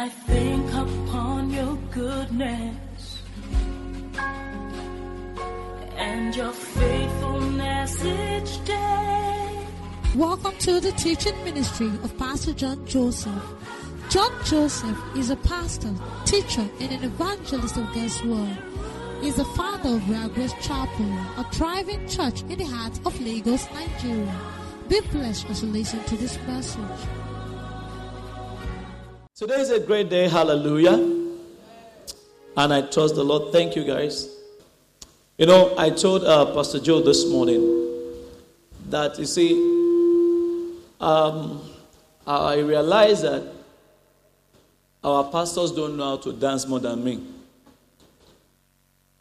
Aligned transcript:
I 0.00 0.08
think 0.08 0.72
upon 0.74 1.50
your 1.50 1.76
goodness 1.90 3.20
and 5.96 6.36
your 6.36 6.52
faithfulness 6.52 8.04
each 8.04 8.64
day. 8.64 9.66
Welcome 10.14 10.56
to 10.60 10.78
the 10.78 10.92
teaching 10.92 11.34
ministry 11.42 11.88
of 11.88 12.16
Pastor 12.16 12.52
John 12.52 12.86
Joseph. 12.86 13.42
John 14.08 14.30
Joseph 14.44 14.96
is 15.16 15.30
a 15.30 15.36
pastor, 15.36 15.92
teacher, 16.24 16.68
and 16.78 16.92
an 16.92 17.02
evangelist 17.02 17.76
of 17.76 17.92
God's 17.92 18.22
Word. 18.22 18.56
He 19.20 19.30
is 19.30 19.34
the 19.34 19.44
father 19.56 19.96
of 19.96 20.08
Real 20.08 20.48
Chapel, 20.60 21.10
a 21.38 21.44
thriving 21.50 22.06
church 22.06 22.42
in 22.42 22.56
the 22.56 22.66
heart 22.66 22.96
of 23.04 23.20
Lagos, 23.20 23.66
Nigeria. 23.74 24.40
Be 24.88 25.00
blessed 25.10 25.50
as 25.50 25.64
you 25.64 25.70
listen 25.70 26.04
to 26.04 26.16
this 26.16 26.38
message. 26.46 27.27
Today 29.38 29.60
is 29.60 29.70
a 29.70 29.78
great 29.78 30.10
day, 30.10 30.26
hallelujah. 30.26 30.94
And 32.56 32.74
I 32.74 32.82
trust 32.82 33.14
the 33.14 33.22
Lord. 33.22 33.52
Thank 33.52 33.76
you, 33.76 33.84
guys. 33.84 34.28
You 35.36 35.46
know, 35.46 35.76
I 35.78 35.90
told 35.90 36.24
uh, 36.24 36.52
Pastor 36.54 36.80
Joe 36.80 37.00
this 37.02 37.24
morning 37.24 37.84
that, 38.88 39.16
you 39.16 39.26
see, 39.26 39.52
um, 41.00 41.62
I 42.26 42.58
realized 42.58 43.22
that 43.22 43.46
our 45.04 45.30
pastors 45.30 45.70
don't 45.70 45.96
know 45.96 46.16
how 46.16 46.16
to 46.16 46.32
dance 46.32 46.66
more 46.66 46.80
than 46.80 47.04
me. 47.04 47.22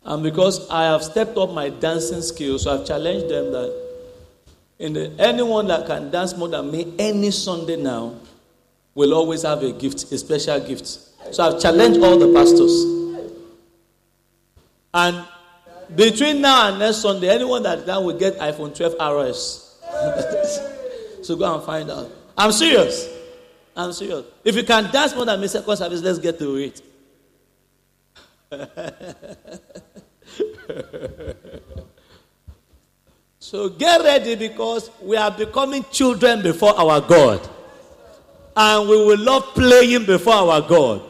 And 0.03 0.23
because 0.23 0.67
I 0.71 0.85
have 0.85 1.03
stepped 1.03 1.37
up 1.37 1.51
my 1.51 1.69
dancing 1.69 2.23
skills, 2.23 2.63
so 2.63 2.73
I've 2.73 2.87
challenged 2.87 3.29
them 3.29 3.51
that 3.51 3.87
in 4.79 4.93
the, 4.93 5.13
anyone 5.19 5.67
that 5.67 5.85
can 5.85 6.09
dance 6.09 6.35
more 6.35 6.47
than 6.47 6.71
me 6.71 6.91
any 6.97 7.29
Sunday 7.29 7.75
now 7.75 8.15
will 8.97 9.13
always 9.13 9.43
have 9.43 9.61
a 9.61 9.71
gift, 9.71 10.11
a 10.11 10.17
special 10.17 10.59
gift. 10.59 10.87
So 11.31 11.43
I've 11.43 11.61
challenged 11.61 12.01
all 12.01 12.17
the 12.17 12.33
pastors. 12.33 12.83
And 14.91 15.23
between 15.95 16.41
now 16.41 16.69
and 16.69 16.79
next 16.79 16.97
Sunday, 16.97 17.29
anyone 17.29 17.61
that 17.61 17.85
can 17.85 18.03
will 18.03 18.17
get 18.17 18.39
iPhone 18.39 18.75
12 18.75 18.93
RS. 19.29 19.79
so 21.21 21.35
go 21.35 21.53
and 21.53 21.63
find 21.63 21.91
out. 21.91 22.09
I'm 22.35 22.51
serious. 22.51 23.07
I'm 23.75 23.93
serious. 23.93 24.25
If 24.43 24.55
you 24.55 24.63
can 24.63 24.91
dance 24.91 25.15
more 25.15 25.25
than 25.25 25.41
me 25.41 25.47
second 25.47 25.77
service, 25.77 26.01
let's 26.01 26.17
get 26.17 26.39
to 26.39 26.55
it. 26.55 26.81
so 33.37 33.69
get 33.69 34.01
ready 34.01 34.33
because 34.35 34.89
we 35.03 35.15
are 35.17 35.29
becoming 35.29 35.85
children 35.91 36.41
before 36.41 36.75
our 36.79 36.99
God. 36.99 37.47
And 38.59 38.89
we 38.89 38.97
will 38.97 39.19
love 39.19 39.53
playing 39.53 40.05
before 40.05 40.33
our 40.33 40.61
God. 40.61 41.03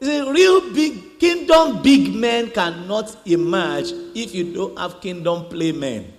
See, 0.00 0.20
real 0.30 0.72
big 0.72 1.20
kingdom 1.20 1.82
big 1.82 2.14
men 2.14 2.50
cannot 2.50 3.14
emerge 3.26 3.92
if 4.14 4.34
you 4.34 4.54
don't 4.54 4.78
have 4.78 4.98
kingdom 5.02 5.44
play 5.50 5.72
men. 5.72 6.10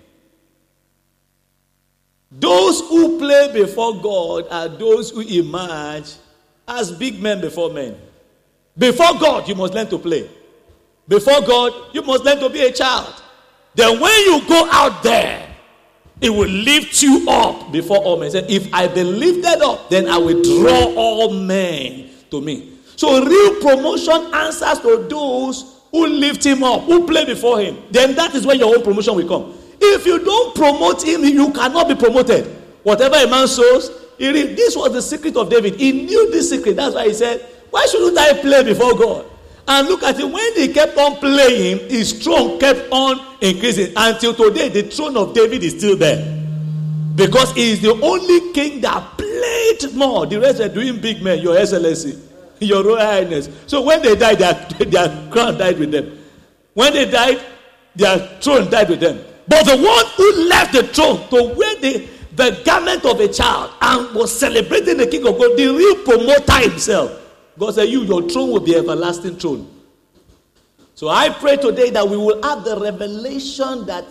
Those 2.31 2.81
who 2.81 3.17
play 3.17 3.51
before 3.51 3.99
God 3.99 4.47
are 4.51 4.67
those 4.67 5.09
who 5.09 5.21
emerge 5.21 6.13
as 6.67 6.91
big 6.91 7.21
men 7.21 7.41
before 7.41 7.73
men. 7.73 7.97
Before 8.77 9.19
God, 9.19 9.47
you 9.47 9.55
must 9.55 9.73
learn 9.73 9.89
to 9.89 9.97
play. 9.97 10.29
Before 11.07 11.41
God, 11.41 11.73
you 11.93 12.03
must 12.03 12.23
learn 12.23 12.39
to 12.39 12.49
be 12.49 12.61
a 12.61 12.71
child. 12.71 13.21
Then 13.73 13.99
when 13.99 14.19
you 14.21 14.47
go 14.47 14.69
out 14.71 15.01
there, 15.01 15.42
it 16.23 16.29
will 16.29 16.49
lift 16.49 17.03
you 17.03 17.29
up 17.29 17.71
before 17.71 17.97
all 17.97 18.17
men. 18.17 18.31
Say, 18.31 18.45
if 18.47 18.73
I 18.73 18.87
be 18.87 19.03
lifted 19.03 19.61
up, 19.61 19.89
then 19.89 20.07
I 20.07 20.17
will 20.17 20.41
draw 20.41 20.93
all 20.95 21.33
men 21.33 22.09
to 22.31 22.39
me. 22.39 22.77
So 22.95 23.23
real 23.25 23.59
promotion 23.59 24.33
answers 24.33 24.79
to 24.79 25.05
those 25.09 25.81
who 25.91 26.07
lift 26.07 26.45
him 26.45 26.63
up, 26.63 26.83
who 26.83 27.05
play 27.05 27.25
before 27.25 27.59
him. 27.59 27.77
Then 27.91 28.15
that 28.15 28.33
is 28.35 28.45
where 28.45 28.55
your 28.55 28.73
own 28.73 28.83
promotion 28.83 29.15
will 29.15 29.27
come. 29.27 29.53
If 29.81 30.05
you 30.05 30.23
don't 30.23 30.55
promote 30.55 31.05
him, 31.05 31.25
you 31.25 31.51
cannot 31.51 31.89
be 31.89 31.95
promoted. 31.95 32.45
Whatever 32.83 33.15
a 33.17 33.27
man 33.27 33.47
sows, 33.47 33.91
this 34.17 34.77
was 34.77 34.93
the 34.93 35.01
secret 35.01 35.35
of 35.35 35.49
David. 35.49 35.75
He 35.75 35.91
knew 35.91 36.31
this 36.31 36.49
secret. 36.49 36.77
That's 36.77 36.95
why 36.95 37.07
he 37.07 37.13
said, 37.13 37.41
Why 37.69 37.85
shouldn't 37.85 38.17
I 38.17 38.39
play 38.39 38.63
before 38.63 38.97
God? 38.97 39.25
And 39.67 39.87
look 39.87 40.03
at 40.03 40.19
it, 40.19 40.25
when 40.29 40.53
he 40.55 40.73
kept 40.73 40.97
on 40.97 41.15
playing, 41.17 41.89
his 41.89 42.11
throne 42.23 42.59
kept 42.59 42.91
on 42.91 43.19
increasing. 43.41 43.93
Until 43.95 44.33
today, 44.33 44.69
the 44.69 44.83
throne 44.83 45.15
of 45.15 45.33
David 45.33 45.63
is 45.63 45.77
still 45.77 45.95
there. 45.95 46.41
Because 47.15 47.53
he 47.53 47.71
is 47.71 47.81
the 47.81 47.93
only 48.01 48.51
king 48.53 48.81
that 48.81 49.17
played 49.17 49.93
more. 49.93 50.25
The 50.25 50.39
rest 50.39 50.59
are 50.59 50.69
doing 50.69 50.99
big 50.99 51.21
men, 51.21 51.39
your 51.39 51.57
excellency, 51.57 52.19
your 52.59 52.83
royal 52.83 53.05
highness. 53.05 53.49
So 53.67 53.81
when 53.81 54.01
they 54.01 54.15
died, 54.15 54.39
their, 54.39 54.53
their 54.85 55.29
crown 55.31 55.57
died 55.57 55.79
with 55.79 55.91
them. 55.91 56.19
When 56.73 56.91
they 56.91 57.09
died, 57.09 57.41
their 57.95 58.17
throne 58.41 58.69
died 58.69 58.89
with 58.89 58.99
them. 58.99 59.23
But 59.47 59.63
the 59.65 59.77
one 59.77 60.05
who 60.17 60.49
left 60.49 60.73
the 60.73 60.83
throne 60.83 61.27
to 61.29 61.55
wear 61.55 61.75
the, 61.79 62.07
the 62.35 62.61
garment 62.65 63.05
of 63.05 63.19
a 63.19 63.27
child 63.27 63.71
and 63.81 64.15
was 64.15 64.37
celebrating 64.37 64.97
the 64.97 65.07
king 65.07 65.25
of 65.27 65.37
God, 65.37 65.55
the 65.57 65.67
real 65.67 65.95
promoter 66.03 66.69
himself, 66.69 67.11
God 67.57 67.75
said, 67.75 67.89
You, 67.89 68.03
your 68.03 68.27
throne 68.29 68.51
will 68.51 68.59
be 68.59 68.75
everlasting 68.75 69.37
throne. 69.37 69.69
So 70.95 71.09
I 71.09 71.29
pray 71.29 71.57
today 71.57 71.89
that 71.91 72.07
we 72.07 72.17
will 72.17 72.41
have 72.43 72.63
the 72.63 72.79
revelation 72.79 73.85
that 73.87 74.05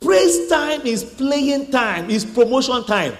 praise 0.00 0.48
time 0.48 0.82
is 0.82 1.04
playing 1.04 1.70
time, 1.70 2.10
is 2.10 2.24
promotion 2.24 2.84
time. 2.84 3.14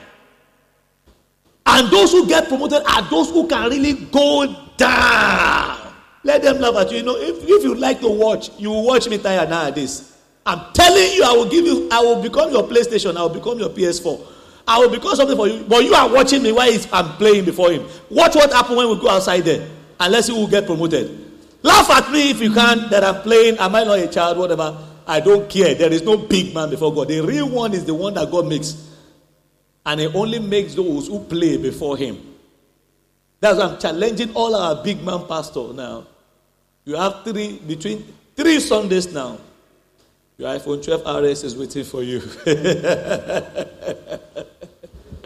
And 1.65 1.91
those 1.91 2.13
who 2.13 2.27
get 2.27 2.49
promoted 2.49 2.83
are 2.87 3.03
those 3.11 3.31
who 3.31 3.47
can 3.49 3.71
really 3.71 3.95
go 4.07 4.55
down. 4.77 5.93
Let 6.23 6.43
them 6.43 6.59
laugh 6.59 6.77
at 6.77 6.91
you. 6.91 6.99
You 6.99 7.03
know, 7.03 7.17
if, 7.17 7.43
if 7.43 7.63
you 7.63 7.75
like 7.75 8.01
to 8.01 8.09
watch, 8.09 8.51
you 8.59 8.71
will 8.71 8.85
watch 8.85 9.09
me 9.09 9.19
tired 9.19 9.49
nowadays. 9.49 10.17
I'm 10.45 10.73
telling 10.73 11.13
you, 11.13 11.25
I 11.25 11.33
will 11.33 11.49
give 11.49 11.67
you, 11.67 11.89
I 11.91 12.01
will 12.01 12.23
become 12.23 12.51
your 12.51 12.63
PlayStation, 12.65 13.17
I 13.17 13.23
will 13.23 13.29
become 13.31 13.59
your 13.59 13.71
PS4. 13.71 14.36
I 14.67 14.79
will 14.79 14.91
become 14.91 15.15
something 15.15 15.37
for 15.37 15.49
you. 15.49 15.65
But 15.65 15.85
you 15.85 15.95
are 15.95 16.13
watching 16.13 16.43
me 16.43 16.53
while 16.53 16.73
I'm 16.93 17.17
playing 17.17 17.45
before 17.45 17.71
him. 17.71 17.87
Watch 18.11 18.35
what 18.35 18.53
happens 18.53 18.77
when 18.77 18.89
we 18.89 19.01
go 19.01 19.09
outside 19.09 19.45
there. 19.45 19.69
Unless 20.01 20.29
you 20.29 20.35
will 20.35 20.49
get 20.49 20.67
promoted. 20.67 21.23
Laugh 21.63 21.89
at 21.91 22.11
me 22.13 22.31
if 22.31 22.41
you 22.41 22.53
can 22.53 22.91
that 22.91 23.05
I'm 23.05 23.23
playing. 23.23 23.59
Am 23.59 23.75
I 23.75 23.85
not 23.85 23.99
a 23.99 24.09
child? 24.09 24.39
Whatever. 24.39 24.77
I 25.07 25.21
don't 25.21 25.49
care. 25.49 25.75
There 25.75 25.93
is 25.93 26.03
no 26.03 26.17
big 26.17 26.53
man 26.53 26.71
before 26.71 26.93
God. 26.93 27.09
The 27.09 27.21
real 27.21 27.49
one 27.49 27.75
is 27.75 27.85
the 27.85 27.95
one 27.95 28.15
that 28.15 28.31
God 28.31 28.49
makes. 28.49 28.91
And 29.85 30.01
He 30.01 30.07
only 30.09 30.41
makes 30.41 30.75
those 30.75 31.07
who 31.07 31.21
play 31.21 31.57
before 31.57 31.97
Him. 31.97 32.35
That's 33.41 33.59
why 33.59 33.67
I'm 33.67 33.79
challenging 33.79 34.35
all 34.35 34.55
our 34.57 34.83
big 34.83 35.03
man 35.05 35.27
pastors 35.29 35.75
now. 35.75 36.07
You 36.85 36.97
have 36.97 37.23
three, 37.25 37.59
between 37.59 38.05
three 38.35 38.59
Sundays 38.61 39.13
now. 39.13 39.39
Your 40.39 40.51
iPhone 40.51 40.85
12 40.85 41.25
RS 41.25 41.45
is 41.45 41.57
waiting 41.57 41.85
for 41.85 42.03
you. 42.03 42.21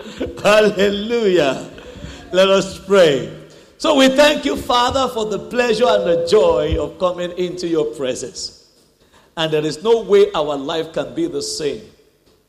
Hallelujah. 0.42 1.70
Let 2.32 2.48
us 2.48 2.78
pray. 2.78 3.36
So 3.78 3.96
we 3.96 4.08
thank 4.08 4.44
you, 4.44 4.56
Father, 4.56 5.12
for 5.12 5.24
the 5.26 5.38
pleasure 5.38 5.86
and 5.86 6.04
the 6.04 6.26
joy 6.26 6.76
of 6.78 6.98
coming 6.98 7.32
into 7.38 7.66
your 7.66 7.86
presence. 7.94 8.70
And 9.36 9.52
there 9.52 9.64
is 9.64 9.82
no 9.82 10.02
way 10.02 10.30
our 10.32 10.56
life 10.56 10.92
can 10.92 11.14
be 11.14 11.26
the 11.26 11.42
same. 11.42 11.82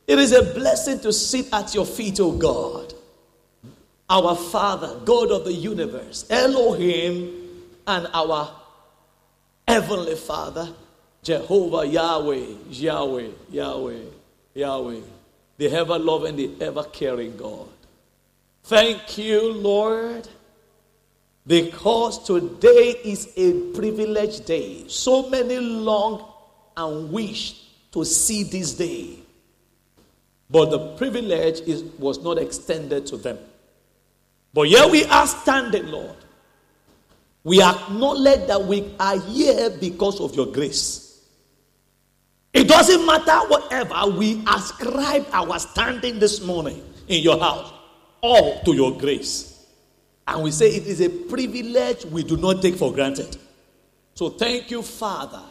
It 0.07 0.19
is 0.19 0.33
a 0.33 0.43
blessing 0.43 0.99
to 0.99 1.13
sit 1.13 1.47
at 1.53 1.73
your 1.73 1.85
feet, 1.85 2.19
O 2.19 2.33
God. 2.33 2.93
Our 4.09 4.35
Father, 4.35 4.99
God 5.05 5.31
of 5.31 5.45
the 5.45 5.53
universe, 5.53 6.25
Elohim, 6.29 7.49
and 7.87 8.07
our 8.13 8.53
Heavenly 9.67 10.15
Father, 10.15 10.67
Jehovah, 11.23 11.87
Yahweh, 11.87 12.45
Yahweh, 12.69 13.29
Yahweh, 13.51 13.99
Yahweh, 14.53 14.99
the 15.61 15.71
ever 15.77 15.99
loving, 15.99 16.35
the 16.35 16.49
ever 16.59 16.83
caring 16.85 17.37
God. 17.37 17.67
Thank 18.63 19.19
you, 19.19 19.53
Lord, 19.53 20.27
because 21.45 22.25
today 22.25 22.95
is 23.03 23.31
a 23.37 23.71
privileged 23.71 24.45
day. 24.45 24.87
So 24.87 25.29
many 25.29 25.59
long 25.59 26.25
and 26.75 27.11
wish 27.11 27.61
to 27.91 28.03
see 28.03 28.41
this 28.41 28.73
day. 28.73 29.19
But 30.49 30.71
the 30.71 30.95
privilege 30.95 31.59
is, 31.61 31.83
was 31.99 32.23
not 32.23 32.39
extended 32.39 33.05
to 33.05 33.17
them. 33.17 33.37
But 34.55 34.67
here 34.67 34.87
we 34.87 35.05
are 35.05 35.27
standing, 35.27 35.85
Lord. 35.91 36.17
We 37.43 37.61
acknowledge 37.61 38.47
that 38.47 38.63
we 38.63 38.95
are 38.99 39.19
here 39.19 39.69
because 39.69 40.21
of 40.21 40.33
your 40.35 40.47
grace. 40.47 41.10
It 42.53 42.67
doesn't 42.67 43.05
matter 43.05 43.39
whatever, 43.47 44.11
we 44.17 44.43
ascribe 44.47 45.25
our 45.31 45.57
standing 45.59 46.19
this 46.19 46.41
morning 46.41 46.83
in 47.07 47.23
your 47.23 47.39
house 47.39 47.71
all 48.21 48.61
to 48.61 48.73
your 48.73 48.97
grace. 48.97 49.65
And 50.27 50.43
we 50.43 50.51
say 50.51 50.67
it 50.69 50.85
is 50.85 51.01
a 51.01 51.09
privilege 51.09 52.05
we 52.05 52.23
do 52.23 52.37
not 52.37 52.61
take 52.61 52.75
for 52.75 52.93
granted. 52.93 53.37
So 54.13 54.29
thank 54.29 54.69
you, 54.69 54.81
Father, 54.81 55.41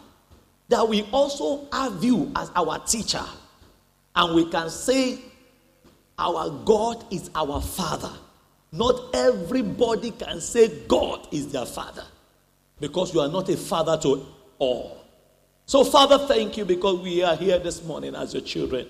that 0.69 0.89
we 0.89 1.03
also 1.11 1.69
have 1.73 2.03
you 2.05 2.31
as 2.37 2.51
our 2.55 2.79
teacher. 2.81 3.25
And 4.15 4.35
we 4.35 4.51
can 4.51 4.71
say, 4.71 5.19
Our 6.19 6.51
God 6.65 7.05
is 7.11 7.31
our 7.35 7.61
Father. 7.61 8.13
Not 8.73 9.15
everybody 9.15 10.13
can 10.13 10.41
say 10.41 10.69
God 10.87 11.27
is 11.33 11.51
their 11.51 11.67
father 11.67 12.05
because 12.79 13.13
you 13.13 13.21
are 13.21 13.29
not 13.29 13.49
a 13.49 13.57
father 13.57 13.99
to 14.03 14.27
all. 14.59 15.00
So, 15.71 15.85
Father, 15.85 16.19
thank 16.27 16.57
you 16.57 16.65
because 16.65 16.99
we 16.99 17.23
are 17.23 17.37
here 17.37 17.57
this 17.61 17.85
morning 17.85 18.17
as 18.17 18.35
your 18.35 18.43
children. 18.43 18.89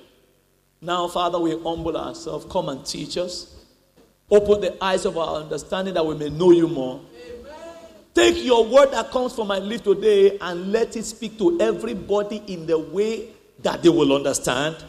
Now, 0.81 1.09
Father, 1.09 1.39
we 1.39 1.51
humble 1.51 1.95
ourselves. 1.95 2.47
Come 2.51 2.71
and 2.71 2.87
teach 2.87 3.19
us. 3.19 3.55
Open 4.31 4.63
the 4.63 4.83
eyes 4.83 5.05
of 5.05 5.19
our 5.19 5.43
understanding 5.43 5.93
that 5.93 6.07
we 6.07 6.15
may 6.15 6.31
know 6.31 6.53
you 6.53 6.67
more. 6.69 7.03
Amen. 7.23 7.53
Take 8.15 8.43
your 8.43 8.65
word 8.65 8.93
that 8.93 9.11
comes 9.11 9.35
from 9.35 9.49
my 9.49 9.59
lips 9.59 9.85
today 9.85 10.39
and 10.41 10.73
let 10.73 10.97
it 10.97 11.05
speak 11.05 11.37
to 11.37 11.61
everybody 11.61 12.43
in 12.47 12.65
the 12.65 12.79
way 12.79 13.29
that 13.59 13.83
they 13.83 13.91
will 13.91 14.15
understand. 14.15 14.83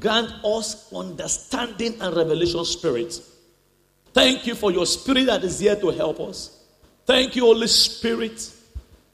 Grant 0.00 0.32
us 0.44 0.92
understanding 0.92 1.94
and 2.00 2.16
revelation 2.16 2.64
spirit. 2.64 3.20
Thank 4.12 4.48
you 4.48 4.56
for 4.56 4.72
your 4.72 4.84
spirit 4.84 5.26
that 5.26 5.44
is 5.44 5.60
here 5.60 5.76
to 5.76 5.90
help 5.90 6.18
us. 6.18 6.58
Thank 7.06 7.36
you, 7.36 7.44
Holy 7.44 7.68
Spirit, 7.68 8.50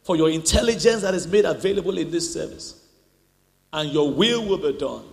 for 0.02 0.16
your 0.16 0.30
intelligence 0.30 1.02
that 1.02 1.14
is 1.14 1.26
made 1.26 1.44
available 1.44 1.96
in 1.98 2.10
this 2.10 2.32
service. 2.32 2.86
And 3.72 3.90
your 3.90 4.12
will 4.12 4.46
will 4.46 4.58
be 4.58 4.76
done. 4.78 5.04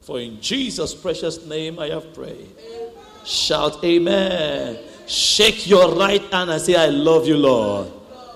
For 0.00 0.20
in 0.20 0.40
Jesus' 0.40 0.94
precious 0.94 1.44
name 1.44 1.78
I 1.78 1.88
have 1.88 2.14
prayed. 2.14 2.54
Amen. 2.58 2.90
Shout 3.24 3.84
amen. 3.84 4.78
Shake 5.06 5.68
your 5.68 5.94
right 5.94 6.22
hand 6.32 6.50
and 6.50 6.60
say, 6.60 6.74
I 6.76 6.86
love 6.86 7.26
you, 7.26 7.36
Lord. 7.36 7.92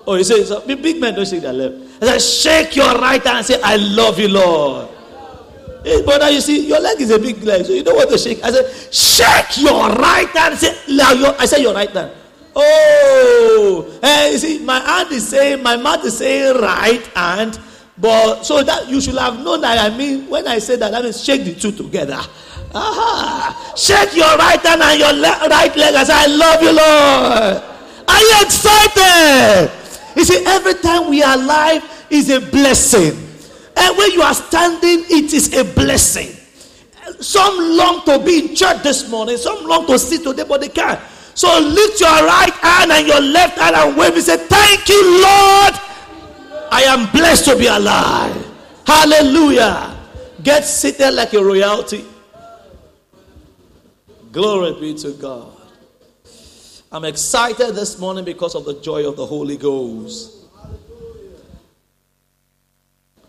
Oh, 0.06 0.16
you 0.16 0.24
say, 0.24 0.42
so 0.44 0.60
big 0.66 1.00
men 1.00 1.14
don't 1.14 1.26
shake 1.26 1.42
their 1.42 1.52
left. 1.52 2.02
I 2.02 2.18
say, 2.18 2.64
shake 2.64 2.76
your 2.76 2.94
right 2.98 3.22
hand 3.22 3.38
and 3.38 3.46
say, 3.46 3.60
I 3.62 3.76
love 3.76 4.18
you, 4.18 4.28
Lord. 4.28 4.88
Hey, 5.84 6.04
brother, 6.04 6.30
you 6.30 6.40
see, 6.40 6.66
your 6.66 6.80
leg 6.80 7.00
is 7.00 7.10
a 7.10 7.18
big 7.18 7.42
leg, 7.42 7.64
so 7.64 7.72
you 7.72 7.82
don't 7.82 7.96
want 7.96 8.10
to 8.10 8.18
shake. 8.18 8.42
I 8.42 8.50
said, 8.50 8.92
shake 8.92 9.62
your 9.62 9.88
right 9.90 10.28
hand. 10.28 10.58
Said, 10.58 10.76
I 10.88 11.46
said, 11.46 11.58
your 11.60 11.74
right 11.74 11.90
hand. 11.90 12.12
Oh, 12.54 13.98
hey, 14.02 14.32
you 14.32 14.38
see, 14.38 14.58
my 14.64 14.78
hand 14.78 15.10
is 15.12 15.26
saying, 15.28 15.62
my 15.62 15.76
mouth 15.76 16.04
is 16.04 16.18
saying 16.18 16.60
right 16.60 17.04
hand, 17.08 17.58
but 17.98 18.42
so 18.42 18.62
that 18.62 18.88
you 18.88 19.00
should 19.00 19.16
have 19.16 19.38
known 19.42 19.60
that 19.62 19.78
I 19.78 19.96
mean, 19.96 20.28
when 20.28 20.46
I 20.46 20.58
say 20.58 20.76
that, 20.76 20.94
I 20.94 21.02
mean 21.02 21.12
shake 21.12 21.44
the 21.44 21.54
two 21.54 21.72
together. 21.72 22.20
Aha. 22.74 23.74
Shake 23.76 24.16
your 24.16 24.36
right 24.36 24.60
hand 24.60 24.82
and 24.82 24.98
your 24.98 25.12
le- 25.12 25.48
right 25.48 25.76
leg 25.76 25.94
and 25.94 26.06
say, 26.06 26.14
I 26.14 26.26
love 26.26 26.62
you, 26.62 26.72
Lord. 26.72 27.62
Are 28.08 28.20
you 28.20 28.34
excited? 28.42 29.70
You 30.16 30.24
see, 30.24 30.44
every 30.46 30.74
time 30.74 31.08
we 31.08 31.22
are 31.22 31.36
alive 31.36 32.06
is 32.10 32.30
a 32.30 32.40
blessing. 32.40 33.12
And 33.76 33.96
when 33.96 34.12
you 34.12 34.22
are 34.22 34.34
standing, 34.34 35.04
it 35.08 35.32
is 35.32 35.54
a 35.54 35.64
blessing. 35.64 36.36
Some 37.20 37.76
long 37.76 38.04
to 38.04 38.18
be 38.18 38.50
in 38.50 38.54
church 38.54 38.82
this 38.82 39.08
morning, 39.08 39.36
some 39.36 39.64
long 39.64 39.86
to 39.86 39.98
sit 39.98 40.22
today, 40.22 40.44
but 40.46 40.60
they 40.60 40.68
can't. 40.68 41.00
So 41.34 41.58
lift 41.60 42.00
your 42.00 42.10
right 42.10 42.52
hand 42.52 42.92
and 42.92 43.06
your 43.06 43.20
left 43.20 43.58
hand 43.58 43.74
and 43.76 43.96
wave 43.96 44.14
and 44.14 44.22
say, 44.22 44.36
Thank 44.36 44.88
you, 44.88 45.02
Lord. 45.22 45.74
I 46.70 46.82
am 46.86 47.10
blessed 47.12 47.44
to 47.46 47.56
be 47.56 47.66
alive. 47.66 48.50
Hallelujah. 48.86 49.96
Get 50.42 50.64
seated 50.64 51.12
like 51.12 51.32
a 51.34 51.42
royalty. 51.42 52.04
Glory 54.32 54.80
be 54.80 54.94
to 54.94 55.12
God. 55.12 55.52
I'm 56.90 57.04
excited 57.04 57.74
this 57.74 57.98
morning 57.98 58.24
because 58.24 58.54
of 58.54 58.64
the 58.64 58.74
joy 58.80 59.06
of 59.08 59.16
the 59.16 59.24
Holy 59.24 59.56
Ghost. 59.56 60.46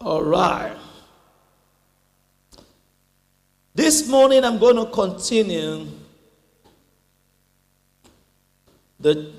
All 0.01 0.23
right. 0.23 0.75
This 3.75 4.07
morning 4.07 4.44
I'm 4.44 4.59
going 4.59 4.75
to 4.75 4.85
continue 4.85 5.88
the 9.03 9.31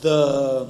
the 0.00 0.68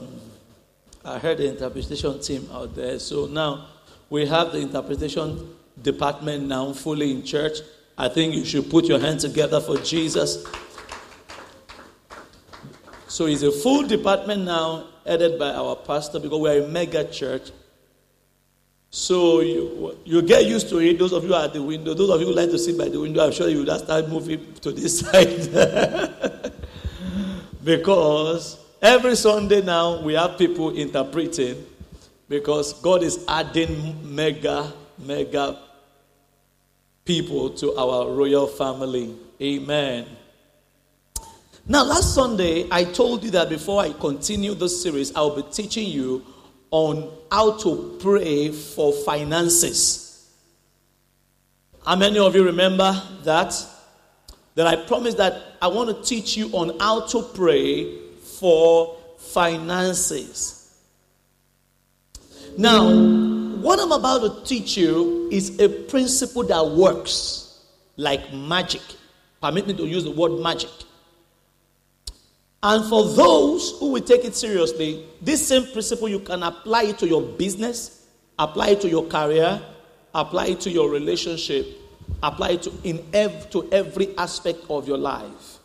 I 1.04 1.18
heard 1.18 1.38
the 1.38 1.48
interpretation 1.48 2.20
team 2.20 2.48
out 2.52 2.74
there. 2.74 2.98
So 2.98 3.26
now 3.26 3.68
we 4.10 4.26
have 4.26 4.52
the 4.52 4.58
interpretation 4.58 5.54
department 5.80 6.48
now 6.48 6.72
fully 6.72 7.12
in 7.12 7.22
church. 7.22 7.58
I 7.96 8.08
think 8.08 8.34
you 8.34 8.44
should 8.44 8.68
put 8.68 8.86
your 8.86 8.98
hands 8.98 9.22
together 9.22 9.60
for 9.60 9.78
Jesus. 9.78 10.44
So 13.06 13.26
it's 13.26 13.42
a 13.42 13.52
full 13.52 13.86
department 13.86 14.44
now, 14.44 14.88
headed 15.06 15.38
by 15.38 15.54
our 15.54 15.76
pastor, 15.76 16.18
because 16.18 16.40
we're 16.40 16.64
a 16.64 16.68
mega 16.68 17.04
church. 17.04 17.50
So 18.96 19.40
you, 19.40 19.98
you 20.06 20.22
get 20.22 20.46
used 20.46 20.70
to 20.70 20.78
it. 20.78 20.98
Those 20.98 21.12
of 21.12 21.22
you 21.22 21.34
at 21.34 21.52
the 21.52 21.62
window, 21.62 21.92
those 21.92 22.08
of 22.08 22.18
you 22.18 22.28
who 22.28 22.32
like 22.32 22.48
to 22.48 22.58
sit 22.58 22.78
by 22.78 22.88
the 22.88 22.98
window, 22.98 23.26
I'm 23.26 23.30
sure 23.30 23.46
you 23.46 23.62
will 23.62 23.78
start 23.78 24.08
moving 24.08 24.54
to 24.62 24.72
this 24.72 25.00
side. 25.00 25.52
because 27.62 28.58
every 28.80 29.14
Sunday 29.14 29.60
now 29.60 30.00
we 30.00 30.14
have 30.14 30.38
people 30.38 30.74
interpreting 30.74 31.62
because 32.26 32.72
God 32.80 33.02
is 33.02 33.22
adding 33.28 34.14
mega, 34.14 34.72
mega 34.98 35.58
people 37.04 37.50
to 37.50 37.76
our 37.76 38.10
royal 38.10 38.46
family. 38.46 39.14
Amen. 39.42 40.06
Now, 41.68 41.84
last 41.84 42.14
Sunday, 42.14 42.66
I 42.70 42.84
told 42.84 43.24
you 43.24 43.30
that 43.32 43.50
before 43.50 43.82
I 43.82 43.92
continue 43.92 44.54
this 44.54 44.82
series, 44.82 45.14
I'll 45.14 45.36
be 45.36 45.42
teaching 45.52 45.86
you 45.86 46.24
on 46.76 47.10
how 47.30 47.56
to 47.56 47.96
pray 48.02 48.52
for 48.52 48.92
finances. 48.92 50.30
How 51.86 51.96
many 51.96 52.18
of 52.18 52.36
you 52.36 52.44
remember 52.44 53.02
that? 53.24 53.54
That 54.56 54.66
I 54.66 54.76
promised 54.76 55.16
that 55.16 55.40
I 55.62 55.68
want 55.68 55.88
to 55.88 56.02
teach 56.02 56.36
you 56.36 56.50
on 56.52 56.78
how 56.78 57.06
to 57.06 57.22
pray 57.34 57.98
for 58.38 58.94
finances. 59.16 60.76
Now, 62.58 62.90
what 63.62 63.80
I'm 63.80 63.92
about 63.92 64.18
to 64.18 64.44
teach 64.44 64.76
you 64.76 65.30
is 65.32 65.58
a 65.58 65.70
principle 65.70 66.44
that 66.44 66.66
works 66.66 67.58
like 67.96 68.34
magic. 68.34 68.82
Permit 69.40 69.66
me 69.66 69.72
to 69.74 69.86
use 69.86 70.04
the 70.04 70.10
word 70.10 70.42
magic. 70.42 70.70
And 72.62 72.88
for 72.88 73.04
those 73.04 73.78
who 73.78 73.92
will 73.92 74.02
take 74.02 74.24
it 74.24 74.34
seriously, 74.34 75.06
this 75.20 75.46
same 75.46 75.70
principle 75.72 76.08
you 76.08 76.20
can 76.20 76.42
apply 76.42 76.84
it 76.84 76.98
to 76.98 77.08
your 77.08 77.22
business, 77.22 78.06
apply 78.38 78.70
it 78.70 78.80
to 78.80 78.88
your 78.88 79.06
career, 79.06 79.60
apply 80.14 80.46
it 80.46 80.60
to 80.62 80.70
your 80.70 80.90
relationship, 80.90 81.66
apply 82.22 82.50
it 82.50 82.62
to, 82.62 82.72
in 82.82 83.04
ev- 83.12 83.50
to 83.50 83.68
every 83.72 84.16
aspect 84.16 84.60
of 84.70 84.88
your 84.88 84.98
life. 84.98 85.58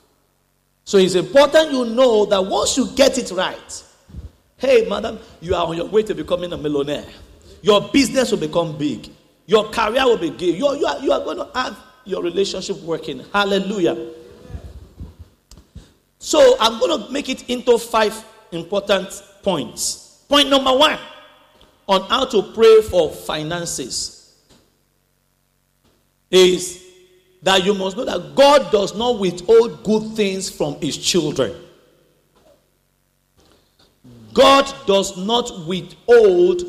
So 0.83 0.97
it's 0.97 1.15
important 1.15 1.71
you 1.71 1.85
know 1.85 2.25
that 2.25 2.45
once 2.45 2.75
you 2.75 2.87
get 2.95 3.17
it 3.17 3.31
right, 3.31 3.83
hey, 4.57 4.85
madam, 4.89 5.19
you 5.39 5.55
are 5.55 5.65
on 5.65 5.77
your 5.77 5.87
way 5.87 6.03
to 6.03 6.13
becoming 6.13 6.51
a 6.53 6.57
millionaire. 6.57 7.05
Your 7.61 7.81
business 7.89 8.31
will 8.31 8.39
become 8.39 8.77
big. 8.77 9.09
Your 9.45 9.69
career 9.69 10.05
will 10.05 10.17
be 10.17 10.31
big. 10.31 10.55
You 10.55 10.67
are, 10.67 10.75
you 10.75 10.85
are, 10.85 10.99
you 10.99 11.11
are 11.11 11.19
going 11.23 11.37
to 11.37 11.49
have 11.55 11.77
your 12.05 12.21
relationship 12.21 12.77
working. 12.81 13.23
Hallelujah. 13.31 13.95
So 16.23 16.55
I'm 16.59 16.79
going 16.79 17.01
to 17.01 17.11
make 17.11 17.29
it 17.29 17.49
into 17.49 17.79
five 17.79 18.23
important 18.51 19.09
points. 19.41 20.23
Point 20.29 20.49
number 20.49 20.71
one 20.71 20.99
on 21.87 22.03
how 22.03 22.25
to 22.25 22.43
pray 22.53 22.83
for 22.83 23.09
finances 23.09 24.35
is 26.29 26.85
that 27.41 27.65
you 27.65 27.73
must 27.73 27.97
know 27.97 28.05
that 28.05 28.35
God 28.35 28.71
does 28.71 28.95
not 28.95 29.19
withhold 29.19 29.83
good 29.83 30.15
things 30.15 30.47
from 30.47 30.75
his 30.75 30.95
children. 30.95 31.55
God 34.31 34.71
does 34.85 35.17
not 35.17 35.65
withhold 35.65 36.61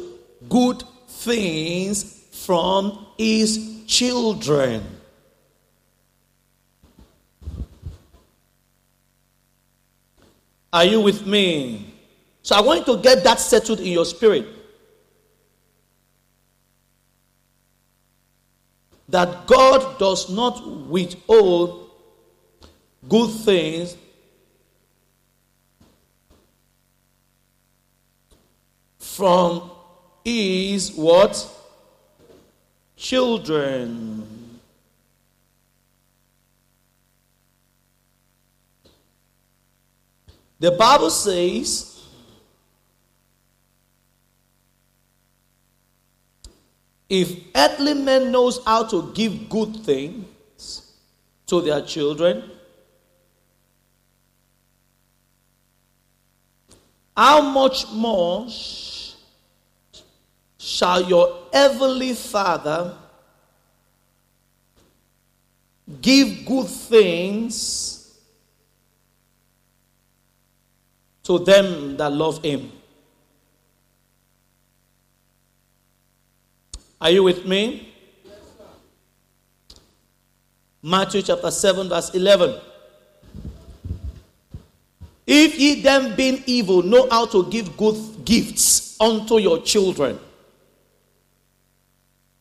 good 0.49 0.83
things 1.09 2.25
from 2.33 3.07
his 3.19 3.85
children. 3.87 4.83
Are 10.73 10.85
you 10.85 11.01
with 11.01 11.27
me? 11.27 11.95
So 12.43 12.57
I 12.57 12.61
want 12.61 12.87
you 12.87 12.97
to 12.97 13.03
get 13.03 13.23
that 13.25 13.39
settled 13.39 13.81
in 13.81 13.87
your 13.87 14.05
spirit. 14.05 14.47
That 19.09 19.47
God 19.47 19.99
does 19.99 20.31
not 20.31 20.67
withhold 20.89 21.91
good 23.09 23.31
things 23.45 23.97
from 28.99 29.71
is 30.25 30.93
what? 30.93 31.49
Children. 32.97 34.32
The 40.63 40.71
Bible 40.71 41.11
says, 41.11 41.99
if 47.09 47.37
earthly 47.53 47.95
man 47.95 48.31
knows 48.31 48.61
how 48.65 48.85
to 48.85 49.11
give 49.13 49.49
good 49.49 49.79
things 49.79 50.93
to 51.47 51.63
their 51.63 51.83
children, 51.83 52.49
how 57.17 57.41
much 57.41 57.91
more 57.91 58.47
shall 60.59 61.03
your 61.03 61.39
heavenly 61.53 62.15
Father 62.15 62.97
give 66.01 66.47
good 66.47 66.69
things 66.69 68.02
to 71.25 71.39
them 71.39 71.97
that 71.97 72.13
love 72.13 72.43
him? 72.43 72.71
Are 77.01 77.11
you 77.11 77.23
with 77.23 77.45
me? 77.47 77.89
Matthew 80.83 81.23
chapter 81.23 81.51
7, 81.51 81.89
verse 81.89 82.11
11. 82.15 82.61
If 85.27 85.59
ye 85.59 85.81
then, 85.81 86.17
being 86.17 86.43
evil, 86.47 86.83
know 86.83 87.09
how 87.09 87.27
to 87.27 87.49
give 87.49 87.77
good 87.77 88.25
gifts 88.25 89.01
unto 89.01 89.39
your 89.39 89.63
children, 89.63 90.19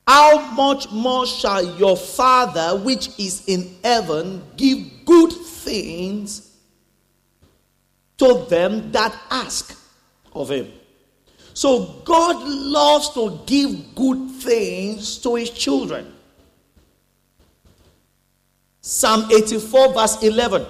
how 0.08 0.52
much 0.52 0.92
more 0.92 1.26
shall 1.26 1.64
your 1.78 1.96
Father 1.96 2.78
which 2.80 3.18
is 3.20 3.44
in 3.48 3.76
heaven 3.84 4.44
give 4.58 5.06
good 5.06 5.32
things 5.32 6.51
to 8.22 8.46
them 8.50 8.92
that 8.92 9.18
ask 9.30 9.78
of 10.34 10.52
him? 10.52 10.72
So 11.54 12.02
God 12.06 12.38
loves 12.48 13.10
to 13.16 13.40
give 13.46 13.96
good 13.96 14.30
things 14.42 15.18
to 15.20 15.36
his 15.36 15.50
children. 15.50 16.14
Psalm 18.82 19.30
84, 19.32 19.94
verse 19.94 20.24
11. 20.24 20.66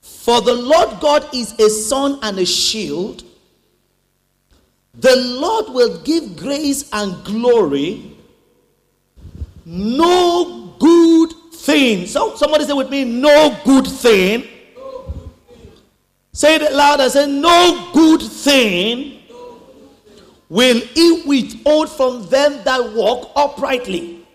For 0.00 0.40
the 0.40 0.54
Lord 0.54 1.00
God 1.00 1.28
is 1.34 1.52
a 1.58 1.68
sun 1.68 2.18
and 2.22 2.38
a 2.38 2.46
shield. 2.46 3.24
The 4.94 5.16
Lord 5.16 5.70
will 5.70 6.02
give 6.02 6.36
grace 6.36 6.88
and 6.92 7.24
glory. 7.24 8.16
No 9.66 10.74
good 10.78 11.32
thing. 11.52 12.06
So 12.06 12.36
somebody 12.36 12.64
say 12.64 12.72
with 12.72 12.90
me, 12.90 13.04
no 13.04 13.58
good 13.64 13.86
thing. 13.86 14.48
Say 16.34 16.56
it 16.56 16.72
loud 16.72 17.00
and 17.00 17.12
say, 17.12 17.28
no 17.28 17.90
good 17.94 18.20
thing 18.20 19.22
will 20.48 20.80
he 20.80 21.22
withhold 21.24 21.88
from 21.88 22.28
them 22.28 22.60
that 22.64 22.92
walk 22.92 23.30
uprightly. 23.36 24.26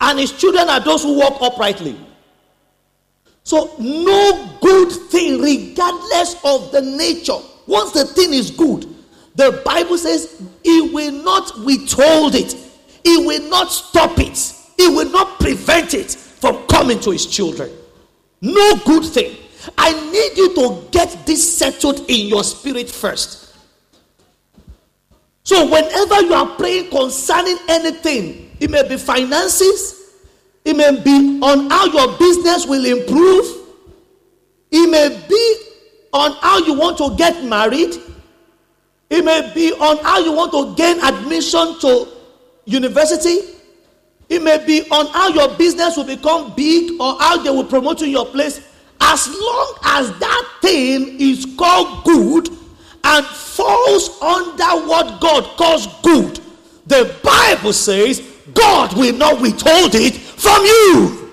And 0.00 0.18
his 0.18 0.32
children 0.32 0.70
are 0.70 0.80
those 0.80 1.02
who 1.02 1.18
walk 1.18 1.42
uprightly. 1.42 2.00
So, 3.44 3.74
no 3.78 4.58
good 4.62 4.90
thing, 4.90 5.42
regardless 5.42 6.36
of 6.42 6.72
the 6.72 6.80
nature, 6.80 7.36
once 7.66 7.92
the 7.92 8.06
thing 8.06 8.32
is 8.32 8.50
good, 8.50 8.88
the 9.34 9.60
Bible 9.66 9.98
says 9.98 10.42
he 10.64 10.80
will 10.94 11.12
not 11.12 11.62
withhold 11.62 12.34
it, 12.34 12.56
he 13.04 13.18
will 13.18 13.48
not 13.50 13.70
stop 13.70 14.18
it, 14.18 14.54
he 14.78 14.88
will 14.88 15.10
not 15.10 15.38
prevent 15.38 15.92
it 15.92 16.10
from 16.10 16.66
coming 16.68 16.98
to 17.00 17.10
his 17.10 17.26
children. 17.26 17.70
No 18.40 18.76
good 18.86 19.04
thing. 19.04 19.36
I 19.76 19.92
need 20.10 20.36
you 20.36 20.54
to 20.54 20.88
get 20.90 21.26
this 21.26 21.58
settled 21.58 22.00
in 22.08 22.28
your 22.28 22.44
spirit 22.44 22.90
first. 22.90 23.54
So, 25.44 25.64
whenever 25.70 26.22
you 26.22 26.34
are 26.34 26.56
praying 26.56 26.90
concerning 26.90 27.56
anything, 27.68 28.50
it 28.58 28.70
may 28.70 28.86
be 28.88 28.96
finances. 28.96 30.14
It 30.64 30.76
may 30.76 31.00
be 31.00 31.38
on 31.40 31.70
how 31.70 31.86
your 31.86 32.18
business 32.18 32.66
will 32.66 32.84
improve. 32.84 33.46
It 34.72 34.90
may 34.90 35.24
be 35.28 35.56
on 36.12 36.32
how 36.40 36.58
you 36.58 36.74
want 36.74 36.98
to 36.98 37.14
get 37.16 37.44
married. 37.44 37.94
It 39.08 39.24
may 39.24 39.52
be 39.54 39.72
on 39.72 39.98
how 39.98 40.18
you 40.18 40.32
want 40.32 40.50
to 40.52 40.74
gain 40.74 40.98
admission 41.00 41.78
to 41.80 42.08
university. 42.64 43.38
It 44.28 44.42
may 44.42 44.64
be 44.66 44.82
on 44.90 45.06
how 45.06 45.28
your 45.28 45.56
business 45.56 45.96
will 45.96 46.04
become 46.04 46.54
big 46.56 47.00
or 47.00 47.16
how 47.20 47.40
they 47.42 47.50
will 47.50 47.64
promote 47.64 48.00
you 48.00 48.06
in 48.06 48.12
your 48.12 48.26
place. 48.26 48.60
As 49.08 49.28
long 49.28 49.74
as 49.84 50.18
that 50.18 50.58
thing 50.60 51.20
is 51.20 51.46
called 51.56 52.02
good 52.04 52.48
and 53.04 53.24
falls 53.24 54.20
under 54.20 54.86
what 54.88 55.20
God 55.20 55.44
calls 55.56 55.86
good, 56.02 56.40
the 56.86 57.16
Bible 57.22 57.72
says 57.72 58.20
God 58.52 58.96
will 58.96 59.16
not 59.16 59.40
withhold 59.40 59.94
it 59.94 60.16
from 60.16 60.64
you. 60.64 61.32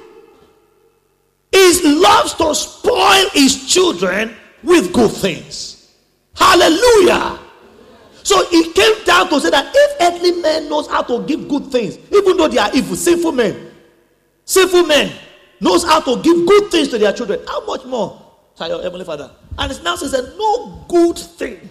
He 1.51 2.00
loves 2.00 2.36
to 2.36 2.53
spoil 2.53 3.30
his 3.32 3.68
children 3.68 4.36
with 4.62 4.94
good 4.94 5.12
things. 5.12 5.96
Hallelujah. 6.36 7.39
So 8.22 8.48
he 8.50 8.72
came 8.72 9.03
down 9.03 9.30
to 9.30 9.42
say 9.42 9.50
that 9.50 9.72
if 9.74 10.01
earthly 10.01 10.32
man 10.42 10.70
knows 10.70 10.88
how 10.88 11.01
to 11.01 11.25
give 11.25 11.50
good 11.50 11.72
things, 11.72 11.98
even 12.12 12.38
though 12.38 12.48
they 12.48 12.60
are 12.60 12.70
evil, 12.74 12.96
sinful 12.96 13.32
men, 13.32 13.72
sinful 14.46 14.84
men 14.84 15.12
knows 15.63 15.84
how 15.84 16.00
to 16.01 16.22
give 16.22 16.46
good 16.46 16.72
things 16.72 16.89
to 16.89 16.98
their 16.98 17.13
children, 17.13 17.39
how 17.48 17.65
much 17.65 17.86
more 17.86 18.22
shall 18.58 18.70
your 18.70 18.84
heavenly 18.84 19.05
Father? 19.05 19.32
And 19.58 19.72
it 19.72 19.82
now 19.84 19.96
says 19.96 20.12
that 20.12 20.36
no 20.38 20.86
good 20.88 21.17
thing. 21.17 21.70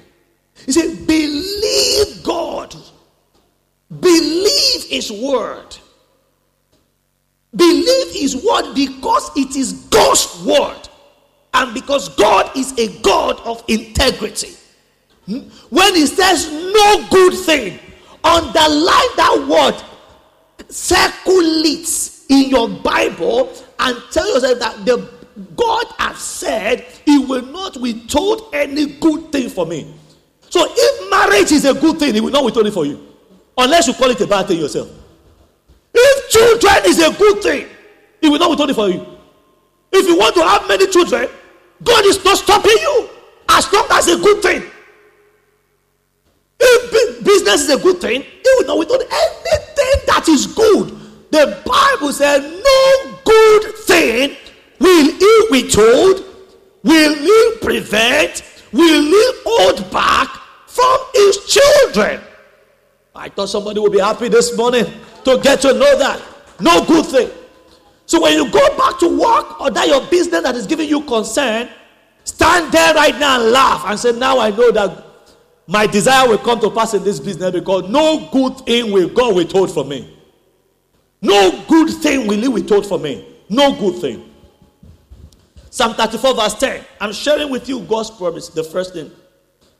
He 0.66 0.72
said, 0.72 1.06
believe 1.06 2.22
God 2.22 2.74
Believe 4.00 4.84
His 4.88 5.12
word. 5.12 5.76
Believe 7.54 8.12
His 8.12 8.36
word 8.42 8.74
because 8.74 9.30
it 9.36 9.54
is 9.56 9.72
God's 9.90 10.42
word 10.44 10.88
and 11.52 11.74
because 11.74 12.08
God 12.10 12.56
is 12.56 12.76
a 12.78 12.88
God 13.02 13.38
of 13.40 13.62
integrity. 13.68 14.54
Hmm? 15.26 15.40
When 15.68 15.94
He 15.94 16.06
says 16.06 16.50
no 16.50 17.06
good 17.10 17.34
thing, 17.34 17.78
underline 18.24 19.16
that 19.16 19.46
word, 19.48 20.68
circle 20.70 21.64
it 21.66 22.11
in 22.32 22.48
your 22.48 22.68
Bible, 22.68 23.52
and 23.78 23.96
tell 24.10 24.26
yourself 24.32 24.58
that 24.58 24.86
the 24.86 25.08
God 25.54 25.86
has 25.98 26.18
said 26.18 26.80
He 27.04 27.18
will 27.18 27.42
not 27.42 27.76
withhold 27.76 28.48
any 28.54 28.86
good 28.86 29.30
thing 29.30 29.48
for 29.50 29.66
me. 29.66 29.94
So 30.48 30.66
if 30.68 31.10
marriage 31.10 31.52
is 31.52 31.64
a 31.64 31.74
good 31.74 31.98
thing, 31.98 32.14
He 32.14 32.20
will 32.20 32.30
not 32.30 32.44
withhold 32.44 32.66
it 32.66 32.72
for 32.72 32.86
you. 32.86 33.06
Unless 33.56 33.88
you 33.88 33.94
call 33.94 34.10
it 34.10 34.20
a 34.20 34.26
bad 34.26 34.48
thing 34.48 34.58
yourself. 34.58 34.88
If 35.94 36.30
children 36.30 36.74
is 36.86 36.98
a 37.00 37.16
good 37.18 37.42
thing, 37.42 37.68
He 38.20 38.28
will 38.28 38.38
not 38.38 38.50
withhold 38.50 38.70
it 38.70 38.74
for 38.74 38.88
you. 38.88 39.06
If 39.92 40.06
you 40.06 40.16
want 40.18 40.34
to 40.36 40.42
have 40.42 40.66
many 40.66 40.86
children, 40.86 41.28
God 41.84 42.04
is 42.06 42.24
not 42.24 42.38
stopping 42.38 42.72
you 42.80 43.08
as 43.50 43.70
long 43.72 43.86
as 43.90 44.08
a 44.08 44.16
good 44.16 44.42
thing. 44.42 44.62
If 46.58 47.24
business 47.24 47.62
is 47.62 47.70
a 47.70 47.78
good 47.78 48.00
thing, 48.00 48.22
He 48.22 48.54
will 48.58 48.66
not 48.66 48.78
withhold 48.78 49.02
anything 49.02 50.06
that 50.06 50.24
is 50.28 50.46
good. 50.46 51.01
The 51.32 51.62
Bible 51.64 52.12
said, 52.12 52.40
No 52.42 53.18
good 53.24 53.74
thing 53.86 54.36
will 54.78 55.12
He 55.12 55.46
withhold, 55.50 56.24
will 56.82 57.14
He 57.14 57.56
prevent, 57.62 58.44
will 58.70 59.02
He 59.02 59.30
hold 59.46 59.90
back 59.90 60.28
from 60.66 60.98
His 61.14 61.46
children. 61.46 62.20
I 63.14 63.30
thought 63.30 63.48
somebody 63.48 63.80
would 63.80 63.92
be 63.92 63.98
happy 64.00 64.28
this 64.28 64.54
morning 64.58 64.84
to 65.24 65.38
get 65.42 65.62
to 65.62 65.72
know 65.72 65.98
that. 65.98 66.20
No 66.60 66.84
good 66.84 67.06
thing. 67.06 67.30
So 68.04 68.20
when 68.20 68.34
you 68.34 68.50
go 68.50 68.76
back 68.76 68.98
to 68.98 69.08
work 69.08 69.58
or 69.58 69.70
that 69.70 69.88
your 69.88 70.06
business 70.08 70.42
that 70.42 70.54
is 70.54 70.66
giving 70.66 70.86
you 70.86 71.00
concern, 71.00 71.70
stand 72.24 72.70
there 72.72 72.92
right 72.92 73.18
now 73.18 73.40
and 73.40 73.52
laugh 73.52 73.84
and 73.86 73.98
say, 73.98 74.12
Now 74.12 74.38
I 74.38 74.50
know 74.50 74.70
that 74.70 75.02
my 75.66 75.86
desire 75.86 76.28
will 76.28 76.36
come 76.36 76.60
to 76.60 76.70
pass 76.70 76.92
in 76.92 77.02
this 77.04 77.20
business 77.20 77.52
because 77.52 77.88
no 77.88 78.28
good 78.30 78.58
thing 78.66 78.92
will 78.92 79.08
God 79.08 79.34
withhold 79.34 79.72
from 79.72 79.88
me. 79.88 80.18
No 81.22 81.64
good 81.68 81.90
thing 81.90 82.26
will 82.26 82.40
He 82.40 82.48
withhold 82.48 82.86
from 82.86 83.02
me. 83.02 83.26
No 83.48 83.74
good 83.74 84.00
thing. 84.00 84.28
Psalm 85.70 85.94
34, 85.94 86.34
verse 86.34 86.54
10. 86.54 86.84
I'm 87.00 87.12
sharing 87.12 87.48
with 87.50 87.68
you 87.68 87.80
God's 87.80 88.10
promise, 88.10 88.48
the 88.48 88.64
first 88.64 88.92
thing 88.92 89.10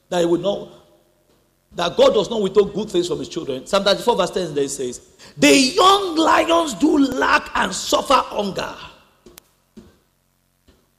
that 0.08 0.20
He 0.20 0.26
would 0.26 0.40
know 0.40 0.72
that 1.74 1.96
God 1.96 2.14
does 2.14 2.28
not 2.30 2.42
withhold 2.42 2.74
good 2.74 2.90
things 2.90 3.08
from 3.08 3.18
his 3.18 3.28
children. 3.28 3.66
Psalm 3.66 3.84
34, 3.84 4.16
verse 4.16 4.30
10 4.30 4.54
there 4.54 4.68
says, 4.68 5.00
The 5.36 5.54
young 5.54 6.16
lions 6.16 6.74
do 6.74 6.98
lack 6.98 7.50
and 7.54 7.74
suffer 7.74 8.14
hunger. 8.14 8.74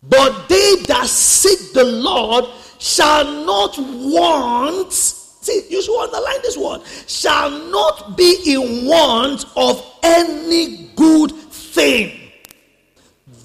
But 0.02 0.48
they 0.50 0.76
that 0.88 1.08
seek 1.08 1.74
the 1.74 1.84
Lord 1.84 2.46
shall 2.80 3.24
not 3.46 3.76
want. 3.78 5.20
See, 5.44 5.66
you 5.70 5.82
should 5.82 6.00
underline 6.02 6.42
this 6.42 6.58
word. 6.58 6.82
Shall 7.08 7.50
not 7.50 8.18
be 8.18 8.38
in 8.46 8.86
want 8.86 9.46
of 9.56 9.84
any 10.02 10.90
good 10.96 11.32
thing. 11.32 12.18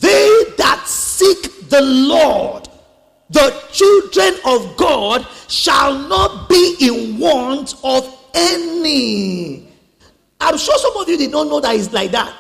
They 0.00 0.44
that 0.58 0.86
seek 0.86 1.68
the 1.68 1.82
Lord 1.82 2.68
the 3.30 3.62
children 3.72 4.34
of 4.46 4.76
God 4.76 5.26
shall 5.48 5.98
not 6.08 6.48
be 6.48 6.76
in 6.80 7.18
want 7.18 7.74
of 7.84 8.08
any. 8.34 9.68
I'm 10.40 10.56
sure 10.56 10.78
some 10.78 10.96
of 10.96 11.08
you 11.08 11.18
did 11.18 11.30
not 11.30 11.48
know 11.48 11.60
that 11.60 11.76
it's 11.76 11.92
like 11.92 12.10
that. 12.12 12.34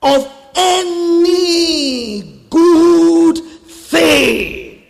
Of 0.00 0.32
any 0.56 2.46
good 2.48 3.38
thing 3.38 4.82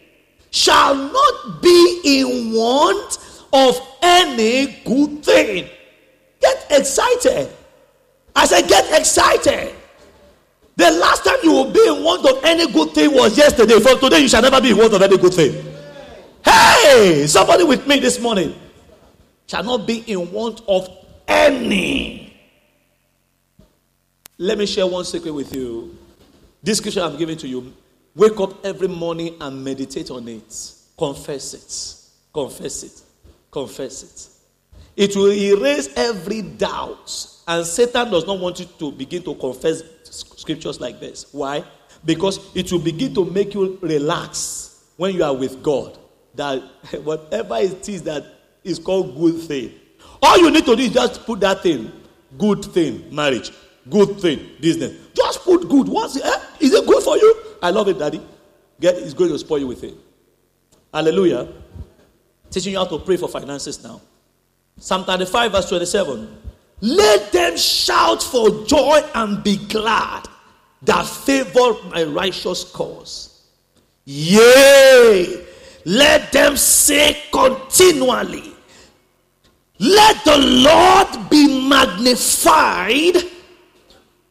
shall 0.51 0.95
not 0.95 1.63
be 1.63 2.01
in 2.05 2.53
want 2.53 3.19
of 3.53 3.81
any 4.03 4.81
good 4.85 5.25
thing. 5.25 5.69
Get 6.41 6.67
excited. 6.71 7.51
I 8.35 8.47
said, 8.47 8.69
get 8.69 8.99
excited. 8.99 9.75
The 10.77 10.93
last 10.93 11.25
time 11.25 11.39
you 11.43 11.51
will 11.53 11.73
be 11.73 11.85
in 11.89 12.05
want 12.05 12.25
of 12.25 12.45
any 12.45 12.71
good 12.73 12.91
thing 12.91 13.13
was 13.13 13.37
yesterday. 13.37 13.81
From 13.81 13.99
today, 13.99 14.21
you 14.21 14.29
shall 14.29 14.43
never 14.43 14.61
be 14.61 14.71
in 14.71 14.77
want 14.77 14.95
of 14.95 15.03
any 15.03 15.19
good 15.19 15.35
thing. 15.35 15.65
Hey, 16.45 17.27
somebody 17.27 17.65
with 17.65 17.87
me 17.87 17.99
this 17.99 18.21
morning 18.21 18.55
shall 19.49 19.65
not 19.65 19.87
be 19.87 19.99
in 20.07 20.31
want 20.31 20.63
of 20.69 20.89
any. 21.27 22.33
Let 24.39 24.57
me 24.57 24.67
share 24.67 24.87
one 24.87 25.05
secret 25.05 25.33
with 25.33 25.53
you. 25.53 25.99
This 26.63 26.79
scripture 26.79 27.03
I'm 27.03 27.17
giving 27.17 27.37
to 27.39 27.49
you. 27.49 27.73
Wake 28.15 28.39
up 28.39 28.65
every 28.65 28.89
morning 28.89 29.37
and 29.41 29.65
meditate 29.65 30.13
on 30.13 30.29
it. 30.29 30.73
Confess 30.97 31.55
it. 31.55 32.33
Confess 32.33 32.83
it. 32.85 33.08
Confess 33.59 34.03
it. 34.05 34.29
It 35.05 35.17
will 35.17 35.33
erase 35.33 35.89
every 35.97 36.43
doubt. 36.43 37.27
And 37.49 37.67
Satan 37.67 38.09
does 38.09 38.25
not 38.25 38.39
want 38.39 38.61
you 38.61 38.67
to 38.79 38.93
begin 38.93 39.25
to 39.25 39.35
confess 39.35 39.83
scriptures 40.05 40.81
like 40.81 41.01
this. 41.01 41.27
Why? 41.33 41.65
Because 42.05 42.55
it 42.55 42.71
will 42.71 42.79
begin 42.79 43.13
to 43.15 43.25
make 43.25 43.55
you 43.55 43.77
relax 43.83 44.85
when 44.97 45.17
you 45.17 45.25
are 45.25 45.35
with 45.35 45.61
God. 45.61 45.99
That 46.37 46.63
whatever 47.03 47.57
it 47.57 47.89
is 47.89 48.05
that 48.05 48.25
is 48.63 48.79
called 48.79 49.17
good 49.19 49.41
thing. 49.41 49.73
All 50.23 50.39
you 50.39 50.53
need 50.53 50.65
to 50.65 50.77
do 50.77 50.83
is 50.83 50.93
just 50.93 51.27
put 51.27 51.41
that 51.41 51.61
thing, 51.65 51.91
good 52.39 52.65
thing, 52.65 53.13
marriage, 53.13 53.51
good 53.91 54.21
thing, 54.21 54.51
business. 54.61 54.97
Just 55.15 55.43
put 55.43 55.69
good. 55.69 55.89
What's 55.89 56.15
it? 56.15 56.25
Eh? 56.25 56.41
Is 56.61 56.73
it 56.73 56.87
good 56.87 57.03
for 57.03 57.17
you? 57.17 57.35
I 57.61 57.71
love 57.71 57.89
it, 57.89 57.99
Daddy. 57.99 58.21
Get 58.79 58.95
it's 58.99 59.15
going 59.15 59.33
to 59.33 59.39
spoil 59.41 59.59
you 59.59 59.67
with 59.67 59.83
it. 59.83 59.95
Hallelujah. 60.95 61.53
Teaching 62.51 62.73
you 62.73 62.79
how 62.79 62.87
to 62.87 62.99
pray 62.99 63.17
for 63.17 63.29
finances 63.29 63.83
now. 63.83 64.01
Psalm 64.79 65.05
35, 65.05 65.53
verse 65.53 65.69
27. 65.69 66.39
Let 66.81 67.33
them 67.33 67.57
shout 67.57 68.23
for 68.23 68.65
joy 68.65 69.03
and 69.15 69.43
be 69.43 69.57
glad 69.67 70.27
that 70.83 71.07
favor 71.07 71.75
my 71.91 72.05
righteous 72.05 72.65
cause. 72.65 73.47
Yea, 74.05 75.45
let 75.85 76.33
them 76.33 76.57
say 76.57 77.21
continually, 77.33 78.53
Let 79.81 80.25
the 80.25 80.39
Lord 80.39 81.31
be 81.31 81.69
magnified, 81.69 83.17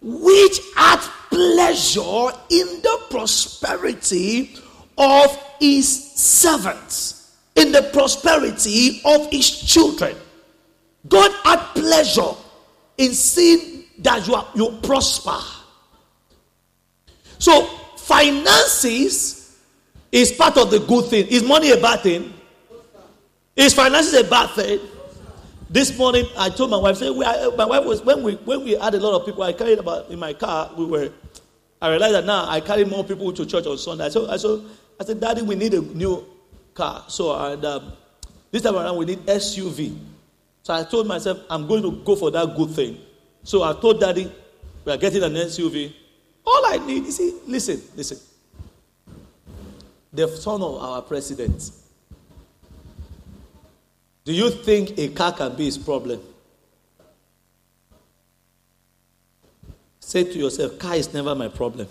which 0.01 0.59
hath 0.75 1.09
pleasure 1.29 2.31
in 2.49 2.67
the 2.81 2.99
prosperity 3.09 4.55
of 4.97 5.37
his 5.59 6.13
servants, 6.13 7.16
in 7.57 7.71
the 7.71 7.81
prosperity 7.91 9.01
of 9.03 9.29
his 9.31 9.49
children. 9.49 10.15
God 11.09 11.31
had 11.43 11.59
pleasure 11.73 12.35
in 12.97 13.13
seeing 13.13 13.83
that 13.99 14.27
you, 14.27 14.35
are, 14.35 14.47
you 14.55 14.77
prosper. 14.83 15.39
So, 17.39 17.65
finances 17.97 19.57
is 20.11 20.31
part 20.31 20.57
of 20.57 20.71
the 20.71 20.79
good 20.79 21.05
thing. 21.05 21.27
Is 21.27 21.43
money 21.43 21.71
a 21.71 21.77
bad 21.77 22.01
thing? 22.01 22.33
Is 23.55 23.73
finances 23.73 24.13
a 24.13 24.23
bad 24.23 24.51
thing? 24.51 24.79
This 25.69 25.97
morning, 25.97 26.25
I 26.37 26.49
told 26.49 26.69
my 26.69 26.77
wife, 26.77 26.97
say, 26.97 27.09
my 27.09 27.65
wife 27.65 27.83
was 27.83 28.01
when 28.01 28.23
we 28.23 28.35
when 28.35 28.63
we 28.63 28.71
had 28.71 28.93
a 28.93 28.99
lot 28.99 29.19
of 29.19 29.25
people. 29.25 29.43
I 29.43 29.51
carried 29.51 29.79
about 29.79 30.09
in 30.09 30.17
my 30.17 30.31
car. 30.31 30.71
We 30.77 30.85
were. 30.85 31.11
I 31.81 31.89
realized 31.89 32.15
that 32.15 32.25
now 32.25 32.47
I 32.47 32.61
carry 32.61 32.85
more 32.85 33.03
people 33.03 33.33
to 33.33 33.45
church 33.45 33.65
on 33.65 33.77
Sunday. 33.77 34.09
So 34.09 34.27
I 34.27 34.37
I 34.99 35.05
said, 35.05 35.19
Daddy, 35.19 35.41
we 35.41 35.55
need 35.55 35.73
a 35.73 35.81
new 35.81 36.25
car. 36.77 37.03
So 37.07 37.35
and 37.35 37.65
um, 37.65 37.91
this 38.51 38.61
time 38.61 38.75
around, 38.75 38.97
we 38.97 39.05
need 39.05 39.19
SUV. 39.25 39.97
So 40.63 40.73
I 40.73 40.83
told 40.83 41.07
myself, 41.07 41.39
I'm 41.49 41.67
going 41.67 41.81
to 41.81 41.91
go 42.03 42.15
for 42.15 42.31
that 42.31 42.55
good 42.55 42.69
thing. 42.69 42.99
So 43.43 43.63
I 43.63 43.73
told 43.73 43.99
daddy, 43.99 44.31
we 44.85 44.91
are 44.91 44.97
getting 44.97 45.23
an 45.23 45.33
SUV. 45.33 45.93
All 46.45 46.65
I 46.65 46.77
need, 46.77 47.05
you 47.05 47.11
see, 47.11 47.33
listen, 47.47 47.81
listen. 47.95 48.19
The 50.13 50.27
son 50.29 50.61
of 50.61 50.81
our 50.81 51.01
president. 51.01 51.71
Do 54.23 54.33
you 54.33 54.49
think 54.49 54.97
a 54.97 55.09
car 55.09 55.31
can 55.33 55.55
be 55.55 55.65
his 55.65 55.77
problem? 55.77 56.21
Say 59.99 60.23
to 60.23 60.37
yourself, 60.37 60.79
car 60.79 60.95
is 60.95 61.13
never 61.13 61.35
my 61.35 61.49
problem. 61.49 61.87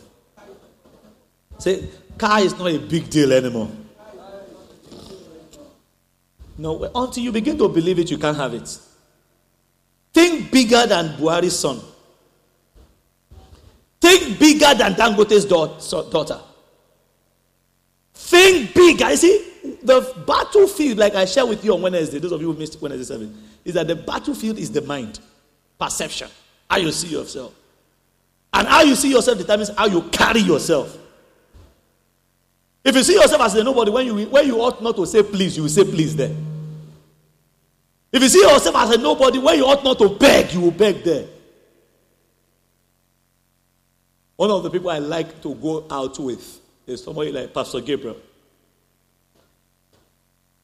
Say, 1.59 1.89
car 2.17 2.41
is 2.41 2.59
not 2.59 2.69
a 2.69 2.79
big 2.79 3.11
deal 3.11 3.33
anymore. 3.33 3.71
No, 6.59 6.91
until 6.95 7.23
you 7.23 7.33
begin 7.33 7.59
to 7.59 7.69
believe 7.69 7.99
it, 7.99 8.11
you 8.11 8.19
can't 8.19 8.37
have 8.37 8.55
it. 8.55 8.79
Think 10.13 10.51
bigger 10.51 10.87
than 10.87 11.17
Buhari's 11.19 11.59
son. 11.59 11.81
Think 14.01 14.39
bigger 14.39 14.75
than 14.75 14.95
Dangote's 14.95 15.45
daughter. 15.45 16.41
Think 18.15 18.75
bigger. 18.75 19.11
You 19.11 19.17
see, 19.17 19.53
the 19.83 20.15
battlefield, 20.27 20.99
like 20.99 21.15
I 21.15 21.27
shared 21.27 21.49
with 21.49 21.65
you 21.65 21.75
on 21.75 21.83
Wednesday, 21.83 22.19
those 22.19 22.33
of 22.33 22.41
you 22.41 22.53
who 22.53 22.59
missed 22.59 22.81
Wednesday 22.81 23.05
7, 23.05 23.43
is 23.65 23.75
that 23.75 23.87
the 23.89 23.97
battlefield 23.97 24.59
is 24.59 24.71
the 24.71 24.81
mind, 24.83 25.21
perception, 25.79 26.29
how 26.71 26.79
you 26.79 26.93
see 26.93 27.09
yourself. 27.09 27.53
And 28.53 28.67
how 28.67 28.83
you 28.83 28.95
see 28.95 29.11
yourself 29.11 29.37
determines 29.37 29.69
how 29.77 29.87
you 29.87 30.03
carry 30.03 30.41
yourself. 30.41 30.97
If 32.83 32.95
you 32.95 33.03
see 33.03 33.15
yourself 33.15 33.43
as 33.43 33.55
a 33.57 33.65
nobody, 33.65 33.91
when 33.91 34.07
you, 34.07 34.29
when 34.29 34.47
you 34.47 34.61
ought 34.63 34.83
not 34.83 34.97
to 34.97 35.07
say 35.07 35.23
please, 35.23 35.57
you 35.57 35.65
will 35.65 35.71
say 35.71 35.85
please 35.85 36.17
there. 36.17 36.35
If 38.13 38.23
you 38.23 38.29
see 38.29 38.41
yourself 38.41 38.77
as 38.77 38.91
a 38.91 38.99
nobody, 38.99 39.39
when 39.39 39.59
you 39.59 39.67
ought 39.67 39.85
not 39.85 39.99
to 39.99 40.09
beg, 40.09 40.53
you 40.53 40.61
will 40.61 40.71
beg 40.71 41.03
there. 41.03 41.27
One 44.37 44.51
of 44.51 44.63
the 44.63 44.71
people 44.71 44.91
I 44.91 44.99
like 44.99 45.41
to 45.43 45.55
go 45.55 45.87
out 45.91 46.19
with 46.19 46.61
is 46.87 47.03
somebody 47.03 47.33
like 47.33 47.53
Pastor 47.53 47.81
Gabriel. 47.81 48.17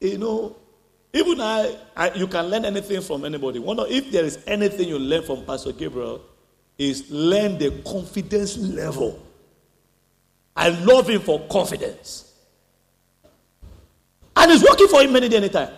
You 0.00 0.18
know, 0.18 0.57
even 1.12 1.40
I, 1.40 1.76
I 1.96 2.12
you 2.14 2.26
can 2.26 2.46
learn 2.46 2.64
anything 2.64 3.00
from 3.00 3.24
anybody. 3.24 3.59
One 3.59 3.78
of, 3.81 3.90
if 3.90 4.11
there 4.11 4.24
is 4.24 4.38
anything 4.46 4.88
you 4.88 4.98
learn 4.98 5.22
from 5.24 5.44
Pastor 5.44 5.72
Gabriel, 5.72 6.22
is 6.78 7.11
learn 7.11 7.59
the 7.59 7.70
confidence 7.83 8.57
level 8.57 9.22
I 10.55 10.68
love 10.68 11.09
him 11.09 11.20
for 11.20 11.40
confidence. 11.48 12.31
And 14.37 14.50
it's 14.50 14.62
working 14.62 14.88
for 14.88 15.02
him 15.02 15.12
many 15.12 15.28
days, 15.28 15.38
anytime. 15.38 15.70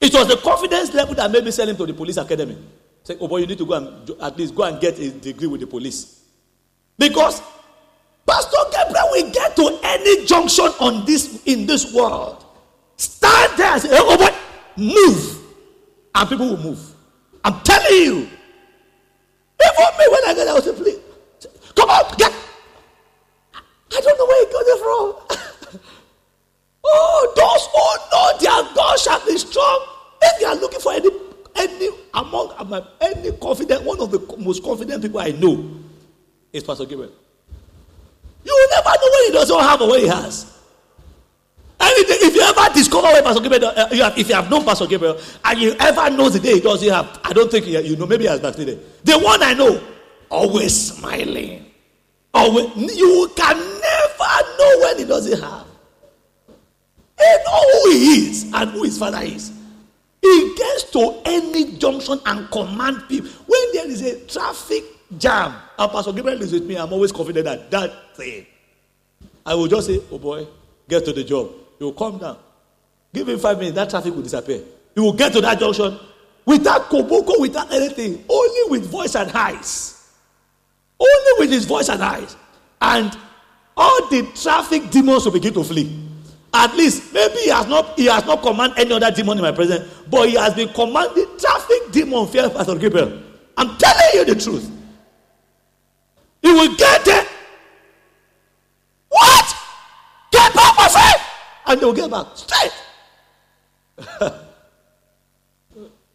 It 0.00 0.12
was 0.12 0.28
the 0.28 0.36
confidence 0.36 0.92
level 0.94 1.14
that 1.14 1.30
made 1.30 1.44
me 1.44 1.50
send 1.50 1.70
him 1.70 1.76
to 1.76 1.86
the 1.86 1.94
police 1.94 2.16
academy. 2.16 2.56
Say, 3.02 3.16
oh 3.20 3.28
boy, 3.28 3.38
you 3.38 3.46
need 3.46 3.58
to 3.58 3.66
go 3.66 3.74
and 3.74 4.10
at 4.20 4.36
least 4.36 4.54
go 4.54 4.64
and 4.64 4.80
get 4.80 4.98
a 4.98 5.10
degree 5.10 5.46
with 5.46 5.60
the 5.60 5.66
police. 5.66 6.24
Because 6.98 7.40
Pastor 8.26 8.56
Gabriel 8.72 9.08
will 9.12 9.30
get 9.30 9.56
to 9.56 9.78
any 9.82 10.26
junction 10.26 10.64
on 10.80 11.04
this 11.06 11.42
in 11.44 11.66
this 11.66 11.94
world. 11.94 12.44
Stand 12.96 13.58
there 13.58 13.72
and 13.72 13.82
say, 13.82 13.88
oh 13.92 14.16
boy, 14.16 14.34
move. 14.76 15.38
And 16.14 16.28
people 16.28 16.48
will 16.48 16.56
move. 16.56 16.94
I'm 17.44 17.60
telling 17.60 18.02
you. 18.02 18.28
Even 19.64 19.98
me 19.98 20.06
when 20.10 20.24
I 20.26 20.34
get 20.34 20.44
there, 20.44 20.50
I 20.50 20.54
was 20.54 20.64
say. 20.64 21.00
Come 21.76 21.90
on, 21.90 22.16
get 22.16 22.32
I 23.54 24.00
don't 24.00 24.18
know 24.18 24.26
where 24.26 24.46
he 24.46 24.52
got 24.52 24.64
it 24.66 24.78
from. 24.82 25.80
oh, 26.86 27.32
those 27.36 27.66
who 27.72 27.84
know 28.12 28.26
their 28.38 28.74
God 28.74 28.98
shall 28.98 29.24
be 29.26 29.36
strong. 29.38 29.86
If 30.22 30.40
you 30.40 30.46
are 30.46 30.56
looking 30.56 30.80
for 30.80 30.92
any 30.92 31.08
any 31.56 31.88
among 32.14 32.52
any 33.00 33.32
confident, 33.32 33.82
one 33.84 34.00
of 34.00 34.10
the 34.10 34.36
most 34.38 34.62
confident 34.62 35.02
people 35.02 35.20
I 35.20 35.30
know 35.30 35.70
is 36.52 36.62
Pastor 36.62 36.84
Gabriel. 36.84 37.12
You 38.44 38.52
will 38.52 38.76
never 38.76 38.88
know 38.88 39.10
when 39.12 39.26
he 39.26 39.32
doesn't 39.32 39.60
have 39.60 39.80
or 39.80 39.90
when 39.90 40.00
he 40.00 40.06
has. 40.06 40.52
Anything, 41.78 42.16
if 42.20 42.34
you 42.34 42.40
ever 42.40 42.72
discover 42.74 43.08
where 43.08 43.22
Pastor 43.22 43.42
Gabriel, 43.42 43.72
uh, 43.76 43.88
you 43.92 44.04
if 44.16 44.28
you 44.28 44.34
have 44.34 44.50
known 44.50 44.64
Pastor 44.64 44.86
Gabriel 44.86 45.18
and 45.44 45.58
you 45.58 45.74
ever 45.78 46.10
know 46.10 46.28
the 46.28 46.40
day 46.40 46.54
he 46.54 46.60
doesn't 46.60 46.88
have, 46.88 47.20
I 47.24 47.32
don't 47.32 47.50
think 47.50 47.66
you 47.66 47.96
know, 47.96 48.06
maybe 48.06 48.24
he 48.24 48.28
has 48.30 48.40
backslided. 48.40 48.80
The 49.04 49.18
one 49.18 49.42
I 49.42 49.52
know, 49.52 49.82
always 50.30 50.92
smiling. 50.94 51.66
Always, 52.32 52.96
you 52.96 53.30
can 53.34 53.56
never 53.56 54.58
know 54.58 54.78
when 54.80 54.98
he 54.98 55.04
doesn't 55.04 55.40
have. 55.40 55.66
He 57.18 57.24
know 57.24 57.82
who 57.82 57.90
he 57.90 58.28
is 58.28 58.52
and 58.52 58.70
who 58.70 58.82
his 58.84 58.98
father 58.98 59.22
is. 59.22 59.52
He 60.20 60.54
gets 60.56 60.84
to 60.90 61.20
any 61.24 61.76
junction 61.76 62.20
and 62.26 62.50
command 62.50 63.02
people. 63.08 63.30
When 63.46 63.72
there 63.72 63.88
is 63.88 64.02
a 64.02 64.26
traffic 64.26 64.84
jam, 65.18 65.54
and 65.78 65.92
Pastor 65.92 66.12
Gabriel 66.12 66.42
is 66.42 66.52
with 66.52 66.64
me, 66.64 66.76
I'm 66.76 66.92
always 66.92 67.12
confident 67.12 67.44
that 67.44 67.70
that 67.70 68.16
thing. 68.16 68.46
I 69.44 69.54
will 69.54 69.68
just 69.68 69.86
say, 69.86 70.00
oh 70.10 70.18
boy, 70.18 70.46
get 70.88 71.04
to 71.04 71.12
the 71.12 71.22
job. 71.22 71.50
He 71.78 71.84
will 71.84 71.92
come 71.92 72.18
down. 72.18 72.38
Give 73.14 73.28
him 73.28 73.38
five 73.38 73.58
minutes, 73.58 73.76
that 73.76 73.90
traffic 73.90 74.14
will 74.14 74.22
disappear. 74.22 74.62
He 74.94 75.00
will 75.00 75.12
get 75.12 75.32
to 75.34 75.40
that 75.40 75.58
junction. 75.58 75.98
without 76.46 76.88
koboko, 76.88 77.40
without 77.40 77.70
anything, 77.72 78.24
only 78.28 78.70
with 78.70 78.86
voice 78.86 79.14
and 79.16 79.30
eyes. 79.32 80.10
Only 80.98 81.32
with 81.40 81.50
his 81.50 81.66
voice 81.66 81.88
and 81.90 82.02
eyes. 82.02 82.36
And 82.80 83.14
all 83.76 84.08
the 84.08 84.22
traffic 84.34 84.90
demons 84.90 85.24
will 85.24 85.32
begin 85.32 85.52
to 85.54 85.64
flee. 85.64 86.05
At 86.58 86.74
least, 86.74 87.12
maybe 87.12 87.36
he 87.36 87.50
has 87.50 87.66
not 87.66 87.98
he 87.98 88.06
has 88.06 88.24
not 88.24 88.40
commanded 88.40 88.78
any 88.78 88.92
other 88.94 89.10
demon 89.10 89.36
in 89.36 89.44
my 89.44 89.52
presence, 89.52 89.86
but 90.08 90.26
he 90.26 90.36
has 90.36 90.54
been 90.54 90.70
commanding 90.70 91.26
traffic 91.38 91.92
demon 91.92 92.26
fear 92.28 92.48
Pastor 92.48 92.76
Gabriel. 92.76 93.20
I'm 93.58 93.76
telling 93.76 94.10
you 94.14 94.24
the 94.24 94.40
truth. 94.40 94.70
He 96.40 96.50
will 96.50 96.74
get 96.76 97.04
there. 97.04 97.26
What? 99.10 99.54
Get 100.32 100.54
back, 100.54 100.76
my 100.78 100.88
friend! 100.88 101.22
And 101.66 101.78
they'll 101.80 101.92
get 101.92 102.10
back 102.10 102.26
straight. 102.34 102.72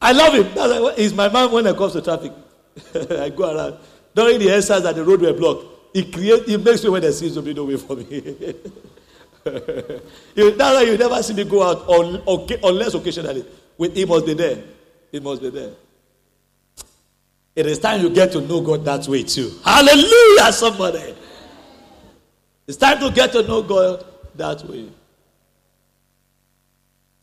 I 0.01 0.11
love 0.11 0.33
him. 0.33 0.95
He's 0.97 1.13
my 1.13 1.29
man 1.29 1.51
when 1.51 1.67
it 1.67 1.77
comes 1.77 1.93
to 1.93 2.01
traffic. 2.01 2.31
I 2.95 3.29
go 3.29 3.55
around. 3.55 3.77
During 4.15 4.39
the 4.39 4.49
exercise 4.49 4.81
that 4.83 4.95
the 4.95 5.03
road 5.03 5.21
were 5.21 5.33
blocked, 5.33 5.65
he 5.93 6.11
creates 6.11 6.47
he 6.47 6.57
makes 6.57 6.83
me 6.83 6.89
when 6.89 7.03
there 7.03 7.11
seems 7.11 7.35
to 7.35 7.43
be 7.43 7.53
no 7.53 7.65
way 7.65 7.77
for 7.77 7.95
me. 7.95 8.55
you, 9.45 10.51
that's 10.51 10.75
why 10.75 10.83
you 10.83 10.97
never 10.97 11.21
see 11.23 11.33
me 11.33 11.43
go 11.43 11.63
out 11.63 11.87
on, 11.87 12.21
unless 12.63 12.93
occasionally. 12.93 13.45
With 13.77 13.95
he 13.95 14.05
must 14.05 14.25
be 14.25 14.33
there. 14.33 14.63
He 15.11 15.19
must 15.19 15.41
be 15.41 15.49
there. 15.49 15.71
It 17.55 17.65
is 17.65 17.79
time 17.79 18.01
you 18.01 18.09
get 18.09 18.31
to 18.33 18.41
know 18.41 18.61
God 18.61 18.85
that 18.85 19.07
way 19.07 19.23
too. 19.23 19.51
Hallelujah, 19.63 20.51
somebody. 20.53 21.15
It's 22.67 22.77
time 22.77 22.99
to 22.99 23.11
get 23.11 23.31
to 23.33 23.43
know 23.43 23.61
God 23.61 24.05
that 24.35 24.63
way. 24.63 24.89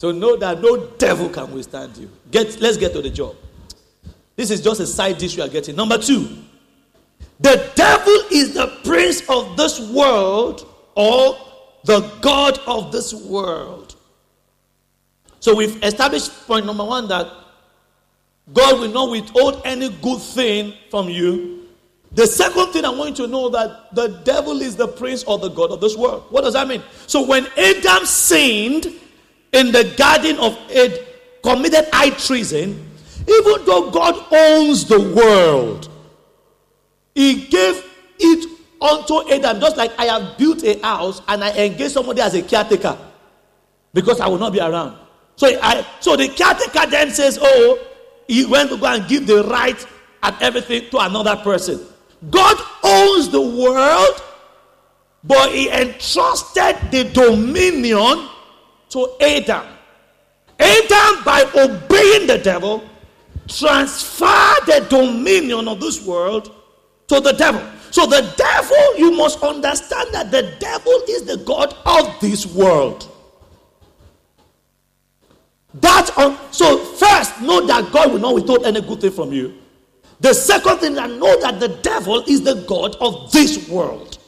To 0.01 0.13
know 0.13 0.37
that 0.37 0.61
no 0.61 0.87
devil 0.99 1.29
can 1.29 1.53
withstand 1.53 1.97
you. 1.97 2.11
Get, 2.31 2.61
let's 2.61 2.77
get 2.77 2.93
to 2.93 3.03
the 3.03 3.11
job. 3.11 3.37
This 4.37 4.51
is 4.51 4.61
just 4.61 4.81
a 4.81 4.87
side 4.87 5.19
dish 5.19 5.37
we 5.37 5.43
are 5.43 5.49
getting. 5.49 5.75
Number 5.75 5.99
two, 5.99 6.29
the 7.41 7.71
devil 7.75 8.21
is 8.31 8.55
the 8.55 8.67
prince 8.85 9.29
of 9.29 9.57
this 9.57 9.81
world 9.91 10.67
or 10.95 11.37
the 11.89 12.01
God 12.21 12.61
of 12.67 12.93
this 12.93 13.15
world. 13.15 13.97
So 15.41 15.55
we've 15.55 15.83
established 15.83 16.47
point 16.47 16.67
number 16.67 16.85
one 16.85 17.09
that 17.09 17.27
God 18.53 18.79
will 18.79 18.93
not 18.93 19.11
withhold 19.11 19.63
any 19.65 19.89
good 19.89 20.21
thing 20.21 20.75
from 20.91 21.09
you. 21.09 21.67
The 22.13 22.27
second 22.27 22.73
thing 22.75 22.85
I 22.85 22.91
want 22.91 23.19
you 23.19 23.25
to 23.25 23.33
know 23.33 23.49
that 23.49 23.95
the 23.95 24.21
devil 24.23 24.61
is 24.61 24.77
the 24.77 24.87
prince 24.87 25.25
or 25.25 25.39
the 25.39 25.49
God 25.49 25.71
of 25.71 25.81
this 25.81 25.97
world. 25.97 26.25
What 26.29 26.43
does 26.43 26.53
that 26.53 26.69
mean? 26.69 26.83
So 27.07 27.27
when 27.27 27.47
Adam 27.57 28.05
sinned 28.05 28.89
in 29.55 29.73
the 29.73 29.95
garden 29.97 30.37
of 30.41 30.59
Eden, 30.71 31.07
committed 31.43 31.89
high 31.91 32.11
treason, 32.11 32.87
even 33.27 33.65
though 33.65 33.91
God 33.91 34.27
owns 34.31 34.85
the 34.85 35.01
world, 35.01 35.89
he 37.15 37.47
gave 37.47 37.83
it 38.19 38.58
unto 38.81 39.29
Adam, 39.31 39.61
just 39.61 39.77
like 39.77 39.93
I 39.99 40.07
have 40.07 40.39
built 40.39 40.63
a 40.65 40.79
house 40.81 41.21
and 41.29 41.43
I 41.43 41.51
engage 41.53 41.93
somebody 41.93 42.21
as 42.21 42.35
a 42.35 42.43
caretaker 42.43 42.97
because 43.93 44.21
I 44.21 44.29
will 44.29 44.39
not 44.39 44.53
be 44.53 44.61
around. 44.61 44.97
So 45.37 45.47
I 45.63 45.87
so 46.01 46.17
the 46.17 46.29
caretaker 46.29 46.91
then 46.91 47.11
says, 47.11 47.39
Oh, 47.41 47.87
he 48.27 48.45
went 48.45 48.71
to 48.71 48.77
go 48.77 48.87
and 48.87 49.09
give 49.09 49.27
the 49.27 49.45
right 49.45 49.87
and 50.23 50.37
everything 50.41 50.91
to 50.91 50.99
another 50.99 51.37
person. 51.37 51.81
God 52.31 52.57
owns 52.83 53.29
the 53.29 53.41
world, 53.41 54.23
but 55.25 55.53
he 55.53 55.71
entrusted 55.71 56.91
the 56.91 57.05
dominion 57.13 58.29
to 58.91 59.17
Adam. 59.21 59.67
Adam, 60.59 61.25
by 61.25 61.45
obeying 61.55 62.27
the 62.27 62.41
devil, 62.43 62.83
transferred 63.47 64.67
the 64.67 64.87
dominion 64.91 65.69
of 65.69 65.81
this 65.81 66.05
world 66.05 66.53
to 67.07 67.21
the 67.21 67.33
devil. 67.33 67.63
So 67.91 68.07
the 68.07 68.33
devil, 68.37 68.99
you 68.99 69.13
must 69.13 69.43
understand 69.43 70.13
that 70.13 70.31
the 70.31 70.55
devil 70.59 70.93
is 71.09 71.25
the 71.25 71.39
God 71.39 71.75
of 71.87 72.21
this 72.21 72.47
world. 72.47 73.09
That 75.75 76.11
on, 76.17 76.37
so 76.53 76.79
first 76.79 77.41
know 77.41 77.67
that 77.67 77.93
God 77.93 78.13
will 78.13 78.19
not 78.19 78.35
withhold 78.35 78.65
any 78.65 78.81
good 78.81 79.01
thing 79.01 79.11
from 79.11 79.33
you. 79.33 79.59
The 80.21 80.35
second 80.35 80.79
thing, 80.79 80.95
that 80.95 81.11
know 81.11 81.41
that 81.41 81.61
the 81.61 81.69
devil 81.69 82.25
is 82.27 82.43
the 82.43 82.65
God 82.67 82.97
of 82.97 83.31
this 83.33 83.69
world. 83.69 84.19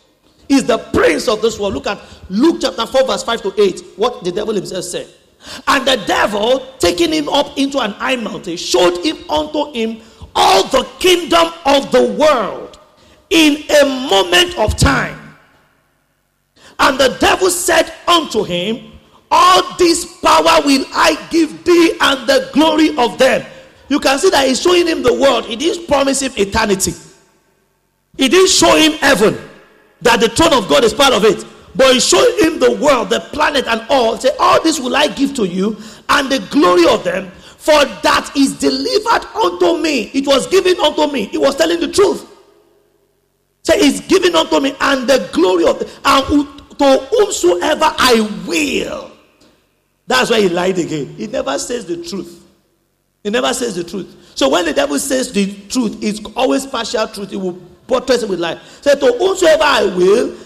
Is 0.49 0.65
the 0.65 0.79
prince 0.79 1.29
of 1.29 1.43
this 1.43 1.59
world. 1.59 1.75
Look 1.75 1.87
at 1.87 2.01
Luke 2.29 2.59
chapter 2.61 2.87
4, 2.87 3.07
verse 3.07 3.23
5 3.23 3.43
to 3.43 3.63
8. 3.63 3.81
What 3.97 4.25
the 4.25 4.33
devil 4.33 4.55
himself 4.55 4.85
said. 4.85 5.09
And 5.67 5.87
the 5.87 5.97
devil, 6.07 6.67
taking 6.79 7.13
him 7.13 7.29
up 7.29 7.57
into 7.57 7.79
an 7.79 7.93
high 7.93 8.17
mountain, 8.17 8.57
showed 8.57 9.05
him 9.05 9.19
unto 9.31 9.73
him 9.73 10.03
all 10.35 10.65
the 10.69 10.85
kingdom 10.99 11.53
of 11.65 11.91
the 11.93 12.17
world 12.19 12.70
in 13.31 13.65
a 13.71 13.85
moment 14.09 14.59
of 14.59 14.77
time. 14.77 15.17
And 16.79 16.99
the 16.99 17.17
devil 17.21 17.51
said 17.51 17.93
unto 18.09 18.43
him, 18.43 18.93
All 19.31 19.77
this 19.77 20.19
power 20.21 20.61
will 20.65 20.85
I 20.93 21.17
give 21.31 21.65
thee 21.65 21.97
and 22.01 22.29
the 22.29 22.51
glory 22.53 22.97
of 22.97 23.19
them. 23.19 23.47
You 23.89 24.01
can 24.01 24.19
see 24.19 24.31
that 24.31 24.47
he's 24.47 24.61
showing 24.61 24.87
him 24.87 25.03
the 25.03 25.13
world. 25.13 25.47
He 25.47 25.57
didn't 25.57 25.87
promise 25.87 26.23
him 26.23 26.33
eternity. 26.37 26.95
He 28.17 28.29
didn't 28.29 28.51
show 28.51 28.77
him 28.77 28.93
heaven, 28.93 29.39
that 30.03 30.21
the 30.21 30.29
throne 30.29 30.55
of 30.55 30.69
God 30.69 30.85
is 30.85 30.93
part 30.93 31.13
of 31.13 31.25
it. 31.25 31.45
But 31.75 31.95
he 31.95 32.01
showed 32.01 32.39
him 32.39 32.59
the 32.59 32.73
world, 32.73 33.11
the 33.11 33.21
planet, 33.33 33.67
and 33.67 33.85
all. 33.89 34.19
Say, 34.19 34.31
All 34.39 34.63
this 34.63 34.81
will 34.81 34.97
I 34.97 35.07
give 35.09 35.35
to 35.35 35.47
you, 35.47 35.77
and 36.09 36.31
the 36.31 36.41
glory 36.51 36.87
of 36.87 37.05
them, 37.05 37.31
for 37.31 37.85
that 37.85 38.33
is 38.37 38.59
delivered 38.59 39.27
unto 39.35 39.79
me. 39.81 40.11
It 40.15 40.27
was 40.27 40.47
given 40.49 40.79
unto 40.81 41.13
me. 41.13 41.27
He 41.27 41.39
was 41.39 41.57
telling 41.57 41.81
the 41.81 41.93
truth. 41.93 42.27
Say, 43.71 43.79
it's 43.87 44.01
given 44.01 44.35
unto 44.35 44.59
me, 44.59 44.75
and 44.81 45.09
the 45.09 45.31
glory 45.33 45.65
of 45.65 45.79
the, 45.79 45.89
and 46.05 46.27
to 46.77 47.07
whomsoever 47.09 47.95
I 47.97 48.43
will. 48.45 49.13
That's 50.09 50.29
why 50.29 50.41
he 50.41 50.49
lied 50.49 50.77
again. 50.79 51.07
He 51.15 51.29
never 51.29 51.57
says 51.57 51.87
the 51.87 52.03
truth. 52.03 52.45
He 53.23 53.31
never 53.31 53.55
says 53.55 53.77
the 53.77 53.85
truth. 53.85 54.33
So 54.35 54.49
when 54.49 54.65
the 54.65 54.73
devil 54.73 54.99
says 54.99 55.33
the 55.33 55.55
truth, 55.69 56.03
it's 56.03 56.21
always 56.35 56.67
partial 56.67 57.07
truth. 57.07 57.31
He 57.31 57.37
will 57.37 57.53
buttress 57.87 58.25
it 58.25 58.29
with 58.29 58.41
lie. 58.41 58.61
Say, 58.81 58.99
to 58.99 59.13
whomsoever 59.19 59.63
I 59.63 59.85
will, 59.85 60.37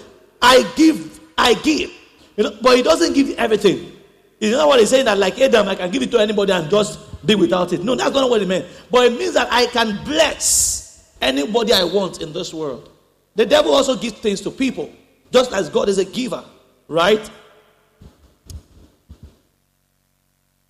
I 0.43 0.71
give, 0.77 1.19
I 1.39 1.55
give. 1.55 1.93
You 2.37 2.45
know, 2.45 2.59
but 2.61 2.77
he 2.77 2.83
doesn't 2.83 3.15
give 3.15 3.31
everything. 3.39 3.91
You 4.39 4.51
know 4.51 4.67
what 4.67 4.81
he's 4.81 4.91
saying 4.91 5.07
that 5.07 5.17
like 5.17 5.41
Adam, 5.41 5.67
I 5.69 5.77
can 5.77 5.91
give 5.91 6.03
it 6.03 6.11
to 6.11 6.19
anybody 6.19 6.53
and 6.53 6.69
just 6.69 7.25
be 7.25 7.37
without 7.37 7.73
it. 7.73 7.83
No, 7.83 7.95
that's 7.95 8.13
not 8.15 8.29
what 8.29 8.43
it 8.43 8.49
meant. 8.49 8.67
But 8.91 9.07
it 9.07 9.19
means 9.19 9.33
that 9.33 9.49
I 9.51 9.65
can 9.67 10.05
bless 10.05 11.11
anybody 11.23 11.73
I 11.73 11.85
want 11.85 12.21
in 12.21 12.35
this 12.35 12.53
world. 12.53 12.91
The 13.35 13.47
devil 13.47 13.75
also 13.75 13.97
gives 13.97 14.15
things 14.15 14.41
to 14.43 14.51
people, 14.51 14.93
just 15.33 15.53
as 15.53 15.69
God 15.69 15.89
is 15.89 15.99
a 15.99 16.05
giver, 16.05 16.45
right? 16.89 17.29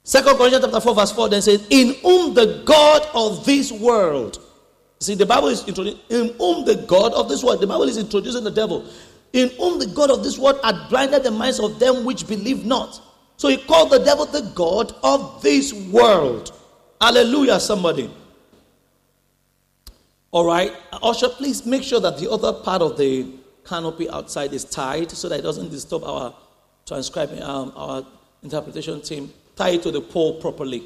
Second 0.03 0.37
Corinthians 0.37 0.64
chapter 0.64 0.81
4, 0.81 0.94
verse 0.94 1.12
4 1.12 1.29
then 1.31 1.42
says, 1.42 1.66
In 1.70 1.94
whom 2.03 2.35
the 2.35 2.62
God 2.64 3.07
of 3.14 3.44
this 3.46 3.72
world. 3.72 4.38
See, 5.00 5.14
the 5.14 5.27
Bible 5.27 5.48
is 5.48 5.66
introducing 5.66 6.00
in 6.11 6.35
whom 6.38 6.64
the 6.64 6.85
God 6.87 7.12
of 7.14 7.29
this 7.29 7.42
world. 7.42 7.61
The 7.61 7.66
Bible 7.66 7.85
is 7.85 7.96
introducing 7.96 8.44
the 8.44 8.50
devil. 8.50 8.87
In 9.33 9.48
whom 9.50 9.79
the 9.79 9.87
God 9.87 10.11
of 10.11 10.22
this 10.22 10.38
world 10.38 10.61
had 10.62 10.88
blinded 10.88 11.24
the 11.24 11.31
minds 11.31 11.59
of 11.59 11.79
them 11.79 12.05
which 12.05 12.27
believe 12.27 12.64
not. 12.64 13.00
So 13.37 13.48
he 13.48 13.57
called 13.57 13.90
the 13.90 13.98
devil 13.98 14.27
the 14.27 14.50
God 14.55 14.94
of 15.03 15.42
this 15.42 15.72
world. 15.72 16.53
Hallelujah, 17.00 17.59
somebody. 17.59 18.11
All 20.34 20.44
right. 20.44 20.72
Usher, 21.00 21.28
please 21.28 21.64
make 21.64 21.84
sure 21.84 22.00
that 22.00 22.18
the 22.18 22.28
other 22.28 22.52
part 22.52 22.82
of 22.82 22.98
the 22.98 23.24
canopy 23.64 24.10
outside 24.10 24.52
is 24.52 24.64
tied 24.64 25.12
so 25.12 25.28
that 25.28 25.38
it 25.38 25.42
doesn't 25.42 25.70
disturb 25.70 26.02
our 26.02 26.34
transcribing, 26.84 27.40
um, 27.40 27.72
our 27.76 28.04
interpretation 28.42 29.00
team. 29.00 29.32
Tie 29.54 29.68
it 29.70 29.84
to 29.84 29.92
the 29.92 30.00
pole 30.00 30.40
properly. 30.40 30.82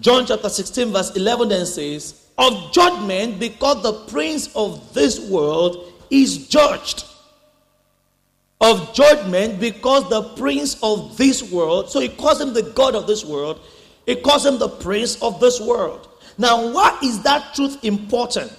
John 0.00 0.26
chapter 0.26 0.48
16, 0.48 0.90
verse 0.92 1.14
11 1.14 1.50
then 1.50 1.64
says, 1.64 2.26
Of 2.36 2.72
judgment, 2.72 3.38
because 3.38 3.84
the 3.84 3.92
prince 4.10 4.50
of 4.56 4.92
this 4.92 5.20
world 5.30 5.92
is 6.10 6.48
judged. 6.48 7.04
Of 8.60 8.94
judgment, 8.94 9.60
because 9.60 10.10
the 10.10 10.24
prince 10.34 10.76
of 10.82 11.16
this 11.16 11.52
world, 11.52 11.88
so 11.88 12.00
he 12.00 12.08
calls 12.08 12.40
him 12.40 12.52
the 12.52 12.62
God 12.62 12.96
of 12.96 13.06
this 13.06 13.24
world, 13.24 13.60
he 14.06 14.16
calls 14.16 14.44
him 14.44 14.58
the 14.58 14.70
prince 14.70 15.22
of 15.22 15.38
this 15.38 15.60
world. 15.60 16.08
Now, 16.38 16.72
why 16.72 16.98
is 17.02 17.22
that 17.22 17.54
truth 17.54 17.84
important? 17.84 18.52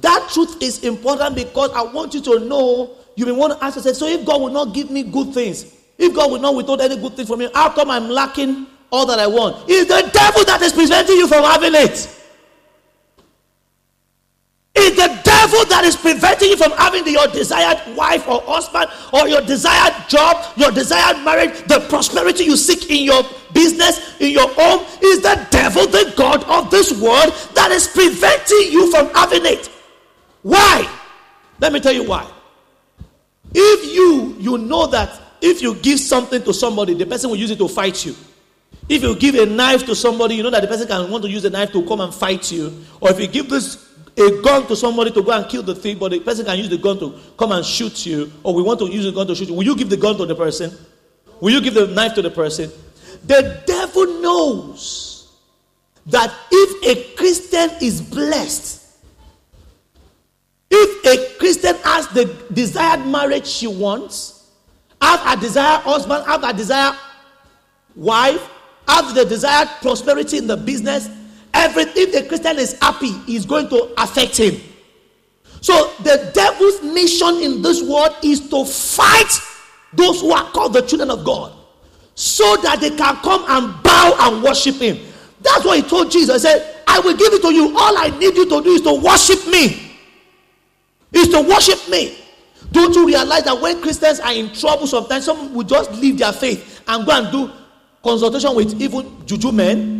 That 0.00 0.28
truth 0.32 0.62
is 0.62 0.84
important 0.84 1.36
because 1.36 1.70
I 1.72 1.82
want 1.82 2.14
you 2.14 2.20
to 2.22 2.40
know 2.40 2.96
you 3.14 3.24
may 3.24 3.32
want 3.32 3.58
to 3.58 3.64
ask 3.64 3.76
yourself, 3.76 3.96
so 3.96 4.06
if 4.06 4.26
God 4.26 4.40
will 4.40 4.50
not 4.50 4.74
give 4.74 4.90
me 4.90 5.02
good 5.02 5.32
things, 5.32 5.74
if 5.98 6.14
God 6.14 6.30
will 6.30 6.40
not 6.40 6.54
withhold 6.54 6.80
any 6.80 6.96
good 6.96 7.14
thing 7.14 7.26
from 7.26 7.38
me, 7.38 7.48
how 7.54 7.70
come 7.70 7.90
I'm 7.90 8.08
lacking 8.08 8.66
all 8.90 9.06
that 9.06 9.18
I 9.18 9.26
want? 9.26 9.64
It's 9.68 9.88
the 9.88 10.10
devil 10.12 10.44
that 10.44 10.60
is 10.62 10.72
preventing 10.72 11.16
you 11.16 11.26
from 11.26 11.42
having 11.44 11.74
it. 11.74 12.12
It's 14.74 14.96
the 14.96 15.22
devil 15.46 15.64
that 15.66 15.84
is 15.84 15.96
preventing 15.96 16.50
you 16.50 16.56
from 16.56 16.72
having 16.72 17.06
your 17.06 17.26
desired 17.28 17.78
wife 17.96 18.26
or 18.26 18.40
husband 18.42 18.90
or 19.12 19.28
your 19.28 19.40
desired 19.42 19.94
job, 20.08 20.44
your 20.56 20.70
desired 20.70 21.22
marriage, 21.24 21.52
the 21.68 21.80
prosperity 21.88 22.44
you 22.44 22.56
seek 22.56 22.90
in 22.90 23.04
your 23.04 23.22
business, 23.52 24.18
in 24.20 24.32
your 24.32 24.48
home, 24.54 24.84
is 25.02 25.22
the 25.22 25.46
devil, 25.50 25.86
the 25.86 26.12
God 26.16 26.42
of 26.44 26.70
this 26.70 26.92
world, 27.00 27.32
that 27.54 27.70
is 27.70 27.86
preventing 27.86 28.72
you 28.72 28.90
from 28.90 29.08
having 29.14 29.46
it. 29.46 29.70
Why? 30.42 30.88
Let 31.60 31.72
me 31.72 31.80
tell 31.80 31.92
you 31.92 32.04
why. 32.04 32.30
If 33.54 33.94
you 33.94 34.36
you 34.38 34.58
know 34.58 34.86
that 34.88 35.20
if 35.40 35.62
you 35.62 35.74
give 35.76 36.00
something 36.00 36.42
to 36.42 36.52
somebody, 36.52 36.94
the 36.94 37.06
person 37.06 37.30
will 37.30 37.36
use 37.36 37.50
it 37.50 37.58
to 37.58 37.68
fight 37.68 38.04
you. 38.04 38.14
If 38.88 39.02
you 39.02 39.16
give 39.16 39.34
a 39.36 39.46
knife 39.46 39.86
to 39.86 39.94
somebody, 39.94 40.34
you 40.34 40.42
know 40.42 40.50
that 40.50 40.60
the 40.60 40.68
person 40.68 40.86
can 40.86 41.10
want 41.10 41.24
to 41.24 41.30
use 41.30 41.44
a 41.44 41.50
knife 41.50 41.72
to 41.72 41.84
come 41.86 42.00
and 42.00 42.14
fight 42.14 42.52
you. 42.52 42.84
Or 43.00 43.10
if 43.10 43.20
you 43.20 43.26
give 43.26 43.48
this 43.48 43.85
a 44.16 44.42
gun 44.42 44.66
to 44.66 44.76
somebody 44.76 45.10
to 45.10 45.22
go 45.22 45.32
and 45.32 45.48
kill 45.48 45.62
the 45.62 45.74
thief, 45.74 45.98
but 45.98 46.10
the 46.10 46.20
person 46.20 46.44
can 46.44 46.56
use 46.58 46.68
the 46.68 46.78
gun 46.78 46.98
to 46.98 47.18
come 47.38 47.52
and 47.52 47.64
shoot 47.64 48.06
you, 48.06 48.32
or 48.42 48.54
we 48.54 48.62
want 48.62 48.78
to 48.80 48.86
use 48.86 49.04
the 49.04 49.12
gun 49.12 49.26
to 49.26 49.34
shoot 49.34 49.48
you, 49.48 49.54
will 49.54 49.64
you 49.64 49.76
give 49.76 49.90
the 49.90 49.96
gun 49.96 50.16
to 50.16 50.24
the 50.24 50.34
person? 50.34 50.72
Will 51.40 51.52
you 51.52 51.60
give 51.60 51.74
the 51.74 51.86
knife 51.88 52.14
to 52.14 52.22
the 52.22 52.30
person? 52.30 52.70
The 53.24 53.62
devil 53.66 54.20
knows 54.20 55.36
that 56.06 56.32
if 56.50 56.96
a 56.96 57.14
Christian 57.16 57.70
is 57.82 58.00
blessed, 58.00 58.82
if 60.70 61.04
a 61.06 61.38
Christian 61.38 61.76
has 61.76 62.08
the 62.08 62.24
desired 62.52 63.06
marriage 63.06 63.46
she 63.46 63.66
wants, 63.66 64.50
have 65.00 65.38
a 65.38 65.40
desired 65.40 65.82
husband, 65.82 66.24
have 66.24 66.42
a 66.42 66.52
desired 66.52 66.96
wife, 67.94 68.48
have 68.88 69.14
the 69.14 69.24
desired 69.24 69.68
prosperity 69.80 70.38
in 70.38 70.46
the 70.46 70.56
business, 70.56 71.08
everything 71.56 72.10
the 72.12 72.28
Christian 72.28 72.58
is 72.58 72.78
happy, 72.80 73.12
is 73.26 73.46
going 73.46 73.68
to 73.70 73.92
affect 73.96 74.36
him. 74.36 74.60
So 75.60 75.92
the 76.02 76.30
devil's 76.34 76.82
mission 76.82 77.42
in 77.42 77.62
this 77.62 77.82
world 77.82 78.14
is 78.22 78.48
to 78.50 78.64
fight 78.64 79.40
those 79.94 80.20
who 80.20 80.32
are 80.32 80.48
called 80.50 80.74
the 80.74 80.82
children 80.82 81.10
of 81.10 81.24
God 81.24 81.52
so 82.14 82.56
that 82.58 82.80
they 82.80 82.90
can 82.90 83.16
come 83.16 83.44
and 83.48 83.82
bow 83.82 84.16
and 84.20 84.42
worship 84.42 84.76
him. 84.76 84.98
That's 85.40 85.64
what 85.64 85.76
he 85.76 85.82
told 85.82 86.10
Jesus. 86.10 86.42
He 86.42 86.48
said, 86.48 86.82
I 86.86 87.00
will 87.00 87.16
give 87.16 87.32
it 87.32 87.42
to 87.42 87.52
you. 87.52 87.76
All 87.76 87.98
I 87.98 88.08
need 88.18 88.36
you 88.36 88.48
to 88.48 88.62
do 88.62 88.70
is 88.70 88.82
to 88.82 88.94
worship 88.94 89.46
me. 89.48 89.82
Is 91.12 91.28
to 91.28 91.40
worship 91.40 91.88
me. 91.88 92.18
Don't 92.72 92.94
you 92.94 93.06
realize 93.06 93.44
that 93.44 93.60
when 93.60 93.80
Christians 93.80 94.20
are 94.20 94.32
in 94.32 94.52
trouble, 94.52 94.86
sometimes 94.86 95.24
some 95.24 95.54
will 95.54 95.64
just 95.64 95.92
leave 95.92 96.18
their 96.18 96.32
faith 96.32 96.82
and 96.86 97.06
go 97.06 97.12
and 97.12 97.32
do 97.32 97.50
consultation 98.02 98.54
with 98.54 98.80
even 98.80 99.26
juju 99.26 99.52
men? 99.52 99.95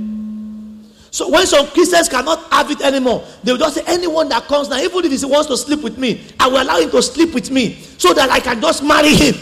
So 1.10 1.30
when 1.30 1.46
some 1.46 1.66
Christians 1.68 2.08
cannot 2.08 2.52
have 2.52 2.70
it 2.70 2.80
anymore, 2.82 3.24
they 3.42 3.52
will 3.52 3.58
just 3.58 3.76
say, 3.76 3.82
anyone 3.86 4.28
that 4.28 4.44
comes 4.44 4.68
now, 4.68 4.78
even 4.78 5.04
if 5.04 5.20
he 5.20 5.26
wants 5.26 5.48
to 5.48 5.56
sleep 5.56 5.82
with 5.82 5.98
me, 5.98 6.24
I 6.38 6.48
will 6.48 6.62
allow 6.62 6.78
him 6.78 6.90
to 6.90 7.02
sleep 7.02 7.34
with 7.34 7.50
me 7.50 7.74
so 7.98 8.12
that 8.12 8.30
I 8.30 8.40
can 8.40 8.60
just 8.60 8.82
marry 8.82 9.14
him. 9.14 9.34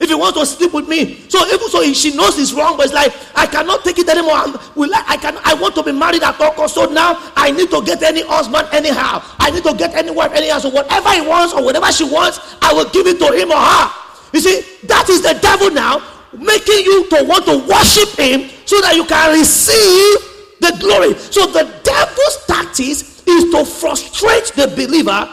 If 0.00 0.08
he 0.08 0.14
wants 0.14 0.38
to 0.38 0.46
sleep 0.46 0.72
with 0.72 0.88
me, 0.88 1.28
so 1.28 1.46
even 1.46 1.68
so 1.68 1.82
she 1.92 2.16
knows 2.16 2.38
it's 2.38 2.54
wrong, 2.54 2.78
but 2.78 2.86
it's 2.86 2.94
like 2.94 3.12
I 3.36 3.44
cannot 3.46 3.84
take 3.84 3.98
it 3.98 4.08
anymore. 4.08 4.32
I'm, 4.32 4.56
I 4.56 5.18
can 5.20 5.36
I 5.44 5.52
want 5.52 5.74
to 5.74 5.82
be 5.82 5.92
married 5.92 6.22
at 6.22 6.40
all 6.40 6.52
costs. 6.52 6.74
So 6.74 6.86
now 6.86 7.20
I 7.36 7.50
need 7.50 7.70
to 7.70 7.82
get 7.84 8.02
any 8.02 8.22
husband 8.22 8.66
anyhow. 8.72 9.20
I 9.38 9.50
need 9.50 9.62
to 9.64 9.74
get 9.74 9.94
any 9.94 10.10
wife 10.10 10.32
anyhow. 10.32 10.58
So 10.58 10.70
whatever 10.70 11.10
he 11.10 11.20
wants 11.20 11.52
or 11.52 11.62
whatever 11.62 11.92
she 11.92 12.04
wants, 12.04 12.40
I 12.62 12.72
will 12.72 12.88
give 12.88 13.06
it 13.06 13.18
to 13.18 13.30
him 13.36 13.50
or 13.50 13.60
her. 13.60 13.92
You 14.32 14.40
see, 14.40 14.64
that 14.86 15.10
is 15.10 15.20
the 15.20 15.38
devil 15.42 15.70
now 15.70 16.00
making 16.32 16.84
you 16.84 17.06
to 17.10 17.24
want 17.24 17.44
to 17.44 17.58
worship 17.68 18.08
him 18.16 18.48
so 18.64 18.80
that 18.80 18.96
you 18.96 19.04
can 19.04 19.38
receive 19.38 20.29
the 20.60 20.76
glory. 20.78 21.14
So 21.14 21.46
the 21.46 21.64
devil's 21.82 22.46
tactics 22.46 23.22
is 23.26 23.50
to 23.52 23.64
frustrate 23.64 24.52
the 24.54 24.68
believer, 24.68 25.28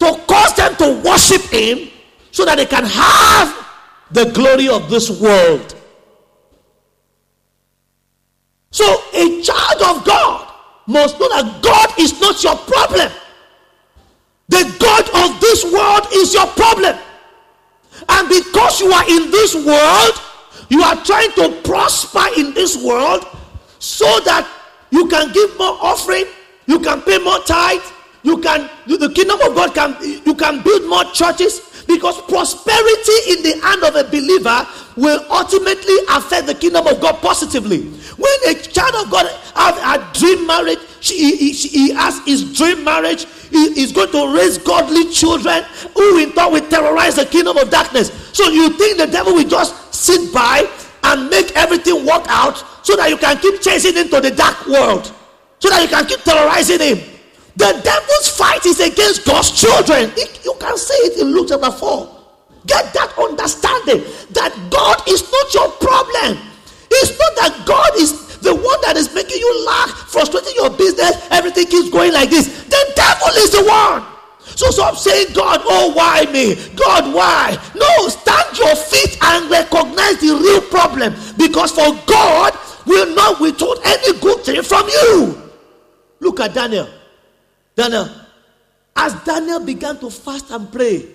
to 0.00 0.20
cause 0.26 0.54
them 0.54 0.76
to 0.76 1.00
worship 1.04 1.42
him 1.42 1.88
so 2.30 2.44
that 2.44 2.56
they 2.56 2.66
can 2.66 2.84
have 2.84 3.66
the 4.10 4.30
glory 4.32 4.68
of 4.68 4.90
this 4.90 5.10
world. 5.20 5.74
So, 8.70 8.84
a 9.12 9.42
child 9.42 9.82
of 9.82 10.04
God 10.04 10.50
must 10.86 11.20
know 11.20 11.28
that 11.28 11.62
God 11.62 11.98
is 11.98 12.18
not 12.20 12.42
your 12.42 12.56
problem. 12.56 13.12
The 14.48 14.76
God 14.78 15.04
of 15.14 15.40
this 15.40 15.64
world 15.64 16.06
is 16.14 16.32
your 16.32 16.46
problem. 16.46 16.96
And 18.08 18.28
because 18.28 18.80
you 18.80 18.90
are 18.90 19.08
in 19.08 19.30
this 19.30 19.54
world, 19.54 20.14
you 20.70 20.82
are 20.82 20.96
trying 21.04 21.32
to 21.32 21.60
prosper 21.62 22.24
in 22.38 22.54
this 22.54 22.82
world 22.82 23.26
so 23.82 24.06
that 24.20 24.48
you 24.90 25.08
can 25.08 25.32
give 25.32 25.58
more 25.58 25.76
offering, 25.82 26.24
you 26.66 26.78
can 26.78 27.02
pay 27.02 27.18
more 27.18 27.40
tithe, 27.40 27.82
you 28.22 28.38
can 28.38 28.70
the 28.86 29.10
kingdom 29.10 29.40
of 29.42 29.56
God 29.56 29.74
can 29.74 29.96
you 30.24 30.34
can 30.36 30.62
build 30.62 30.88
more 30.88 31.04
churches, 31.12 31.84
because 31.88 32.20
prosperity 32.22 33.18
in 33.32 33.42
the 33.42 33.60
hand 33.60 33.82
of 33.82 33.96
a 33.96 34.04
believer 34.04 34.66
will 34.96 35.18
ultimately 35.30 35.96
affect 36.10 36.46
the 36.46 36.54
kingdom 36.54 36.86
of 36.86 37.00
God 37.00 37.20
positively. 37.20 37.88
When 38.16 38.38
a 38.46 38.54
child 38.54 38.94
of 39.04 39.10
God 39.10 39.26
have 39.56 39.76
a 39.82 40.12
dream 40.16 40.46
marriage, 40.46 40.78
she, 41.00 41.34
he, 41.34 41.52
he 41.52 41.92
has 41.94 42.20
his 42.24 42.56
dream 42.56 42.84
marriage, 42.84 43.26
he 43.50 43.82
is 43.82 43.90
going 43.90 44.12
to 44.12 44.32
raise 44.32 44.58
godly 44.58 45.10
children 45.10 45.64
who 45.96 46.18
in 46.18 46.30
turn 46.32 46.52
will 46.52 46.68
terrorize 46.68 47.16
the 47.16 47.26
kingdom 47.26 47.58
of 47.58 47.70
darkness. 47.70 48.12
So 48.32 48.48
you 48.48 48.70
think 48.70 48.98
the 48.98 49.08
devil 49.08 49.34
will 49.34 49.48
just 49.48 49.74
sit 49.92 50.32
by 50.32 50.70
and 51.02 51.28
make 51.28 51.50
everything 51.56 52.06
work 52.06 52.24
out 52.28 52.64
so 52.82 52.96
that 52.96 53.08
you 53.08 53.16
can 53.16 53.38
keep 53.38 53.60
chasing 53.60 53.96
into 53.96 54.20
the 54.20 54.30
dark 54.30 54.66
world, 54.66 55.12
so 55.58 55.70
that 55.70 55.82
you 55.82 55.88
can 55.88 56.06
keep 56.06 56.20
terrorizing 56.22 56.80
him. 56.80 56.98
The 57.56 57.80
devil's 57.84 58.28
fight 58.28 58.64
is 58.66 58.80
against 58.80 59.26
God's 59.26 59.50
children. 59.50 60.10
You 60.44 60.54
can 60.58 60.76
see 60.76 60.94
it 61.12 61.20
in 61.20 61.32
Luke 61.32 61.48
chapter 61.48 61.70
4. 61.70 62.22
Get 62.66 62.92
that 62.94 63.12
understanding 63.18 64.04
that 64.32 64.54
God 64.70 65.02
is 65.08 65.22
not 65.30 65.54
your 65.54 65.68
problem. 65.82 66.38
It's 66.90 67.18
not 67.18 67.32
that 67.36 67.66
God 67.66 67.90
is 67.96 68.32
the 68.42 68.54
one 68.54 68.80
that 68.82 68.96
is 68.96 69.14
making 69.14 69.38
you 69.38 69.66
lack, 69.66 69.90
frustrating 70.10 70.54
your 70.56 70.70
business, 70.70 71.14
everything 71.30 71.66
keeps 71.66 71.90
going 71.90 72.12
like 72.12 72.28
this. 72.30 72.64
The 72.64 72.82
devil 72.94 73.32
is 73.38 73.50
the 73.50 73.64
one. 73.64 74.02
So 74.42 74.70
stop 74.70 74.96
saying, 74.96 75.28
God, 75.32 75.62
oh, 75.64 75.94
why 75.94 76.26
me? 76.32 76.58
God, 76.74 77.14
why? 77.14 77.56
No, 77.74 78.08
stand 78.08 78.58
your 78.58 78.74
feet 78.74 79.16
and 79.22 79.48
recognize 79.48 80.18
the 80.18 80.34
real 80.34 80.60
problem. 80.60 81.14
Because 81.38 81.70
for 81.70 81.94
God 82.06 82.52
will 82.86 83.14
not 83.14 83.40
withhold 83.40 83.78
any 83.84 84.18
good 84.20 84.40
thing 84.44 84.62
from 84.62 84.88
you. 84.88 85.50
Look 86.20 86.40
at 86.40 86.54
Daniel. 86.54 86.88
Daniel, 87.74 88.08
as 88.94 89.14
Daniel 89.24 89.60
began 89.60 89.98
to 89.98 90.10
fast 90.10 90.50
and 90.50 90.70
pray, 90.70 91.06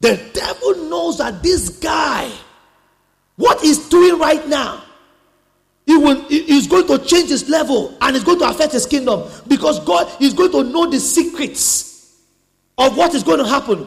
the 0.00 0.20
devil 0.32 0.88
knows 0.88 1.18
that 1.18 1.42
this 1.42 1.68
guy, 1.68 2.30
what 3.36 3.60
he's 3.60 3.88
doing 3.88 4.18
right 4.18 4.46
now, 4.48 4.82
he 5.86 5.96
will 5.96 6.22
he's 6.28 6.66
going 6.66 6.86
to 6.86 6.98
change 6.98 7.28
his 7.28 7.48
level 7.48 7.96
and 8.00 8.16
it's 8.16 8.24
going 8.24 8.38
to 8.38 8.48
affect 8.48 8.72
his 8.72 8.86
kingdom 8.86 9.28
because 9.46 9.80
God 9.84 10.10
is 10.20 10.32
going 10.32 10.50
to 10.52 10.64
know 10.64 10.90
the 10.90 10.98
secrets 10.98 12.22
of 12.78 12.96
what 12.96 13.14
is 13.14 13.22
going 13.22 13.38
to 13.38 13.46
happen. 13.46 13.86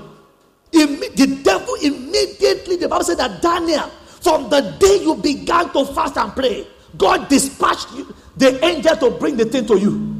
The 0.71 1.39
devil 1.43 1.73
immediately, 1.75 2.75
the 2.75 2.88
Bible 2.88 3.03
said 3.03 3.17
that 3.17 3.41
Daniel, 3.41 3.89
from 4.21 4.49
the 4.49 4.62
day 4.80 5.01
you 5.01 5.15
began 5.15 5.71
to 5.73 5.86
fast 5.86 6.17
and 6.17 6.32
pray, 6.34 6.67
God 6.97 7.27
dispatched 7.30 7.93
you, 7.93 8.13
the 8.36 8.63
angel 8.65 8.95
to 8.97 9.12
bring 9.12 9.38
the 9.38 9.45
thing 9.45 9.65
to 9.67 9.77
you. 9.77 10.15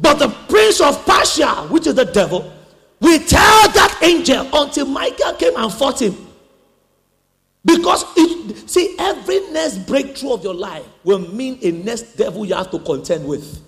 But 0.00 0.18
the 0.18 0.28
prince 0.48 0.80
of 0.80 1.04
Persia, 1.04 1.66
which 1.68 1.86
is 1.86 1.94
the 1.94 2.04
devil, 2.04 2.52
will 3.00 3.18
tell 3.20 3.68
that 3.72 3.98
angel 4.02 4.48
until 4.52 4.86
Michael 4.86 5.32
came 5.34 5.56
and 5.56 5.72
fought 5.72 6.00
him. 6.02 6.16
Because 7.64 8.04
it, 8.16 8.70
see, 8.70 8.94
every 8.98 9.40
next 9.50 9.78
breakthrough 9.86 10.32
of 10.32 10.44
your 10.44 10.54
life 10.54 10.86
will 11.04 11.18
mean 11.18 11.58
a 11.62 11.72
next 11.72 12.16
devil 12.16 12.46
you 12.46 12.54
have 12.54 12.70
to 12.70 12.78
contend 12.78 13.26
with. 13.26 13.62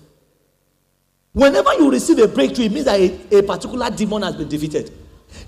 Whenever 1.33 1.73
you 1.75 1.91
receive 1.91 2.19
a 2.19 2.27
breakthrough, 2.27 2.65
it 2.65 2.71
means 2.71 2.85
that 2.85 2.99
a, 2.99 3.37
a 3.39 3.43
particular 3.43 3.89
demon 3.89 4.21
has 4.23 4.35
been 4.35 4.49
defeated. 4.49 4.91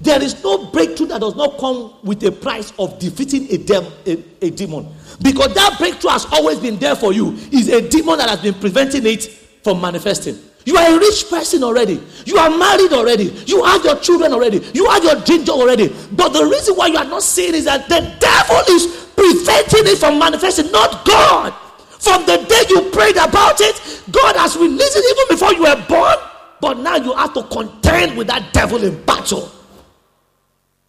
There 0.01 0.21
is 0.21 0.43
no 0.43 0.65
breakthrough 0.71 1.07
that 1.07 1.21
does 1.21 1.35
not 1.35 1.57
come 1.57 1.93
with 2.03 2.23
a 2.23 2.31
price 2.31 2.73
of 2.77 2.99
defeating 2.99 3.47
a, 3.51 3.57
dem, 3.57 3.85
a, 4.05 4.23
a 4.41 4.49
demon. 4.49 4.87
Because 5.21 5.53
that 5.53 5.77
breakthrough 5.79 6.11
has 6.11 6.25
always 6.31 6.59
been 6.59 6.77
there 6.77 6.95
for 6.95 7.13
you. 7.13 7.33
Is 7.51 7.69
a 7.69 7.87
demon 7.87 8.17
that 8.17 8.29
has 8.29 8.41
been 8.41 8.55
preventing 8.55 9.05
it 9.05 9.23
from 9.63 9.79
manifesting. 9.79 10.37
You 10.65 10.77
are 10.77 10.95
a 10.95 10.97
rich 10.97 11.29
person 11.29 11.63
already. 11.63 12.01
You 12.25 12.37
are 12.37 12.49
married 12.49 12.93
already. 12.93 13.25
You 13.45 13.63
have 13.63 13.83
your 13.83 13.97
children 13.99 14.31
already. 14.31 14.59
You 14.73 14.89
have 14.89 15.03
your 15.03 15.15
dream 15.21 15.43
job 15.43 15.59
already. 15.59 15.93
But 16.11 16.29
the 16.29 16.45
reason 16.45 16.75
why 16.75 16.87
you 16.87 16.97
are 16.97 17.05
not 17.05 17.23
seeing 17.23 17.53
is 17.53 17.65
that 17.65 17.89
the 17.89 17.99
devil 18.19 18.75
is 18.75 18.87
preventing 19.15 19.91
it 19.91 19.97
from 19.97 20.19
manifesting, 20.19 20.71
not 20.71 21.05
God. 21.05 21.53
From 21.99 22.25
the 22.25 22.37
day 22.37 22.63
you 22.69 22.89
prayed 22.91 23.15
about 23.15 23.59
it, 23.61 24.01
God 24.11 24.35
has 24.35 24.57
released 24.57 24.95
it 24.95 25.05
even 25.17 25.35
before 25.35 25.53
you 25.53 25.63
were 25.63 25.85
born. 25.87 26.17
But 26.61 26.79
now 26.79 26.95
you 26.95 27.13
have 27.13 27.33
to 27.33 27.43
contend 27.43 28.17
with 28.17 28.27
that 28.27 28.53
devil 28.53 28.83
in 28.83 29.03
battle. 29.03 29.51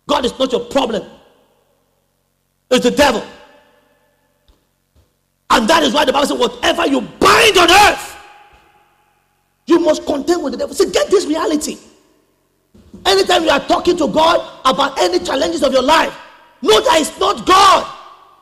God 0.06 0.24
is 0.24 0.38
not 0.38 0.52
your 0.52 0.62
problem, 0.66 1.02
it's 2.70 2.84
the 2.84 2.90
devil. 2.90 3.24
And 5.50 5.68
that 5.68 5.82
is 5.84 5.94
why 5.94 6.04
the 6.04 6.12
Bible 6.12 6.26
says, 6.26 6.38
whatever 6.38 6.86
you 6.86 7.00
bind 7.00 7.56
on 7.58 7.70
earth 7.70 8.14
You 9.66 9.78
must 9.80 10.04
contend 10.06 10.42
with 10.42 10.52
the 10.52 10.58
devil. 10.58 10.74
See, 10.74 10.90
get 10.90 11.10
this 11.10 11.26
reality. 11.26 11.78
Anytime 13.06 13.44
you 13.44 13.50
are 13.50 13.60
talking 13.60 13.96
to 13.96 14.08
God 14.08 14.60
about 14.64 14.98
any 14.98 15.18
challenges 15.20 15.62
of 15.62 15.72
your 15.72 15.82
life, 15.82 16.14
know 16.62 16.80
that 16.80 17.00
it's 17.00 17.18
not 17.18 17.46
God, 17.46 17.86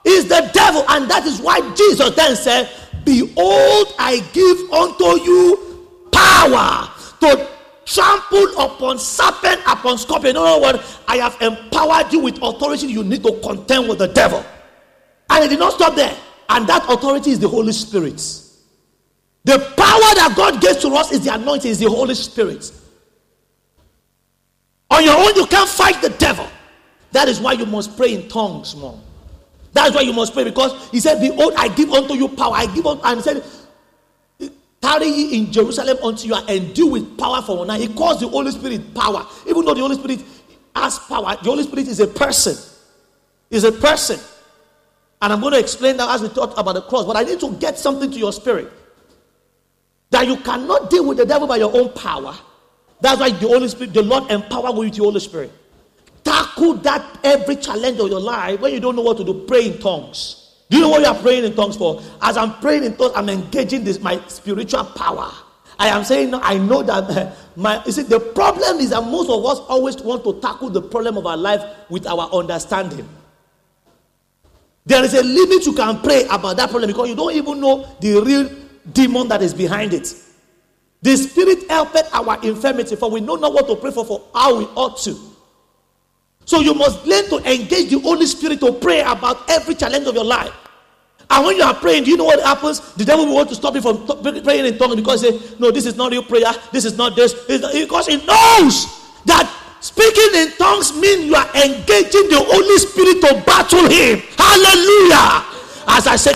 it's 0.05 0.29
the 0.29 0.51
devil. 0.53 0.85
And 0.89 1.11
that 1.11 1.27
is 1.27 1.41
why 1.41 1.61
Jesus 1.75 2.15
then 2.15 2.37
said, 2.37 2.71
Behold, 3.05 3.95
I 3.99 4.21
give 4.33 4.59
unto 4.73 5.23
you 5.25 5.89
power 6.13 6.91
to 7.21 7.49
trample 7.85 8.59
upon 8.59 8.99
serpent, 8.99 9.61
upon 9.67 9.99
scorpion. 9.99 10.35
No, 10.35 10.45
no, 10.45 10.59
what? 10.59 11.01
I 11.09 11.17
have 11.17 11.41
empowered 11.41 12.13
you 12.13 12.21
with 12.21 12.39
authority. 12.43 12.87
You 12.87 13.05
need 13.05 13.23
to 13.23 13.39
contend 13.41 13.89
with 13.89 13.99
the 13.99 14.09
devil. 14.09 14.45
And 15.31 15.45
it 15.45 15.49
did 15.49 15.59
not 15.59 15.75
stop 15.75 15.95
there. 15.95 16.17
And 16.49 16.67
that 16.69 16.85
authority 16.89 17.31
is 17.31 17.39
the 17.39 17.49
Holy 17.49 17.73
Spirit. 17.73 18.17
The 19.45 19.59
power 19.59 20.15
that 20.15 20.35
God 20.37 20.61
gives 20.61 20.79
to 20.83 20.89
us 20.89 21.13
is 21.13 21.25
the 21.25 21.35
anointing, 21.35 21.71
is 21.71 21.79
the 21.79 21.89
Holy 21.89 22.15
Spirit. 22.15 22.71
On 24.91 25.03
your 25.03 25.17
own, 25.17 25.35
you 25.35 25.47
can't 25.47 25.69
fight 25.69 26.01
the 26.03 26.11
devil. 26.11 26.47
That 27.13 27.29
is 27.29 27.41
why 27.41 27.53
you 27.53 27.67
must 27.67 27.97
pray 27.97 28.15
in 28.15 28.29
tongues 28.29 28.77
more. 28.77 28.99
That's 29.73 29.95
why 29.95 30.03
you 30.03 30.13
must 30.13 30.35
pray 30.35 30.45
because 30.45 30.91
he 30.91 31.01
said, 31.01 31.21
Behold, 31.21 31.55
I 31.57 31.69
give 31.69 31.91
unto 31.93 32.15
you 32.15 32.29
power. 32.29 32.53
I 32.55 32.67
give 32.75 32.87
unto, 32.87 33.03
and 33.05 33.19
he 33.19 33.23
said, 33.23 33.43
Tarry 34.83 35.07
ye 35.07 35.39
in 35.39 35.53
Jerusalem 35.53 35.97
until 36.03 36.27
you 36.27 36.35
are 36.35 36.45
endued 36.49 36.93
with 36.93 37.17
power 37.17 37.41
from 37.41 37.61
on 37.61 37.69
high. 37.69 37.79
He 37.79 37.89
calls 37.89 38.19
the 38.19 38.27
Holy 38.27 38.51
Spirit 38.51 38.93
power. 38.93 39.25
Even 39.47 39.65
though 39.65 39.75
the 39.75 39.81
Holy 39.81 39.95
Spirit 39.95 40.25
has 40.75 40.99
power, 40.99 41.37
the 41.37 41.49
Holy 41.49 41.63
Spirit 41.63 41.87
is 41.87 42.01
a 42.01 42.09
person. 42.09 42.57
Is 43.49 43.63
a 43.63 43.71
person. 43.71 44.19
And 45.21 45.33
I'm 45.33 45.41
going 45.41 45.53
to 45.53 45.61
explain 45.61 45.97
that 45.99 46.09
as 46.09 46.23
we 46.23 46.29
talk 46.31 46.59
about 46.59 46.73
the 46.73 46.83
cross. 46.83 47.05
But 47.05 47.17
I 47.17 47.23
need 47.23 47.39
to 47.41 47.53
get 47.55 47.79
something 47.79 48.11
to 48.11 48.19
your 48.19 48.33
spirit. 48.33 48.73
That 50.11 50.27
you 50.27 50.37
cannot 50.39 50.91
deal 50.91 51.07
with 51.07 51.19
the 51.19 51.27
devil 51.27 51.47
by 51.47 51.59
your 51.59 51.75
own 51.75 51.93
power. 51.93 52.35
That's 53.01 53.21
why 53.21 53.31
the 53.31 53.47
Holy 53.47 53.69
Spirit, 53.69 53.95
the 53.95 54.03
Lord 54.03 54.31
empower 54.33 54.73
with 54.73 54.95
the 54.95 55.03
Holy 55.03 55.21
Spirit. 55.21 55.53
Tackle 56.25 56.75
that 56.75 57.21
every 57.23 57.57
challenge 57.57 58.01
of 58.01 58.09
your 58.09 58.21
life 58.21 58.61
when 58.61 58.73
you 58.73 58.81
don't 58.81 58.97
know 58.97 59.03
what 59.03 59.17
to 59.19 59.25
do. 59.25 59.45
Pray 59.47 59.69
in 59.69 59.79
tongues. 59.79 60.42
Do 60.73 60.79
you 60.79 60.85
know 60.85 60.89
what 60.89 61.03
you 61.03 61.07
are 61.07 61.15
praying 61.15 61.45
in 61.45 61.55
tongues 61.55 61.77
for? 61.77 62.01
As 62.23 62.39
I'm 62.39 62.55
praying 62.55 62.85
in 62.85 62.97
tongues, 62.97 63.13
I'm 63.15 63.29
engaging 63.29 63.85
this 63.85 64.01
my 64.01 64.19
spiritual 64.27 64.85
power. 64.85 65.31
I 65.79 65.89
am 65.89 66.03
saying 66.03 66.33
I 66.33 66.57
know 66.57 66.83
that 66.83 67.11
eh, 67.11 67.31
my 67.57 67.85
you 67.85 67.93
see 67.93 68.05
the 68.05 68.19
problem 68.19 68.79
is 68.81 68.89
that 68.89 69.03
most 69.03 69.29
of 69.29 69.45
us 69.45 69.59
always 69.69 70.01
want 70.01 70.25
to 70.25 70.41
tackle 70.41 70.71
the 70.71 70.81
problem 70.81 71.19
of 71.19 71.27
our 71.27 71.37
life 71.37 71.61
with 71.91 72.07
our 72.07 72.27
understanding. 72.33 73.07
There 74.87 75.05
is 75.05 75.13
a 75.13 75.23
limit 75.23 75.67
you 75.67 75.75
can 75.75 76.01
pray 76.01 76.25
about 76.31 76.57
that 76.57 76.71
problem 76.71 76.89
because 76.89 77.07
you 77.07 77.17
don't 77.17 77.35
even 77.35 77.61
know 77.61 77.87
the 78.01 78.23
real 78.23 78.51
demon 78.95 79.29
that 79.29 79.43
is 79.43 79.53
behind 79.53 79.93
it. 79.93 80.15
The 81.03 81.17
Spirit 81.19 81.69
helped 81.69 81.99
our 82.15 82.43
infirmity, 82.43 82.97
for 82.97 83.11
we 83.11 83.21
know 83.21 83.35
not 83.35 83.53
what 83.53 83.67
to 83.67 83.77
pray 83.77 83.91
for, 83.91 84.07
for 84.07 84.23
how 84.35 84.57
we 84.57 84.65
ought 84.75 84.97
to. 85.03 85.19
So 86.47 86.61
you 86.61 86.73
must 86.73 87.05
learn 87.05 87.29
to 87.29 87.37
engage 87.53 87.91
the 87.91 87.99
Holy 88.01 88.25
Spirit 88.25 88.61
to 88.61 88.73
pray 88.73 89.01
about 89.01 89.51
every 89.51 89.75
challenge 89.75 90.07
of 90.07 90.15
your 90.15 90.25
life. 90.25 90.61
And 91.31 91.47
when 91.47 91.57
you 91.57 91.63
are 91.63 91.75
praying, 91.75 92.05
do 92.05 92.11
you 92.11 92.17
know 92.17 92.25
what 92.25 92.41
happens? 92.43 92.81
The 92.95 93.05
devil 93.05 93.27
will 93.27 93.35
want 93.35 93.49
to 93.51 93.55
stop 93.55 93.75
you 93.75 93.81
from 93.81 94.07
praying 94.43 94.67
in 94.67 94.79
tongues 94.79 94.97
because 94.97 95.23
he 95.23 95.39
say, 95.39 95.57
no, 95.59 95.71
this 95.71 95.87
is 95.87 95.97
not 95.97 96.11
real 96.13 96.23
prayer. 96.23 96.53
This 96.73 96.85
is 96.85 96.97
not 96.97 97.17
this. 97.17 97.33
because 97.47 98.07
he 98.07 98.17
knows 98.19 98.87
that 99.25 99.49
speaking 99.81 100.35
in 100.35 100.51
tongues 100.59 100.95
means 100.99 101.25
you 101.25 101.35
are 101.35 101.49
engaging 101.57 102.29
the 102.29 102.39
Holy 102.39 102.79
Spirit 102.79 103.21
to 103.23 103.43
battle 103.47 103.89
him. 103.89 104.21
Hallelujah. 104.37 105.53
As 105.89 106.07
I 106.07 106.17
say, 106.17 106.33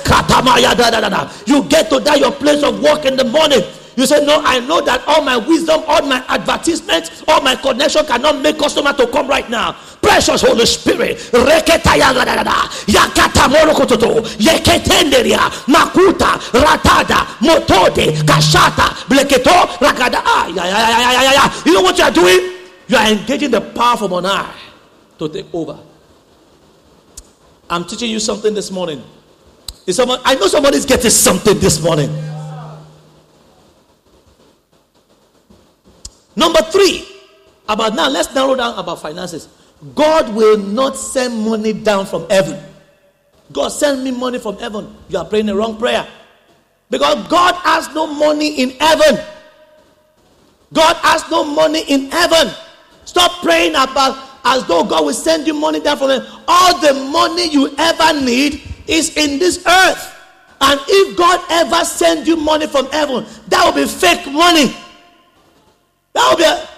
you 1.46 1.62
get 1.68 1.88
to 1.90 2.00
that 2.00 2.18
your 2.18 2.32
place 2.32 2.62
of 2.62 2.82
work 2.82 3.04
in 3.04 3.16
the 3.16 3.24
morning. 3.24 3.62
You 3.96 4.06
say, 4.06 4.24
No, 4.24 4.42
I 4.44 4.60
know 4.60 4.80
that 4.82 5.02
all 5.06 5.22
my 5.22 5.36
wisdom, 5.38 5.82
all 5.86 6.02
my 6.02 6.22
advertisements, 6.28 7.24
all 7.26 7.40
my 7.40 7.56
connection 7.56 8.04
cannot 8.04 8.42
make 8.42 8.58
customer 8.58 8.92
to 8.92 9.06
come 9.06 9.26
right 9.26 9.48
now. 9.48 9.72
Precious 10.02 10.42
Holy 10.42 10.66
Spirit. 10.66 11.16
Makuta. 15.66 16.38
Ratada. 16.52 17.24
Motode. 17.40 18.12
Kashata. 18.22 18.92
Bleketo. 19.08 19.66
Rakada. 19.80 20.20
Ah, 20.24 21.62
you 21.64 21.72
know 21.72 21.80
what 21.80 21.96
you 21.98 22.04
are 22.04 22.10
doing? 22.10 22.52
You 22.88 22.96
are 22.96 23.10
engaging 23.10 23.50
the 23.50 23.60
power 23.60 23.96
from 23.96 24.12
on 24.12 24.24
high 24.24 24.54
to 25.18 25.28
take 25.28 25.52
over. 25.52 25.78
I'm 27.68 27.84
teaching 27.84 28.10
you 28.10 28.20
something 28.20 28.54
this 28.54 28.70
morning. 28.70 29.02
Someone, 29.88 30.20
I 30.24 30.34
know 30.34 30.46
somebody's 30.48 30.84
getting 30.84 31.10
something 31.10 31.58
this 31.58 31.82
morning. 31.82 32.10
Number 36.36 36.60
three, 36.70 37.08
about 37.68 37.94
now, 37.94 38.08
let's 38.08 38.32
narrow 38.34 38.54
down 38.54 38.78
about 38.78 39.00
finances. 39.00 39.48
God 39.94 40.34
will 40.34 40.58
not 40.58 40.96
send 40.96 41.44
money 41.44 41.72
down 41.72 42.06
from 42.06 42.28
heaven. 42.30 42.62
God 43.52 43.68
send 43.68 44.04
me 44.04 44.10
money 44.10 44.38
from 44.38 44.58
heaven. 44.58 44.94
You 45.08 45.18
are 45.18 45.24
praying 45.24 45.46
the 45.46 45.54
wrong 45.54 45.78
prayer. 45.78 46.06
Because 46.90 47.26
God 47.28 47.54
has 47.56 47.92
no 47.94 48.06
money 48.06 48.60
in 48.60 48.70
heaven. 48.70 49.24
God 50.72 50.96
has 50.96 51.28
no 51.30 51.44
money 51.44 51.82
in 51.88 52.10
heaven. 52.10 52.52
Stop 53.04 53.42
praying 53.42 53.72
about 53.72 54.22
as 54.44 54.64
though 54.66 54.84
God 54.84 55.04
will 55.04 55.12
send 55.12 55.46
you 55.46 55.54
money 55.54 55.80
down 55.80 55.98
from 55.98 56.10
heaven. 56.10 56.28
All 56.46 56.78
the 56.80 56.94
money 57.10 57.48
you 57.50 57.74
ever 57.78 58.20
need 58.20 58.62
is 58.86 59.16
in 59.16 59.38
this 59.38 59.64
earth. 59.66 60.12
And 60.60 60.80
if 60.86 61.16
God 61.16 61.44
ever 61.50 61.84
send 61.84 62.26
you 62.26 62.36
money 62.36 62.66
from 62.66 62.86
heaven, 62.90 63.26
that 63.48 63.64
will 63.64 63.72
be 63.72 63.88
fake 63.88 64.26
money. 64.32 64.74
That 66.16 66.30
will 66.30 66.38
be 66.38 66.44
a 66.44 66.68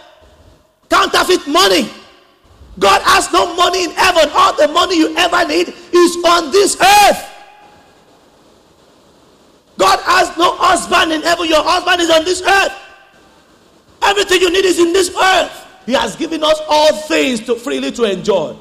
counterfeit 0.90 1.46
money. 1.46 1.88
God 2.76 3.00
has 3.02 3.32
no 3.32 3.54
money 3.54 3.84
in 3.84 3.90
heaven. 3.92 4.28
All 4.34 4.52
the 4.56 4.66
money 4.66 4.98
you 4.98 5.16
ever 5.16 5.46
need 5.46 5.68
is 5.68 6.16
on 6.26 6.50
this 6.50 6.76
earth. 6.80 7.24
God 9.78 10.00
has 10.00 10.36
no 10.36 10.56
husband 10.56 11.12
in 11.12 11.22
heaven. 11.22 11.46
Your 11.46 11.62
husband 11.62 12.00
is 12.00 12.10
on 12.10 12.24
this 12.24 12.42
earth. 12.42 12.72
Everything 14.02 14.40
you 14.40 14.50
need 14.50 14.64
is 14.64 14.80
in 14.80 14.92
this 14.92 15.14
earth. 15.16 15.66
He 15.86 15.92
has 15.92 16.16
given 16.16 16.42
us 16.42 16.60
all 16.68 16.96
things 17.02 17.38
to 17.42 17.54
freely 17.54 17.92
to 17.92 18.04
enjoy. 18.10 18.56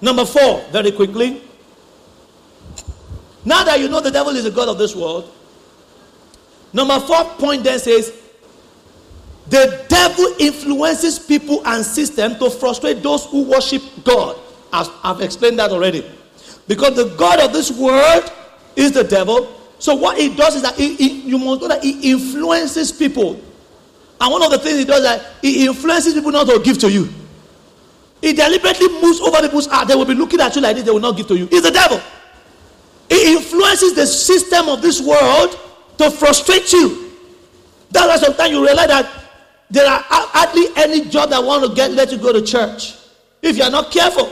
Number 0.00 0.24
four, 0.24 0.62
very 0.70 0.90
quickly. 0.90 1.42
Now 3.44 3.62
that 3.64 3.78
you 3.78 3.90
know 3.90 4.00
the 4.00 4.10
devil 4.10 4.34
is 4.34 4.44
the 4.44 4.50
God 4.50 4.68
of 4.68 4.78
this 4.78 4.96
world, 4.96 5.30
number 6.72 6.98
four 7.00 7.24
point 7.36 7.62
then 7.62 7.78
says 7.78 8.21
the 9.48 9.84
devil 9.88 10.34
influences 10.38 11.18
people 11.18 11.66
and 11.66 11.84
systems 11.84 12.38
to 12.38 12.50
frustrate 12.50 13.02
those 13.02 13.26
who 13.26 13.44
worship 13.44 13.82
God. 14.04 14.38
As 14.72 14.88
I've 15.02 15.20
explained 15.20 15.58
that 15.58 15.70
already. 15.70 16.08
Because 16.68 16.96
the 16.96 17.14
God 17.16 17.40
of 17.40 17.52
this 17.52 17.70
world 17.70 18.32
is 18.76 18.92
the 18.92 19.04
devil. 19.04 19.60
So 19.78 19.94
what 19.94 20.16
he 20.16 20.34
does 20.34 20.54
is 20.54 20.62
that 20.62 20.76
he, 20.76 20.94
he, 20.94 21.08
you 21.22 21.38
must 21.38 21.60
know 21.60 21.68
that 21.68 21.82
he 21.82 22.12
influences 22.12 22.92
people. 22.92 23.40
And 24.20 24.32
one 24.32 24.42
of 24.42 24.50
the 24.50 24.58
things 24.58 24.78
he 24.78 24.84
does 24.84 24.98
is 24.98 25.04
that 25.04 25.32
he 25.42 25.66
influences 25.66 26.14
people 26.14 26.30
not 26.30 26.46
to 26.46 26.60
give 26.62 26.78
to 26.78 26.90
you. 26.90 27.08
He 28.20 28.32
deliberately 28.32 28.88
moves 29.00 29.20
over 29.20 29.40
people's 29.40 29.66
heart. 29.66 29.88
They 29.88 29.96
will 29.96 30.04
be 30.04 30.14
looking 30.14 30.40
at 30.40 30.54
you 30.54 30.62
like 30.62 30.76
this, 30.76 30.84
they 30.84 30.92
will 30.92 31.00
not 31.00 31.16
give 31.16 31.26
to 31.26 31.36
you. 31.36 31.46
He's 31.46 31.62
the 31.62 31.72
devil. 31.72 32.00
He 33.08 33.34
influences 33.34 33.94
the 33.94 34.06
system 34.06 34.68
of 34.68 34.80
this 34.80 35.00
world 35.00 35.58
to 35.98 36.10
frustrate 36.10 36.72
you. 36.72 37.10
That's 37.90 38.06
why 38.06 38.16
sometimes 38.16 38.52
you 38.52 38.64
realize 38.64 38.86
that 38.86 39.21
there 39.72 39.86
are 39.86 40.04
hardly 40.06 40.66
any 40.76 41.08
job 41.08 41.30
that 41.30 41.42
want 41.42 41.64
to 41.64 41.74
get 41.74 41.90
let 41.92 42.12
you 42.12 42.18
go 42.18 42.30
to 42.30 42.42
church. 42.42 42.94
If 43.40 43.56
you 43.56 43.64
are 43.64 43.70
not 43.70 43.90
careful, 43.90 44.30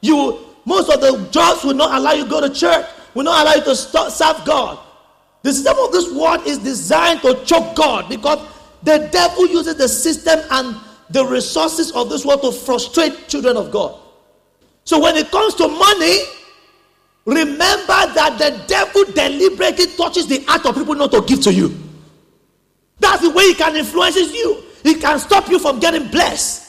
you 0.00 0.46
most 0.64 0.88
of 0.88 1.00
the 1.00 1.28
jobs 1.32 1.64
will 1.64 1.74
not 1.74 1.98
allow 1.98 2.12
you 2.12 2.22
to 2.22 2.30
go 2.30 2.40
to 2.40 2.54
church, 2.54 2.86
will 3.14 3.24
not 3.24 3.42
allow 3.42 3.54
you 3.54 3.64
to 3.64 3.74
start, 3.74 4.12
serve 4.12 4.44
God. 4.44 4.78
The 5.42 5.52
system 5.52 5.76
of 5.76 5.90
this 5.90 6.12
world 6.12 6.46
is 6.46 6.58
designed 6.58 7.20
to 7.22 7.34
choke 7.44 7.74
God 7.74 8.08
because 8.08 8.38
the 8.84 9.08
devil 9.10 9.48
uses 9.48 9.74
the 9.74 9.88
system 9.88 10.38
and 10.52 10.76
the 11.10 11.26
resources 11.26 11.90
of 11.90 12.08
this 12.08 12.24
world 12.24 12.42
to 12.42 12.52
frustrate 12.52 13.26
children 13.26 13.56
of 13.56 13.72
God. 13.72 13.98
So 14.84 15.00
when 15.00 15.16
it 15.16 15.32
comes 15.32 15.54
to 15.56 15.66
money, 15.66 16.18
remember 17.24 17.86
that 18.14 18.36
the 18.38 18.62
devil 18.68 19.04
deliberately 19.12 19.86
touches 19.96 20.28
the 20.28 20.44
heart 20.44 20.64
of 20.64 20.76
people 20.76 20.94
not 20.94 21.10
to 21.10 21.22
give 21.22 21.42
to 21.42 21.52
you. 21.52 21.89
That's 23.00 23.22
the 23.22 23.30
way 23.30 23.44
he 23.44 23.54
can 23.54 23.74
influence 23.76 24.16
you. 24.16 24.62
He 24.82 24.94
can 24.94 25.18
stop 25.18 25.48
you 25.48 25.58
from 25.58 25.80
getting 25.80 26.08
blessed. 26.08 26.68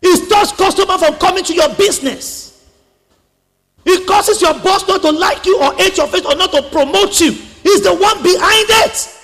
He 0.00 0.14
stops 0.16 0.52
customers 0.52 1.00
from 1.02 1.14
coming 1.14 1.44
to 1.44 1.54
your 1.54 1.74
business. 1.74 2.44
He 3.84 4.04
causes 4.04 4.40
your 4.42 4.54
boss 4.54 4.86
not 4.86 5.02
to 5.02 5.10
like 5.10 5.46
you 5.46 5.60
or 5.60 5.74
hate 5.74 5.96
your 5.96 6.06
face 6.08 6.24
or 6.24 6.34
not 6.34 6.52
to 6.52 6.62
promote 6.70 7.20
you. 7.20 7.32
He's 7.32 7.82
the 7.82 7.94
one 7.94 8.22
behind 8.22 8.66
it. 8.84 9.18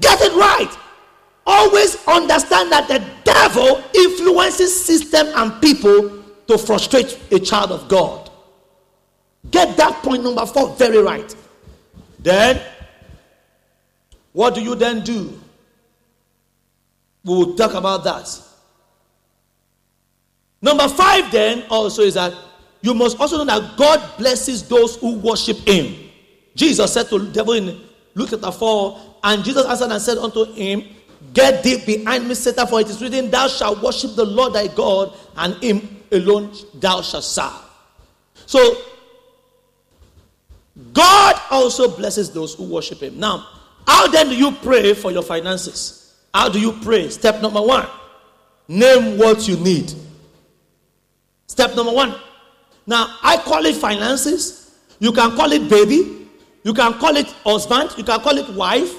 Get 0.00 0.20
it 0.20 0.32
right. 0.34 0.70
Always 1.46 1.96
understand 2.06 2.70
that 2.72 2.88
the 2.88 3.02
devil 3.24 3.82
influences 3.94 4.84
system 4.84 5.28
and 5.34 5.60
people 5.62 6.22
to 6.46 6.58
frustrate 6.58 7.18
a 7.30 7.38
child 7.38 7.72
of 7.72 7.88
God. 7.88 8.30
Get 9.50 9.76
that 9.76 10.02
point 10.02 10.24
number 10.24 10.44
four 10.46 10.74
very 10.76 10.98
right. 10.98 11.34
Then 12.18 12.60
what 14.38 14.54
do 14.54 14.62
you 14.62 14.76
then 14.76 15.00
do? 15.00 15.36
We 17.24 17.34
will 17.34 17.56
talk 17.56 17.74
about 17.74 18.04
that. 18.04 18.40
Number 20.62 20.86
five, 20.86 21.32
then, 21.32 21.64
also 21.68 22.02
is 22.02 22.14
that 22.14 22.32
you 22.80 22.94
must 22.94 23.18
also 23.18 23.38
know 23.38 23.44
that 23.46 23.76
God 23.76 24.00
blesses 24.16 24.68
those 24.68 24.94
who 24.94 25.18
worship 25.18 25.56
Him. 25.66 25.92
Jesus 26.54 26.92
said 26.92 27.08
to 27.08 27.18
the 27.18 27.32
devil 27.32 27.54
in 27.54 27.80
Luke 28.14 28.28
chapter 28.30 28.52
4, 28.52 29.00
and 29.24 29.42
Jesus 29.42 29.66
answered 29.66 29.90
and 29.90 30.00
said 30.00 30.18
unto 30.18 30.44
him, 30.52 30.84
Get 31.34 31.64
thee 31.64 31.82
behind 31.84 32.28
me, 32.28 32.34
Satan, 32.36 32.68
for 32.68 32.80
it 32.80 32.88
is 32.88 33.02
written, 33.02 33.32
Thou 33.32 33.48
shalt 33.48 33.82
worship 33.82 34.14
the 34.14 34.24
Lord 34.24 34.52
thy 34.52 34.68
God, 34.68 35.18
and 35.36 35.60
him 35.60 35.96
alone 36.12 36.54
thou 36.74 37.02
shalt 37.02 37.24
serve. 37.24 37.60
So, 38.46 38.82
God 40.92 41.34
also 41.50 41.88
blesses 41.96 42.30
those 42.30 42.54
who 42.54 42.72
worship 42.72 43.02
him. 43.02 43.18
Now, 43.18 43.57
how 43.88 44.06
then 44.06 44.28
do 44.28 44.36
you 44.36 44.52
pray 44.52 44.94
for 44.94 45.10
your 45.10 45.22
finances? 45.22 46.14
How 46.32 46.48
do 46.48 46.60
you 46.60 46.72
pray? 46.72 47.08
Step 47.08 47.42
number 47.42 47.60
one 47.60 47.88
name 48.68 49.18
what 49.18 49.48
you 49.48 49.56
need. 49.56 49.92
Step 51.46 51.74
number 51.74 51.92
one. 51.92 52.14
Now, 52.86 53.16
I 53.22 53.38
call 53.38 53.64
it 53.64 53.76
finances. 53.76 54.78
You 55.00 55.12
can 55.12 55.34
call 55.34 55.50
it 55.52 55.68
baby. 55.68 56.28
You 56.62 56.74
can 56.74 56.94
call 56.94 57.16
it 57.16 57.26
husband. 57.44 57.90
You 57.96 58.04
can 58.04 58.20
call 58.20 58.36
it 58.36 58.48
wife. 58.50 58.94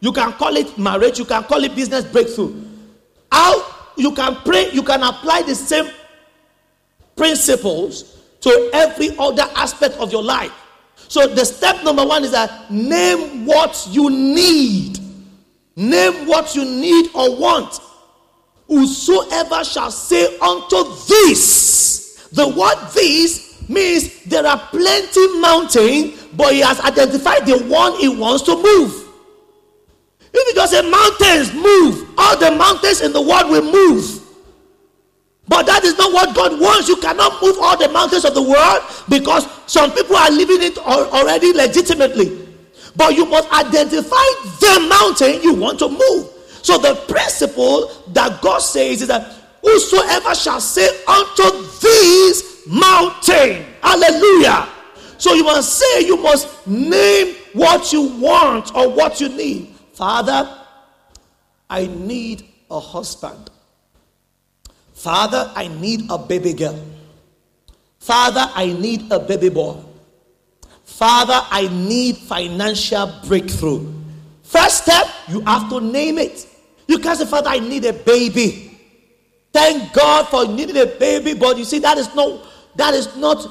You 0.00 0.12
can 0.12 0.32
call 0.32 0.56
it 0.56 0.78
marriage. 0.78 1.18
You 1.18 1.24
can 1.24 1.42
call 1.44 1.64
it 1.64 1.74
business 1.74 2.04
breakthrough. 2.04 2.64
How 3.30 3.74
you 3.96 4.14
can 4.14 4.36
pray, 4.36 4.70
you 4.70 4.82
can 4.82 5.02
apply 5.02 5.42
the 5.42 5.54
same 5.54 5.90
principles 7.16 8.16
to 8.40 8.70
every 8.72 9.16
other 9.18 9.44
aspect 9.56 9.96
of 9.96 10.12
your 10.12 10.22
life. 10.22 10.52
So, 11.08 11.26
the 11.26 11.44
step 11.44 11.82
number 11.84 12.04
one 12.04 12.22
is 12.24 12.32
that 12.32 12.70
name 12.70 13.46
what 13.46 13.88
you 13.90 14.10
need. 14.10 14.98
Name 15.74 16.26
what 16.26 16.54
you 16.54 16.64
need 16.64 17.10
or 17.14 17.36
want. 17.36 17.80
Whosoever 18.66 19.64
shall 19.64 19.90
say 19.90 20.38
unto 20.38 20.84
this, 21.06 22.28
the 22.32 22.46
word 22.46 22.90
this 22.92 23.68
means 23.68 24.24
there 24.24 24.46
are 24.46 24.58
plenty 24.58 25.40
mountains, 25.40 26.22
but 26.36 26.52
he 26.52 26.60
has 26.60 26.78
identified 26.80 27.46
the 27.46 27.58
one 27.64 27.94
he 27.94 28.08
wants 28.08 28.42
to 28.44 28.54
move. 28.54 29.08
If 30.32 30.48
you 30.48 30.54
just 30.54 30.72
say 30.72 30.82
mountains 30.90 31.54
move, 31.54 32.10
all 32.18 32.36
the 32.36 32.50
mountains 32.50 33.00
in 33.00 33.12
the 33.12 33.22
world 33.22 33.50
will 33.50 33.72
move. 33.72 34.17
But 35.48 35.64
that 35.66 35.84
is 35.84 35.96
not 35.96 36.12
what 36.12 36.34
God 36.36 36.60
wants. 36.60 36.88
You 36.88 36.96
cannot 36.96 37.42
move 37.42 37.56
all 37.58 37.76
the 37.76 37.88
mountains 37.88 38.24
of 38.24 38.34
the 38.34 38.42
world 38.42 38.82
because 39.08 39.48
some 39.66 39.90
people 39.92 40.16
are 40.16 40.30
living 40.30 40.62
it 40.62 40.76
already 40.78 41.52
legitimately. 41.52 42.46
But 42.96 43.14
you 43.14 43.24
must 43.24 43.50
identify 43.52 44.26
the 44.60 44.86
mountain 44.88 45.42
you 45.42 45.54
want 45.54 45.78
to 45.78 45.88
move. 45.88 46.30
So 46.62 46.76
the 46.76 46.94
principle 47.08 47.90
that 48.08 48.42
God 48.42 48.58
says 48.58 49.02
is 49.02 49.08
that 49.08 49.34
whosoever 49.62 50.34
shall 50.34 50.60
say 50.60 50.88
unto 51.06 51.62
this 51.80 52.66
mountain, 52.66 53.64
hallelujah. 53.82 54.68
So 55.16 55.34
you 55.34 55.44
must 55.44 55.78
say, 55.78 56.06
you 56.06 56.16
must 56.18 56.66
name 56.66 57.36
what 57.54 57.92
you 57.92 58.02
want 58.18 58.74
or 58.74 58.90
what 58.90 59.20
you 59.20 59.28
need. 59.28 59.74
Father, 59.94 60.48
I 61.70 61.86
need 61.86 62.44
a 62.70 62.78
husband. 62.78 63.50
Father, 64.98 65.52
I 65.54 65.68
need 65.68 66.10
a 66.10 66.18
baby 66.18 66.52
girl. 66.52 66.76
Father, 68.00 68.50
I 68.52 68.66
need 68.66 69.12
a 69.12 69.20
baby 69.20 69.48
boy. 69.48 69.76
Father, 70.82 71.40
I 71.50 71.68
need 71.68 72.16
financial 72.16 73.12
breakthrough. 73.24 73.92
First 74.42 74.82
step, 74.82 75.06
you 75.28 75.40
have 75.42 75.68
to 75.70 75.80
name 75.80 76.18
it. 76.18 76.48
You 76.88 76.98
can't 76.98 77.16
say, 77.16 77.26
Father, 77.26 77.48
I 77.48 77.60
need 77.60 77.84
a 77.84 77.92
baby. 77.92 78.76
Thank 79.52 79.92
God 79.92 80.26
for 80.28 80.48
needing 80.48 80.76
a 80.78 80.86
baby, 80.86 81.34
but 81.34 81.56
you 81.58 81.64
see, 81.64 81.78
that 81.78 81.96
is 81.96 82.12
not 82.16 82.44
that 82.74 82.92
is 82.94 83.16
not 83.16 83.46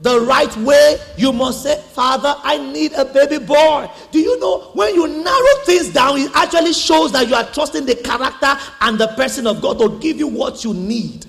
the 0.00 0.18
right 0.20 0.54
way, 0.58 0.96
you 1.18 1.32
must 1.32 1.62
say, 1.62 1.78
Father, 1.92 2.34
I 2.42 2.56
need 2.72 2.92
a 2.94 3.04
baby 3.04 3.38
boy. 3.38 3.90
Do 4.10 4.18
you 4.18 4.40
know 4.40 4.70
when 4.72 4.94
you 4.94 5.06
narrow 5.06 5.64
things 5.64 5.90
down, 5.90 6.18
it 6.18 6.30
actually 6.34 6.72
shows 6.72 7.12
that 7.12 7.28
you 7.28 7.34
are 7.34 7.44
trusting 7.44 7.84
the 7.84 7.96
character 7.96 8.54
and 8.80 8.98
the 8.98 9.08
person 9.08 9.46
of 9.46 9.60
God 9.60 9.78
to 9.78 9.98
give 10.00 10.16
you 10.16 10.26
what 10.26 10.64
you 10.64 10.72
need. 10.72 11.26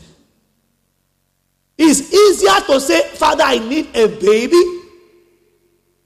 It's 1.77 2.13
easier 2.13 2.65
to 2.67 2.79
say, 2.79 3.01
Father, 3.09 3.43
I 3.43 3.57
need 3.57 3.93
a 3.95 4.07
baby, 4.07 4.61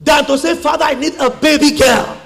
than 0.00 0.24
to 0.24 0.36
say, 0.36 0.56
Father, 0.56 0.84
I 0.84 0.94
need 0.94 1.14
a 1.20 1.30
baby 1.30 1.76
girl. 1.76 2.20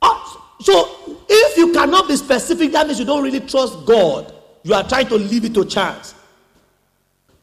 Oh, 0.00 0.54
so 0.60 1.18
if 1.28 1.56
you 1.56 1.72
cannot 1.72 2.06
be 2.06 2.16
specific, 2.16 2.72
that 2.72 2.86
means 2.86 2.98
you 2.98 3.04
don't 3.04 3.24
really 3.24 3.40
trust 3.40 3.84
God. 3.84 4.32
You 4.62 4.74
are 4.74 4.86
trying 4.86 5.08
to 5.08 5.16
leave 5.16 5.44
it 5.44 5.54
to 5.54 5.64
chance. 5.64 6.14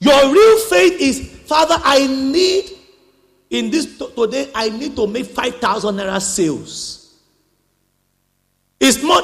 Your 0.06 0.32
real 0.32 0.60
faith 0.68 1.01
is, 1.01 1.32
Father, 1.47 1.82
I 1.84 2.06
need 2.06 2.66
in 3.49 3.72
this 3.72 3.97
today, 3.97 4.51
I 4.53 4.70
need 4.70 4.95
to 4.97 5.08
make 5.08 5.26
5,000 5.26 5.95
naira 5.95 6.22
sales. 6.22 7.22
It's 8.80 9.01
not 9.01 9.24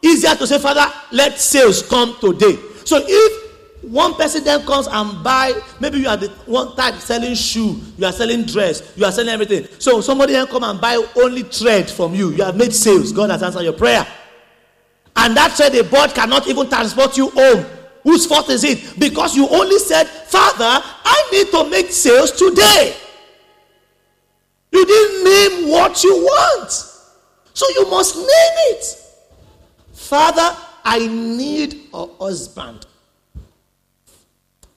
easier 0.00 0.34
to 0.34 0.46
say, 0.46 0.58
Father, 0.58 0.90
let 1.12 1.38
sales 1.38 1.82
come 1.82 2.16
today. 2.18 2.56
So 2.84 3.04
if 3.06 3.82
one 3.82 4.14
person 4.14 4.42
then 4.42 4.64
comes 4.64 4.86
and 4.86 5.22
buy, 5.22 5.52
maybe 5.80 5.98
you 5.98 6.08
are 6.08 6.16
the 6.16 6.28
one 6.46 6.74
type 6.76 6.94
selling 6.94 7.34
shoe, 7.34 7.78
you 7.98 8.06
are 8.06 8.12
selling 8.12 8.44
dress, 8.44 8.96
you 8.96 9.04
are 9.04 9.12
selling 9.12 9.30
everything. 9.30 9.68
So 9.78 10.00
somebody 10.00 10.32
then 10.32 10.46
come 10.46 10.64
and 10.64 10.80
buy 10.80 11.04
only 11.16 11.42
thread 11.42 11.90
from 11.90 12.14
you. 12.14 12.30
You 12.30 12.44
have 12.44 12.56
made 12.56 12.72
sales. 12.72 13.12
God 13.12 13.28
has 13.28 13.42
answered 13.42 13.64
your 13.64 13.74
prayer. 13.74 14.06
And 15.14 15.36
that 15.36 15.52
thread 15.52 15.72
they 15.72 15.82
bought 15.82 16.14
cannot 16.14 16.46
even 16.46 16.70
transport 16.70 17.18
you 17.18 17.28
home. 17.28 17.66
Whose 18.06 18.24
fault 18.24 18.48
is 18.50 18.62
it? 18.62 19.00
Because 19.00 19.34
you 19.34 19.48
only 19.48 19.80
said, 19.80 20.04
Father, 20.04 20.80
I 21.04 21.28
need 21.32 21.50
to 21.50 21.68
make 21.68 21.90
sales 21.90 22.30
today. 22.30 22.94
You 24.70 24.86
didn't 24.86 25.24
name 25.24 25.70
what 25.72 26.04
you 26.04 26.14
want. 26.14 26.70
So 27.52 27.66
you 27.74 27.90
must 27.90 28.14
name 28.14 28.26
it. 28.70 28.84
Father, 29.92 30.56
I 30.84 31.08
need 31.08 31.88
a 31.92 32.06
husband 32.06 32.86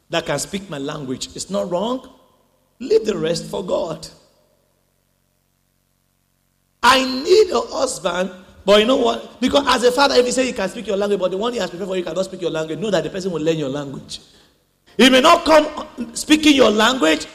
that 0.10 0.26
can 0.26 0.40
speak 0.40 0.68
my 0.68 0.80
language. 0.80 1.28
It's 1.36 1.52
not 1.52 1.70
wrong. 1.70 2.10
Leave 2.80 3.06
the 3.06 3.16
rest 3.16 3.46
for 3.46 3.64
God. 3.64 4.08
I 6.82 7.04
need 7.04 7.52
a 7.52 7.62
husband 7.62 8.32
but 8.70 8.82
you 8.82 8.86
know 8.86 8.98
what? 8.98 9.42
Because 9.42 9.66
as 9.68 9.84
a 9.84 9.92
father, 9.92 10.14
if 10.14 10.28
you 10.28 10.32
say 10.32 10.46
you 10.46 10.54
can 10.54 10.70
speak 10.70 10.86
your 10.86 10.96
language, 10.96 11.20
but 11.20 11.32
the 11.32 11.38
one 11.38 11.54
he 11.54 11.58
has 11.58 11.72
prepared 11.72 11.90
for 11.90 11.98
you 11.98 12.04
cannot 12.04 12.24
speak 12.24 12.40
your 12.40 12.52
language, 12.52 12.78
know 12.78 12.92
that 12.92 13.04
the 13.04 13.10
person 13.10 13.32
will 13.32 13.42
learn 13.42 13.58
your 13.58 13.68
language. 13.68 14.20
He 14.96 15.10
may 15.10 15.22
not 15.22 15.44
come 15.44 16.14
speaking 16.14 16.56
your 16.56 16.70
language, 16.70 17.26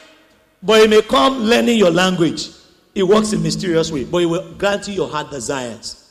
but 0.63 0.79
he 0.79 0.87
may 0.87 1.01
come 1.01 1.39
learning 1.39 1.77
your 1.77 1.91
language. 1.91 2.51
It 2.95 3.03
works 3.03 3.33
in 3.33 3.43
mysterious 3.43 3.91
way, 3.91 4.05
but 4.05 4.19
he 4.19 4.25
will 4.25 4.53
grant 4.53 4.87
you 4.87 4.93
your 4.93 5.09
heart 5.09 5.29
desires. 5.29 6.09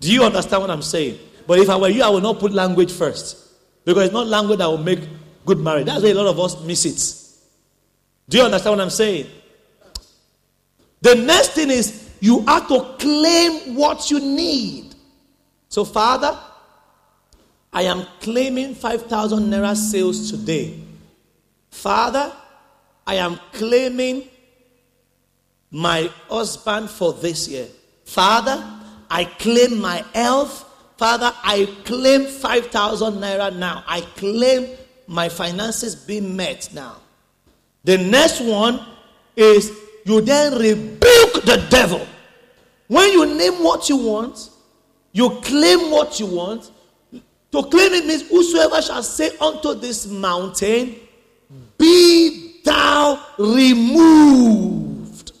Do 0.00 0.12
you 0.12 0.24
understand 0.24 0.60
what 0.60 0.70
I'm 0.70 0.82
saying? 0.82 1.18
But 1.46 1.60
if 1.60 1.70
I 1.70 1.76
were 1.78 1.88
you, 1.88 2.02
I 2.02 2.10
would 2.10 2.22
not 2.22 2.38
put 2.38 2.52
language 2.52 2.92
first. 2.92 3.38
Because 3.86 4.04
it's 4.04 4.12
not 4.12 4.26
language 4.26 4.58
that 4.58 4.66
will 4.66 4.76
make 4.76 5.08
good 5.46 5.58
marriage. 5.58 5.86
That's 5.86 6.02
why 6.02 6.10
a 6.10 6.14
lot 6.14 6.26
of 6.26 6.38
us 6.38 6.62
miss 6.62 6.84
it. 6.84 7.38
Do 8.28 8.36
you 8.36 8.44
understand 8.44 8.76
what 8.76 8.82
I'm 8.82 8.90
saying? 8.90 9.26
The 11.00 11.14
next 11.14 11.52
thing 11.52 11.70
is 11.70 12.01
you 12.22 12.44
have 12.46 12.68
to 12.68 12.94
claim 13.00 13.74
what 13.74 14.08
you 14.08 14.20
need. 14.20 14.94
So, 15.68 15.84
Father, 15.84 16.38
I 17.72 17.82
am 17.82 18.06
claiming 18.20 18.76
5,000 18.76 19.50
naira 19.50 19.74
sales 19.74 20.30
today. 20.30 20.78
Father, 21.68 22.32
I 23.04 23.16
am 23.16 23.40
claiming 23.52 24.28
my 25.72 26.08
husband 26.28 26.90
for 26.90 27.12
this 27.12 27.48
year. 27.48 27.66
Father, 28.04 28.62
I 29.10 29.24
claim 29.24 29.80
my 29.80 30.04
health. 30.14 30.64
Father, 30.98 31.32
I 31.42 31.66
claim 31.84 32.26
5,000 32.26 33.14
naira 33.14 33.56
now. 33.56 33.82
I 33.88 34.02
claim 34.02 34.68
my 35.08 35.28
finances 35.28 35.96
being 35.96 36.36
met 36.36 36.68
now. 36.72 36.98
The 37.82 37.98
next 37.98 38.40
one 38.42 38.78
is 39.34 39.72
you 40.04 40.20
then 40.20 40.52
rebuke 40.52 41.42
the 41.44 41.66
devil. 41.68 42.06
When 42.88 43.10
you 43.12 43.26
name 43.26 43.62
what 43.62 43.88
you 43.88 43.96
want, 43.96 44.50
you 45.12 45.30
claim 45.42 45.90
what 45.90 46.18
you 46.18 46.26
want. 46.26 46.70
To 47.12 47.62
claim 47.64 47.92
it 47.92 48.06
means 48.06 48.28
whosoever 48.28 48.80
shall 48.80 49.02
say 49.02 49.36
unto 49.38 49.74
this 49.74 50.06
mountain, 50.06 50.96
Be 51.78 52.60
thou 52.64 53.22
removed. 53.38 55.32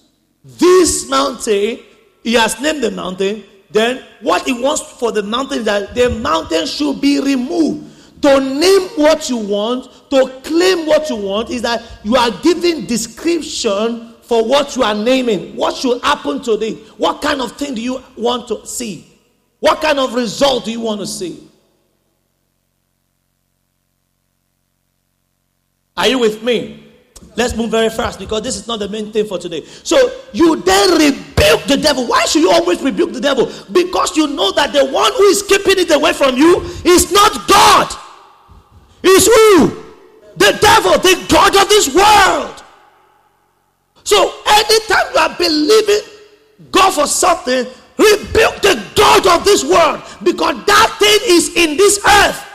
This 0.44 1.08
mountain, 1.08 1.80
he 2.22 2.34
has 2.34 2.60
named 2.60 2.82
the 2.82 2.90
mountain. 2.90 3.44
Then 3.70 4.04
what 4.20 4.44
he 4.44 4.52
wants 4.52 4.82
for 4.82 5.12
the 5.12 5.22
mountain 5.22 5.60
is 5.60 5.64
that 5.64 5.94
the 5.94 6.10
mountain 6.10 6.66
should 6.66 7.00
be 7.00 7.20
removed. 7.20 7.88
To 8.22 8.38
name 8.38 8.88
what 8.96 9.28
you 9.28 9.38
want, 9.38 9.90
to 10.10 10.28
claim 10.44 10.86
what 10.86 11.08
you 11.08 11.16
want, 11.16 11.50
is 11.50 11.62
that 11.62 11.82
you 12.04 12.14
are 12.16 12.30
giving 12.42 12.86
description 12.86 14.11
for 14.32 14.42
what 14.42 14.74
you 14.76 14.82
are 14.82 14.94
naming. 14.94 15.54
What 15.54 15.76
should 15.76 16.00
happen 16.00 16.42
today? 16.42 16.72
What 16.96 17.20
kind 17.20 17.42
of 17.42 17.52
thing 17.52 17.74
do 17.74 17.82
you 17.82 18.02
want 18.16 18.48
to 18.48 18.64
see? 18.66 19.06
What 19.60 19.82
kind 19.82 19.98
of 19.98 20.14
result 20.14 20.64
do 20.64 20.72
you 20.72 20.80
want 20.80 21.02
to 21.02 21.06
see? 21.06 21.50
Are 25.98 26.08
you 26.08 26.18
with 26.18 26.42
me? 26.42 26.82
Let's 27.36 27.54
move 27.54 27.70
very 27.70 27.90
fast 27.90 28.18
because 28.18 28.40
this 28.40 28.56
is 28.56 28.66
not 28.66 28.78
the 28.78 28.88
main 28.88 29.12
thing 29.12 29.26
for 29.26 29.36
today. 29.36 29.66
So 29.66 29.98
you 30.32 30.56
then 30.62 30.92
rebuke 30.92 31.64
the 31.66 31.76
devil. 31.76 32.06
Why 32.06 32.24
should 32.24 32.40
you 32.40 32.52
always 32.52 32.80
rebuke 32.80 33.12
the 33.12 33.20
devil? 33.20 33.52
Because 33.70 34.16
you 34.16 34.28
know 34.28 34.50
that 34.52 34.72
the 34.72 34.86
one 34.86 35.12
who 35.12 35.24
is 35.24 35.42
keeping 35.42 35.78
it 35.78 35.94
away 35.94 36.14
from 36.14 36.38
you 36.38 36.62
is 36.86 37.12
not 37.12 37.46
God. 37.46 37.94
It's 39.02 39.26
who? 39.26 39.68
The 40.36 40.58
devil, 40.58 40.92
the 40.92 41.22
God 41.28 41.54
of 41.54 41.68
this 41.68 41.94
world. 41.94 42.61
So 44.04 44.40
anytime 44.46 45.12
you 45.14 45.20
are 45.20 45.36
believing 45.36 46.00
God 46.70 46.92
for 46.92 47.06
something, 47.06 47.66
rebuke 47.98 48.62
the 48.62 48.82
God 48.94 49.26
of 49.26 49.44
this 49.44 49.64
world 49.64 50.02
because 50.22 50.64
that 50.66 50.96
thing 50.98 51.18
is 51.24 51.54
in 51.56 51.76
this 51.76 51.98
earth. 52.04 52.48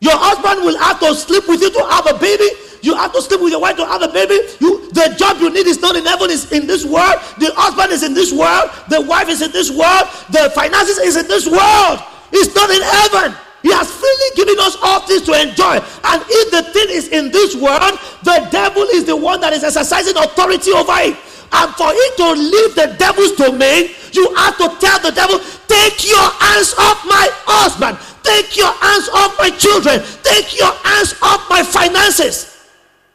Your 0.00 0.16
husband 0.16 0.64
will 0.64 0.78
have 0.78 0.98
to 1.00 1.14
sleep 1.14 1.46
with 1.46 1.60
you 1.60 1.70
to 1.70 1.84
have 1.86 2.06
a 2.06 2.18
baby. 2.18 2.48
You 2.82 2.96
have 2.96 3.12
to 3.12 3.20
sleep 3.20 3.40
with 3.40 3.52
your 3.52 3.60
wife 3.60 3.76
to 3.76 3.84
have 3.84 4.00
a 4.00 4.08
baby. 4.08 4.40
You, 4.58 4.90
the 4.92 5.14
job 5.18 5.38
you 5.40 5.50
need 5.52 5.66
is 5.66 5.80
not 5.80 5.96
in 5.96 6.06
heaven, 6.06 6.30
is 6.30 6.50
in 6.50 6.66
this 6.66 6.84
world. 6.84 7.20
The 7.38 7.52
husband 7.54 7.92
is 7.92 8.02
in 8.02 8.14
this 8.14 8.32
world. 8.32 8.70
The 8.88 9.02
wife 9.02 9.28
is 9.28 9.42
in 9.42 9.52
this 9.52 9.70
world. 9.70 10.08
The 10.32 10.50
finances 10.54 10.96
is 10.98 11.16
in 11.16 11.28
this 11.28 11.46
world. 11.46 12.00
It's 12.32 12.54
not 12.54 12.70
in 12.70 12.80
heaven. 12.80 13.36
He 13.62 13.72
has 13.72 13.90
freely 13.90 14.30
given 14.36 14.56
us 14.60 14.76
all 14.82 15.00
things 15.00 15.22
to 15.22 15.32
enjoy. 15.36 15.76
And 16.04 16.18
if 16.26 16.50
the 16.50 16.62
thing 16.72 16.88
is 16.88 17.08
in 17.08 17.30
this 17.30 17.54
world, 17.54 17.98
the 18.24 18.48
devil 18.50 18.82
is 18.94 19.04
the 19.04 19.16
one 19.16 19.40
that 19.40 19.52
is 19.52 19.64
exercising 19.64 20.16
authority 20.16 20.72
over 20.72 20.96
it. 21.04 21.16
And 21.52 21.74
for 21.74 21.90
it 21.90 22.16
to 22.16 22.28
leave 22.32 22.74
the 22.74 22.96
devil's 22.96 23.32
domain, 23.32 23.90
you 24.12 24.32
have 24.36 24.56
to 24.58 24.68
tell 24.78 25.00
the 25.00 25.10
devil, 25.10 25.40
Take 25.70 26.08
your 26.08 26.30
hands 26.42 26.74
off 26.78 27.04
my 27.06 27.28
husband. 27.46 27.98
Take 28.22 28.56
your 28.56 28.72
hands 28.72 29.08
off 29.14 29.38
my 29.38 29.50
children. 29.50 30.02
Take 30.22 30.58
your 30.58 30.72
hands 30.82 31.14
off 31.22 31.48
my 31.48 31.62
finances. 31.62 32.66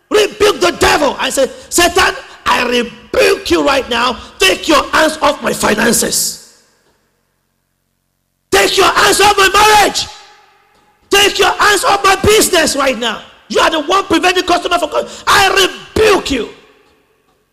Rebuke 0.10 0.62
the 0.62 0.76
devil. 0.80 1.16
I 1.20 1.30
say, 1.30 1.48
Satan, 1.70 2.16
I 2.46 2.64
rebuke 2.68 3.52
you 3.52 3.66
right 3.66 3.88
now. 3.90 4.20
Take 4.40 4.68
your 4.68 4.84
hands 4.92 5.18
off 5.22 5.44
my 5.44 5.54
finances. 5.54 6.64
Take 8.52 8.78
your 8.78 8.88
hands 8.88 9.20
off 9.20 9.36
my 9.38 9.50
marriage. 9.52 10.08
Take 11.10 11.40
your 11.40 11.52
hands 11.52 11.84
off 11.84 12.04
my 12.04 12.16
business 12.22 12.76
right 12.76 12.98
now. 12.98 13.24
You 13.48 13.60
are 13.62 13.70
the 13.70 13.84
one 13.84 14.06
preventing 14.06 14.46
customer 14.46 14.78
from 14.80 14.90
coming. 14.90 15.12
I 15.28 15.70
rebuke 15.96 16.32
you. 16.32 16.50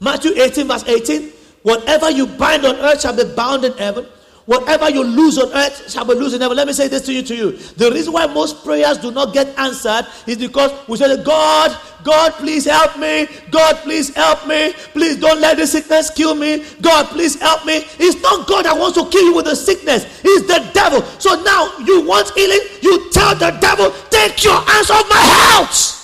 Matthew 0.00 0.32
18, 0.32 0.66
verse 0.66 0.84
18. 0.86 1.32
Whatever 1.62 2.10
you 2.10 2.26
bind 2.26 2.64
on 2.64 2.76
earth 2.76 3.02
shall 3.02 3.16
be 3.16 3.24
bound 3.34 3.64
in 3.64 3.72
heaven. 3.74 4.06
Whatever 4.46 4.90
you 4.90 5.04
lose 5.04 5.38
on 5.38 5.52
earth 5.52 5.90
shall 5.90 6.04
be 6.04 6.14
lose 6.14 6.34
in 6.34 6.40
heaven. 6.40 6.56
Let 6.56 6.66
me 6.66 6.72
say 6.72 6.88
this 6.88 7.06
to 7.06 7.12
you, 7.12 7.22
to 7.22 7.34
you. 7.34 7.52
The 7.52 7.92
reason 7.92 8.12
why 8.12 8.26
most 8.26 8.64
prayers 8.64 8.98
do 8.98 9.12
not 9.12 9.32
get 9.32 9.56
answered 9.56 10.06
is 10.26 10.36
because 10.36 10.72
we 10.88 10.96
say, 10.96 11.22
God, 11.22 11.78
God, 12.02 12.32
please 12.32 12.64
help 12.64 12.98
me. 12.98 13.28
God, 13.52 13.76
please 13.76 14.12
help 14.14 14.48
me. 14.48 14.72
Please 14.92 15.16
don't 15.16 15.40
let 15.40 15.58
the 15.58 15.66
sickness 15.66 16.10
kill 16.10 16.34
me. 16.34 16.64
God, 16.80 17.06
please 17.06 17.40
help 17.40 17.64
me. 17.64 17.84
It's 18.00 18.20
not 18.20 18.48
God 18.48 18.64
that 18.64 18.76
wants 18.76 18.98
to 18.98 19.08
kill 19.10 19.22
you 19.22 19.36
with 19.36 19.44
the 19.44 19.54
sickness. 19.54 20.06
It's 20.24 20.46
the 20.48 20.68
devil. 20.74 21.02
So 21.20 21.40
now 21.42 21.78
you 21.78 22.04
want 22.04 22.30
healing. 22.34 22.60
You 22.82 23.10
tell 23.10 23.36
the 23.36 23.56
devil, 23.60 23.94
take 24.10 24.42
your 24.42 24.58
hands 24.60 24.90
off 24.90 25.08
my 25.08 25.20
health. 25.20 25.98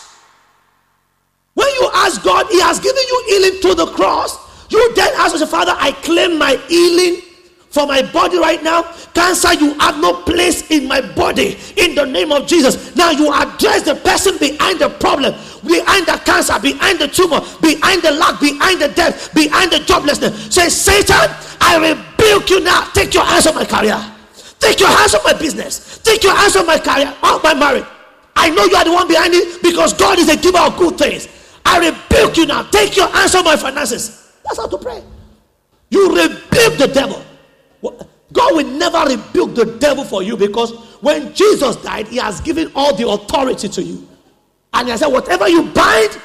When 1.54 1.66
you 1.74 1.90
ask 1.92 2.22
God, 2.22 2.46
He 2.50 2.60
has 2.60 2.78
given 2.78 3.02
you 3.02 3.24
healing 3.26 3.60
through 3.60 3.74
the 3.74 3.86
cross. 3.86 4.38
You 4.70 4.94
then 4.94 5.12
ask 5.16 5.44
Father, 5.48 5.74
I 5.76 5.90
claim 5.90 6.38
my 6.38 6.54
healing 6.68 7.22
for 7.70 7.86
my 7.86 8.02
body 8.12 8.38
right 8.38 8.62
now. 8.62 8.82
Cancer, 9.14 9.54
you 9.54 9.74
have 9.78 10.00
no 10.00 10.22
place 10.22 10.70
in 10.70 10.88
my 10.88 11.00
body 11.14 11.58
in 11.76 11.94
the 11.94 12.04
name 12.04 12.32
of 12.32 12.46
Jesus. 12.46 12.94
Now 12.96 13.10
you 13.10 13.32
address 13.32 13.82
the 13.82 13.94
person 13.94 14.38
behind 14.38 14.80
the 14.80 14.88
problem, 14.88 15.34
behind 15.66 16.06
the 16.06 16.20
cancer, 16.24 16.58
behind 16.58 16.98
the 16.98 17.08
tumor, 17.08 17.40
behind 17.60 18.02
the 18.02 18.12
lack, 18.12 18.40
behind 18.40 18.80
the 18.80 18.88
death, 18.88 19.34
behind 19.34 19.70
the 19.70 19.78
joblessness. 19.78 20.52
Say, 20.52 20.68
Satan, 20.68 21.28
I 21.60 21.76
rebuke 21.76 22.50
you 22.50 22.60
now. 22.60 22.88
Take 22.92 23.14
your 23.14 23.24
hands 23.24 23.46
off 23.46 23.54
my 23.54 23.64
career. 23.64 23.98
Take 24.58 24.80
your 24.80 24.88
hands 24.88 25.14
off 25.14 25.24
my 25.24 25.34
business. 25.34 25.98
Take 25.98 26.22
your 26.24 26.34
hands 26.34 26.56
off 26.56 26.66
my 26.66 26.78
career, 26.78 27.14
off 27.22 27.42
my 27.42 27.54
marriage. 27.54 27.84
I 28.34 28.50
know 28.50 28.64
you 28.64 28.76
are 28.76 28.84
the 28.84 28.92
one 28.92 29.08
behind 29.08 29.34
it 29.34 29.62
because 29.62 29.92
God 29.92 30.18
is 30.18 30.28
a 30.28 30.36
giver 30.36 30.58
of 30.58 30.76
good 30.76 30.96
things. 30.96 31.28
I 31.66 31.90
rebuke 31.90 32.36
you 32.36 32.46
now. 32.46 32.62
Take 32.62 32.96
your 32.96 33.08
hands 33.08 33.34
off 33.34 33.44
my 33.44 33.56
finances. 33.56 34.32
That's 34.44 34.56
how 34.56 34.68
to 34.68 34.78
pray. 34.78 35.02
You 35.90 36.08
rebuke 36.08 36.78
the 36.78 36.90
devil. 36.92 37.24
God 37.82 38.54
will 38.54 38.66
never 38.66 38.98
rebuke 39.04 39.54
the 39.54 39.76
devil 39.78 40.04
for 40.04 40.22
you 40.22 40.36
because 40.36 40.72
when 41.00 41.32
Jesus 41.32 41.76
died, 41.76 42.08
he 42.08 42.16
has 42.16 42.40
given 42.40 42.70
all 42.74 42.94
the 42.94 43.08
authority 43.08 43.68
to 43.68 43.82
you. 43.82 44.06
And 44.74 44.88
he 44.88 44.96
said, 44.96 45.08
Whatever 45.08 45.48
you 45.48 45.64
bind 45.70 46.20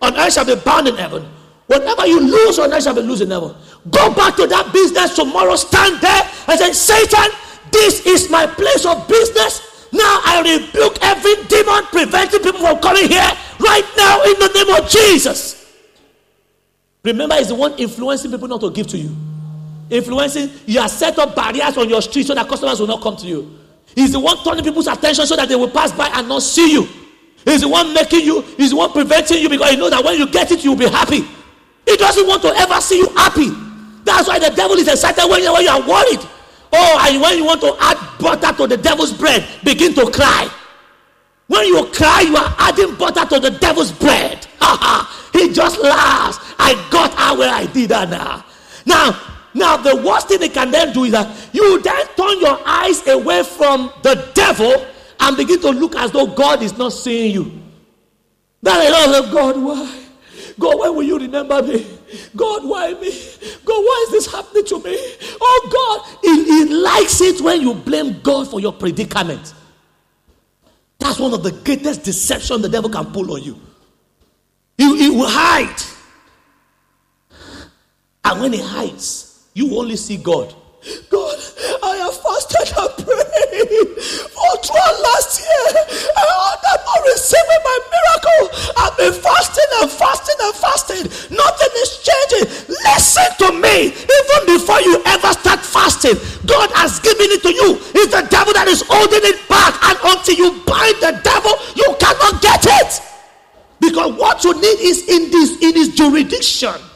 on 0.00 0.16
earth 0.16 0.34
shall 0.34 0.44
be 0.44 0.54
bound 0.56 0.88
in 0.88 0.96
heaven. 0.96 1.28
Whatever 1.66 2.06
you 2.06 2.20
lose 2.20 2.58
on 2.58 2.72
earth 2.72 2.84
shall 2.84 2.94
be 2.94 3.02
loose 3.02 3.20
in 3.20 3.30
heaven. 3.30 3.54
Go 3.90 4.14
back 4.14 4.36
to 4.36 4.46
that 4.46 4.72
business 4.72 5.14
tomorrow, 5.14 5.56
stand 5.56 6.00
there 6.00 6.22
and 6.48 6.58
say, 6.58 6.72
Satan, 6.72 7.30
this 7.70 8.06
is 8.06 8.30
my 8.30 8.46
place 8.46 8.84
of 8.84 9.06
business. 9.08 9.88
Now 9.92 10.20
I 10.24 10.40
rebuke 10.40 10.98
every 11.02 11.34
demon 11.46 11.84
preventing 11.86 12.40
people 12.42 12.60
from 12.60 12.78
coming 12.78 13.08
here 13.08 13.30
right 13.58 13.86
now 13.96 14.22
in 14.22 14.38
the 14.38 14.50
name 14.54 14.82
of 14.82 14.88
Jesus. 14.88 15.56
Remember, 17.02 17.34
he's 17.36 17.48
the 17.48 17.54
one 17.54 17.76
influencing 17.78 18.30
people 18.30 18.46
not 18.46 18.60
to 18.60 18.70
give 18.70 18.86
to 18.88 18.98
you 18.98 19.16
influencing, 19.90 20.50
you 20.66 20.80
have 20.80 20.90
set 20.90 21.18
up 21.18 21.34
barriers 21.34 21.76
on 21.76 21.88
your 21.88 22.02
street 22.02 22.26
so 22.26 22.34
that 22.34 22.48
customers 22.48 22.80
will 22.80 22.86
not 22.86 23.02
come 23.02 23.16
to 23.16 23.26
you. 23.26 23.58
He's 23.94 24.12
the 24.12 24.20
one 24.20 24.36
turning 24.44 24.64
people's 24.64 24.86
attention 24.86 25.26
so 25.26 25.36
that 25.36 25.48
they 25.48 25.56
will 25.56 25.70
pass 25.70 25.92
by 25.92 26.08
and 26.08 26.28
not 26.28 26.42
see 26.42 26.72
you. 26.72 26.88
He's 27.44 27.62
the 27.62 27.68
one 27.68 27.92
making 27.94 28.20
you, 28.20 28.42
he's 28.56 28.70
the 28.70 28.76
one 28.76 28.92
preventing 28.92 29.38
you 29.38 29.48
because 29.48 29.70
he 29.70 29.76
knows 29.76 29.90
that 29.90 30.04
when 30.04 30.18
you 30.18 30.28
get 30.30 30.50
it, 30.52 30.64
you'll 30.64 30.76
be 30.76 30.88
happy. 30.88 31.24
He 31.86 31.96
doesn't 31.96 32.26
want 32.26 32.42
to 32.42 32.48
ever 32.48 32.80
see 32.80 32.98
you 32.98 33.08
happy. 33.16 33.48
That's 34.04 34.28
why 34.28 34.38
the 34.38 34.50
devil 34.50 34.76
is 34.76 34.88
excited 34.88 35.28
when 35.28 35.42
you, 35.42 35.52
when 35.52 35.62
you 35.64 35.70
are 35.70 35.80
worried. 35.80 36.20
Oh, 36.72 37.06
and 37.08 37.20
when 37.20 37.36
you 37.36 37.44
want 37.44 37.60
to 37.62 37.74
add 37.80 37.98
butter 38.18 38.56
to 38.58 38.66
the 38.66 38.76
devil's 38.76 39.12
bread, 39.12 39.46
begin 39.64 39.94
to 39.94 40.10
cry. 40.10 40.48
When 41.48 41.66
you 41.66 41.84
cry, 41.86 42.20
you 42.20 42.36
are 42.36 42.54
adding 42.58 42.94
butter 42.94 43.26
to 43.26 43.40
the 43.40 43.50
devil's 43.58 43.90
bread. 43.90 44.46
he 45.32 45.52
just 45.52 45.80
laughs. 45.80 46.38
I 46.58 46.74
got 46.90 47.12
out 47.18 47.38
where 47.38 47.52
I 47.52 47.66
did 47.66 47.90
that 47.90 48.08
now. 48.08 48.44
Now, 48.86 49.29
now, 49.54 49.76
the 49.76 49.96
worst 49.96 50.28
thing 50.28 50.38
they 50.38 50.48
can 50.48 50.70
then 50.70 50.92
do 50.92 51.04
is 51.04 51.12
that 51.12 51.48
you 51.52 51.80
then 51.82 52.06
turn 52.16 52.40
your 52.40 52.58
eyes 52.64 53.06
away 53.06 53.42
from 53.42 53.92
the 54.02 54.30
devil 54.34 54.86
and 55.18 55.36
begin 55.36 55.60
to 55.60 55.70
look 55.70 55.96
as 55.96 56.12
though 56.12 56.26
God 56.26 56.62
is 56.62 56.78
not 56.78 56.92
seeing 56.92 57.32
you. 57.32 57.60
That 58.62 58.84
is 58.84 58.92
all 58.92 59.24
of 59.24 59.32
God, 59.32 59.60
why? 59.60 60.04
God, 60.58 60.78
when 60.78 60.94
will 60.94 61.02
you 61.02 61.18
remember 61.18 61.62
me? 61.62 61.86
God, 62.36 62.64
why 62.64 62.92
me? 62.94 63.10
God, 63.64 63.82
why 63.82 64.04
is 64.06 64.12
this 64.12 64.32
happening 64.32 64.64
to 64.66 64.78
me? 64.82 64.96
Oh 65.40 65.68
God, 65.72 66.18
he, 66.22 66.44
he 66.44 66.74
likes 66.74 67.20
it 67.20 67.40
when 67.40 67.60
you 67.60 67.74
blame 67.74 68.20
God 68.20 68.48
for 68.48 68.60
your 68.60 68.72
predicament. 68.72 69.54
That's 70.98 71.18
one 71.18 71.32
of 71.32 71.42
the 71.42 71.52
greatest 71.52 72.04
deception 72.04 72.62
the 72.62 72.68
devil 72.68 72.90
can 72.90 73.06
pull 73.06 73.32
on 73.32 73.42
you. 73.42 73.58
He, 74.76 74.98
he 74.98 75.10
will 75.10 75.28
hide. 75.28 75.82
And 78.24 78.40
when 78.40 78.52
he 78.52 78.60
hides, 78.60 79.29
you 79.54 79.76
only 79.78 79.96
see 79.96 80.16
God. 80.16 80.54
God, 81.10 81.36
I 81.82 81.96
have 82.00 82.16
fasted 82.16 82.72
and 82.72 82.92
prayed 83.04 84.00
for 84.32 84.52
throughout 84.64 84.96
last 85.02 85.44
year. 85.44 85.68
I 86.16 86.24
have 86.64 86.80
not 86.86 87.00
receiving 87.04 87.62
my 87.68 87.78
miracle. 87.92 88.42
I've 88.78 88.96
been 88.96 89.12
fasting 89.12 89.70
and 89.82 89.90
fasting 89.90 90.40
and 90.40 90.54
fasting. 90.56 91.04
Nothing 91.36 91.72
is 91.84 91.90
changing. 92.00 92.46
Listen 92.80 93.28
to 93.44 93.48
me. 93.60 93.92
Even 93.92 94.40
before 94.46 94.80
you 94.80 95.02
ever 95.04 95.32
start 95.36 95.60
fasting, 95.60 96.16
God 96.46 96.70
has 96.72 96.98
given 97.00 97.28
it 97.28 97.42
to 97.42 97.52
you. 97.52 97.76
It's 98.00 98.14
the 98.14 98.24
devil 98.30 98.54
that 98.54 98.68
is 98.68 98.82
holding 98.86 99.20
it 99.20 99.36
back. 99.50 99.76
And 99.84 99.98
until 100.00 100.36
you 100.38 100.64
bind 100.64 100.96
the 101.04 101.20
devil, 101.20 101.52
you 101.76 101.92
cannot 102.00 102.40
get 102.40 102.64
it. 102.64 103.02
Because 103.80 104.16
what 104.16 104.44
you 104.44 104.54
need 104.54 104.80
is 104.80 105.08
in 105.08 105.30
this 105.30 105.60
in 105.60 105.74
his 105.74 105.94
jurisdiction 105.94 106.89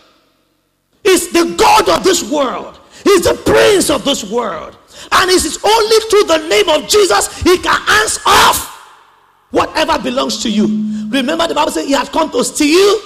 is 1.05 1.33
the 1.33 1.55
God 1.57 1.89
of 1.89 2.05
this 2.05 2.29
world. 2.31 2.81
He's 3.05 3.25
the 3.25 3.35
prince 3.35 3.91
of 3.91 4.05
this 4.05 4.29
world. 4.31 4.77
And 5.13 5.31
it 5.31 5.45
is 5.45 5.59
only 5.63 5.97
through 6.09 6.25
the 6.25 6.49
name 6.49 6.69
of 6.69 6.89
Jesus 6.89 7.43
he 7.43 7.59
can 7.59 7.81
answer 7.89 8.21
off 8.27 8.71
whatever 9.51 9.99
belongs 10.03 10.43
to 10.43 10.51
you. 10.51 10.65
Remember, 11.09 11.47
the 11.47 11.55
Bible 11.55 11.71
says 11.71 11.87
he 11.87 11.93
has 11.93 12.09
come 12.09 12.31
to 12.31 12.43
steal, 12.43 12.99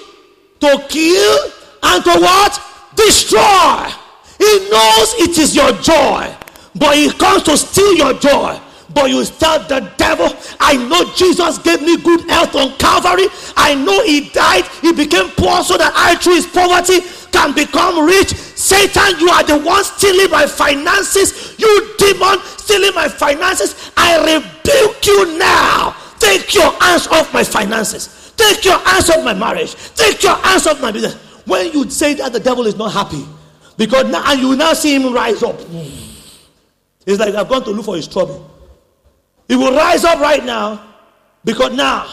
to 0.60 0.86
kill, 0.88 1.38
and 1.82 2.04
to 2.04 2.10
what? 2.20 2.60
Destroy. 2.94 3.90
He 4.38 4.70
knows 4.70 5.14
it 5.18 5.38
is 5.38 5.54
your 5.54 5.72
joy, 5.72 6.34
but 6.74 6.96
he 6.96 7.10
comes 7.10 7.42
to 7.44 7.56
steal 7.56 7.94
your 7.94 8.14
joy. 8.14 8.58
But 8.98 9.10
you 9.10 9.24
tell 9.24 9.60
the 9.60 9.92
devil, 9.96 10.26
I 10.58 10.74
know 10.74 11.14
Jesus 11.14 11.58
gave 11.58 11.82
me 11.82 11.98
good 11.98 12.28
health 12.28 12.56
on 12.56 12.76
Calvary. 12.78 13.28
I 13.56 13.72
know 13.76 14.02
he 14.02 14.28
died, 14.30 14.64
he 14.82 14.92
became 14.92 15.30
poor 15.38 15.62
so 15.62 15.78
that 15.78 15.92
I, 15.94 16.16
through 16.16 16.34
his 16.34 16.46
poverty, 16.48 17.06
can 17.30 17.54
become 17.54 18.04
rich. 18.04 18.34
Satan, 18.34 19.20
you 19.20 19.28
are 19.28 19.44
the 19.44 19.56
one 19.56 19.84
stealing 19.84 20.28
my 20.32 20.48
finances. 20.48 21.54
You 21.60 21.94
demon 21.96 22.42
stealing 22.58 22.92
my 22.92 23.06
finances. 23.06 23.92
I 23.96 24.18
rebuke 24.18 25.06
you 25.06 25.38
now. 25.38 25.94
Take 26.18 26.52
your 26.52 26.72
hands 26.82 27.06
off 27.06 27.32
my 27.32 27.44
finances. 27.44 28.32
Take 28.36 28.64
your 28.64 28.80
hands 28.80 29.10
off 29.10 29.24
my 29.24 29.32
marriage. 29.32 29.76
Take 29.94 30.24
your 30.24 30.34
hands 30.34 30.66
off 30.66 30.82
my 30.82 30.90
business. 30.90 31.14
When 31.46 31.70
you 31.70 31.88
say 31.88 32.14
that, 32.14 32.32
the 32.32 32.40
devil 32.40 32.66
is 32.66 32.74
not 32.74 32.90
happy 32.92 33.24
because 33.76 34.10
now 34.10 34.24
and 34.26 34.40
you 34.40 34.56
now 34.56 34.72
see 34.72 34.96
him 34.96 35.14
rise 35.14 35.44
up. 35.44 35.60
It's 37.06 37.20
like 37.20 37.36
I've 37.36 37.48
gone 37.48 37.62
to 37.62 37.70
look 37.70 37.84
for 37.84 37.94
his 37.94 38.08
trouble. 38.08 38.57
He 39.48 39.56
will 39.56 39.74
rise 39.74 40.04
up 40.04 40.20
right 40.20 40.44
now 40.44 40.84
because 41.44 41.72
now 41.72 42.06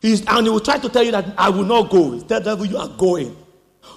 he's 0.00 0.26
and 0.26 0.46
he 0.46 0.50
will 0.50 0.60
try 0.60 0.76
to 0.76 0.88
tell 0.88 1.04
you 1.04 1.12
that 1.12 1.32
I 1.38 1.48
will 1.48 1.64
not 1.64 1.88
go. 1.88 2.18
Tell 2.20 2.40
the 2.40 2.44
devil 2.44 2.66
you 2.66 2.76
are 2.76 2.88
going. 2.88 3.36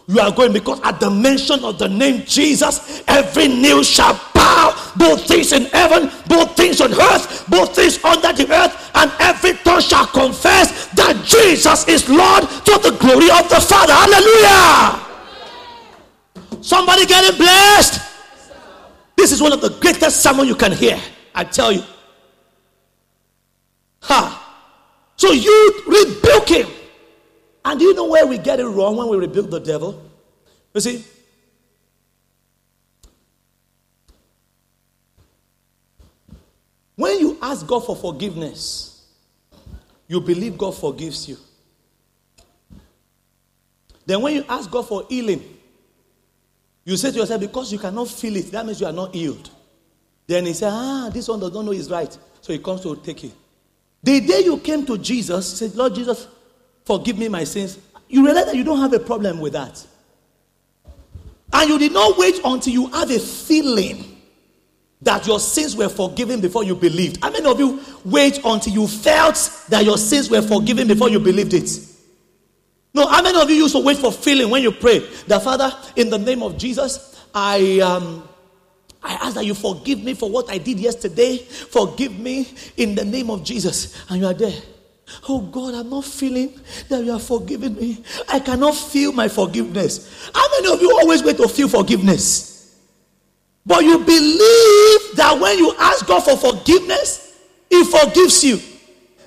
You 0.08 0.20
are 0.20 0.32
going 0.32 0.54
because 0.54 0.80
at 0.82 1.00
the 1.00 1.10
mention 1.10 1.64
of 1.64 1.78
the 1.78 1.88
name 1.88 2.24
Jesus, 2.26 3.04
every 3.08 3.48
knee 3.48 3.84
shall 3.84 4.14
bow, 4.34 4.94
both 4.96 5.28
things 5.28 5.54
in 5.54 5.66
heaven, 5.66 6.12
both 6.28 6.56
things 6.56 6.82
on 6.82 6.92
earth, 6.94 7.46
both 7.48 7.76
things 7.76 8.04
under 8.04 8.34
the 8.34 8.52
earth, 8.52 8.92
and 8.96 9.12
every 9.20 9.54
tongue 9.54 9.82
shall 9.82 10.08
confess 10.08 10.88
that 10.94 11.24
Jesus 11.26 11.88
is 11.88 12.10
Lord 12.10 12.42
to 12.44 12.80
the 12.82 12.98
glory 13.00 13.30
of 13.30 13.50
the 13.50 13.62
Father. 13.62 13.94
Hallelujah. 13.94 15.06
Somebody 16.62 17.06
getting 17.06 17.38
blessed. 17.38 18.02
This 19.16 19.32
is 19.32 19.42
one 19.42 19.54
of 19.54 19.62
the 19.62 19.70
greatest 19.80 20.22
sermon 20.24 20.48
you 20.48 20.56
can 20.56 20.72
hear. 20.72 21.00
I 21.36 21.44
tell 21.44 21.72
you. 21.72 21.84
Ha. 24.02 24.46
So 25.16 25.32
you 25.32 25.84
rebuke 25.88 26.50
him. 26.50 26.68
And 27.66 27.80
do 27.80 27.86
you 27.86 27.94
know 27.94 28.06
where 28.06 28.26
we 28.26 28.38
get 28.38 28.60
it 28.60 28.66
wrong 28.66 28.96
when 28.96 29.10
we 29.10 29.18
rebuke 29.18 29.50
the 29.50 29.60
devil? 29.60 30.10
You 30.74 30.82
see, 30.82 31.04
when 36.96 37.20
you 37.20 37.38
ask 37.42 37.68
God 37.68 37.86
for 37.86 37.96
forgiveness, 37.96 39.06
you 40.08 40.22
believe 40.22 40.58
God 40.58 40.76
forgives 40.76 41.28
you. 41.28 41.38
Then 44.06 44.22
when 44.22 44.34
you 44.34 44.46
ask 44.50 44.72
God 44.72 44.88
for 44.88 45.06
healing, 45.08 45.44
you 46.84 46.98
say 46.98 47.12
to 47.12 47.18
yourself, 47.18 47.42
because 47.42 47.72
you 47.72 47.78
cannot 47.78 48.08
feel 48.08 48.36
it, 48.38 48.52
that 48.52 48.66
means 48.66 48.82
you 48.82 48.88
are 48.88 48.94
not 48.94 49.14
healed. 49.14 49.52
Then 50.26 50.46
he 50.48 50.54
said, 50.54 50.72
ah, 50.72 51.10
this 51.14 51.28
one 51.28 51.40
does 51.40 51.54
not 51.54 51.66
know 51.66 51.72
is 51.72 51.92
right. 51.92 52.18
So 52.42 52.54
he 52.54 52.60
comes 52.60 52.82
to 52.82 52.96
take 52.96 53.24
it. 53.26 53.34
The 54.04 54.22
day 54.22 54.42
you 54.42 54.58
came 54.58 54.86
to 54.86 54.98
Jesus, 54.98 55.60
said, 55.60 55.76
Lord 55.76 55.96
Jesus, 55.96 56.28
forgive 56.86 57.18
me 57.18 57.28
my 57.28 57.44
sins, 57.44 57.78
you 58.08 58.26
realize 58.26 58.46
that 58.46 58.56
you 58.56 58.64
don't 58.64 58.80
have 58.80 58.94
a 58.94 59.00
problem 59.00 59.40
with 59.40 59.54
that. 59.54 59.86
And 61.52 61.70
you 61.70 61.80
did 61.80 61.94
not 61.94 62.18
wait 62.18 62.40
until 62.44 62.74
you 62.74 62.88
had 62.88 63.10
a 63.12 63.20
feeling 63.20 64.18
that 65.02 65.26
your 65.26 65.40
sins 65.40 65.76
were 65.76 65.90
forgiven 65.90 66.42
before 66.42 66.64
you 66.64 66.76
believed. 66.76 67.24
How 67.24 67.32
many 67.32 67.46
of 67.46 67.60
you 67.60 67.82
wait 68.06 68.40
until 68.44 68.74
you 68.74 68.88
felt 68.88 69.66
that 69.70 69.86
your 69.86 69.98
sins 69.98 70.30
were 70.30 70.42
forgiven 70.42 70.88
before 70.88 71.10
you 71.10 71.20
believed 71.20 71.54
it? 71.54 71.70
No, 72.94 73.08
how 73.08 73.22
many 73.22 73.40
of 73.40 73.50
you 73.50 73.56
used 73.56 73.76
to 73.76 73.84
wait 73.84 73.98
for 73.98 74.12
feeling 74.12 74.50
when 74.50 74.62
you 74.62 74.72
pray? 74.72 75.00
That 75.28 75.44
Father, 75.44 75.72
in 75.96 76.10
the 76.10 76.18
name 76.18 76.44
of 76.44 76.58
Jesus, 76.58 77.24
I 77.34 77.80
um, 77.80 78.28
I 79.02 79.14
ask 79.14 79.36
that 79.36 79.46
you 79.46 79.54
forgive 79.54 80.04
me 80.04 80.14
for 80.14 80.30
what 80.30 80.50
I 80.50 80.58
did 80.58 80.80
yesterday. 80.80 81.38
Forgive 81.38 82.18
me 82.20 82.48
in 82.78 82.96
the 82.96 83.06
name 83.06 83.30
of 83.30 83.44
Jesus. 83.44 84.04
And 84.10 84.20
you 84.20 84.28
are 84.28 84.34
there. 84.34 84.62
Oh 85.28 85.42
God, 85.42 85.74
I'm 85.74 85.90
not 85.90 86.06
feeling 86.06 86.60
that 86.90 87.04
you 87.04 87.12
are 87.12 87.20
forgiving 87.20 87.76
me. 87.76 88.04
I 88.28 88.40
cannot 88.40 88.76
feel 88.76 89.12
my 89.12 89.28
forgiveness. 89.28 90.30
How 90.34 90.48
many 90.52 90.74
of 90.74 90.82
you 90.82 90.92
always 91.00 91.24
wait 91.24 91.38
to 91.38 91.48
feel 91.48 91.68
forgiveness? 91.68 92.78
But 93.66 93.84
you 93.84 94.00
believe 94.00 95.16
that 95.16 95.38
when 95.40 95.58
you 95.58 95.76
ask 95.80 96.06
God 96.06 96.22
for 96.22 96.38
forgiveness, 96.38 97.38
He 97.70 97.84
forgives 97.86 98.44
you. 98.44 98.60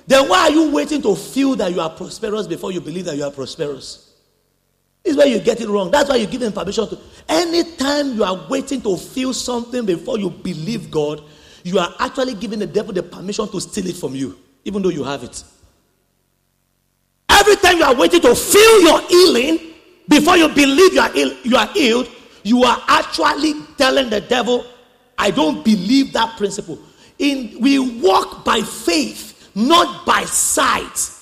Then 0.05 0.27
why 0.27 0.41
are 0.41 0.51
you 0.51 0.71
waiting 0.71 1.01
to 1.01 1.15
feel 1.15 1.55
that 1.55 1.71
you 1.71 1.79
are 1.79 1.89
prosperous 1.89 2.47
before 2.47 2.71
you 2.71 2.81
believe 2.81 3.05
that 3.05 3.15
you 3.15 3.23
are 3.23 3.31
prosperous? 3.31 4.12
This 5.03 5.11
is 5.11 5.17
where 5.17 5.27
you 5.27 5.39
get 5.39 5.59
it 5.59 5.67
wrong. 5.67 5.91
That's 5.91 6.09
why 6.09 6.15
you 6.15 6.27
give 6.27 6.41
permission 6.53 6.87
to. 6.87 6.97
Anytime 7.27 8.13
you 8.13 8.23
are 8.23 8.47
waiting 8.49 8.81
to 8.81 8.95
feel 8.95 9.33
something 9.33 9.85
before 9.85 10.17
you 10.17 10.29
believe 10.29 10.89
God, 10.89 11.21
you 11.63 11.77
are 11.79 11.93
actually 11.99 12.35
giving 12.35 12.59
the 12.59 12.67
devil 12.67 12.93
the 12.93 13.03
permission 13.03 13.47
to 13.49 13.59
steal 13.59 13.87
it 13.87 13.97
from 13.97 14.15
you, 14.15 14.37
even 14.63 14.81
though 14.81 14.89
you 14.89 15.03
have 15.03 15.23
it. 15.23 15.43
Every 17.29 17.55
time 17.57 17.77
you 17.77 17.83
are 17.83 17.95
waiting 17.95 18.21
to 18.21 18.33
feel 18.33 18.81
your 18.81 19.01
healing 19.07 19.73
before 20.07 20.37
you 20.37 20.47
believe 20.49 20.93
you 20.93 21.01
are, 21.01 21.11
Ill, 21.15 21.33
you 21.43 21.57
are 21.57 21.67
healed, 21.67 22.09
you 22.43 22.63
are 22.63 22.81
actually 22.87 23.53
telling 23.77 24.09
the 24.09 24.21
devil, 24.21 24.65
I 25.17 25.31
don't 25.31 25.63
believe 25.65 26.13
that 26.13 26.37
principle. 26.37 26.79
In 27.19 27.57
we 27.59 28.01
walk 28.01 28.45
by 28.45 28.61
faith, 28.61 29.51
not 29.55 30.05
by 30.05 30.23
sight. 30.25 31.12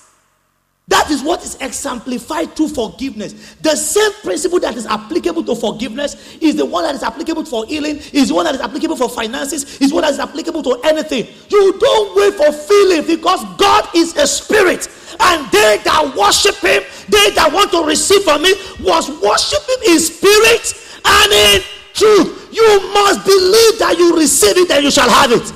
That 0.91 1.09
is 1.09 1.23
what 1.23 1.41
is 1.41 1.55
exemplified 1.61 2.53
through 2.53 2.67
forgiveness. 2.67 3.55
The 3.61 3.77
same 3.77 4.11
principle 4.23 4.59
that 4.59 4.75
is 4.75 4.85
applicable 4.85 5.45
to 5.45 5.55
forgiveness 5.55 6.35
is 6.41 6.57
the 6.57 6.65
one 6.65 6.83
that 6.83 6.93
is 6.93 7.01
applicable 7.01 7.45
for 7.45 7.65
healing, 7.65 8.01
is 8.11 8.27
the 8.27 8.35
one 8.35 8.43
that 8.43 8.55
is 8.55 8.59
applicable 8.59 8.97
for 8.97 9.07
finances, 9.07 9.79
is 9.79 9.93
one 9.93 10.01
that 10.01 10.11
is 10.11 10.19
applicable 10.19 10.61
to 10.63 10.81
anything. 10.83 11.27
You 11.47 11.79
don't 11.79 12.17
wait 12.17 12.33
for 12.33 12.51
feeling 12.51 13.07
because 13.07 13.41
God 13.55 13.87
is 13.95 14.17
a 14.17 14.27
spirit. 14.27 14.89
And 15.21 15.49
they 15.49 15.79
that 15.85 16.13
worship 16.13 16.57
him, 16.57 16.83
they 17.07 17.29
that 17.35 17.53
want 17.53 17.71
to 17.71 17.85
receive 17.85 18.23
from 18.23 18.43
him, 18.43 18.57
was 18.83 19.07
worshiping 19.23 19.95
in 19.95 19.97
spirit 19.97 20.75
and 21.05 21.31
in 21.31 21.61
truth. 21.93 22.49
You 22.51 22.67
must 22.91 23.23
believe 23.23 23.79
that 23.79 23.95
you 23.97 24.17
receive 24.17 24.57
it 24.57 24.69
and 24.71 24.83
you 24.83 24.91
shall 24.91 25.09
have 25.09 25.31
it. 25.31 25.53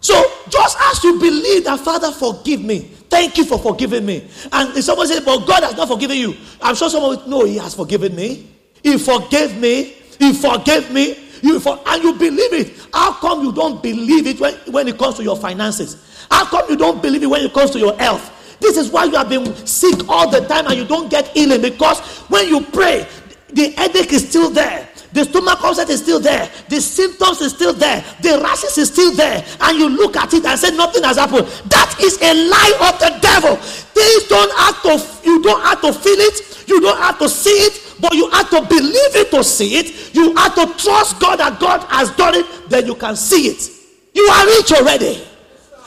So 0.00 0.20
just 0.48 0.76
as 0.80 1.04
you 1.04 1.20
believe 1.20 1.62
that, 1.66 1.78
Father, 1.78 2.10
forgive 2.10 2.62
me. 2.62 2.96
Thank 3.10 3.36
you 3.36 3.44
for 3.44 3.58
forgiving 3.58 4.06
me. 4.06 4.28
And 4.52 4.76
if 4.76 4.84
someone 4.84 5.08
says, 5.08 5.20
But 5.24 5.44
God 5.46 5.64
has 5.64 5.76
not 5.76 5.88
forgiven 5.88 6.16
you, 6.16 6.36
I'm 6.62 6.76
sure 6.76 6.88
someone 6.88 7.16
will 7.16 7.28
know 7.28 7.44
He 7.44 7.56
has 7.56 7.74
forgiven 7.74 8.14
me. 8.14 8.48
He 8.82 8.96
forgave 8.96 9.58
me. 9.58 9.96
He 10.18 10.32
forgave 10.32 10.90
me. 10.92 11.26
You 11.42 11.58
for, 11.58 11.80
and 11.86 12.02
you 12.02 12.14
believe 12.14 12.52
it. 12.52 12.72
How 12.92 13.12
come 13.14 13.42
you 13.42 13.52
don't 13.52 13.82
believe 13.82 14.26
it 14.26 14.38
when, 14.40 14.54
when 14.72 14.88
it 14.88 14.98
comes 14.98 15.16
to 15.16 15.22
your 15.22 15.36
finances? 15.36 16.26
How 16.30 16.44
come 16.44 16.68
you 16.68 16.76
don't 16.76 17.02
believe 17.02 17.22
it 17.22 17.26
when 17.26 17.42
it 17.42 17.52
comes 17.52 17.70
to 17.72 17.78
your 17.78 17.94
health? 17.94 18.58
This 18.60 18.76
is 18.76 18.90
why 18.90 19.04
you 19.04 19.16
have 19.16 19.28
been 19.30 19.54
sick 19.66 20.06
all 20.08 20.30
the 20.30 20.46
time 20.46 20.66
and 20.66 20.76
you 20.76 20.84
don't 20.84 21.10
get 21.10 21.28
healing 21.28 21.62
because 21.62 22.00
when 22.28 22.46
you 22.48 22.60
pray, 22.60 23.08
the 23.48 23.70
headache 23.70 24.12
is 24.12 24.28
still 24.28 24.50
there. 24.50 24.89
The 25.12 25.24
stomach 25.24 25.58
upset 25.64 25.90
is 25.90 26.00
still 26.00 26.20
there. 26.20 26.48
The 26.68 26.80
symptoms 26.80 27.40
is 27.40 27.52
still 27.52 27.72
there. 27.72 28.04
The 28.22 28.40
rashes 28.42 28.78
is 28.78 28.88
still 28.88 29.14
there. 29.14 29.44
And 29.60 29.78
you 29.78 29.88
look 29.88 30.16
at 30.16 30.32
it 30.34 30.44
and 30.44 30.58
say 30.58 30.70
nothing 30.76 31.02
has 31.02 31.16
happened. 31.16 31.46
That 31.66 31.96
is 32.00 32.16
a 32.22 32.32
lie 32.48 32.74
of 32.88 32.98
the 33.00 33.18
devil. 33.20 33.56
Things 33.56 34.28
don't 34.28 34.52
have 34.56 34.82
to, 34.82 35.26
you 35.26 35.42
don't 35.42 35.62
have 35.62 35.80
to 35.80 35.92
feel 35.92 36.18
it. 36.18 36.68
You 36.68 36.80
don't 36.80 36.98
have 36.98 37.18
to 37.18 37.28
see 37.28 37.50
it. 37.50 37.98
But 38.00 38.14
you 38.14 38.30
have 38.30 38.48
to 38.50 38.62
believe 38.62 39.16
it 39.16 39.30
to 39.32 39.42
see 39.42 39.76
it. 39.76 40.14
You 40.14 40.34
have 40.36 40.54
to 40.54 40.66
trust 40.78 41.20
God 41.20 41.40
that 41.40 41.58
God 41.60 41.82
has 41.88 42.10
done 42.12 42.34
it. 42.36 42.46
Then 42.70 42.86
you 42.86 42.94
can 42.94 43.16
see 43.16 43.48
it. 43.48 43.68
You 44.14 44.22
are 44.22 44.46
rich 44.46 44.72
already. 44.72 45.22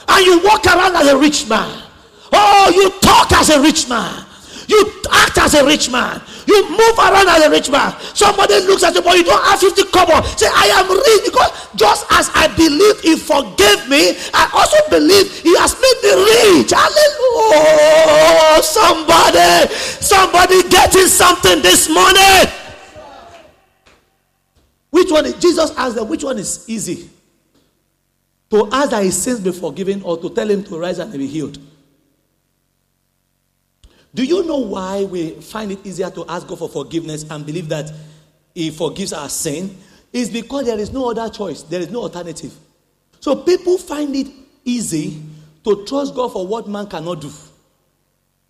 And 0.08 0.26
you 0.26 0.44
walk 0.44 0.66
around 0.66 0.96
as 0.96 1.08
a 1.08 1.18
rich 1.18 1.48
man. 1.48 1.82
Oh, 2.34 2.72
you 2.76 2.90
talk 3.00 3.32
as 3.32 3.50
a 3.50 3.62
rich 3.62 3.88
man. 3.88 4.26
You 4.68 5.02
act 5.12 5.38
as 5.38 5.54
a 5.54 5.66
rich 5.66 5.90
man. 5.92 6.22
You 6.48 6.70
move 6.70 6.98
around 7.00 7.28
as 7.30 7.46
a 7.46 7.50
rich 7.50 7.70
man. 7.70 7.94
Somebody 8.14 8.60
looks 8.66 8.84
at 8.84 8.96
you, 8.96 9.02
but 9.02 9.18
you 9.18 9.24
don't 9.24 9.44
have 9.44 9.60
50 9.60 9.84
kobo. 9.92 10.22
Say, 10.36 10.48
I 10.48 10.68
am 10.80 10.90
rich 10.92 11.26
because 11.26 11.52
just 11.76 12.06
as 12.12 12.30
I 12.34 12.48
believe 12.56 13.00
he 13.02 13.16
forgave 13.16 13.88
me, 13.90 14.18
I 14.34 14.50
also 14.54 14.78
believe 14.90 15.32
he 15.42 15.56
has 15.58 15.76
made 15.80 16.00
me 16.04 16.12
rich. 16.60 16.72
Hallelujah. 16.72 18.62
Somebody, 18.64 19.74
somebody 20.02 20.64
getting 20.70 21.08
something 21.08 21.62
this 21.62 21.90
morning. 21.90 22.52
Which 24.90 25.12
one 25.12 25.26
is 25.26 25.34
Jesus 25.36 25.72
asked 25.76 25.96
them, 25.96 26.08
which 26.08 26.24
one 26.24 26.38
is 26.38 26.66
easy? 26.70 27.10
To 28.52 28.70
ask 28.72 28.92
that 28.92 29.04
his 29.04 29.22
sins 29.22 29.40
be 29.40 29.52
forgiven 29.52 30.04
or 30.04 30.18
to 30.18 30.30
tell 30.30 30.48
him 30.48 30.64
to 30.66 30.78
rise 30.78 31.00
and 31.00 31.12
be 31.12 31.26
healed? 31.26 31.58
Do 34.16 34.24
you 34.24 34.44
know 34.46 34.58
why 34.58 35.06
we 35.06 35.32
find 35.32 35.72
it 35.72 35.86
easier 35.86 36.10
to 36.12 36.26
ask 36.28 36.48
God 36.48 36.60
for 36.60 36.70
forgiveness 36.70 37.26
and 37.30 37.46
believe 37.46 37.70
that 37.70 37.92
He 38.54 38.70
forgives 38.70 39.12
our 39.12 39.30
sin? 39.30 39.76
It's 40.12 40.30
because 40.30 40.66
there 40.66 40.78
is 40.78 40.92
no 40.92 41.10
other 41.10 41.28
choice, 41.30 41.64
there 41.64 41.82
is 41.82 41.90
no 41.90 42.02
alternative. 42.02 42.54
So 43.20 43.36
people 43.36 43.78
find 43.78 44.16
it 44.16 44.28
easy 44.64 45.22
to 45.64 45.86
trust 45.86 46.14
God 46.14 46.32
for 46.32 46.46
what 46.46 46.68
man 46.68 46.88
cannot 46.88 47.22
do, 47.22 47.32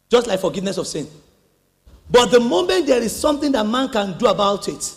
just 0.09 0.28
like 0.28 0.39
forgiveness 0.39 0.78
of 0.78 0.88
sin. 0.88 1.07
But 2.09 2.32
the 2.32 2.39
moment 2.39 2.88
there 2.88 3.01
is 3.01 3.16
something 3.16 3.51
that 3.53 3.66
man 3.66 3.88
can 3.89 4.18
do 4.18 4.28
about 4.28 4.68
it, 4.68 4.95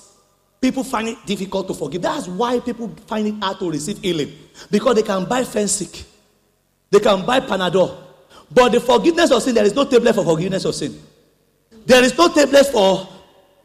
people 0.60 0.82
find 0.82 1.08
it 1.08 1.18
difficult 1.26 1.68
to 1.68 1.74
forgive. 1.74 2.02
That's 2.02 2.26
why 2.26 2.58
people 2.58 2.88
find 3.06 3.28
it 3.28 3.34
hard 3.42 3.60
to 3.60 3.70
receive 3.70 3.98
healing 3.98 4.32
because 4.70 4.96
they 4.96 5.02
can 5.02 5.26
buy 5.26 5.42
Phensic, 5.42 6.04
they 6.90 6.98
can 6.98 7.24
buy 7.24 7.38
Panadol, 7.40 8.05
but 8.50 8.70
the 8.72 8.80
forgiveness 8.80 9.30
of 9.30 9.42
sin, 9.42 9.54
there 9.54 9.64
is 9.64 9.74
no 9.74 9.84
tablet 9.84 10.14
for 10.14 10.24
forgiveness 10.24 10.64
of 10.64 10.74
sin. 10.74 11.00
There 11.84 12.02
is 12.02 12.16
no 12.16 12.28
tablet 12.28 12.66
for, 12.66 13.08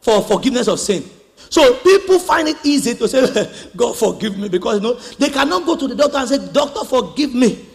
for 0.01 0.21
forgiveness 0.23 0.67
of 0.67 0.79
sin. 0.79 1.03
So 1.49 1.75
people 1.77 2.19
find 2.19 2.47
it 2.47 2.57
easy 2.63 2.95
to 2.95 3.07
say, 3.07 3.69
God 3.75 3.97
forgive 3.97 4.37
me, 4.37 4.49
because 4.49 4.77
you 4.77 4.81
know 4.81 4.93
they 4.93 5.29
cannot 5.29 5.65
go 5.65 5.75
to 5.75 5.87
the 5.87 5.95
doctor 5.95 6.17
and 6.17 6.29
say, 6.29 6.51
Doctor, 6.51 6.85
forgive 6.85 7.33
me. 7.33 7.65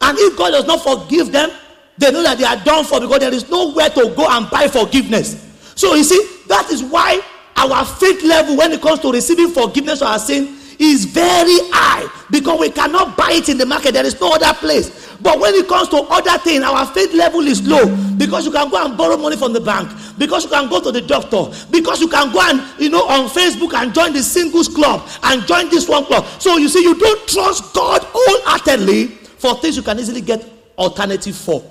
And 0.00 0.18
if 0.18 0.36
God 0.36 0.50
does 0.50 0.66
not 0.66 0.82
forgive 0.82 1.30
them, 1.30 1.50
they 1.98 2.10
know 2.10 2.22
that 2.22 2.38
they 2.38 2.44
are 2.44 2.56
done 2.64 2.84
for 2.84 3.00
because 3.00 3.18
there 3.18 3.34
is 3.34 3.50
nowhere 3.50 3.90
to 3.90 4.14
go 4.16 4.26
and 4.28 4.48
buy 4.48 4.68
forgiveness. 4.68 5.46
So 5.74 5.94
you 5.94 6.04
see, 6.04 6.20
that 6.48 6.70
is 6.70 6.82
why 6.82 7.20
our 7.56 7.84
faith 7.84 8.22
level 8.22 8.56
when 8.56 8.72
it 8.72 8.80
comes 8.80 9.00
to 9.00 9.12
receiving 9.12 9.50
forgiveness 9.50 10.00
of 10.00 10.08
our 10.08 10.18
sin 10.18 10.56
is 10.80 11.04
very 11.04 11.58
high 11.70 12.08
because 12.30 12.58
we 12.58 12.70
cannot 12.70 13.16
buy 13.16 13.32
it 13.32 13.50
in 13.50 13.58
the 13.58 13.66
market. 13.66 13.92
There 13.92 14.06
is 14.06 14.18
no 14.18 14.32
other 14.32 14.52
place. 14.54 15.14
But 15.20 15.38
when 15.38 15.54
it 15.54 15.68
comes 15.68 15.88
to 15.90 15.98
other 15.98 16.38
things, 16.38 16.64
our 16.64 16.86
faith 16.86 17.12
level 17.12 17.42
is 17.42 17.66
low 17.68 17.94
because 18.16 18.46
you 18.46 18.50
can 18.50 18.70
go 18.70 18.82
and 18.82 18.96
borrow 18.96 19.18
money 19.18 19.36
from 19.36 19.52
the 19.52 19.60
bank, 19.60 19.92
because 20.16 20.44
you 20.44 20.50
can 20.50 20.70
go 20.70 20.80
to 20.80 20.90
the 20.90 21.02
doctor, 21.02 21.52
because 21.70 22.00
you 22.00 22.08
can 22.08 22.32
go 22.32 22.40
and 22.40 22.62
you 22.80 22.88
know 22.88 23.06
on 23.06 23.28
Facebook 23.28 23.74
and 23.74 23.92
join 23.92 24.14
the 24.14 24.22
singles 24.22 24.68
club 24.68 25.06
and 25.24 25.46
join 25.46 25.68
this 25.68 25.86
one 25.86 26.06
club. 26.06 26.24
So 26.40 26.56
you 26.56 26.70
see, 26.70 26.82
you 26.82 26.98
don't 26.98 27.28
trust 27.28 27.74
God 27.74 28.00
wholeheartedly 28.02 29.08
for 29.08 29.56
things 29.56 29.76
you 29.76 29.82
can 29.82 29.98
easily 29.98 30.22
get 30.22 30.42
alternative 30.78 31.36
for. 31.36 31.62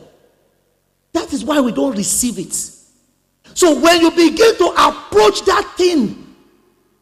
That 1.13 1.33
is 1.33 1.43
why 1.43 1.59
we 1.59 1.71
don't 1.71 1.97
receive 1.97 2.37
it. 2.37 2.53
So 3.55 3.79
when 3.79 4.01
you 4.01 4.11
begin 4.11 4.55
to 4.57 4.67
approach 4.77 5.43
that 5.45 5.73
thing 5.75 6.28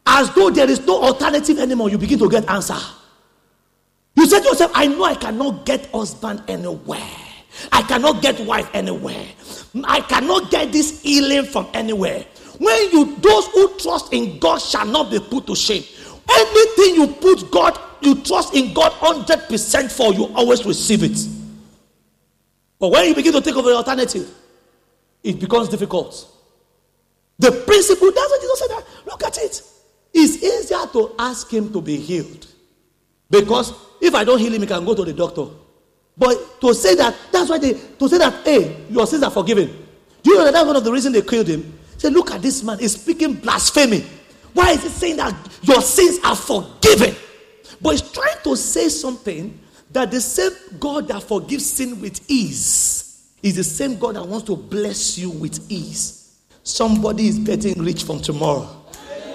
as 0.07 0.33
though 0.33 0.49
there 0.49 0.69
is 0.69 0.85
no 0.87 1.03
alternative 1.03 1.59
anymore, 1.59 1.89
you 1.89 1.97
begin 1.97 2.17
to 2.19 2.29
get 2.29 2.49
answer. 2.49 2.77
You 4.15 4.25
say 4.25 4.39
to 4.39 4.45
yourself, 4.45 4.71
I 4.73 4.87
know 4.87 5.03
I 5.03 5.15
cannot 5.15 5.65
get 5.65 5.85
husband 5.91 6.41
anywhere. 6.47 7.09
I 7.71 7.81
cannot 7.83 8.21
get 8.21 8.39
wife 8.39 8.69
anywhere. 8.73 9.25
I 9.83 9.99
cannot 10.01 10.49
get 10.49 10.71
this 10.71 11.01
healing 11.01 11.45
from 11.45 11.67
anywhere. 11.73 12.25
When 12.57 12.91
you 12.91 13.15
those 13.17 13.47
who 13.47 13.77
trust 13.77 14.13
in 14.13 14.39
God 14.39 14.59
shall 14.59 14.85
not 14.85 15.11
be 15.11 15.19
put 15.19 15.45
to 15.47 15.55
shame. 15.55 15.83
Anything 16.29 16.95
you 16.95 17.07
put 17.07 17.51
God, 17.51 17.79
you 18.01 18.15
trust 18.23 18.55
in 18.55 18.73
God 18.73 18.91
100% 18.93 19.91
for, 19.91 20.13
you 20.13 20.25
always 20.35 20.65
receive 20.65 21.03
it. 21.03 21.17
But 22.79 22.89
when 22.89 23.09
you 23.09 23.15
begin 23.15 23.33
to 23.33 23.41
think 23.41 23.57
of 23.57 23.65
an 23.65 23.73
alternative, 23.73 24.33
it 25.23 25.39
becomes 25.39 25.69
difficult. 25.69 26.27
The 27.39 27.51
principle, 27.51 28.11
that's 28.11 28.29
what 28.29 28.41
Jesus 28.41 28.59
said. 28.59 28.69
That. 28.69 28.85
Look 29.05 29.23
at 29.23 29.37
it. 29.37 29.61
It's 30.13 30.41
easier 30.43 30.85
to 30.93 31.15
ask 31.19 31.51
him 31.51 31.71
to 31.73 31.81
be 31.81 31.97
healed. 31.97 32.47
Because 33.29 33.73
if 34.01 34.15
I 34.15 34.23
don't 34.23 34.39
heal 34.39 34.53
him, 34.53 34.61
he 34.61 34.67
can 34.67 34.85
go 34.85 34.95
to 34.95 35.03
the 35.03 35.13
doctor. 35.13 35.47
But 36.17 36.59
to 36.61 36.73
say 36.73 36.95
that, 36.95 37.15
that's 37.31 37.49
why 37.49 37.59
they, 37.59 37.73
to 37.73 38.09
say 38.09 38.17
that, 38.17 38.43
hey, 38.43 38.85
your 38.89 39.05
sins 39.05 39.23
are 39.23 39.31
forgiven. 39.31 39.67
Do 40.23 40.31
you 40.31 40.37
know 40.37 40.45
that 40.45 40.53
that's 40.53 40.65
one 40.65 40.75
of 40.75 40.83
the 40.83 40.91
reasons 40.91 41.13
they 41.13 41.21
killed 41.21 41.47
him? 41.47 41.77
Say, 41.97 42.09
look 42.09 42.31
at 42.31 42.41
this 42.41 42.63
man, 42.63 42.79
he's 42.79 42.99
speaking 42.99 43.33
blasphemy. 43.35 44.05
Why 44.53 44.71
is 44.71 44.83
he 44.83 44.89
saying 44.89 45.17
that 45.17 45.35
your 45.61 45.81
sins 45.81 46.19
are 46.23 46.35
forgiven? 46.35 47.15
But 47.81 47.91
he's 47.91 48.11
trying 48.11 48.41
to 48.43 48.55
say 48.55 48.89
something 48.89 49.59
that 49.91 50.09
the 50.11 50.19
same 50.19 50.51
God 50.79 51.07
that 51.09 51.23
forgives 51.23 51.65
sin 51.65 52.01
with 52.01 52.29
ease 52.29 53.31
is 53.43 53.55
the 53.55 53.63
same 53.63 53.97
God 53.97 54.15
that 54.15 54.27
wants 54.27 54.47
to 54.47 54.55
bless 54.55 55.17
you 55.17 55.29
with 55.29 55.71
ease. 55.71 56.35
Somebody 56.63 57.27
is 57.27 57.39
getting 57.39 57.81
rich 57.81 58.03
from 58.03 58.19
tomorrow. 58.19 58.76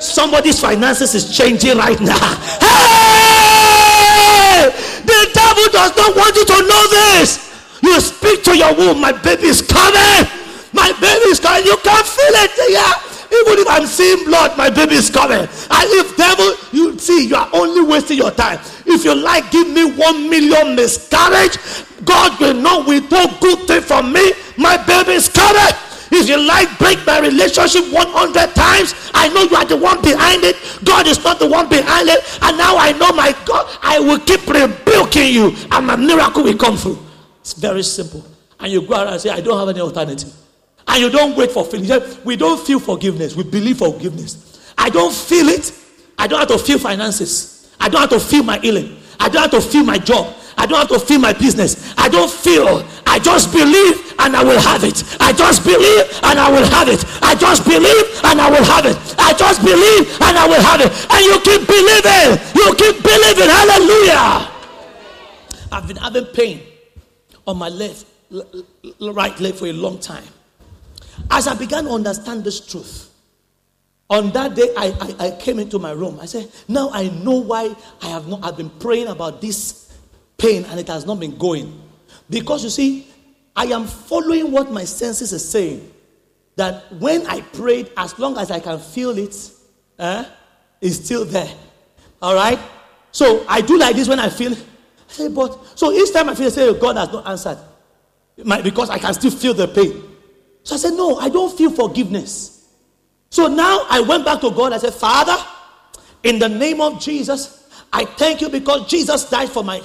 Somebody's 0.02 0.58
finances 0.60 1.14
is 1.14 1.36
changing 1.36 1.78
right 1.78 2.00
now. 2.00 2.18
Hey! 4.52 4.70
The 5.06 5.30
devil 5.32 5.66
does 5.72 5.96
not 5.96 6.14
want 6.14 6.36
you 6.36 6.44
to 6.44 6.58
know 6.68 6.86
this. 6.90 7.50
You 7.82 8.00
speak 8.00 8.44
to 8.44 8.56
your 8.56 8.74
womb, 8.76 9.00
my 9.00 9.12
baby 9.12 9.48
is 9.48 9.62
coming. 9.62 10.28
My 10.72 10.92
baby 11.00 11.28
is 11.30 11.40
coming. 11.40 11.64
You 11.64 11.76
can 11.82 12.04
feel 12.04 12.34
it. 12.42 12.50
Yeah. 12.68 12.92
Even 13.32 13.58
if 13.60 13.68
I'm 13.68 13.86
seeing 13.86 14.24
blood, 14.24 14.56
my 14.58 14.68
baby 14.70 14.94
is 14.94 15.08
coming. 15.10 15.40
And 15.40 15.86
if 15.98 16.16
devil, 16.16 16.54
you 16.72 16.98
see, 16.98 17.26
you 17.28 17.34
are 17.36 17.48
only 17.52 17.82
wasting 17.82 18.18
your 18.18 18.30
time. 18.30 18.58
If 18.86 19.04
you 19.04 19.14
like, 19.14 19.50
give 19.50 19.68
me 19.68 19.90
one 19.92 20.28
million 20.28 20.76
miscarriage. 20.76 21.56
God 22.04 22.38
will 22.40 22.54
not 22.54 22.86
withhold 22.86 23.40
good 23.40 23.66
thing 23.66 23.80
from 23.80 24.12
me. 24.12 24.32
My 24.58 24.76
baby 24.84 25.12
is 25.12 25.28
coming. 25.28 25.74
If 26.14 26.28
you 26.28 26.36
like, 26.46 26.78
break 26.78 27.04
my 27.06 27.20
relationship 27.20 27.90
100 27.90 28.54
times. 28.54 28.94
I 29.14 29.28
know 29.28 29.44
you 29.44 29.56
are 29.56 29.64
the 29.64 29.78
one 29.78 30.02
behind 30.02 30.44
it. 30.44 30.56
God 30.84 31.06
is 31.06 31.22
not 31.24 31.38
the 31.38 31.48
one 31.48 31.68
behind 31.68 32.08
it. 32.08 32.20
And 32.42 32.58
now 32.58 32.76
I 32.76 32.92
know 32.92 33.12
my 33.12 33.32
God, 33.46 33.66
I 33.80 33.98
will 33.98 34.18
keep 34.20 34.46
rebuking 34.46 35.32
you, 35.32 35.56
and 35.70 35.86
my 35.86 35.96
miracle 35.96 36.42
will 36.42 36.56
come 36.58 36.76
through. 36.76 36.98
It's 37.40 37.54
very 37.54 37.82
simple. 37.82 38.24
And 38.60 38.70
you 38.70 38.86
go 38.86 38.94
out 38.94 39.08
and 39.08 39.20
say, 39.20 39.30
I 39.30 39.40
don't 39.40 39.58
have 39.58 39.68
any 39.68 39.80
alternative. 39.80 40.32
And 40.86 41.02
you 41.02 41.10
don't 41.10 41.34
wait 41.34 41.50
for 41.50 41.64
feelings. 41.64 42.18
We 42.24 42.36
don't 42.36 42.60
feel 42.60 42.78
forgiveness. 42.78 43.34
We 43.34 43.44
believe 43.44 43.78
forgiveness. 43.78 44.72
I 44.76 44.90
don't 44.90 45.14
feel 45.14 45.48
it. 45.48 45.72
I 46.18 46.26
don't 46.26 46.40
have 46.40 46.48
to 46.48 46.58
feel 46.58 46.78
finances. 46.78 47.74
I 47.80 47.88
don't 47.88 48.02
have 48.02 48.10
to 48.10 48.20
feel 48.20 48.42
my 48.42 48.58
healing. 48.58 48.98
I 49.18 49.28
don't 49.28 49.50
have 49.50 49.50
to 49.52 49.60
feel 49.60 49.84
my 49.84 49.98
job. 49.98 50.34
I 50.56 50.66
don't 50.66 50.78
have 50.78 50.88
to 50.88 50.98
feel 50.98 51.18
my 51.18 51.32
business. 51.32 51.94
I 51.96 52.08
don't 52.08 52.30
feel. 52.30 52.86
I 53.06 53.18
just 53.18 53.52
believe 53.52 54.14
and 54.18 54.36
I 54.36 54.42
will 54.42 54.60
have 54.60 54.84
it. 54.84 55.04
I 55.20 55.32
just 55.32 55.64
believe 55.64 56.04
and 56.24 56.38
I 56.38 56.50
will 56.50 56.66
have 56.66 56.88
it. 56.88 57.04
I 57.22 57.34
just 57.34 57.64
believe 57.64 58.04
and 58.24 58.40
I 58.40 58.50
will 58.50 58.64
have 58.64 58.86
it. 58.86 58.96
I 59.18 59.32
just 59.34 59.60
believe 59.64 60.08
and 60.20 60.38
I 60.38 60.46
will 60.46 60.62
have 60.62 60.80
it. 60.80 60.90
And 61.10 61.20
you 61.24 61.36
keep 61.40 61.66
believing. 61.66 62.40
You 62.54 62.74
keep 62.74 63.02
believing. 63.02 63.48
Hallelujah. 63.50 64.48
I've 65.72 65.88
been 65.88 65.96
having 65.96 66.26
pain 66.26 66.62
on 67.46 67.56
my 67.58 67.68
left, 67.68 68.06
right 69.00 69.38
leg 69.40 69.54
for 69.54 69.66
a 69.66 69.72
long 69.72 69.98
time. 69.98 70.24
As 71.30 71.46
I 71.48 71.54
began 71.54 71.84
to 71.84 71.90
understand 71.90 72.44
this 72.44 72.64
truth, 72.66 73.10
on 74.10 74.30
that 74.32 74.54
day 74.54 74.68
I, 74.76 75.14
I, 75.18 75.26
I, 75.26 75.30
came 75.40 75.58
into 75.58 75.78
my 75.78 75.92
room. 75.92 76.18
I 76.20 76.26
said, 76.26 76.50
Now 76.68 76.90
I 76.92 77.08
know 77.08 77.38
why 77.40 77.74
I 78.02 78.08
have 78.08 78.28
not 78.28 78.44
I've 78.44 78.56
been 78.58 78.68
praying 78.68 79.06
about 79.08 79.40
this 79.40 79.81
pain 80.38 80.64
and 80.64 80.78
it 80.80 80.88
has 80.88 81.06
not 81.06 81.20
been 81.20 81.36
going. 81.36 81.80
Because 82.28 82.64
you 82.64 82.70
see, 82.70 83.06
I 83.54 83.66
am 83.66 83.86
following 83.86 84.50
what 84.50 84.70
my 84.70 84.84
senses 84.84 85.32
are 85.32 85.38
saying. 85.38 85.90
That 86.56 86.92
when 86.94 87.26
I 87.26 87.40
prayed, 87.40 87.90
as 87.96 88.18
long 88.18 88.36
as 88.36 88.50
I 88.50 88.60
can 88.60 88.78
feel 88.78 89.16
it, 89.16 89.34
eh, 89.98 90.24
it's 90.80 90.96
still 90.96 91.24
there. 91.24 91.50
All 92.20 92.34
right? 92.34 92.58
So 93.10 93.44
I 93.48 93.60
do 93.60 93.78
like 93.78 93.96
this 93.96 94.08
when 94.08 94.18
I 94.18 94.28
feel. 94.28 94.52
I 94.52 94.56
say, 95.08 95.28
but 95.28 95.78
so 95.78 95.92
each 95.92 96.12
time 96.12 96.28
I 96.28 96.34
feel, 96.34 96.46
I 96.46 96.50
say, 96.50 96.78
God 96.78 96.96
has 96.96 97.12
not 97.12 97.26
answered. 97.26 97.58
My, 98.44 98.60
because 98.62 98.90
I 98.90 98.98
can 98.98 99.12
still 99.14 99.30
feel 99.30 99.54
the 99.54 99.68
pain. 99.68 100.02
So 100.62 100.74
I 100.74 100.78
said, 100.78 100.92
No, 100.94 101.16
I 101.16 101.28
don't 101.28 101.56
feel 101.56 101.70
forgiveness. 101.70 102.68
So 103.30 103.46
now 103.46 103.86
I 103.90 104.00
went 104.00 104.24
back 104.24 104.40
to 104.42 104.50
God. 104.50 104.72
I 104.72 104.78
said, 104.78 104.94
Father, 104.94 105.36
in 106.22 106.38
the 106.38 106.48
name 106.48 106.80
of 106.80 107.00
Jesus, 107.00 107.68
I 107.92 108.04
thank 108.04 108.40
you 108.40 108.48
because 108.48 108.88
Jesus 108.88 109.28
died 109.28 109.48
for 109.48 109.62
my 109.64 109.82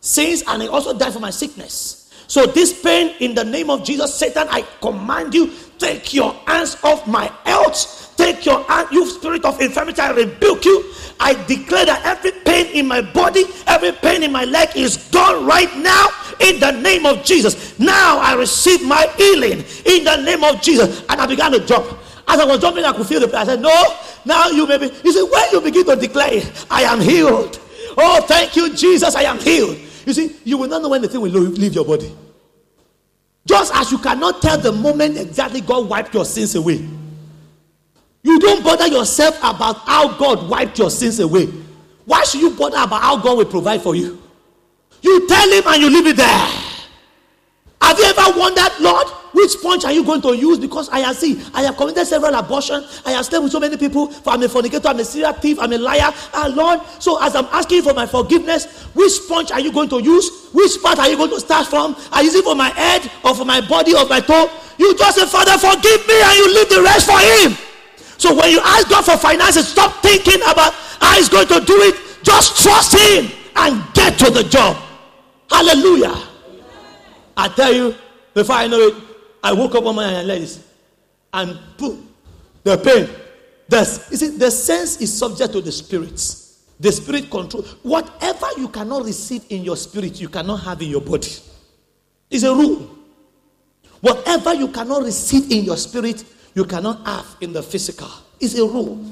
sins 0.00 0.42
and 0.46 0.62
he 0.62 0.68
also 0.68 0.96
died 0.96 1.12
for 1.12 1.20
my 1.20 1.30
sickness. 1.30 2.00
So, 2.26 2.46
this 2.46 2.80
pain, 2.80 3.16
in 3.18 3.34
the 3.34 3.44
name 3.44 3.70
of 3.70 3.82
Jesus, 3.82 4.14
Satan, 4.14 4.46
I 4.50 4.62
command 4.80 5.34
you, 5.34 5.50
take 5.78 6.14
your 6.14 6.32
hands 6.46 6.76
off 6.84 7.06
my 7.06 7.30
health. 7.44 8.14
Take 8.16 8.44
your 8.44 8.62
hand, 8.64 8.88
you 8.92 9.08
spirit 9.08 9.44
of 9.44 9.60
infirmity, 9.60 10.00
I 10.00 10.10
rebuke 10.10 10.64
you. 10.64 10.92
I 11.18 11.32
declare 11.46 11.86
that 11.86 12.04
every 12.04 12.32
pain 12.44 12.66
in 12.66 12.86
my 12.86 13.00
body, 13.00 13.44
every 13.66 13.92
pain 13.92 14.22
in 14.22 14.30
my 14.30 14.44
leg 14.44 14.68
is 14.76 15.08
gone 15.10 15.44
right 15.46 15.74
now 15.78 16.06
in 16.38 16.60
the 16.60 16.70
name 16.70 17.06
of 17.06 17.24
Jesus. 17.24 17.78
Now 17.78 18.18
I 18.18 18.34
receive 18.34 18.86
my 18.86 19.10
healing 19.16 19.64
in 19.86 20.04
the 20.04 20.22
name 20.22 20.44
of 20.44 20.60
Jesus. 20.60 21.02
And 21.08 21.20
I 21.20 21.26
began 21.26 21.50
to 21.52 21.64
jump. 21.66 21.86
As 22.28 22.38
I 22.38 22.44
was 22.44 22.60
jumping, 22.60 22.84
I 22.84 22.92
could 22.92 23.06
feel 23.06 23.20
the 23.20 23.26
pain. 23.26 23.36
I 23.36 23.44
said, 23.44 23.60
No, 23.60 23.96
now 24.24 24.48
you 24.48 24.66
may 24.66 24.78
be. 24.78 24.86
You 25.02 25.12
see, 25.12 25.22
when 25.22 25.50
you 25.50 25.60
begin 25.60 25.86
to 25.86 25.96
declare, 25.96 26.42
I 26.70 26.82
am 26.82 27.00
healed. 27.00 27.58
Oh, 27.96 28.20
thank 28.28 28.54
you, 28.54 28.72
Jesus, 28.74 29.16
I 29.16 29.22
am 29.22 29.38
healed. 29.38 29.78
You 30.06 30.12
see, 30.12 30.36
you 30.44 30.58
will 30.58 30.68
not 30.68 30.82
know 30.82 30.88
when 30.88 31.02
the 31.02 31.08
thing 31.08 31.20
will 31.20 31.30
leave 31.30 31.74
your 31.74 31.84
body. 31.84 32.14
Just 33.46 33.74
as 33.74 33.90
you 33.90 33.98
cannot 33.98 34.42
tell 34.42 34.58
the 34.58 34.72
moment 34.72 35.16
exactly 35.16 35.60
God 35.60 35.88
wiped 35.88 36.14
your 36.14 36.24
sins 36.24 36.54
away. 36.54 36.86
You 38.22 38.38
don't 38.38 38.62
bother 38.62 38.86
yourself 38.86 39.38
about 39.38 39.78
how 39.86 40.16
God 40.18 40.48
wiped 40.48 40.78
your 40.78 40.90
sins 40.90 41.20
away. 41.20 41.46
Why 42.04 42.24
should 42.24 42.40
you 42.40 42.50
bother 42.50 42.78
about 42.78 43.00
how 43.02 43.16
God 43.16 43.38
will 43.38 43.46
provide 43.46 43.82
for 43.82 43.94
you? 43.94 44.20
You 45.02 45.26
tell 45.26 45.50
Him 45.50 45.62
and 45.66 45.82
you 45.82 45.90
leave 45.90 46.06
it 46.06 46.16
there. 46.16 46.48
Have 47.82 47.98
you 47.98 48.04
ever 48.04 48.38
wondered, 48.38 48.72
Lord, 48.80 49.06
which 49.40 49.62
punch 49.62 49.84
are 49.86 49.92
you 49.92 50.04
going 50.04 50.20
to 50.20 50.36
use? 50.36 50.58
Because 50.58 50.90
I 50.90 51.00
have 51.00 51.16
seen, 51.16 51.40
I 51.54 51.62
have 51.62 51.76
committed 51.76 52.06
several 52.06 52.34
abortions. 52.34 53.00
I 53.06 53.12
have 53.12 53.24
slept 53.24 53.42
with 53.42 53.52
so 53.52 53.58
many 53.58 53.78
people. 53.78 54.12
I'm 54.26 54.42
a 54.42 54.48
fornicator, 54.48 54.88
I'm 54.88 54.98
a 54.98 55.04
serial 55.04 55.32
thief, 55.32 55.58
I'm 55.58 55.72
a 55.72 55.78
liar. 55.78 56.12
Ah, 56.34 56.52
Lord, 56.54 56.80
so 56.98 57.22
as 57.22 57.34
I'm 57.34 57.46
asking 57.46 57.82
for 57.82 57.94
my 57.94 58.04
forgiveness, 58.04 58.84
which 58.92 59.12
punch 59.28 59.50
are 59.50 59.60
you 59.60 59.72
going 59.72 59.88
to 59.88 60.02
use? 60.02 60.50
Which 60.52 60.82
part 60.82 60.98
are 60.98 61.08
you 61.08 61.16
going 61.16 61.30
to 61.30 61.40
start 61.40 61.66
from? 61.68 61.96
Are 62.12 62.22
you 62.22 62.30
it 62.30 62.44
for 62.44 62.54
my 62.54 62.68
head 62.68 63.10
or 63.24 63.34
for 63.34 63.46
my 63.46 63.60
body 63.66 63.94
or 63.94 64.06
my 64.06 64.20
toe? 64.20 64.50
You 64.76 64.96
just 64.96 65.16
say, 65.16 65.26
Father, 65.26 65.56
forgive 65.56 66.06
me, 66.06 66.20
and 66.20 66.36
you 66.36 66.54
leave 66.54 66.68
the 66.68 66.82
rest 66.82 67.06
for 67.06 67.18
Him. 67.18 67.56
So 68.18 68.34
when 68.34 68.50
you 68.50 68.60
ask 68.60 68.90
God 68.90 69.04
for 69.06 69.16
finances, 69.16 69.68
stop 69.68 70.02
thinking 70.02 70.40
about 70.42 70.74
how 71.00 71.16
He's 71.16 71.30
going 71.30 71.48
to 71.48 71.60
do 71.60 71.80
it. 71.80 71.96
Just 72.22 72.62
trust 72.62 72.92
Him 72.94 73.30
and 73.56 73.82
get 73.94 74.18
to 74.18 74.30
the 74.30 74.44
job. 74.44 74.76
Hallelujah. 75.50 76.28
I 77.36 77.48
tell 77.48 77.72
you, 77.72 77.94
before 78.34 78.56
I 78.56 78.66
know 78.66 78.78
it, 78.78 79.09
I 79.42 79.52
woke 79.52 79.74
up 79.74 79.84
one 79.84 79.94
morning 79.94 80.14
and 80.14 80.28
like 80.28 80.40
this, 80.40 80.66
and 81.32 81.58
boom, 81.76 82.08
the 82.62 82.76
pain, 82.78 83.08
The, 83.70 84.08
you 84.10 84.16
see, 84.16 84.36
the 84.36 84.50
sense 84.50 85.00
is 85.00 85.16
subject 85.16 85.52
to 85.52 85.60
the 85.60 85.70
spirits. 85.70 86.64
The 86.80 86.90
spirit 86.90 87.30
control. 87.30 87.62
Whatever 87.82 88.48
you 88.56 88.68
cannot 88.68 89.04
receive 89.04 89.44
in 89.48 89.62
your 89.62 89.76
spirit, 89.76 90.20
you 90.20 90.28
cannot 90.28 90.56
have 90.56 90.82
in 90.82 90.88
your 90.90 91.00
body. 91.00 91.30
It's 92.28 92.42
a 92.42 92.52
rule. 92.52 92.90
Whatever 94.00 94.54
you 94.54 94.68
cannot 94.68 95.04
receive 95.04 95.52
in 95.52 95.64
your 95.64 95.76
spirit, 95.76 96.24
you 96.54 96.64
cannot 96.64 97.06
have 97.06 97.36
in 97.40 97.52
the 97.52 97.62
physical. 97.62 98.08
It's 98.40 98.58
a 98.58 98.64
rule. 98.64 99.04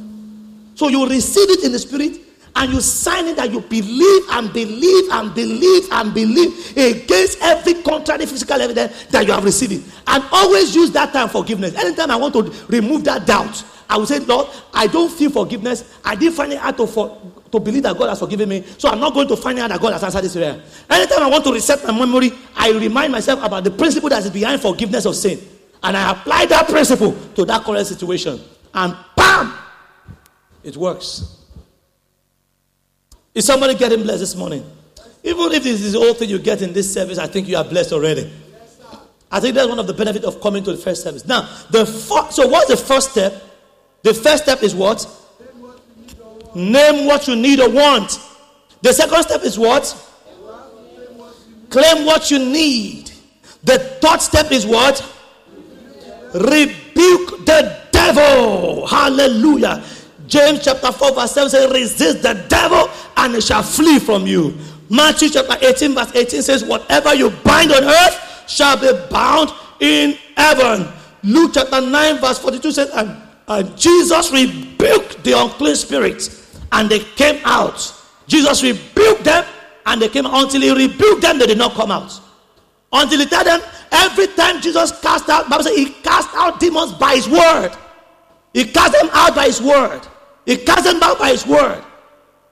So 0.74 0.88
you 0.88 1.08
receive 1.08 1.50
it 1.50 1.62
in 1.62 1.70
the 1.70 1.78
spirit 1.78 2.18
and 2.58 2.72
you 2.72 2.80
sign 2.80 3.28
it 3.28 3.36
that 3.36 3.52
you 3.52 3.60
believe 3.60 4.22
and 4.30 4.52
believe 4.52 5.10
and 5.12 5.32
believe 5.32 5.88
and 5.92 6.12
believe 6.12 6.76
against 6.76 7.38
every 7.40 7.74
contrary 7.82 8.26
physical 8.26 8.60
evidence 8.60 9.04
that 9.06 9.24
you 9.24 9.32
have 9.32 9.44
received. 9.44 9.88
And 10.08 10.24
always 10.32 10.74
use 10.74 10.90
that 10.90 11.12
time 11.12 11.28
forgiveness. 11.28 11.76
Anytime 11.76 12.10
I 12.10 12.16
want 12.16 12.34
to 12.34 12.52
remove 12.66 13.04
that 13.04 13.26
doubt, 13.26 13.62
I 13.88 13.96
will 13.96 14.06
say, 14.06 14.18
Lord, 14.18 14.48
I 14.74 14.88
don't 14.88 15.08
feel 15.10 15.30
forgiveness. 15.30 15.96
I 16.04 16.16
didn't 16.16 16.34
find 16.34 16.52
it 16.52 16.58
hard 16.58 16.76
to, 16.78 16.86
for, 16.88 17.16
to 17.52 17.60
believe 17.60 17.84
that 17.84 17.96
God 17.96 18.08
has 18.08 18.18
forgiven 18.18 18.48
me. 18.48 18.64
So 18.76 18.88
I'm 18.88 18.98
not 18.98 19.14
going 19.14 19.28
to 19.28 19.36
find 19.36 19.56
out 19.60 19.68
that 19.68 19.80
God 19.80 19.92
has 19.92 20.02
answered 20.02 20.24
this 20.24 20.34
prayer. 20.34 20.60
Anytime 20.90 21.22
I 21.22 21.28
want 21.28 21.44
to 21.44 21.52
reset 21.52 21.86
my 21.86 21.96
memory, 21.96 22.32
I 22.56 22.72
remind 22.72 23.12
myself 23.12 23.40
about 23.42 23.62
the 23.62 23.70
principle 23.70 24.08
that 24.08 24.24
is 24.24 24.30
behind 24.30 24.60
forgiveness 24.60 25.04
of 25.06 25.14
sin. 25.14 25.38
And 25.80 25.96
I 25.96 26.10
apply 26.10 26.46
that 26.46 26.66
principle 26.68 27.16
to 27.36 27.44
that 27.44 27.62
current 27.62 27.86
situation. 27.86 28.40
And 28.74 28.96
bam! 29.16 29.54
It 30.64 30.76
works. 30.76 31.37
Is 33.38 33.46
somebody 33.46 33.76
getting 33.76 34.02
blessed 34.02 34.18
this 34.18 34.34
morning? 34.34 34.68
Even 35.22 35.52
if 35.52 35.62
this 35.62 35.80
is 35.80 35.92
the 35.92 36.00
whole 36.00 36.12
thing 36.12 36.28
you 36.28 36.40
get 36.40 36.60
in 36.60 36.72
this 36.72 36.92
service, 36.92 37.18
I 37.18 37.28
think 37.28 37.46
you 37.46 37.56
are 37.56 37.62
blessed 37.62 37.92
already. 37.92 38.28
I 39.30 39.38
think 39.38 39.54
that's 39.54 39.68
one 39.68 39.78
of 39.78 39.86
the 39.86 39.94
benefits 39.94 40.26
of 40.26 40.40
coming 40.40 40.64
to 40.64 40.72
the 40.72 40.76
first 40.76 41.04
service. 41.04 41.24
Now, 41.24 41.42
the 41.70 41.86
so 41.86 42.48
what's 42.48 42.66
the 42.66 42.76
first 42.76 43.12
step? 43.12 43.40
The 44.02 44.12
first 44.12 44.42
step 44.42 44.64
is 44.64 44.74
what? 44.74 45.06
Name 46.56 47.06
what 47.06 47.28
you 47.28 47.36
need 47.36 47.60
or 47.60 47.70
want. 47.70 48.18
The 48.82 48.92
second 48.92 49.22
step 49.22 49.44
is 49.44 49.56
what? 49.56 49.86
Claim 51.70 52.06
what 52.06 52.32
you 52.32 52.40
need. 52.40 53.12
The 53.62 53.78
third 53.78 54.20
step 54.20 54.50
is 54.50 54.66
what? 54.66 55.00
Rebuke 56.34 57.46
the 57.46 57.82
devil. 57.92 58.84
Hallelujah. 58.88 59.84
James 60.28 60.62
chapter 60.62 60.92
4, 60.92 61.14
verse 61.14 61.32
7 61.32 61.50
says, 61.50 61.72
Resist 61.72 62.22
the 62.22 62.46
devil 62.48 62.88
and 63.16 63.34
he 63.34 63.40
shall 63.40 63.62
flee 63.62 63.98
from 63.98 64.26
you. 64.26 64.56
Matthew 64.88 65.30
chapter 65.30 65.56
18, 65.60 65.94
verse 65.94 66.14
18 66.14 66.42
says, 66.42 66.64
Whatever 66.64 67.14
you 67.14 67.30
bind 67.30 67.72
on 67.72 67.82
earth 67.82 68.44
shall 68.48 68.78
be 68.78 68.92
bound 69.10 69.52
in 69.80 70.16
heaven. 70.36 70.86
Luke 71.24 71.52
chapter 71.54 71.80
9, 71.80 72.18
verse 72.18 72.38
42 72.38 72.72
says, 72.72 72.90
And 72.94 73.22
and 73.48 73.76
Jesus 73.78 74.30
rebuked 74.30 75.24
the 75.24 75.32
unclean 75.32 75.74
spirits, 75.74 76.60
and 76.70 76.88
they 76.88 77.00
came 77.00 77.40
out. 77.44 77.94
Jesus 78.26 78.62
rebuked 78.62 79.24
them, 79.24 79.44
and 79.86 80.02
they 80.02 80.08
came 80.08 80.26
out. 80.26 80.44
Until 80.44 80.60
he 80.60 80.70
rebuked 80.70 81.22
them, 81.22 81.38
they 81.38 81.46
did 81.46 81.56
not 81.56 81.72
come 81.72 81.90
out. 81.90 82.20
Until 82.92 83.20
he 83.20 83.26
told 83.26 83.46
them, 83.46 83.60
every 83.90 84.26
time 84.28 84.60
Jesus 84.60 85.00
cast 85.00 85.30
out, 85.30 85.48
Bible 85.48 85.64
says 85.64 85.76
he 85.76 85.90
cast 86.02 86.28
out 86.34 86.60
demons 86.60 86.92
by 86.92 87.16
his 87.16 87.28
word. 87.28 87.70
He 88.52 88.66
cast 88.66 88.92
them 88.92 89.08
out 89.12 89.34
by 89.34 89.46
his 89.46 89.62
word. 89.62 90.02
He 90.48 90.56
cast 90.56 90.84
them 90.84 91.02
out 91.02 91.18
by 91.18 91.28
his 91.32 91.46
word. 91.46 91.84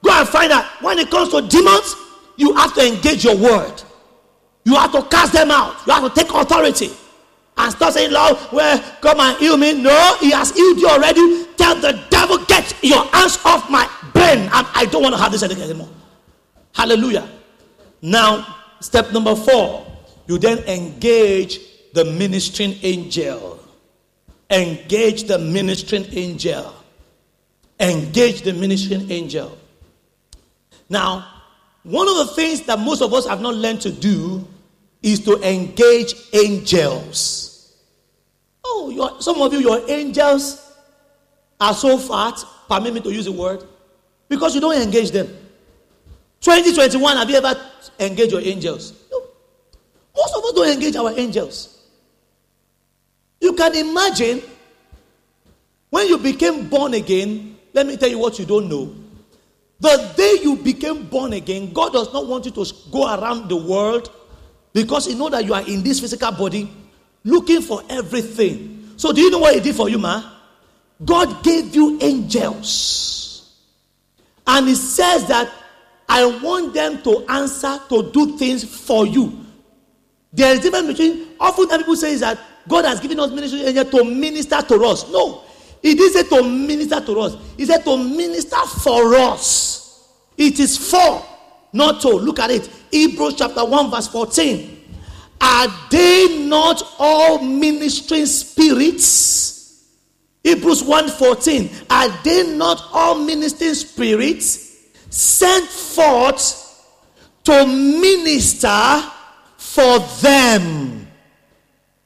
Go 0.03 0.11
and 0.11 0.29
find 0.29 0.51
out. 0.51 0.65
When 0.83 0.99
it 0.99 1.09
comes 1.09 1.29
to 1.29 1.41
demons, 1.41 1.95
you 2.35 2.53
have 2.53 2.75
to 2.75 2.87
engage 2.87 3.23
your 3.23 3.35
word. 3.35 3.73
You 4.65 4.75
have 4.75 4.91
to 4.91 5.01
cast 5.01 5.33
them 5.33 5.49
out. 5.49 5.75
You 5.87 5.93
have 5.93 6.13
to 6.13 6.21
take 6.21 6.31
authority 6.31 6.91
and 7.57 7.71
start 7.71 7.95
saying, 7.95 8.11
Lord, 8.11 8.37
well, 8.53 8.79
come 9.01 9.19
and 9.19 9.35
heal 9.39 9.57
me. 9.57 9.81
No, 9.81 10.15
he 10.19 10.29
has 10.29 10.51
healed 10.51 10.77
you 10.77 10.87
already. 10.87 11.45
Tell 11.55 11.73
the 11.73 11.99
devil, 12.11 12.37
get 12.45 12.71
your 12.83 13.03
hands 13.05 13.39
off 13.43 13.67
my 13.67 13.89
brain. 14.13 14.47
I 14.51 14.85
don't 14.91 15.01
want 15.01 15.15
to 15.15 15.19
have 15.19 15.31
this 15.31 15.41
anymore. 15.41 15.89
Hallelujah. 16.75 17.27
Now, 18.03 18.57
step 18.79 19.11
number 19.11 19.35
four, 19.35 19.87
you 20.27 20.37
then 20.37 20.59
engage 20.65 21.61
the 21.93 22.05
ministering 22.05 22.75
angel. 22.83 23.57
Engage 24.51 25.23
the 25.23 25.39
ministering 25.39 26.05
angel. 26.11 26.75
Engage 27.79 28.41
the 28.41 28.53
ministering 28.53 29.09
angel. 29.11 29.57
Now, 30.89 31.27
one 31.83 32.07
of 32.07 32.17
the 32.17 32.27
things 32.33 32.61
that 32.63 32.79
most 32.79 33.01
of 33.01 33.13
us 33.13 33.27
have 33.27 33.41
not 33.41 33.55
learned 33.55 33.81
to 33.81 33.91
do 33.91 34.47
is 35.01 35.23
to 35.25 35.41
engage 35.47 36.15
angels. 36.33 37.75
Oh, 38.63 39.17
some 39.19 39.41
of 39.41 39.53
you, 39.53 39.59
your 39.59 39.89
angels 39.89 40.73
are 41.59 41.73
so 41.73 41.97
fat, 41.97 42.43
permit 42.67 42.93
me 42.93 43.01
to 43.01 43.11
use 43.11 43.25
the 43.25 43.31
word, 43.31 43.63
because 44.27 44.55
you 44.55 44.61
don't 44.61 44.81
engage 44.81 45.11
them. 45.11 45.27
2021, 46.41 47.17
have 47.17 47.29
you 47.29 47.37
ever 47.37 47.59
engaged 47.99 48.31
your 48.31 48.41
angels? 48.41 48.93
No. 49.11 49.21
Most 50.15 50.35
of 50.35 50.43
us 50.43 50.51
don't 50.53 50.69
engage 50.69 50.95
our 50.95 51.11
angels. 51.17 51.85
You 53.39 53.53
can 53.53 53.75
imagine 53.75 54.41
when 55.89 56.07
you 56.07 56.17
became 56.17 56.67
born 56.67 56.93
again, 56.95 57.56
let 57.77 57.85
me 57.85 57.95
tell 57.95 58.09
you 58.09 58.17
what 58.17 58.39
you 58.39 58.45
don't 58.45 58.67
know. 58.67 58.91
The 59.79 60.11
day 60.17 60.39
you 60.41 60.55
became 60.55 61.05
born 61.05 61.33
again, 61.33 61.71
God 61.71 61.93
does 61.93 62.11
not 62.11 62.25
want 62.25 62.45
you 62.45 62.51
to 62.51 62.65
go 62.91 63.05
around 63.05 63.49
the 63.49 63.55
world 63.55 64.09
because 64.73 65.05
He 65.05 65.13
know 65.13 65.29
that 65.29 65.45
you 65.45 65.53
are 65.53 65.61
in 65.61 65.83
this 65.83 65.99
physical 65.99 66.31
body 66.31 66.67
looking 67.23 67.61
for 67.61 67.83
everything. 67.87 68.93
So, 68.97 69.13
do 69.13 69.21
you 69.21 69.29
know 69.29 69.37
what 69.37 69.53
He 69.53 69.59
did 69.61 69.75
for 69.75 69.89
you, 69.89 69.99
ma? 69.99 70.23
God 71.05 71.43
gave 71.43 71.75
you 71.75 71.99
angels. 72.01 73.53
And 74.47 74.67
He 74.67 74.73
says 74.73 75.27
that 75.27 75.53
I 76.09 76.25
want 76.25 76.73
them 76.73 77.03
to 77.03 77.25
answer 77.29 77.79
to 77.89 78.09
do 78.11 78.39
things 78.39 78.63
for 78.63 79.05
you. 79.05 79.45
There 80.33 80.51
is 80.51 80.59
a 80.59 80.61
difference 80.63 80.87
between, 80.87 81.27
often 81.39 81.67
people 81.77 81.95
say 81.95 82.13
is 82.13 82.21
that 82.21 82.39
God 82.67 82.85
has 82.85 82.99
given 82.99 83.19
us 83.19 83.29
ministry 83.29 83.61
angels 83.61 83.91
to 83.91 84.03
minister 84.03 84.63
to 84.63 84.83
us. 84.85 85.11
No, 85.11 85.43
He 85.81 85.95
didn't 85.95 86.13
say 86.13 86.37
to 86.37 86.43
minister 86.43 86.99
to 87.01 87.19
us, 87.19 87.37
He 87.57 87.65
said 87.65 87.83
to 87.83 87.97
minister 87.97 88.57
for 88.83 89.15
us. 89.15 90.09
It 90.37 90.59
is 90.59 90.77
for, 90.77 91.25
not 91.73 92.01
to. 92.01 92.09
Look 92.09 92.39
at 92.39 92.51
it. 92.51 92.69
Hebrews 92.91 93.35
chapter 93.37 93.65
1, 93.65 93.91
verse 93.91 94.07
14. 94.07 94.77
Are 95.39 95.67
they 95.89 96.45
not 96.47 96.83
all 96.99 97.39
ministering 97.39 98.25
spirits? 98.25 99.57
Hebrews 100.47 100.81
1:14. 100.83 101.69
Are 101.89 102.07
they 102.23 102.55
not 102.55 102.81
all 102.93 103.15
ministering 103.15 103.73
spirits 103.73 104.77
sent 105.09 105.67
forth 105.67 106.85
to 107.43 107.65
minister 107.65 109.03
for 109.57 109.99
them? 110.21 111.07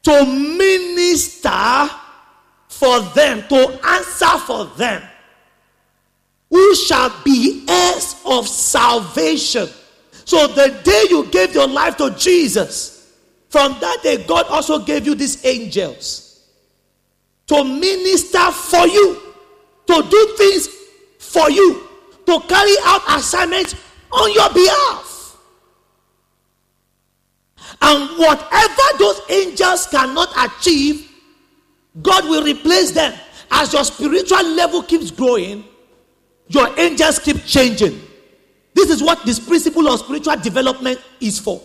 To 0.03 0.26
minister 0.26 1.89
for 2.82 2.99
them, 3.13 3.47
to 3.47 3.79
answer 3.86 4.39
for 4.39 4.65
them. 4.75 5.03
Who 6.49 6.75
shall 6.75 7.13
be 7.23 7.63
heirs 7.69 8.15
of 8.25 8.47
salvation? 8.47 9.69
So 10.25 10.47
the 10.47 10.82
day 10.84 11.05
you 11.11 11.27
gave 11.27 11.53
your 11.53 11.67
life 11.67 11.97
to 11.97 12.09
Jesus, 12.17 13.13
from 13.49 13.77
that 13.82 14.01
day, 14.01 14.25
God 14.25 14.47
also 14.47 14.79
gave 14.79 15.05
you 15.05 15.13
these 15.13 15.45
angels 15.45 16.47
to 17.45 17.63
minister 17.63 18.51
for 18.51 18.88
you, 18.88 19.21
to 19.86 20.03
do 20.09 20.36
things 20.39 20.67
for 21.19 21.51
you, 21.51 21.88
to 22.25 22.39
carry 22.47 22.73
out 22.86 23.03
assignments 23.09 23.75
on 24.11 24.34
your 24.34 24.51
behalf. 24.51 25.38
And 27.79 28.17
whatever 28.17 28.97
those 28.97 29.21
angels 29.29 29.86
cannot 29.86 30.29
achieve, 30.36 31.11
God 32.00 32.26
will 32.26 32.44
replace 32.44 32.92
them. 32.92 33.14
As 33.50 33.74
your 33.74 33.84
spiritual 33.84 34.48
level 34.50 34.82
keeps 34.84 35.12
growing, 35.12 35.66
your 36.48 36.78
angels 36.80 37.20
keep 37.20 37.44
changing. 37.46 38.00
This 38.74 38.89
is 38.89 39.04
what 39.04 39.26
this 39.26 39.39
principle 39.39 39.88
of 39.89 40.00
spiritual 40.00 40.38
development 40.38 41.02
is 41.20 41.38
for. 41.39 41.62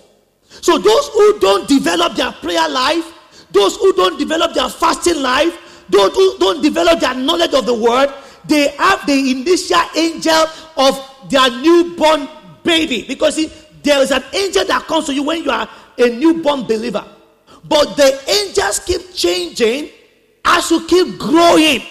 So 0.49 0.79
those 0.79 1.09
who 1.09 1.39
don't 1.39 1.69
develop 1.69 2.15
their 2.17 2.33
prayer 2.33 2.69
life, 2.69 3.13
those 3.53 3.77
who 3.77 3.93
don't 3.93 4.19
develop 4.19 4.55
their 4.55 4.69
fasting 4.69 5.23
life, 5.23 5.85
those 5.89 6.13
who 6.15 6.39
don't 6.39 6.63
develop 6.63 6.99
their 6.99 7.15
knowledge 7.15 7.55
of 7.55 7.67
the 7.67 7.75
word, 7.75 8.13
they 8.47 8.69
have 8.77 9.07
the 9.07 9.31
initial 9.31 9.83
angel 9.97 10.47
of 10.77 11.31
their 11.31 11.51
newborn 11.51 12.29
baby. 12.65 13.05
Because 13.07 13.37
see, 13.37 13.51
there 13.83 14.01
is 14.03 14.11
an 14.11 14.25
angel 14.33 14.65
that 14.65 14.87
comes 14.87 15.07
to 15.07 15.15
you 15.15 15.23
when 15.23 15.45
you 15.45 15.51
are 15.51 15.69
a 15.99 16.09
newborn 16.09 16.65
believer. 16.65 17.05
But 17.69 17.97
the 17.97 18.21
angels 18.29 18.81
keep 18.81 19.15
changing 19.15 19.91
as 20.47 20.71
you 20.71 20.87
keep 20.87 21.19
growing. 21.19 21.83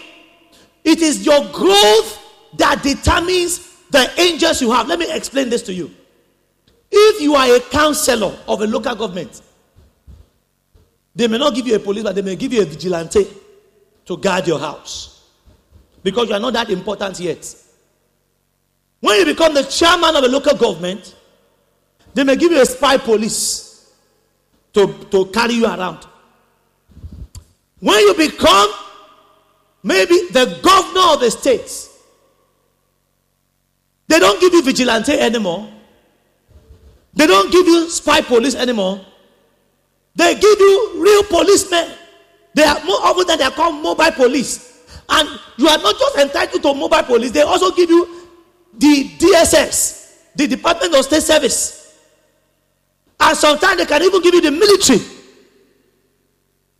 It 0.84 1.02
is 1.02 1.26
your 1.26 1.42
growth 1.52 2.22
that 2.58 2.82
determines 2.82 3.60
the 3.90 4.10
angels 4.20 4.62
you 4.62 4.72
have. 4.72 4.88
Let 4.88 5.00
me 5.00 5.12
explain 5.12 5.50
this 5.50 5.62
to 5.64 5.74
you. 5.74 5.92
If 6.92 7.22
you 7.22 7.36
are 7.36 7.56
a 7.56 7.60
counselor 7.60 8.36
of 8.48 8.62
a 8.62 8.68
local 8.68 8.96
government, 8.96 9.42
they 11.16 11.28
may 11.28 11.38
not 11.38 11.54
give 11.54 11.68
you 11.68 11.76
a 11.76 11.80
police, 11.80 12.04
but 12.04 12.16
they 12.16 12.22
may 12.22 12.36
give 12.36 12.54
you 12.54 12.62
a 12.62 12.66
vigilante 12.66 13.28
to 14.06 14.18
guard 14.18 14.48
your 14.48 14.60
house. 14.60 15.16
because 16.06 16.30
you 16.30 16.36
are 16.36 16.40
not 16.40 16.54
that 16.54 16.70
important 16.70 17.20
yet. 17.20 17.56
When 19.00 19.18
you 19.20 19.26
become 19.26 19.56
the 19.56 19.64
chairman 19.64 20.16
of 20.16 20.24
a 20.24 20.28
local 20.28 20.56
government, 20.56 21.16
they 22.14 22.24
may 22.24 22.36
give 22.36 22.52
you 22.52 22.62
a 22.62 22.66
spy 22.66 22.98
police 22.98 23.92
to, 24.74 24.94
to 25.10 25.26
carry 25.32 25.56
you 25.56 25.66
around. 25.66 26.06
When 27.86 28.00
you 28.00 28.16
become 28.16 28.72
maybe 29.84 30.30
the 30.32 30.60
governor 30.64 31.14
of 31.14 31.20
the 31.20 31.30
state, 31.30 31.70
they 34.08 34.18
don't 34.18 34.42
give 34.42 34.54
you 34.54 34.64
vigilante 34.64 35.12
anymore. 35.12 35.70
They 37.14 37.28
don't 37.28 37.52
give 37.52 37.68
you 37.68 37.88
spy 37.92 38.22
police 38.22 38.56
anymore. 38.56 39.06
They 40.16 40.34
give 40.34 40.60
you 40.60 40.94
real 40.96 41.24
policemen. 41.26 41.92
They 42.56 42.64
are 42.64 42.84
more 42.86 43.02
often 43.04 43.28
than 43.28 43.38
they 43.38 43.44
are 43.46 43.52
called 43.52 43.76
mobile 43.84 44.12
police. 44.14 44.84
And 45.08 45.30
you 45.58 45.68
are 45.68 45.78
not 45.78 46.00
just 46.00 46.18
entitled 46.18 46.64
to 46.64 46.74
mobile 46.74 47.04
police, 47.04 47.30
they 47.34 47.44
also 47.44 47.70
give 47.70 47.92
you 47.92 48.28
the 48.80 49.10
DSS, 49.20 50.34
the 50.36 50.48
Department 50.48 50.96
of 50.96 51.06
State 51.06 51.22
Service. 51.22 52.00
And 53.20 53.38
sometimes 53.38 53.78
they 53.78 53.86
can 53.86 54.02
even 54.02 54.24
give 54.24 54.34
you 54.34 54.42
the 54.42 54.50
military, 54.50 55.02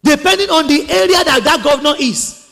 depending 0.06 0.50
on 0.52 0.68
the 0.68 0.86
area 0.90 1.24
that 1.24 1.42
that 1.44 1.64
governor 1.64 1.96
is, 2.00 2.48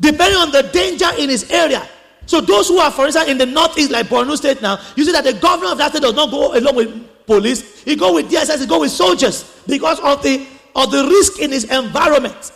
depending 0.00 0.38
on 0.38 0.52
the 0.52 0.62
danger 0.62 1.08
in 1.18 1.28
his 1.28 1.50
area. 1.50 1.86
So 2.26 2.40
those 2.40 2.68
who 2.68 2.78
are, 2.78 2.90
for 2.90 3.06
instance, 3.06 3.28
in 3.28 3.38
the 3.38 3.46
northeast, 3.46 3.90
like 3.90 4.06
Borno 4.06 4.36
State 4.36 4.62
now, 4.62 4.80
you 4.94 5.04
see 5.04 5.12
that 5.12 5.24
the 5.24 5.32
governor 5.34 5.72
of 5.72 5.78
that 5.78 5.90
state 5.90 6.02
does 6.02 6.14
not 6.14 6.30
go 6.30 6.56
along 6.56 6.76
with 6.76 7.26
police. 7.26 7.82
He 7.82 7.96
go 7.96 8.14
with 8.14 8.30
DSS, 8.30 8.60
he 8.60 8.66
go 8.66 8.80
with 8.80 8.92
soldiers 8.92 9.60
because 9.66 9.98
of 10.00 10.22
the 10.22 10.46
of 10.76 10.90
the 10.90 11.04
risk 11.04 11.40
in 11.40 11.50
his 11.50 11.64
environment. 11.64 12.52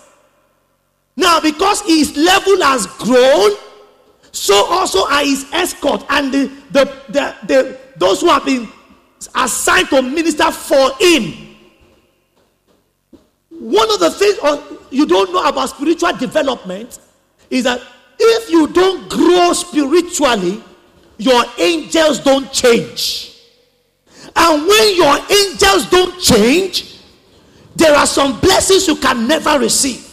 Now, 1.17 1.41
because 1.41 1.81
his 1.83 2.17
level 2.17 2.63
has 2.63 2.87
grown, 2.87 3.53
so 4.33 4.65
also 4.67 5.07
are 5.09 5.25
his 5.25 5.47
escort 5.53 6.05
and 6.09 6.33
the, 6.33 6.47
the, 6.71 6.85
the, 7.09 7.37
the 7.47 7.79
those 7.97 8.21
who 8.21 8.29
have 8.29 8.45
been 8.45 8.69
assigned 9.35 9.89
to 9.89 10.03
minister 10.03 10.51
for 10.53 10.93
him. 11.01 11.50
One 13.61 13.93
of 13.93 14.01
the 14.01 14.11
things 14.11 14.39
you 14.91 15.05
don't 15.05 15.35
know 15.35 15.47
about 15.47 15.69
spiritual 15.69 16.15
development 16.15 16.99
is 17.51 17.65
that 17.65 17.83
if 18.19 18.51
you 18.51 18.67
don't 18.69 19.07
grow 19.11 19.53
spiritually, 19.53 20.65
your 21.19 21.45
angels 21.59 22.21
don't 22.21 22.51
change. 22.51 23.37
And 24.35 24.67
when 24.67 24.97
your 24.97 25.19
angels 25.31 25.91
don't 25.91 26.19
change, 26.19 27.01
there 27.77 27.95
are 27.95 28.07
some 28.07 28.41
blessings 28.41 28.89
you 28.89 28.97
can 28.97 29.29
never 29.29 29.59
receive. 29.59 30.07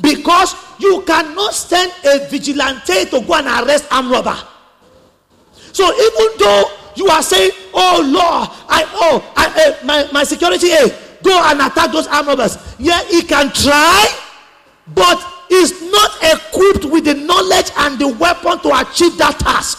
Because 0.00 0.54
you 0.78 1.02
cannot 1.02 1.52
send 1.52 1.92
a 2.06 2.26
vigilante 2.28 3.04
to 3.04 3.20
go 3.20 3.34
and 3.34 3.46
arrest 3.46 3.86
arm 3.90 4.10
robber. 4.10 4.38
So 5.72 5.92
even 5.92 6.38
though 6.38 6.64
you 6.96 7.08
are 7.08 7.22
saying, 7.22 7.50
"Oh 7.74 8.00
Lord, 8.02 8.48
I 8.68 8.84
oh 8.94 9.32
I, 9.36 9.46
uh, 9.46 9.84
my 9.84 10.08
my 10.12 10.24
security, 10.24 10.70
hey, 10.70 11.01
go 11.22 11.42
and 11.46 11.60
attack 11.60 11.92
those 11.92 12.06
arm 12.06 12.26
robbers," 12.26 12.58
yeah, 12.78 13.02
he 13.04 13.22
can 13.22 13.52
try, 13.52 14.06
but 14.94 15.24
is 15.50 15.82
not 15.82 16.10
equipped 16.22 16.84
with 16.86 17.04
the 17.04 17.14
knowledge 17.14 17.70
and 17.78 17.98
the 17.98 18.08
weapon 18.08 18.58
to 18.60 18.80
achieve 18.80 19.16
that 19.18 19.38
task. 19.38 19.78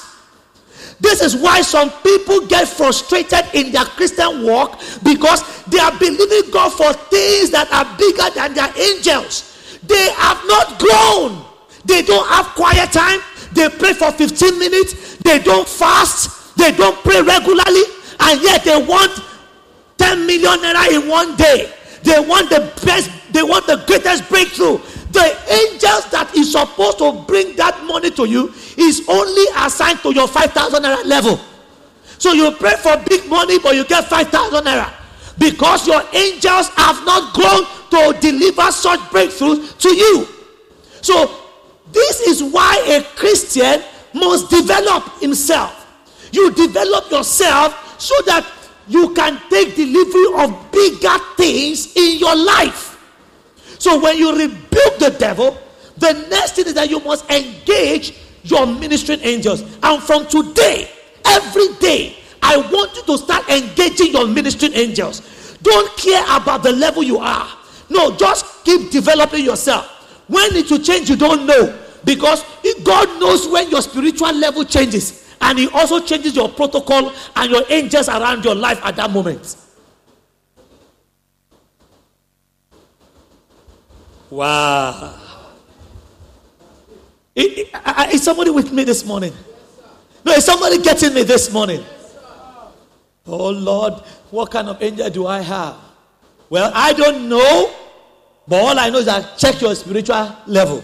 This 0.99 1.21
is 1.21 1.35
why 1.35 1.61
some 1.61 1.89
people 2.01 2.47
get 2.47 2.67
frustrated 2.67 3.43
in 3.53 3.71
their 3.71 3.83
Christian 3.83 4.43
walk 4.43 4.79
because 5.03 5.43
they 5.65 5.79
are 5.79 5.91
believing 5.99 6.49
God 6.51 6.69
for 6.69 6.93
things 6.93 7.49
that 7.49 7.67
are 7.73 7.85
bigger 7.97 8.29
than 8.33 8.53
their 8.53 8.71
angels. 8.77 9.79
They 9.83 10.11
have 10.11 10.39
not 10.47 10.79
grown. 10.79 11.43
They 11.83 12.03
don't 12.03 12.27
have 12.29 12.55
quiet 12.55 12.91
time. 12.93 13.19
They 13.51 13.67
pray 13.67 13.93
for 13.93 14.11
15 14.11 14.57
minutes. 14.57 15.17
They 15.17 15.39
don't 15.39 15.67
fast. 15.67 16.55
They 16.55 16.71
don't 16.71 16.95
pray 17.03 17.21
regularly. 17.21 17.83
And 18.21 18.41
yet 18.41 18.63
they 18.63 18.81
want 18.81 19.11
10 20.03 20.27
million 20.27 20.59
naira 20.59 20.91
in 20.91 21.07
one 21.07 21.35
day. 21.37 21.71
They 22.03 22.19
want 22.19 22.49
the 22.49 22.59
best, 22.85 23.09
they 23.31 23.41
want 23.41 23.65
the 23.67 23.77
greatest 23.87 24.27
breakthrough. 24.27 24.77
The 25.11 25.27
angels 25.47 26.11
that 26.11 26.31
is 26.35 26.51
supposed 26.51 26.97
to 26.97 27.23
bring 27.25 27.55
that 27.55 27.81
money 27.85 28.11
to 28.11 28.27
you 28.27 28.51
is 28.77 29.07
only 29.07 29.45
assigned 29.55 29.99
to 29.99 30.13
your 30.13 30.27
5,000 30.27 30.83
naira 30.83 31.05
level. 31.05 31.39
So 32.17 32.33
you 32.33 32.51
pray 32.51 32.75
for 32.75 32.97
big 33.07 33.29
money, 33.29 33.59
but 33.59 33.75
you 33.75 33.85
get 33.85 34.05
5,000 34.05 34.65
naira 34.65 34.91
because 35.39 35.87
your 35.87 36.03
angels 36.13 36.67
have 36.75 37.05
not 37.05 37.33
grown 37.33 37.63
to 37.91 38.19
deliver 38.19 38.71
such 38.71 38.99
breakthroughs 39.11 39.77
to 39.79 39.89
you. 39.89 40.27
So 41.01 41.39
this 41.91 42.19
is 42.21 42.43
why 42.43 42.83
a 42.87 43.03
Christian 43.15 43.81
must 44.13 44.49
develop 44.49 45.21
himself. 45.21 45.79
You 46.31 46.51
develop 46.51 47.09
yourself 47.09 48.01
so 48.01 48.15
that 48.25 48.45
you 48.93 49.13
can 49.15 49.41
take 49.49 49.75
delivery 49.75 50.43
of 50.43 50.71
bigger 50.71 51.17
things 51.35 51.95
in 51.95 52.19
your 52.19 52.35
life. 52.35 52.91
So 53.79 53.99
when 53.99 54.17
you 54.17 54.31
rebuke 54.37 54.99
the 54.99 55.15
devil, 55.17 55.57
the 55.97 56.13
next 56.29 56.53
thing 56.53 56.67
is 56.67 56.75
that 56.75 56.89
you 56.89 56.99
must 56.99 57.29
engage 57.29 58.13
your 58.43 58.67
ministering 58.67 59.19
angels. 59.21 59.61
And 59.81 60.01
from 60.01 60.27
today, 60.27 60.89
every 61.25 61.73
day, 61.79 62.17
I 62.41 62.57
want 62.57 62.95
you 62.95 63.03
to 63.03 63.17
start 63.17 63.49
engaging 63.49 64.11
your 64.11 64.27
ministering 64.27 64.73
angels. 64.73 65.57
Don't 65.63 65.97
care 65.97 66.23
about 66.37 66.61
the 66.61 66.71
level 66.73 67.01
you 67.01 67.17
are. 67.17 67.49
No, 67.89 68.15
just 68.15 68.63
keep 68.63 68.91
developing 68.91 69.43
yourself. 69.43 69.87
When 70.27 70.55
it 70.55 70.69
will 70.69 70.79
change, 70.79 71.09
you 71.09 71.15
don't 71.15 71.45
know. 71.45 71.79
Because 72.05 72.43
God 72.83 73.19
knows 73.19 73.47
when 73.47 73.69
your 73.71 73.81
spiritual 73.81 74.33
level 74.33 74.65
changes. 74.65 75.22
And 75.43 75.59
He 75.59 75.67
also 75.67 75.99
changes 75.99 76.35
your 76.35 76.49
protocol 76.49 77.11
and 77.35 77.51
your 77.51 77.63
angels 77.69 78.07
around 78.07 78.45
your 78.45 78.55
life 78.55 78.79
at 78.83 78.95
that 78.95 79.11
moment. 79.11 79.57
Wow. 84.29 85.19
Is 87.35 88.23
somebody 88.23 88.49
with 88.51 88.71
me 88.71 88.83
this 88.83 89.05
morning? 89.05 89.33
No, 90.25 90.31
is 90.31 90.45
somebody 90.45 90.81
getting 90.81 91.13
me 91.13 91.23
this 91.23 91.51
morning? 91.51 91.83
Oh 93.27 93.49
Lord, 93.49 93.93
what 94.31 94.49
kind 94.49 94.69
of 94.69 94.81
angel 94.81 95.09
do 95.09 95.27
I 95.27 95.41
have? 95.41 95.75
Well, 96.49 96.71
I 96.73 96.93
don't 96.93 97.27
know, 97.29 97.73
but 98.47 98.61
all 98.61 98.79
I 98.79 98.89
know 98.89 98.99
is 98.99 99.05
that 99.05 99.37
check 99.37 99.61
your 99.61 99.75
spiritual 99.75 100.35
level. 100.47 100.83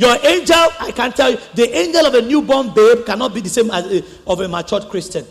Your 0.00 0.16
angel, 0.24 0.56
I 0.80 0.92
can 0.96 1.12
tell 1.12 1.30
you, 1.30 1.38
the 1.52 1.76
angel 1.76 2.06
of 2.06 2.14
a 2.14 2.22
newborn 2.22 2.72
babe 2.72 3.04
cannot 3.04 3.34
be 3.34 3.42
the 3.42 3.50
same 3.50 3.70
as 3.70 3.84
a, 3.84 4.02
of 4.26 4.40
a 4.40 4.48
matured 4.48 4.84
Christian. 4.88 5.26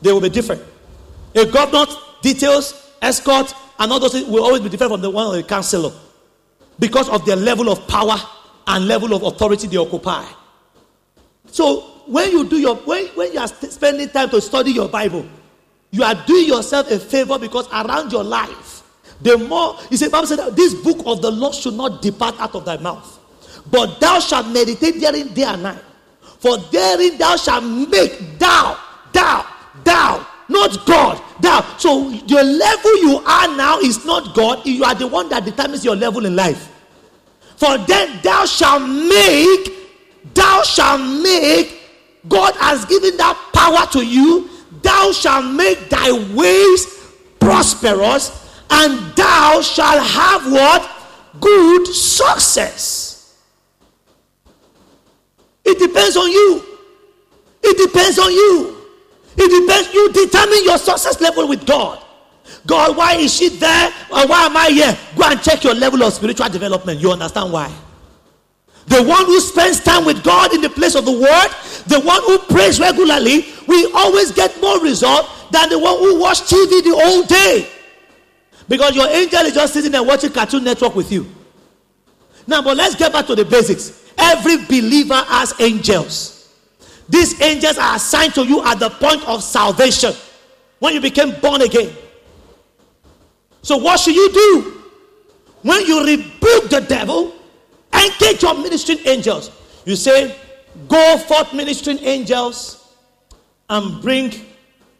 They 0.00 0.12
will 0.12 0.20
be 0.20 0.28
different. 0.28 0.62
A 1.34 1.44
governor 1.46 1.92
details, 2.22 2.92
escort, 3.02 3.52
and 3.80 3.90
all 3.90 3.98
those 3.98 4.12
things 4.12 4.28
will 4.28 4.44
always 4.44 4.60
be 4.60 4.68
different 4.68 4.92
from 4.92 5.00
the 5.00 5.10
one 5.10 5.26
of 5.26 5.32
the 5.32 5.42
counselor 5.42 5.90
because 6.78 7.08
of 7.08 7.26
their 7.26 7.34
level 7.34 7.70
of 7.70 7.88
power 7.88 8.14
and 8.68 8.86
level 8.86 9.12
of 9.14 9.24
authority 9.24 9.66
they 9.66 9.78
occupy. 9.78 10.24
So 11.46 11.80
when 12.06 12.30
you 12.30 12.48
do 12.48 12.56
your 12.56 12.76
when, 12.76 13.06
when 13.16 13.32
you 13.32 13.40
are 13.40 13.48
spending 13.48 14.10
time 14.10 14.30
to 14.30 14.40
study 14.40 14.70
your 14.70 14.88
Bible, 14.88 15.26
you 15.90 16.04
are 16.04 16.14
doing 16.24 16.46
yourself 16.46 16.88
a 16.92 17.00
favor 17.00 17.36
because 17.36 17.66
around 17.72 18.12
your 18.12 18.22
life, 18.22 18.84
the 19.20 19.36
more 19.38 19.76
you 19.90 19.96
say, 19.96 20.08
Bible 20.08 20.28
said 20.28 20.54
this 20.54 20.72
book 20.72 20.98
of 21.04 21.20
the 21.20 21.32
law 21.32 21.50
should 21.50 21.74
not 21.74 22.00
depart 22.00 22.38
out 22.38 22.54
of 22.54 22.64
thy 22.64 22.76
mouth, 22.76 23.16
but 23.70 24.00
thou 24.00 24.18
shalt 24.20 24.48
meditate 24.48 25.00
therein 25.00 25.28
day 25.34 25.44
and 25.44 25.62
night. 25.62 25.82
For 26.38 26.58
therein 26.58 27.18
thou 27.18 27.36
shalt 27.36 27.64
make 27.64 28.38
thou, 28.38 28.78
thou, 29.12 29.46
thou 29.84 30.26
not 30.50 30.84
God. 30.84 31.22
thou. 31.40 31.62
so 31.78 32.10
the 32.10 32.42
level 32.42 32.96
you 32.98 33.18
are 33.24 33.56
now 33.56 33.78
is 33.78 34.04
not 34.04 34.34
God. 34.34 34.66
You 34.66 34.84
are 34.84 34.94
the 34.94 35.06
one 35.06 35.28
that 35.30 35.44
determines 35.44 35.84
your 35.84 35.96
level 35.96 36.26
in 36.26 36.36
life. 36.36 36.70
For 37.56 37.78
then 37.78 38.20
thou 38.22 38.44
shalt 38.46 38.82
make, 38.82 40.34
thou 40.34 40.62
shalt 40.62 41.22
make. 41.22 41.78
God 42.28 42.54
has 42.56 42.84
given 42.84 43.16
that 43.16 43.50
power 43.54 43.86
to 43.92 44.04
you. 44.04 44.50
Thou 44.82 45.12
shalt 45.12 45.54
make 45.54 45.88
thy 45.88 46.12
ways 46.34 46.86
prosperous, 47.38 48.60
and 48.70 48.98
thou 49.16 49.60
shalt 49.62 50.02
have 50.02 50.52
what? 50.52 50.90
Good 51.40 51.86
success. 51.86 53.09
It 55.64 55.78
depends 55.78 56.16
on 56.16 56.30
you. 56.30 56.64
It 57.62 57.76
depends 57.76 58.18
on 58.18 58.32
you. 58.32 58.76
It 59.36 59.60
depends. 59.60 59.94
You 59.94 60.12
determine 60.12 60.64
your 60.64 60.78
success 60.78 61.20
level 61.20 61.48
with 61.48 61.66
God. 61.66 62.02
God, 62.66 62.96
why 62.96 63.14
is 63.14 63.34
she 63.34 63.48
there? 63.48 63.88
Or 64.10 64.26
why 64.26 64.46
am 64.46 64.56
I 64.56 64.68
here? 64.68 64.98
Go 65.16 65.24
and 65.24 65.42
check 65.42 65.64
your 65.64 65.74
level 65.74 66.02
of 66.02 66.12
spiritual 66.12 66.48
development. 66.48 67.00
You 67.00 67.12
understand 67.12 67.52
why? 67.52 67.72
The 68.86 69.02
one 69.02 69.24
who 69.26 69.40
spends 69.40 69.80
time 69.80 70.04
with 70.04 70.24
God 70.24 70.52
in 70.52 70.60
the 70.60 70.70
place 70.70 70.94
of 70.94 71.04
the 71.04 71.12
word, 71.12 71.48
the 71.86 72.00
one 72.00 72.20
who 72.24 72.38
prays 72.38 72.80
regularly, 72.80 73.46
we 73.68 73.90
always 73.94 74.32
get 74.32 74.60
more 74.60 74.80
result 74.80 75.28
than 75.52 75.68
the 75.68 75.78
one 75.78 75.98
who 75.98 76.20
watch 76.20 76.40
TV 76.40 76.82
the 76.82 76.92
whole 76.94 77.22
day. 77.22 77.68
Because 78.68 78.96
your 78.96 79.08
angel 79.08 79.40
is 79.40 79.54
just 79.54 79.74
sitting 79.74 79.92
there 79.92 80.02
watching 80.02 80.32
Cartoon 80.32 80.64
Network 80.64 80.94
with 80.94 81.12
you. 81.12 81.26
Now, 82.46 82.62
but 82.62 82.76
let's 82.76 82.94
get 82.96 83.12
back 83.12 83.26
to 83.26 83.34
the 83.34 83.44
basics. 83.44 84.09
Every 84.20 84.58
believer 84.66 85.14
has 85.14 85.54
angels. 85.58 86.54
These 87.08 87.40
angels 87.40 87.78
are 87.78 87.96
assigned 87.96 88.34
to 88.34 88.44
you 88.46 88.62
at 88.64 88.78
the 88.78 88.90
point 88.90 89.26
of 89.26 89.42
salvation 89.42 90.12
when 90.78 90.94
you 90.94 91.00
became 91.00 91.38
born 91.40 91.62
again. 91.62 91.92
So, 93.62 93.76
what 93.76 93.98
should 93.98 94.14
you 94.14 94.32
do? 94.32 94.82
When 95.62 95.84
you 95.86 96.04
rebuke 96.04 96.70
the 96.70 96.84
devil, 96.86 97.34
engage 97.92 98.42
your 98.42 98.54
ministering 98.54 99.00
angels. 99.06 99.50
You 99.84 99.96
say, 99.96 100.36
Go 100.88 101.18
forth, 101.18 101.52
ministering 101.52 101.98
angels, 102.00 102.94
and 103.68 104.00
bring 104.00 104.32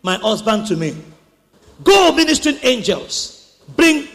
my 0.02 0.16
husband 0.16 0.66
to 0.66 0.76
me. 0.76 0.96
Go, 1.82 2.12
ministering 2.12 2.58
angels, 2.62 3.58
bring 3.76 4.08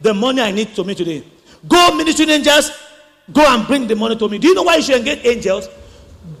the 0.00 0.14
money 0.14 0.40
I 0.42 0.50
need 0.52 0.74
to 0.76 0.84
me 0.84 0.94
today. 0.94 1.24
Go, 1.68 1.94
ministering 1.94 2.30
angels, 2.30 2.70
go 3.32 3.44
and 3.46 3.66
bring 3.66 3.86
the 3.86 3.96
money 3.96 4.16
to 4.16 4.28
me. 4.28 4.38
Do 4.38 4.48
you 4.48 4.54
know 4.54 4.62
why 4.62 4.76
you 4.76 4.82
should 4.82 4.96
engage 4.96 5.24
angels? 5.24 5.68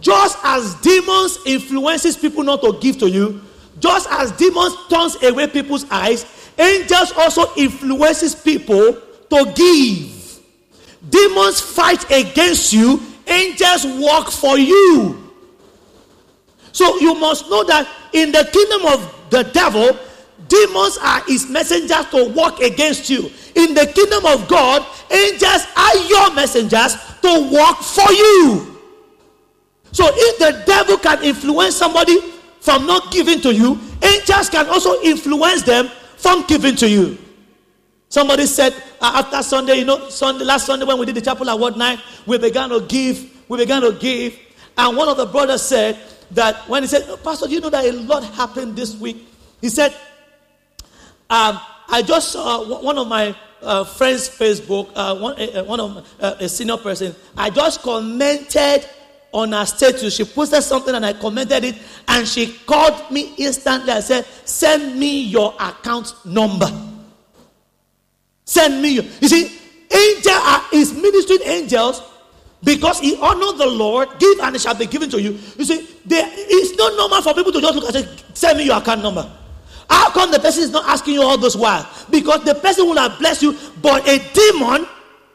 Just 0.00 0.38
as 0.42 0.74
demons 0.76 1.38
influences 1.46 2.16
people 2.16 2.42
not 2.42 2.60
to 2.62 2.78
give 2.80 2.98
to 2.98 3.10
you, 3.10 3.40
just 3.78 4.08
as 4.10 4.32
demons 4.32 4.74
turns 4.88 5.20
away 5.22 5.46
people's 5.48 5.84
eyes, 5.90 6.24
angels 6.58 7.12
also 7.12 7.52
influences 7.56 8.34
people 8.34 8.92
to 8.92 9.52
give. 9.54 10.40
Demons 11.08 11.60
fight 11.60 12.04
against 12.10 12.72
you, 12.72 13.00
angels 13.26 13.86
work 13.86 14.30
for 14.30 14.58
you. 14.58 15.32
So 16.72 16.98
you 17.00 17.14
must 17.14 17.50
know 17.50 17.64
that 17.64 17.88
in 18.12 18.32
the 18.32 18.48
kingdom 18.52 18.86
of 18.92 19.30
the 19.30 19.42
devil, 19.42 19.98
demons 20.52 20.98
are 20.98 21.24
his 21.24 21.48
messengers 21.48 22.04
to 22.10 22.28
work 22.36 22.60
against 22.60 23.08
you. 23.08 23.30
In 23.54 23.72
the 23.72 23.86
kingdom 23.86 24.26
of 24.26 24.46
God, 24.48 24.84
angels 25.10 25.66
are 25.74 25.96
your 25.96 26.34
messengers 26.34 26.94
to 27.22 27.50
work 27.50 27.78
for 27.78 28.12
you. 28.12 28.78
So 29.92 30.04
if 30.08 30.38
the 30.38 30.62
devil 30.66 30.98
can 30.98 31.22
influence 31.22 31.76
somebody 31.76 32.20
from 32.60 32.86
not 32.86 33.10
giving 33.10 33.40
to 33.40 33.54
you, 33.54 33.80
angels 34.02 34.50
can 34.50 34.66
also 34.68 35.00
influence 35.02 35.62
them 35.62 35.88
from 36.18 36.46
giving 36.46 36.76
to 36.76 36.88
you. 36.88 37.18
Somebody 38.10 38.44
said 38.44 38.74
uh, 39.00 39.24
after 39.24 39.42
Sunday, 39.42 39.76
you 39.76 39.86
know, 39.86 40.10
Sunday, 40.10 40.44
last 40.44 40.66
Sunday 40.66 40.84
when 40.84 40.98
we 40.98 41.06
did 41.06 41.14
the 41.14 41.22
chapel 41.22 41.48
award 41.48 41.78
night, 41.78 41.98
we 42.26 42.36
began 42.36 42.68
to 42.68 42.82
give, 42.82 43.48
we 43.48 43.56
began 43.56 43.80
to 43.80 43.92
give. 43.92 44.38
And 44.76 44.96
one 44.96 45.08
of 45.08 45.16
the 45.16 45.26
brothers 45.26 45.62
said 45.62 45.98
that 46.32 46.68
when 46.68 46.82
he 46.82 46.88
said, 46.88 47.04
oh, 47.08 47.16
Pastor, 47.16 47.46
do 47.46 47.54
you 47.54 47.60
know 47.60 47.70
that 47.70 47.84
a 47.86 47.92
lot 47.92 48.22
happened 48.24 48.76
this 48.76 48.96
week? 48.96 49.26
He 49.62 49.70
said, 49.70 49.94
um, 51.32 51.58
I 51.88 52.02
just 52.02 52.32
saw 52.32 52.78
one 52.82 52.98
of 52.98 53.08
my 53.08 53.34
uh, 53.62 53.84
friends' 53.84 54.28
Facebook, 54.28 54.90
uh, 54.94 55.16
one, 55.16 55.40
uh, 55.40 55.64
one 55.64 55.80
of 55.80 56.06
uh, 56.20 56.34
a 56.38 56.46
senior 56.46 56.76
person. 56.76 57.14
I 57.34 57.48
just 57.48 57.80
commented 57.80 58.86
on 59.32 59.52
her 59.52 59.64
status. 59.64 60.14
She 60.14 60.24
posted 60.26 60.62
something 60.62 60.94
and 60.94 61.06
I 61.06 61.14
commented 61.14 61.64
it, 61.64 61.76
and 62.06 62.28
she 62.28 62.52
called 62.66 63.10
me 63.10 63.34
instantly. 63.38 63.92
I 63.92 64.00
said, 64.00 64.26
"Send 64.44 65.00
me 65.00 65.22
your 65.22 65.54
account 65.58 66.12
number." 66.26 66.68
Send 68.44 68.82
me. 68.82 68.90
You 68.90 69.28
see, 69.28 69.58
angel 69.90 70.32
are, 70.32 70.64
is 70.74 70.92
ministering 70.92 71.40
angels 71.44 72.02
because 72.62 73.00
he 73.00 73.16
honored 73.16 73.58
the 73.58 73.66
Lord. 73.68 74.10
Give 74.18 74.38
and 74.40 74.54
it 74.54 74.60
shall 74.60 74.74
be 74.74 74.84
given 74.84 75.08
to 75.08 75.22
you. 75.22 75.38
You 75.56 75.64
see, 75.64 75.88
there, 76.04 76.28
it's 76.30 76.76
not 76.76 76.94
normal 76.94 77.22
for 77.22 77.32
people 77.32 77.52
to 77.52 77.60
just 77.62 77.74
look 77.74 77.84
and 77.86 77.94
say, 77.94 78.16
"Send 78.34 78.58
me 78.58 78.64
your 78.64 78.76
account 78.76 79.02
number." 79.02 79.38
How 79.92 80.08
come 80.10 80.30
the 80.30 80.38
person 80.38 80.62
is 80.62 80.70
not 80.70 80.86
asking 80.88 81.12
you 81.14 81.22
all 81.22 81.36
those 81.36 81.54
while? 81.54 81.86
Because 82.08 82.42
the 82.44 82.54
person 82.54 82.86
will 82.86 82.96
have 82.96 83.18
blessed 83.18 83.42
you, 83.42 83.54
but 83.82 84.08
a 84.08 84.18
demon, 84.32 84.86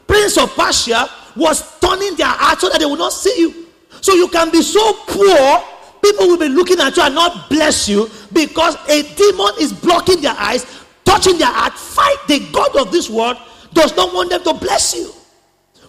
prince 0.07 0.35
of 0.35 0.51
Persia, 0.55 1.07
was 1.35 1.79
turning 1.79 2.15
their 2.15 2.25
heart 2.25 2.59
so 2.59 2.67
that 2.69 2.79
they 2.79 2.85
will 2.87 2.97
not 2.97 3.13
see 3.13 3.39
you. 3.39 3.67
So 4.01 4.15
you 4.15 4.27
can 4.29 4.49
be 4.49 4.63
so 4.63 4.93
poor, 5.05 5.63
people 6.03 6.25
will 6.25 6.39
be 6.39 6.49
looking 6.49 6.79
at 6.79 6.97
you 6.97 7.03
and 7.03 7.13
not 7.13 7.51
bless 7.51 7.87
you 7.87 8.09
because 8.33 8.75
a 8.89 9.03
demon 9.13 9.51
is 9.59 9.71
blocking 9.71 10.21
their 10.21 10.35
eyes, 10.39 10.65
touching 11.05 11.37
their 11.37 11.51
heart. 11.51 11.73
Fight 11.73 12.17
the 12.27 12.39
God 12.51 12.75
of 12.77 12.91
this 12.91 13.11
world 13.11 13.37
does 13.73 13.95
not 13.95 14.11
want 14.11 14.31
them 14.31 14.41
to 14.41 14.55
bless 14.55 14.95
you. 14.95 15.11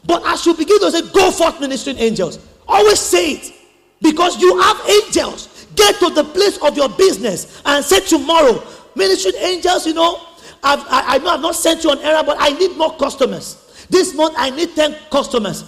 But 0.05 0.27
as 0.27 0.45
you 0.45 0.53
begin 0.53 0.79
to 0.81 0.91
say, 0.91 1.01
go 1.11 1.31
forth, 1.31 1.59
ministering 1.59 1.97
angels, 1.97 2.39
always 2.67 3.01
say 3.01 3.33
it 3.33 3.55
because 4.03 4.39
you 4.39 4.61
have 4.61 4.79
angels. 4.91 5.48
Get 5.79 6.01
to 6.01 6.11
the 6.11 6.25
place 6.25 6.59
of 6.59 6.77
your 6.77 6.89
business 6.89 7.63
and 7.65 7.85
say 7.85 8.01
tomorrow, 8.01 8.67
ministry 8.97 9.31
angels, 9.39 9.87
you 9.87 9.95
know, 9.95 10.21
I've, 10.61 10.81
I, 10.81 11.15
I 11.15 11.19
know 11.19 11.31
I've 11.31 11.41
not 11.41 11.55
sent 11.55 11.85
you 11.85 11.93
an 11.93 12.01
error, 12.01 12.25
but 12.27 12.37
I 12.41 12.51
need 12.51 12.77
more 12.77 12.97
customers. 12.97 13.87
This 13.89 14.13
month 14.13 14.35
I 14.37 14.51
need 14.51 14.75
10 14.75 14.97
customers. 15.09 15.63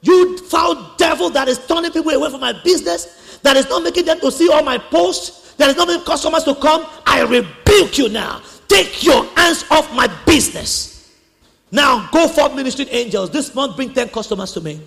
You 0.00 0.38
foul 0.38 0.94
devil 0.96 1.28
that 1.30 1.48
is 1.48 1.58
turning 1.66 1.92
people 1.92 2.12
away 2.12 2.30
from 2.30 2.40
my 2.40 2.54
business, 2.64 3.38
that 3.42 3.58
is 3.58 3.68
not 3.68 3.82
making 3.82 4.06
them 4.06 4.20
to 4.20 4.32
see 4.32 4.48
all 4.48 4.62
my 4.62 4.78
posts, 4.78 5.52
that 5.56 5.68
is 5.68 5.76
not 5.76 5.86
making 5.86 6.04
customers 6.06 6.44
to 6.44 6.54
come. 6.54 6.86
I 7.04 7.20
rebuke 7.20 7.98
you 7.98 8.08
now. 8.08 8.40
Take 8.68 9.04
your 9.04 9.26
hands 9.36 9.66
off 9.70 9.94
my 9.94 10.08
business. 10.24 11.12
Now 11.70 12.08
go 12.10 12.26
for 12.26 12.54
ministering 12.54 12.88
angels. 12.90 13.28
This 13.28 13.54
month 13.54 13.76
bring 13.76 13.92
10 13.92 14.08
customers 14.08 14.52
to 14.52 14.62
me. 14.62 14.80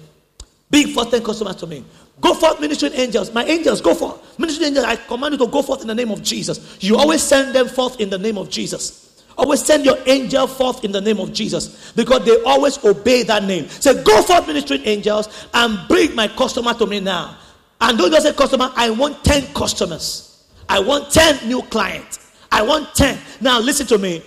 Bring 0.72 0.88
for 0.88 1.06
10 1.06 1.24
customers 1.24 1.56
to 1.58 1.68
me. 1.68 1.86
Go 2.22 2.34
forth, 2.34 2.60
ministering 2.62 2.94
angels. 2.94 3.34
My 3.34 3.44
angels, 3.46 3.82
go 3.82 3.94
forth. 3.94 4.40
Ministering 4.40 4.70
angels, 4.70 4.86
I 4.86 4.96
command 4.96 5.34
you 5.34 5.38
to 5.40 5.48
go 5.48 5.62
forth 5.62 5.82
in 5.82 5.88
the 5.88 5.96
name 5.96 6.12
of 6.12 6.24
Jesus. 6.24 6.78
You 6.82 6.98
always 6.98 7.22
send 7.22 7.54
them 7.54 7.68
forth 7.68 8.00
in 8.00 8.10
the 8.10 8.18
name 8.18 8.38
of 8.38 8.50
Jesus. 8.50 9.24
Always 9.38 9.66
send 9.66 9.84
your 9.84 9.98
angel 10.06 10.48
forth 10.48 10.86
in 10.86 10.94
the 10.94 11.02
name 11.02 11.20
of 11.20 11.34
Jesus 11.34 11.92
because 11.92 12.24
they 12.24 12.42
always 12.44 12.84
obey 12.86 13.24
that 13.24 13.44
name. 13.44 13.68
Say, 13.68 14.02
go 14.02 14.22
forth, 14.22 14.48
ministering 14.48 14.82
angels, 14.86 15.48
and 15.54 15.78
bring 15.90 16.16
my 16.16 16.30
customer 16.30 16.74
to 16.76 16.86
me 16.86 17.02
now. 17.02 17.38
And 17.82 17.98
don't 17.98 18.12
just 18.12 18.26
say 18.26 18.34
customer, 18.34 18.72
I 18.76 18.90
want 18.92 19.24
10 19.26 19.54
customers. 19.54 20.46
I 20.70 20.80
want 20.80 21.12
10 21.12 21.50
new 21.50 21.62
clients. 21.64 22.32
I 22.50 22.62
want 22.62 22.96
10. 22.96 23.20
Now, 23.42 23.60
listen 23.60 23.86
to 23.88 23.98
me. 23.98 24.24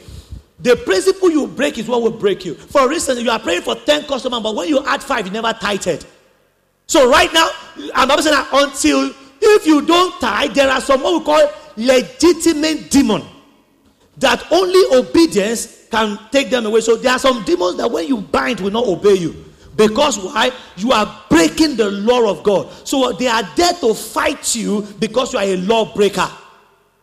The 0.61 0.77
principle 0.77 1.31
you 1.31 1.47
break 1.47 1.79
is 1.79 1.89
what 1.89 2.03
will 2.03 2.11
break 2.11 2.45
you. 2.45 2.55
For 2.55 2.93
instance, 2.93 3.21
you 3.21 3.31
are 3.31 3.39
praying 3.39 3.63
for 3.63 3.77
10 3.77 4.05
customers, 4.05 4.43
but 4.43 4.55
when 4.55 4.69
you 4.69 4.85
add 4.85 5.03
5, 5.03 5.27
you 5.27 5.33
never 5.33 5.53
tithed. 5.55 6.05
So 6.89 7.09
right 7.11 7.31
now, 7.35 7.51
I'm 7.95 8.09
not 8.09 8.23
saying 8.23 8.35
that 8.35 8.49
until 8.51 9.13
if 9.41 9.67
you 9.67 9.83
don't 9.85 10.19
tie, 10.21 10.49
there 10.49 10.71
are 10.71 10.81
some 10.81 11.03
what 11.03 11.19
we 11.19 11.25
call 11.25 11.53
legitimate 11.77 12.91
demon 12.91 13.23
that 14.17 14.51
only 14.51 14.99
obedience 14.99 15.87
can 15.91 16.19
take 16.33 16.49
them 16.49 16.65
away. 16.65 16.81
So 16.81 16.97
there 16.97 17.13
are 17.13 17.19
some 17.19 17.45
demons 17.45 17.77
that 17.77 17.91
when 17.91 18.09
you 18.09 18.17
bind 18.17 18.61
will 18.61 18.71
not 18.71 18.87
obey 18.87 19.15
you. 19.15 19.45
Because 19.77 20.19
why? 20.19 20.51
You 20.77 20.93
are 20.93 21.25
breaking 21.29 21.77
the 21.77 21.91
law 21.91 22.29
of 22.29 22.43
God. 22.43 22.73
So 22.85 23.13
they 23.13 23.29
are 23.29 23.43
there 23.55 23.75
to 23.75 23.95
fight 23.95 24.57
you 24.57 24.83
because 24.99 25.35
you 25.35 25.39
are 25.39 25.45
a 25.45 25.57
lawbreaker. 25.59 26.29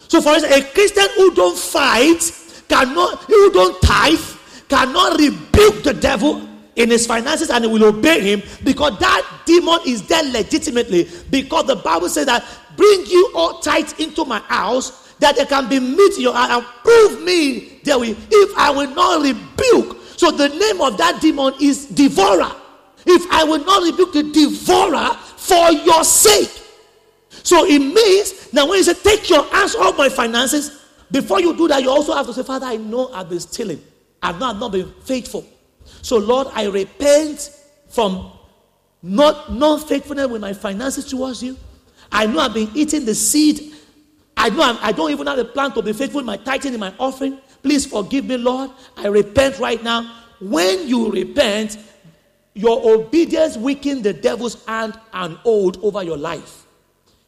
So 0.07 0.19
for 0.19 0.33
instance, 0.33 0.53
a 0.53 0.73
Christian 0.73 1.07
who 1.15 1.33
don't 1.35 1.57
fight, 1.57 2.19
cannot, 2.67 3.19
who 3.23 3.51
don't 3.51 3.79
tithe, 3.81 4.19
cannot 4.67 5.19
rebuke 5.19 5.83
the 5.83 5.93
devil 5.93 6.49
in 6.75 6.89
his 6.89 7.07
finances 7.07 7.49
and 7.49 7.63
he 7.63 7.71
will 7.71 7.85
obey 7.85 8.19
him 8.21 8.41
because 8.63 8.97
that 8.99 9.25
demon 9.45 9.79
is 9.85 10.05
there 10.07 10.23
legitimately 10.23 11.09
because 11.29 11.65
the 11.67 11.75
Bible 11.75 12.09
says 12.09 12.25
that 12.25 12.43
bring 12.75 13.05
you 13.07 13.31
all 13.33 13.59
tithe 13.59 13.91
into 13.99 14.25
my 14.25 14.39
house 14.39 15.13
that 15.19 15.35
there 15.35 15.45
can 15.45 15.69
be 15.69 15.79
meat 15.79 16.15
in 16.15 16.21
your 16.21 16.35
eye 16.35 16.55
and 16.55 16.65
prove 16.83 17.23
me 17.23 17.79
there 17.83 17.97
will 17.97 18.15
if 18.29 18.57
I 18.57 18.71
will 18.71 18.89
not 18.89 19.21
rebuke. 19.23 19.97
So 20.17 20.31
the 20.31 20.49
name 20.49 20.81
of 20.81 20.97
that 20.97 21.21
demon 21.21 21.53
is 21.61 21.85
devourer. 21.85 22.51
If 23.05 23.31
I 23.31 23.43
will 23.43 23.63
not 23.63 23.83
rebuke 23.83 24.13
the 24.13 24.23
devourer 24.23 25.13
for 25.37 25.71
your 25.71 26.03
sake. 26.03 26.49
So 27.43 27.65
it 27.65 27.79
means 27.79 28.51
now 28.51 28.67
when 28.67 28.77
you 28.77 28.83
say 28.83 28.93
take 28.95 29.29
your 29.29 29.43
hands 29.45 29.75
off 29.75 29.97
my 29.97 30.09
finances, 30.09 30.81
before 31.11 31.39
you 31.39 31.55
do 31.55 31.67
that, 31.67 31.83
you 31.83 31.89
also 31.89 32.13
have 32.13 32.25
to 32.25 32.33
say, 32.33 32.43
Father, 32.43 32.65
I 32.65 32.77
know 32.77 33.11
I've 33.13 33.29
been 33.29 33.39
stealing. 33.39 33.81
I've 34.21 34.39
not, 34.39 34.55
I've 34.55 34.59
not 34.59 34.71
been 34.71 34.91
faithful. 35.03 35.45
So, 36.01 36.17
Lord, 36.17 36.47
I 36.53 36.67
repent 36.67 37.51
from 37.87 38.31
not 39.01 39.53
non-faithfulness 39.53 40.27
with 40.27 40.41
my 40.41 40.53
finances 40.53 41.05
towards 41.05 41.43
you. 41.43 41.57
I 42.11 42.25
know 42.25 42.39
I've 42.39 42.53
been 42.53 42.71
eating 42.73 43.05
the 43.05 43.15
seed. 43.15 43.73
I 44.37 44.49
know 44.49 44.63
I'm, 44.63 44.77
I 44.81 44.91
do 44.91 45.03
not 45.03 45.11
even 45.11 45.27
have 45.27 45.39
a 45.39 45.45
plan 45.45 45.71
to 45.73 45.81
be 45.81 45.93
faithful 45.93 46.19
in 46.19 46.25
my 46.25 46.37
tithing 46.37 46.73
in 46.73 46.79
my 46.79 46.93
offering. 46.99 47.39
Please 47.63 47.85
forgive 47.85 48.25
me, 48.25 48.37
Lord. 48.37 48.71
I 48.97 49.07
repent 49.07 49.59
right 49.59 49.81
now. 49.83 50.21
When 50.39 50.87
you 50.87 51.11
repent, 51.11 51.77
your 52.53 52.93
obedience 52.95 53.57
weaken 53.57 54.01
the 54.01 54.13
devil's 54.13 54.63
hand 54.65 54.99
and 55.13 55.37
hold 55.37 55.83
over 55.83 56.03
your 56.03 56.17
life. 56.17 56.64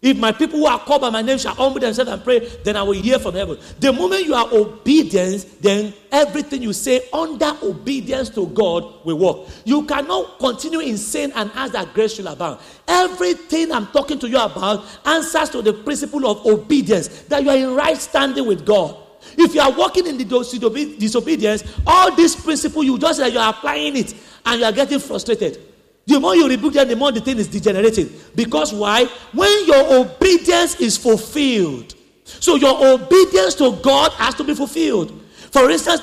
If 0.07 0.17
my 0.17 0.31
people 0.31 0.59
who 0.59 0.65
are 0.67 0.79
called 0.79 1.01
by 1.01 1.09
my 1.09 1.21
name 1.21 1.37
shall 1.37 1.53
humble 1.53 1.81
themselves 1.81 2.09
and 2.09 2.23
pray, 2.23 2.39
then 2.63 2.77
I 2.77 2.83
will 2.83 2.93
hear 2.93 3.19
from 3.19 3.35
heaven. 3.35 3.59
The 3.81 3.91
moment 3.91 4.23
you 4.23 4.35
are 4.35 4.47
obedient, 4.53 5.61
then 5.61 5.93
everything 6.09 6.61
you 6.61 6.71
say 6.71 7.09
under 7.11 7.51
obedience 7.61 8.29
to 8.29 8.47
God 8.47 9.03
will 9.03 9.17
work. 9.19 9.49
You 9.65 9.85
cannot 9.85 10.39
continue 10.39 10.79
in 10.79 10.97
sin 10.97 11.33
and 11.35 11.51
ask 11.53 11.73
that 11.73 11.93
grace 11.93 12.15
should 12.15 12.25
abound. 12.25 12.61
Everything 12.87 13.69
I'm 13.69 13.87
talking 13.87 14.17
to 14.19 14.29
you 14.29 14.37
about 14.37 14.85
answers 15.03 15.49
to 15.49 15.61
the 15.61 15.73
principle 15.73 16.25
of 16.25 16.45
obedience, 16.45 17.09
that 17.23 17.43
you 17.43 17.49
are 17.49 17.57
in 17.57 17.75
right 17.75 17.97
standing 17.97 18.47
with 18.47 18.65
God. 18.65 18.95
If 19.37 19.53
you 19.53 19.59
are 19.59 19.73
walking 19.73 20.07
in 20.07 20.17
the 20.17 20.23
disobedience, 20.23 21.65
all 21.85 22.15
this 22.15 22.33
principle, 22.33 22.81
you 22.81 22.97
just 22.97 23.19
that 23.19 23.33
you 23.33 23.39
are 23.39 23.49
applying 23.49 23.97
it 23.97 24.15
and 24.45 24.61
you 24.61 24.65
are 24.65 24.71
getting 24.71 24.99
frustrated. 24.99 25.66
The 26.07 26.19
more 26.21 26.35
you 26.35 26.47
rebuke 26.47 26.73
them, 26.73 26.87
the 26.87 26.95
more 26.95 27.11
the 27.11 27.19
thing 27.19 27.37
is 27.37 27.47
degenerating. 27.47 28.09
Because 28.33 28.73
why? 28.73 29.05
When 29.33 29.67
your 29.67 29.99
obedience 30.05 30.79
is 30.79 30.95
fulfilled, 30.97 31.95
so 32.23 32.55
your 32.55 32.93
obedience 32.93 33.55
to 33.55 33.73
God 33.81 34.13
has 34.13 34.33
to 34.35 34.43
be 34.43 34.55
fulfilled. 34.55 35.21
For 35.51 35.69
instance, 35.69 36.01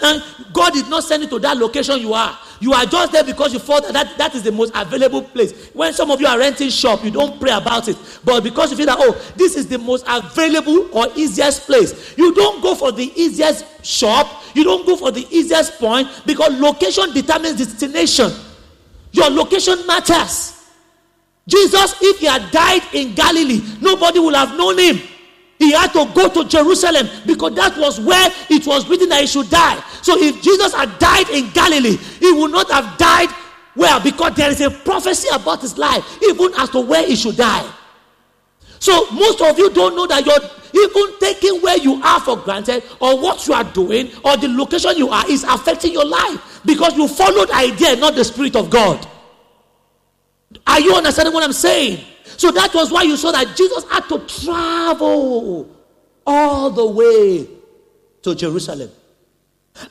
God 0.52 0.72
did 0.72 0.88
not 0.88 1.04
send 1.04 1.22
you 1.22 1.28
to 1.30 1.38
that 1.40 1.56
location 1.56 1.98
you 2.00 2.12
are. 2.12 2.38
You 2.60 2.72
are 2.72 2.84
just 2.86 3.12
there 3.12 3.24
because 3.24 3.52
you 3.52 3.58
thought 3.58 3.82
that, 3.84 3.92
that 3.92 4.18
that 4.18 4.34
is 4.34 4.42
the 4.42 4.52
most 4.52 4.72
available 4.74 5.22
place. 5.22 5.68
When 5.72 5.92
some 5.92 6.10
of 6.10 6.20
you 6.20 6.26
are 6.26 6.38
renting 6.38 6.70
shop, 6.70 7.04
you 7.04 7.10
don't 7.10 7.40
pray 7.40 7.52
about 7.52 7.88
it. 7.88 7.96
But 8.24 8.42
because 8.42 8.70
you 8.70 8.76
feel 8.76 8.86
that, 8.86 8.98
oh, 8.98 9.20
this 9.36 9.56
is 9.56 9.68
the 9.68 9.78
most 9.78 10.04
available 10.08 10.88
or 10.96 11.08
easiest 11.14 11.66
place, 11.66 12.16
you 12.16 12.34
don't 12.34 12.62
go 12.62 12.74
for 12.74 12.92
the 12.92 13.12
easiest 13.20 13.84
shop. 13.84 14.42
You 14.54 14.64
don't 14.64 14.86
go 14.86 14.96
for 14.96 15.10
the 15.10 15.26
easiest 15.30 15.78
point 15.78 16.08
because 16.26 16.58
location 16.60 17.12
determines 17.12 17.58
destination. 17.58 18.30
Your 19.14 19.30
location 19.30 19.86
matters. 19.86 20.60
Jesus, 21.46 21.94
if 22.00 22.18
he 22.18 22.26
had 22.26 22.50
died 22.50 22.82
in 22.92 23.14
Galilee, 23.14 23.62
nobody 23.80 24.18
would 24.18 24.34
have 24.34 24.56
known 24.56 24.76
him. 24.76 24.98
He 25.56 25.72
had 25.72 25.92
to 25.92 26.10
go 26.12 26.28
to 26.28 26.48
Jerusalem 26.48 27.08
because 27.24 27.54
that 27.54 27.76
was 27.78 28.00
where 28.00 28.28
it 28.50 28.66
was 28.66 28.88
written 28.88 29.08
that 29.10 29.20
he 29.20 29.28
should 29.28 29.48
die. 29.48 29.80
So 30.02 30.18
if 30.18 30.42
Jesus 30.42 30.74
had 30.74 30.98
died 30.98 31.28
in 31.30 31.50
Galilee, 31.50 31.96
he 32.18 32.32
would 32.32 32.50
not 32.50 32.68
have 32.72 32.98
died 32.98 33.28
well 33.76 34.00
because 34.00 34.34
there 34.34 34.50
is 34.50 34.60
a 34.60 34.70
prophecy 34.70 35.28
about 35.32 35.60
his 35.60 35.78
life, 35.78 36.04
even 36.24 36.52
as 36.58 36.70
to 36.70 36.80
where 36.80 37.06
he 37.06 37.14
should 37.14 37.36
die. 37.36 37.72
So 38.84 39.10
most 39.12 39.40
of 39.40 39.58
you 39.58 39.70
don't 39.70 39.96
know 39.96 40.06
that 40.08 40.26
you're 40.26 40.84
even 40.84 41.18
taking 41.18 41.62
where 41.62 41.78
you 41.78 42.02
are 42.02 42.20
for 42.20 42.36
granted 42.36 42.84
or 43.00 43.18
what 43.18 43.46
you 43.46 43.54
are 43.54 43.64
doing 43.64 44.10
or 44.22 44.36
the 44.36 44.46
location 44.46 44.98
you 44.98 45.08
are 45.08 45.24
is 45.26 45.42
affecting 45.42 45.94
your 45.94 46.04
life 46.04 46.60
because 46.66 46.94
you 46.94 47.08
followed 47.08 47.50
idea, 47.50 47.96
not 47.96 48.14
the 48.14 48.22
spirit 48.22 48.54
of 48.56 48.68
God. 48.68 49.08
Are 50.66 50.80
you 50.80 50.94
understanding 50.94 51.32
what 51.32 51.42
I'm 51.42 51.54
saying? 51.54 52.04
So 52.36 52.50
that 52.50 52.74
was 52.74 52.92
why 52.92 53.04
you 53.04 53.16
saw 53.16 53.32
that 53.32 53.56
Jesus 53.56 53.90
had 53.90 54.06
to 54.10 54.18
travel 54.18 55.66
all 56.26 56.68
the 56.68 56.84
way 56.84 57.48
to 58.20 58.34
Jerusalem. 58.34 58.90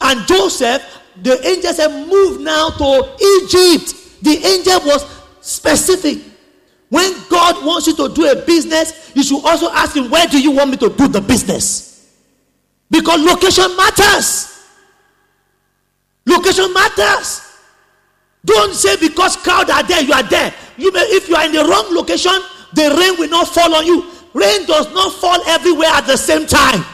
And 0.02 0.28
Joseph, 0.28 0.84
the 1.20 1.44
angel 1.48 1.74
said, 1.74 2.08
move 2.08 2.42
now 2.42 2.70
to 2.70 3.16
Egypt. 3.42 4.22
The 4.22 4.40
angel 4.46 4.82
was 4.86 5.04
specific. 5.42 6.33
When 6.94 7.12
God 7.28 7.66
wants 7.66 7.88
you 7.88 7.96
to 7.96 8.14
do 8.14 8.30
a 8.30 8.36
business, 8.46 9.12
you 9.16 9.24
should 9.24 9.44
also 9.44 9.68
ask 9.72 9.96
him, 9.96 10.12
Where 10.12 10.28
do 10.28 10.40
you 10.40 10.52
want 10.52 10.70
me 10.70 10.78
to 10.78 10.90
do 10.90 11.08
the 11.08 11.22
business? 11.22 12.14
Because 12.88 13.20
location 13.20 13.76
matters. 13.76 14.62
Location 16.24 16.72
matters. 16.72 17.58
Don't 18.46 18.76
say 18.76 18.96
because 18.98 19.38
crowd 19.38 19.72
are 19.72 19.82
there, 19.82 20.04
you 20.04 20.14
are 20.14 20.22
there. 20.22 20.54
You 20.78 20.92
may, 20.92 21.00
if 21.00 21.28
you 21.28 21.36
are 21.36 21.46
in 21.46 21.54
the 21.54 21.66
wrong 21.66 21.96
location, 21.96 22.32
the 22.74 22.96
rain 22.96 23.18
will 23.18 23.30
not 23.30 23.48
fall 23.48 23.74
on 23.74 23.88
you. 23.88 24.06
Rain 24.36 24.68
does 24.68 24.94
not 24.94 25.14
fall 25.14 25.42
everywhere 25.48 25.90
at 25.90 26.06
the 26.06 26.16
same 26.16 26.46
time. 26.46 26.86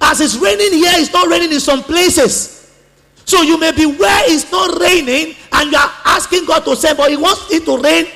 As 0.00 0.20
it's 0.20 0.36
raining 0.36 0.72
here, 0.72 0.92
it's 0.94 1.12
not 1.12 1.26
raining 1.26 1.50
in 1.50 1.58
some 1.58 1.82
places. 1.82 2.80
So 3.24 3.42
you 3.42 3.58
may 3.58 3.72
be 3.72 3.86
where 3.86 4.30
it's 4.30 4.52
not 4.52 4.80
raining, 4.80 5.34
and 5.50 5.72
you 5.72 5.76
are 5.76 5.92
asking 6.04 6.46
God 6.46 6.60
to 6.60 6.76
send, 6.76 6.96
but 6.96 7.10
He 7.10 7.16
wants 7.16 7.50
it 7.50 7.64
to 7.64 7.76
rain 7.76 8.06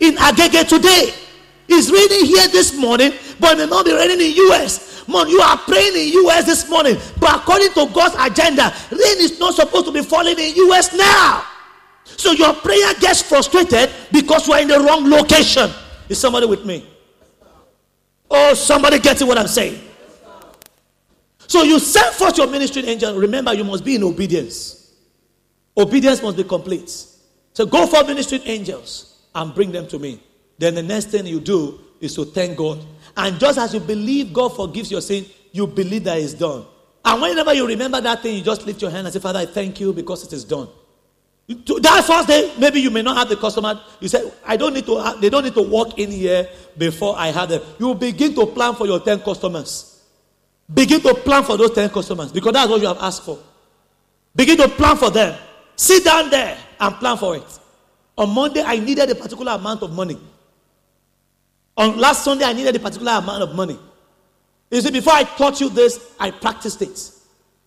in 0.00 0.14
Agege 0.16 0.68
today. 0.68 1.12
It's 1.68 1.90
raining 1.90 2.26
here 2.26 2.48
this 2.48 2.76
morning, 2.76 3.12
but 3.40 3.52
it 3.52 3.58
may 3.58 3.66
not 3.66 3.84
be 3.84 3.92
raining 3.92 4.20
in 4.20 4.32
US. 4.50 5.06
Mom, 5.08 5.28
you 5.28 5.40
are 5.40 5.56
praying 5.58 5.94
in 5.94 6.24
US 6.24 6.44
this 6.46 6.68
morning, 6.68 6.96
but 7.18 7.36
according 7.36 7.68
to 7.70 7.86
God's 7.92 8.16
agenda, 8.18 8.74
rain 8.90 9.18
is 9.18 9.38
not 9.38 9.54
supposed 9.54 9.86
to 9.86 9.92
be 9.92 10.02
falling 10.02 10.38
in 10.38 10.54
US 10.68 10.94
now. 10.94 11.44
So 12.04 12.32
your 12.32 12.54
prayer 12.54 12.94
gets 13.00 13.22
frustrated 13.22 13.90
because 14.12 14.46
you 14.46 14.54
are 14.54 14.60
in 14.60 14.68
the 14.68 14.78
wrong 14.80 15.08
location. 15.08 15.70
Is 16.08 16.18
somebody 16.18 16.46
with 16.46 16.64
me? 16.64 16.86
Oh, 18.30 18.54
somebody 18.54 18.98
getting 18.98 19.26
what 19.26 19.38
I'm 19.38 19.46
saying? 19.46 19.80
So 21.46 21.62
you 21.62 21.78
send 21.78 22.14
forth 22.14 22.36
your 22.38 22.46
ministry 22.46 22.84
angel. 22.86 23.16
Remember, 23.16 23.54
you 23.54 23.64
must 23.64 23.84
be 23.84 23.94
in 23.96 24.02
obedience. 24.02 24.92
Obedience 25.76 26.22
must 26.22 26.36
be 26.36 26.44
complete. 26.44 26.90
So 27.52 27.66
go 27.66 27.86
for 27.86 28.04
ministry 28.04 28.40
angels 28.44 29.13
and 29.34 29.54
bring 29.54 29.72
them 29.72 29.86
to 29.88 29.98
me. 29.98 30.20
Then 30.58 30.74
the 30.74 30.82
next 30.82 31.06
thing 31.06 31.26
you 31.26 31.40
do 31.40 31.80
is 32.00 32.14
to 32.14 32.24
thank 32.24 32.56
God. 32.56 32.84
And 33.16 33.38
just 33.38 33.58
as 33.58 33.74
you 33.74 33.80
believe 33.80 34.32
God 34.32 34.54
forgives 34.54 34.90
your 34.90 35.00
sin, 35.00 35.26
you 35.52 35.66
believe 35.66 36.04
that 36.04 36.18
it's 36.18 36.34
done. 36.34 36.64
And 37.04 37.20
whenever 37.20 37.52
you 37.52 37.66
remember 37.66 38.00
that 38.00 38.22
thing, 38.22 38.36
you 38.36 38.42
just 38.42 38.66
lift 38.66 38.80
your 38.80 38.90
hand 38.90 39.06
and 39.06 39.12
say, 39.12 39.20
Father, 39.20 39.40
I 39.40 39.46
thank 39.46 39.78
you 39.80 39.92
because 39.92 40.24
it 40.24 40.32
is 40.32 40.44
done. 40.44 40.68
That 41.46 42.04
first 42.06 42.28
day, 42.28 42.54
maybe 42.58 42.80
you 42.80 42.90
may 42.90 43.02
not 43.02 43.18
have 43.18 43.28
the 43.28 43.36
customer. 43.36 43.78
You 44.00 44.08
say, 44.08 44.32
I 44.46 44.56
don't 44.56 44.72
need 44.72 44.86
to, 44.86 44.98
have, 44.98 45.20
they 45.20 45.28
don't 45.28 45.44
need 45.44 45.54
to 45.54 45.62
walk 45.62 45.98
in 45.98 46.10
here 46.10 46.48
before 46.78 47.14
I 47.18 47.28
have 47.28 47.50
them. 47.50 47.60
You 47.78 47.94
begin 47.94 48.34
to 48.34 48.46
plan 48.46 48.74
for 48.74 48.86
your 48.86 49.00
10 49.00 49.20
customers. 49.20 50.02
Begin 50.72 51.00
to 51.02 51.12
plan 51.14 51.44
for 51.44 51.58
those 51.58 51.72
10 51.72 51.90
customers 51.90 52.32
because 52.32 52.54
that's 52.54 52.70
what 52.70 52.80
you 52.80 52.86
have 52.86 52.98
asked 52.98 53.24
for. 53.24 53.38
Begin 54.34 54.56
to 54.56 54.68
plan 54.68 54.96
for 54.96 55.10
them. 55.10 55.38
Sit 55.76 56.04
down 56.04 56.30
there 56.30 56.56
and 56.80 56.94
plan 56.96 57.18
for 57.18 57.36
it. 57.36 57.58
On 58.16 58.30
Monday, 58.30 58.62
I 58.62 58.78
needed 58.78 59.10
a 59.10 59.14
particular 59.14 59.52
amount 59.52 59.82
of 59.82 59.92
money. 59.92 60.18
On 61.76 61.98
last 61.98 62.24
Sunday, 62.24 62.44
I 62.44 62.52
needed 62.52 62.76
a 62.76 62.78
particular 62.78 63.12
amount 63.12 63.42
of 63.42 63.54
money. 63.54 63.78
You 64.70 64.80
see, 64.80 64.90
before 64.90 65.14
I 65.14 65.24
taught 65.24 65.60
you 65.60 65.68
this, 65.68 66.14
I 66.18 66.30
practiced 66.30 66.80
it. 66.82 67.10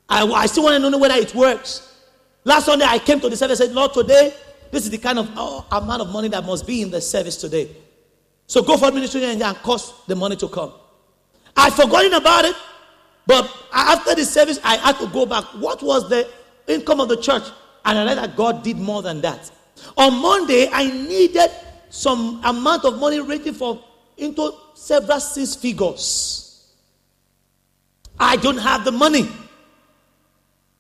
I, 0.10 0.26
I 0.26 0.46
still 0.46 0.64
want 0.64 0.82
to 0.82 0.90
know 0.90 0.98
whether 0.98 1.16
it 1.16 1.36
works. 1.36 1.96
Last 2.44 2.66
Sunday, 2.66 2.86
I 2.86 3.00
came 3.00 3.20
to 3.20 3.30
the 3.30 3.36
service 3.36 3.60
and 3.60 3.68
said, 3.70 3.76
Lord, 3.76 3.94
today, 3.94 4.34
this 4.72 4.84
is 4.84 4.90
the 4.90 4.98
kind 4.98 5.20
of 5.20 5.30
oh, 5.36 5.66
amount 5.72 6.02
of 6.02 6.10
money 6.10 6.30
that 6.30 6.46
must 6.46 6.66
be 6.66 6.82
in 6.82 6.92
the 6.92 7.02
service 7.02 7.38
today. 7.38 7.70
So 8.48 8.64
go 8.64 8.78
for 8.78 8.92
ministry 8.92 9.24
and, 9.26 9.42
and 9.42 9.58
cause 9.58 9.94
the 10.08 10.16
money 10.16 10.38
to 10.38 10.48
come. 10.48 10.72
I'd 11.56 11.74
forgotten 11.74 12.14
about 12.14 12.46
it, 12.46 12.56
but 13.26 13.52
after 13.74 14.16
the 14.16 14.24
service, 14.24 14.60
I 14.64 14.78
had 14.78 14.98
to 15.00 15.08
go 15.08 15.26
back. 15.26 15.44
What 15.56 15.84
was 15.84 16.10
the 16.10 16.30
income 16.68 17.02
of 17.02 17.10
the 17.10 17.18
church? 17.18 17.44
And 17.84 17.98
I 17.98 18.04
realized 18.04 18.30
that 18.30 18.38
God 18.38 18.64
did 18.64 18.78
more 18.78 19.02
than 19.02 19.20
that. 19.22 19.52
On 19.96 20.22
Monday, 20.22 20.70
I 20.72 20.90
needed 20.90 21.52
some 21.90 22.42
amount 22.44 22.86
of 22.86 23.00
money 23.00 23.20
ranging 23.20 23.54
for 23.54 23.84
into 24.18 24.52
several 24.74 25.20
six 25.20 25.56
figures. 25.56 26.74
I 28.20 28.36
don't 28.36 28.58
have 28.58 28.84
the 28.84 28.92
money. 28.92 29.30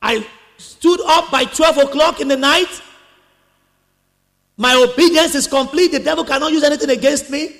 I 0.01 0.27
stood 0.57 0.99
up 1.05 1.31
by 1.31 1.45
12 1.45 1.77
o'clock 1.77 2.19
in 2.19 2.27
the 2.27 2.37
night. 2.37 2.81
My 4.57 4.75
obedience 4.75 5.35
is 5.35 5.47
complete. 5.47 5.91
The 5.91 5.99
devil 5.99 6.23
cannot 6.25 6.51
use 6.51 6.63
anything 6.63 6.89
against 6.89 7.29
me. 7.29 7.55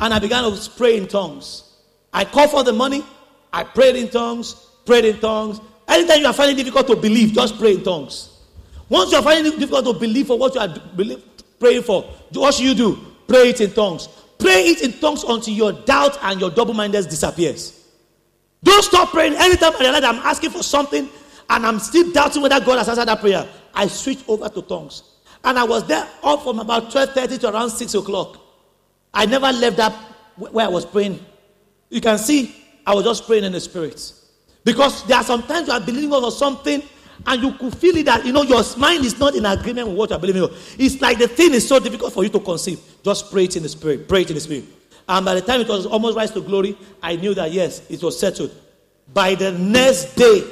And 0.00 0.12
I 0.12 0.18
began 0.18 0.44
to 0.44 0.70
pray 0.76 0.96
in 0.96 1.06
tongues. 1.06 1.64
I 2.12 2.24
called 2.24 2.50
for 2.50 2.64
the 2.64 2.72
money. 2.72 3.04
I 3.52 3.64
prayed 3.64 3.96
in 3.96 4.08
tongues, 4.08 4.54
prayed 4.84 5.04
in 5.04 5.18
tongues. 5.20 5.60
Anytime 5.86 6.20
you 6.20 6.26
are 6.26 6.32
finding 6.32 6.56
difficult 6.56 6.86
to 6.88 6.96
believe, 6.96 7.32
just 7.32 7.58
pray 7.58 7.74
in 7.74 7.84
tongues. 7.84 8.37
Once 8.88 9.10
you 9.12 9.18
are 9.18 9.22
finding 9.22 9.52
it 9.52 9.58
difficult 9.58 9.84
to 9.84 9.92
believe 9.92 10.26
for 10.26 10.38
what 10.38 10.54
you 10.54 10.60
are 10.60 10.68
believe, 10.96 11.22
praying 11.58 11.82
for, 11.82 12.02
what 12.32 12.54
should 12.54 12.64
you 12.64 12.74
do? 12.74 12.98
Pray 13.26 13.50
it 13.50 13.60
in 13.60 13.70
tongues. 13.72 14.08
Pray 14.38 14.68
it 14.68 14.82
in 14.82 14.92
tongues 15.00 15.24
until 15.24 15.52
your 15.52 15.72
doubt 15.72 16.16
and 16.22 16.40
your 16.40 16.50
double 16.50 16.74
mindedness 16.74 17.06
disappears. 17.06 17.86
Don't 18.62 18.82
stop 18.82 19.10
praying. 19.10 19.34
Anytime 19.34 19.74
I 19.76 19.80
realize 19.80 20.04
I'm 20.04 20.16
asking 20.16 20.50
for 20.50 20.62
something 20.62 21.08
and 21.50 21.66
I'm 21.66 21.78
still 21.78 22.10
doubting 22.12 22.42
whether 22.42 22.60
God 22.60 22.78
has 22.78 22.88
answered 22.88 23.08
that 23.08 23.20
prayer, 23.20 23.46
I 23.74 23.86
switch 23.86 24.20
over 24.26 24.48
to 24.48 24.62
tongues. 24.62 25.02
And 25.44 25.58
I 25.58 25.64
was 25.64 25.86
there 25.86 26.06
up 26.22 26.42
from 26.42 26.58
about 26.58 26.90
12:30 26.90 27.40
to 27.40 27.50
around 27.50 27.70
6 27.70 27.94
o'clock. 27.94 28.38
I 29.14 29.26
never 29.26 29.52
left 29.52 29.76
that 29.76 29.92
where 30.36 30.66
I 30.66 30.68
was 30.68 30.84
praying. 30.84 31.24
You 31.90 32.00
can 32.00 32.18
see 32.18 32.54
I 32.86 32.94
was 32.94 33.04
just 33.04 33.26
praying 33.26 33.44
in 33.44 33.52
the 33.52 33.60
spirit. 33.60 34.12
Because 34.64 35.04
there 35.06 35.16
are 35.16 35.24
sometimes 35.24 35.68
you 35.68 35.74
are 35.74 35.80
believing 35.80 36.10
for 36.10 36.30
something 36.30 36.82
and 37.26 37.42
you 37.42 37.52
could 37.52 37.76
feel 37.76 37.96
it 37.96 38.06
that 38.06 38.24
you 38.24 38.32
know 38.32 38.42
your 38.42 38.62
mind 38.76 39.04
is 39.04 39.18
not 39.18 39.34
in 39.34 39.44
agreement 39.44 39.88
with 39.88 39.96
what 39.96 40.10
you're 40.10 40.18
believing. 40.18 40.48
It's 40.78 41.00
like 41.00 41.18
the 41.18 41.28
thing 41.28 41.54
is 41.54 41.66
so 41.66 41.78
difficult 41.78 42.12
for 42.12 42.22
you 42.22 42.30
to 42.30 42.40
conceive. 42.40 42.80
Just 43.02 43.30
pray 43.30 43.44
it 43.44 43.56
in 43.56 43.62
the 43.62 43.68
spirit. 43.68 44.08
Pray 44.08 44.22
it 44.22 44.30
in 44.30 44.34
the 44.34 44.40
spirit. 44.40 44.64
And 45.08 45.24
by 45.24 45.34
the 45.34 45.40
time 45.40 45.60
it 45.60 45.68
was 45.68 45.86
almost 45.86 46.16
rise 46.16 46.30
to 46.32 46.40
glory, 46.40 46.76
I 47.02 47.16
knew 47.16 47.34
that 47.34 47.50
yes, 47.52 47.82
it 47.90 48.02
was 48.02 48.18
settled. 48.18 48.54
By 49.12 49.34
the 49.34 49.52
next 49.52 50.14
day, 50.14 50.44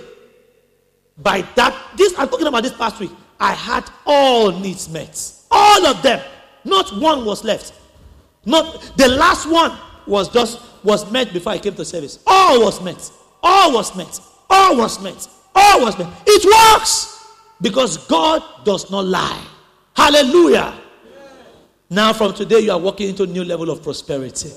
by 1.18 1.42
that, 1.56 1.76
this 1.96 2.14
I'm 2.18 2.28
talking 2.28 2.46
about 2.46 2.62
this 2.62 2.72
past 2.72 2.98
week. 3.00 3.10
I 3.38 3.52
had 3.52 3.88
all 4.06 4.50
needs 4.50 4.88
met. 4.88 5.32
All 5.50 5.86
of 5.86 6.02
them. 6.02 6.22
Not 6.64 6.90
one 6.98 7.24
was 7.24 7.44
left. 7.44 7.74
Not 8.44 8.96
the 8.96 9.08
last 9.08 9.48
one 9.48 9.76
was 10.06 10.28
just 10.28 10.60
was 10.82 11.10
met 11.10 11.32
before 11.32 11.52
I 11.52 11.58
came 11.58 11.74
to 11.74 11.84
service. 11.84 12.18
All 12.26 12.64
was 12.64 12.80
met. 12.80 13.10
All 13.42 13.74
was 13.74 13.94
met. 13.96 14.20
All 14.48 14.76
was 14.76 15.02
met. 15.02 15.28
It 15.58 16.44
works 16.44 17.34
because 17.60 18.06
God 18.06 18.42
does 18.64 18.90
not 18.90 19.04
lie. 19.06 19.44
Hallelujah. 19.94 20.74
Now 21.88 22.12
from 22.12 22.34
today 22.34 22.60
you 22.60 22.72
are 22.72 22.78
walking 22.78 23.08
into 23.08 23.22
a 23.22 23.26
new 23.26 23.44
level 23.44 23.70
of 23.70 23.82
prosperity. 23.82 24.50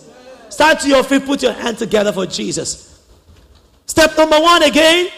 Start 0.50 0.80
to 0.82 0.90
your 0.90 1.04
feet, 1.04 1.26
put 1.26 1.44
your 1.44 1.54
hand 1.54 1.78
together 1.78 2.12
for 2.12 2.26
Jesus. 2.26 3.08
Step 3.86 4.18
number 4.18 4.40
one 4.40 4.64
again. 4.64 5.10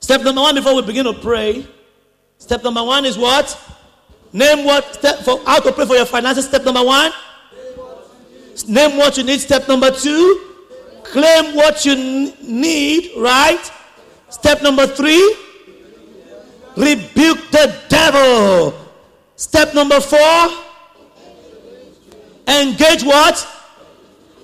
Step 0.00 0.22
number 0.22 0.42
one 0.42 0.54
before 0.54 0.74
we 0.74 0.82
begin 0.82 1.04
to 1.06 1.14
pray. 1.14 1.66
Step 2.38 2.62
number 2.62 2.84
one 2.84 3.04
is 3.04 3.16
what? 3.16 3.58
Name 4.32 4.64
what 4.64 4.94
step 4.94 5.20
for 5.20 5.40
how 5.46 5.60
to 5.60 5.72
pray 5.72 5.86
for 5.86 5.96
your 5.96 6.06
finances. 6.06 6.46
Step 6.46 6.64
number 6.64 6.84
one. 6.84 7.10
Name 8.68 8.96
what 8.98 9.16
you 9.16 9.24
need. 9.24 9.40
Step 9.40 9.66
number 9.66 9.90
two. 9.90 10.52
Claim 11.04 11.54
what 11.54 11.84
you 11.84 11.96
need, 12.42 13.12
right? 13.16 13.70
Step 14.34 14.62
number 14.62 14.84
three. 14.84 15.36
Rebuke 16.76 17.50
the 17.52 17.72
devil. 17.88 18.74
Step 19.36 19.74
number 19.74 20.00
four. 20.00 20.48
Engage 22.48 23.04
what? 23.04 23.46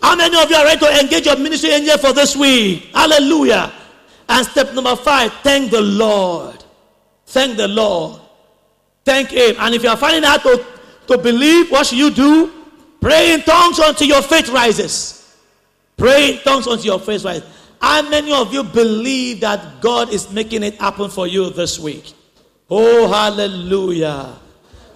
How 0.00 0.14
many 0.14 0.40
of 0.40 0.48
you 0.48 0.54
are 0.54 0.64
ready 0.64 0.78
to 0.78 1.00
engage 1.00 1.26
your 1.26 1.36
ministry 1.36 1.70
angel 1.70 1.98
for 1.98 2.12
this 2.12 2.36
week? 2.36 2.84
Hallelujah. 2.94 3.72
And 4.28 4.46
step 4.46 4.72
number 4.74 4.94
five, 4.94 5.32
thank 5.42 5.72
the 5.72 5.80
Lord. 5.80 6.62
Thank 7.26 7.56
the 7.56 7.66
Lord. 7.66 8.20
Thank 9.04 9.30
Him. 9.30 9.56
And 9.58 9.74
if 9.74 9.82
you 9.82 9.88
are 9.88 9.96
finding 9.96 10.24
out 10.24 10.42
to, 10.42 10.64
to 11.08 11.18
believe, 11.18 11.68
what 11.72 11.88
should 11.88 11.98
you 11.98 12.10
do? 12.12 12.52
Pray 13.00 13.34
in 13.34 13.42
tongues 13.42 13.80
until 13.80 14.06
your 14.06 14.22
faith 14.22 14.50
rises. 14.50 15.36
Pray 15.96 16.34
in 16.34 16.38
tongues 16.42 16.68
until 16.68 16.84
your 16.84 17.00
faith 17.00 17.24
rises. 17.24 17.59
How 17.80 18.02
many 18.08 18.32
of 18.32 18.52
you 18.52 18.62
believe 18.62 19.40
that 19.40 19.80
God 19.80 20.12
is 20.12 20.30
making 20.30 20.62
it 20.62 20.74
happen 20.74 21.08
for 21.08 21.26
you 21.26 21.50
this 21.50 21.78
week? 21.78 22.12
Oh, 22.68 23.08
hallelujah. 23.08 24.36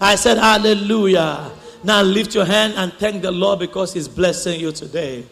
I 0.00 0.16
said, 0.16 0.38
hallelujah. 0.38 1.50
Now 1.82 2.02
lift 2.02 2.34
your 2.34 2.44
hand 2.44 2.74
and 2.76 2.92
thank 2.94 3.22
the 3.22 3.32
Lord 3.32 3.58
because 3.58 3.92
He's 3.92 4.08
blessing 4.08 4.60
you 4.60 4.72
today. 4.72 5.24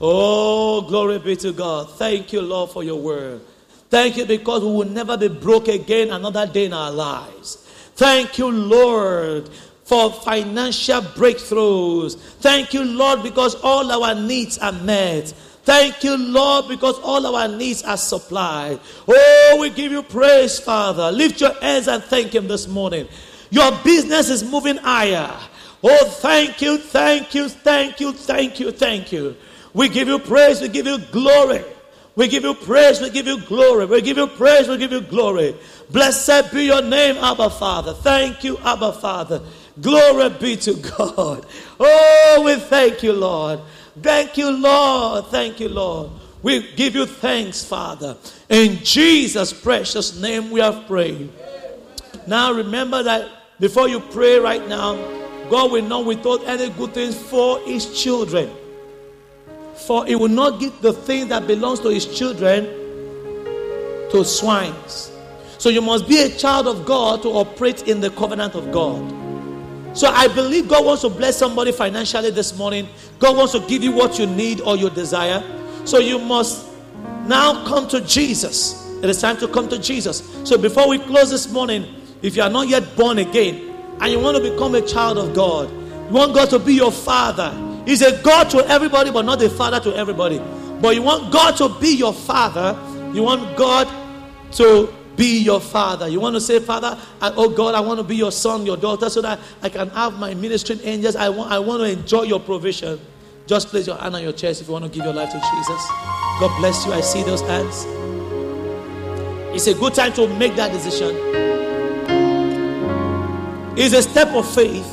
Oh, 0.00 0.82
glory 0.82 1.18
be 1.18 1.36
to 1.36 1.52
God. 1.52 1.90
Thank 1.92 2.32
you, 2.32 2.40
Lord, 2.40 2.70
for 2.70 2.82
your 2.82 3.00
word. 3.00 3.42
Thank 3.90 4.16
you 4.16 4.24
because 4.24 4.62
we 4.62 4.70
will 4.70 4.88
never 4.88 5.16
be 5.16 5.28
broke 5.28 5.68
again 5.68 6.10
another 6.10 6.46
day 6.46 6.66
in 6.66 6.72
our 6.72 6.92
lives. 6.92 7.56
Thank 7.96 8.38
you, 8.38 8.50
Lord, 8.50 9.48
for 9.84 10.10
financial 10.12 11.00
breakthroughs. 11.00 12.16
Thank 12.38 12.72
you, 12.72 12.84
Lord, 12.84 13.22
because 13.22 13.56
all 13.56 13.90
our 13.90 14.14
needs 14.14 14.56
are 14.58 14.72
met. 14.72 15.34
Thank 15.62 16.02
you, 16.04 16.16
Lord, 16.16 16.68
because 16.68 16.98
all 17.00 17.36
our 17.36 17.48
needs 17.48 17.82
are 17.82 17.96
supplied. 17.96 18.80
Oh, 19.06 19.58
we 19.60 19.70
give 19.70 19.92
you 19.92 20.02
praise, 20.02 20.58
Father. 20.58 21.12
Lift 21.12 21.40
your 21.40 21.52
hands 21.60 21.86
and 21.86 22.02
thank 22.02 22.34
Him 22.34 22.48
this 22.48 22.66
morning. 22.66 23.08
Your 23.50 23.70
business 23.84 24.30
is 24.30 24.42
moving 24.42 24.76
higher. 24.78 25.36
Oh, 25.82 26.04
thank 26.20 26.60
you, 26.62 26.78
thank 26.78 27.34
you, 27.34 27.48
thank 27.48 28.00
you, 28.00 28.12
thank 28.12 28.60
you, 28.60 28.70
thank 28.70 29.12
you. 29.12 29.36
We 29.72 29.88
give 29.88 30.08
you 30.08 30.18
praise, 30.18 30.60
we 30.60 30.68
give 30.68 30.86
you 30.86 30.98
glory. 30.98 31.62
We 32.16 32.28
give 32.28 32.42
you 32.42 32.54
praise, 32.54 33.00
we 33.00 33.10
give 33.10 33.26
you 33.26 33.40
glory. 33.40 33.86
We 33.86 34.00
give 34.02 34.16
you 34.16 34.26
praise, 34.26 34.68
we 34.68 34.76
give 34.76 34.92
you 34.92 35.00
glory. 35.00 35.54
Blessed 35.90 36.52
be 36.52 36.64
your 36.64 36.82
name, 36.82 37.16
Abba 37.16 37.50
Father. 37.50 37.94
Thank 37.94 38.44
you, 38.44 38.58
Abba 38.58 38.92
Father. 38.92 39.40
Glory 39.80 40.28
be 40.30 40.56
to 40.56 40.74
God. 40.74 41.46
Oh, 41.78 42.42
we 42.44 42.56
thank 42.56 43.02
you, 43.02 43.12
Lord. 43.12 43.60
Thank 44.02 44.36
you, 44.36 44.50
Lord. 44.50 45.26
Thank 45.26 45.60
you, 45.60 45.68
Lord. 45.68 46.10
We 46.42 46.72
give 46.74 46.94
you 46.94 47.06
thanks, 47.06 47.64
Father. 47.64 48.16
In 48.48 48.78
Jesus' 48.78 49.52
precious 49.52 50.18
name 50.18 50.50
we 50.50 50.60
have 50.60 50.86
prayed. 50.86 51.30
Now 52.26 52.52
remember 52.52 53.02
that 53.02 53.28
before 53.58 53.88
you 53.88 54.00
pray 54.00 54.38
right 54.38 54.66
now, 54.66 54.94
God 55.50 55.72
will 55.72 55.84
not 55.84 56.06
withhold 56.06 56.44
any 56.44 56.70
good 56.70 56.94
things 56.94 57.14
for 57.14 57.60
his 57.60 58.00
children. 58.00 58.50
For 59.74 60.06
he 60.06 60.14
will 60.14 60.28
not 60.28 60.60
give 60.60 60.80
the 60.80 60.92
thing 60.92 61.28
that 61.28 61.46
belongs 61.46 61.80
to 61.80 61.88
his 61.88 62.06
children 62.06 62.64
to 64.10 64.24
swines. 64.24 65.10
So 65.58 65.68
you 65.68 65.82
must 65.82 66.08
be 66.08 66.20
a 66.22 66.30
child 66.30 66.66
of 66.66 66.86
God 66.86 67.22
to 67.22 67.28
operate 67.28 67.86
in 67.86 68.00
the 68.00 68.10
covenant 68.10 68.54
of 68.54 68.72
God. 68.72 69.02
So 69.92 70.08
I 70.08 70.28
believe 70.28 70.68
God 70.68 70.84
wants 70.84 71.02
to 71.02 71.08
bless 71.08 71.36
somebody 71.36 71.72
financially 71.72 72.30
this 72.30 72.56
morning. 72.56 72.88
God 73.18 73.36
wants 73.36 73.52
to 73.52 73.60
give 73.60 73.82
you 73.82 73.92
what 73.92 74.18
you 74.18 74.26
need 74.26 74.60
or 74.60 74.76
your 74.76 74.90
desire. 74.90 75.42
So 75.84 75.98
you 75.98 76.18
must 76.18 76.68
now 77.26 77.64
come 77.66 77.88
to 77.88 78.00
Jesus. 78.00 78.86
It 79.02 79.10
is 79.10 79.20
time 79.20 79.36
to 79.38 79.48
come 79.48 79.68
to 79.68 79.78
Jesus. 79.78 80.22
So 80.44 80.56
before 80.58 80.88
we 80.88 80.98
close 80.98 81.30
this 81.30 81.50
morning, 81.50 81.86
if 82.22 82.36
you 82.36 82.42
are 82.42 82.50
not 82.50 82.68
yet 82.68 82.96
born 82.96 83.18
again, 83.18 83.68
and 84.00 84.10
you 84.10 84.18
want 84.18 84.36
to 84.36 84.50
become 84.50 84.74
a 84.74 84.80
child 84.80 85.18
of 85.18 85.34
God, 85.34 85.70
you 85.70 86.14
want 86.14 86.34
God 86.34 86.50
to 86.50 86.58
be 86.58 86.74
your 86.74 86.92
father. 86.92 87.50
He's 87.84 88.02
a 88.02 88.20
God 88.22 88.50
to 88.50 88.58
everybody, 88.66 89.10
but 89.10 89.24
not 89.24 89.42
a 89.42 89.50
father 89.50 89.80
to 89.80 89.94
everybody. 89.96 90.38
But 90.80 90.94
you 90.94 91.02
want 91.02 91.32
God 91.32 91.56
to 91.58 91.68
be 91.80 91.96
your 91.96 92.12
father. 92.14 92.78
You 93.14 93.22
want 93.22 93.56
God 93.56 93.88
to 94.52 94.94
be 95.20 95.40
your 95.40 95.60
father. 95.60 96.08
You 96.08 96.18
want 96.18 96.34
to 96.36 96.40
say, 96.40 96.60
Father, 96.60 96.98
I, 97.20 97.30
oh 97.36 97.50
God, 97.50 97.74
I 97.74 97.80
want 97.80 97.98
to 97.98 98.04
be 98.04 98.16
your 98.16 98.32
son, 98.32 98.64
your 98.64 98.78
daughter, 98.78 99.10
so 99.10 99.20
that 99.20 99.38
I 99.60 99.68
can 99.68 99.90
have 99.90 100.18
my 100.18 100.32
ministering 100.32 100.80
angels. 100.82 101.14
I 101.14 101.28
want, 101.28 101.52
I 101.52 101.58
want 101.58 101.82
to 101.82 101.90
enjoy 101.90 102.22
your 102.22 102.40
provision. 102.40 102.98
Just 103.46 103.68
place 103.68 103.86
your 103.86 103.96
hand 103.96 104.16
on 104.16 104.22
your 104.22 104.32
chest 104.32 104.62
if 104.62 104.68
you 104.68 104.72
want 104.72 104.86
to 104.86 104.90
give 104.90 105.04
your 105.04 105.12
life 105.12 105.28
to 105.28 105.38
Jesus. 105.38 105.88
God 106.40 106.56
bless 106.58 106.86
you. 106.86 106.94
I 106.94 107.02
see 107.02 107.22
those 107.22 107.42
hands. 107.42 107.84
It's 109.54 109.66
a 109.66 109.74
good 109.74 109.92
time 109.92 110.14
to 110.14 110.26
make 110.26 110.56
that 110.56 110.72
decision 110.72 111.14
It's 113.76 113.94
a 113.94 114.02
step 114.02 114.28
of 114.28 114.50
faith. 114.54 114.88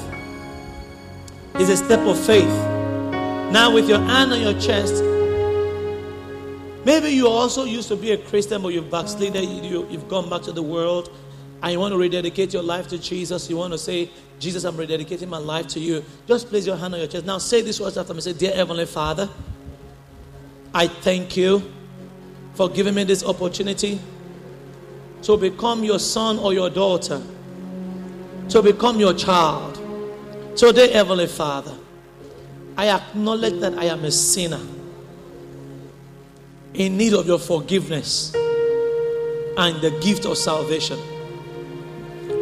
It's 1.56 1.70
a 1.70 1.78
step 1.78 2.02
of 2.02 2.20
faith. 2.20 2.44
Now, 3.54 3.72
with 3.74 3.88
your 3.88 4.00
hand 4.00 4.34
on 4.34 4.42
your 4.42 4.60
chest, 4.60 5.02
maybe 6.88 7.10
you 7.10 7.28
also 7.28 7.66
used 7.66 7.90
to 7.90 7.98
be 7.98 8.12
a 8.12 8.18
Christian, 8.18 8.62
but 8.62 8.70
you've 8.70 8.90
backslided, 8.90 9.44
you, 9.44 9.86
you've 9.90 10.08
gone 10.08 10.30
back 10.30 10.42
to 10.44 10.54
the 10.54 10.64
world, 10.64 11.12
and 11.62 11.74
you 11.74 11.80
want 11.80 11.92
to 11.92 11.98
rededicate 11.98 12.54
your 12.54 12.64
life 12.64 12.88
to 12.88 12.98
Jesus. 12.98 13.50
You 13.50 13.58
want 13.58 13.74
to 13.74 13.78
say, 13.78 14.10
Jesus, 14.40 14.64
I'm 14.64 14.76
rededicating 14.76 15.28
my 15.28 15.38
life 15.38 15.68
to 15.70 15.82
you. 15.82 16.02
Just 16.28 16.48
place 16.48 16.66
your 16.66 16.78
hand 16.78 16.94
on 16.94 17.02
your 17.02 17.10
chest. 17.10 17.26
Now, 17.26 17.40
say 17.40 17.62
this 17.62 17.82
words 17.82 17.98
after 17.98 18.14
me. 18.14 18.22
Say, 18.22 18.32
Dear 18.32 18.56
Heavenly 18.56 18.86
Father, 18.86 19.28
I 20.74 20.88
thank 20.88 21.36
you 21.36 21.62
for 22.54 22.70
giving 22.70 22.96
me 22.96 23.04
this 23.04 23.22
opportunity 23.22 24.00
to 25.24 25.36
become 25.36 25.84
your 25.84 26.00
son 26.00 26.40
or 26.40 26.54
your 26.54 26.70
daughter 26.70 27.22
to 28.48 28.62
become 28.62 28.98
your 28.98 29.14
child. 29.14 29.76
Today, 30.56 30.94
Heavenly 30.94 31.28
Father, 31.28 31.76
I 32.78 32.88
acknowledge 32.90 33.60
that 33.60 33.78
I 33.78 33.86
am 33.86 34.06
a 34.06 34.12
sinner 34.12 34.62
in 36.74 36.98
need 36.98 37.14
of 37.14 37.28
your 37.28 37.40
forgiveness 37.40 38.34
and 38.36 39.82
the 39.82 39.98
gift 40.02 40.26
of 40.26 40.38
salvation. 40.38 41.00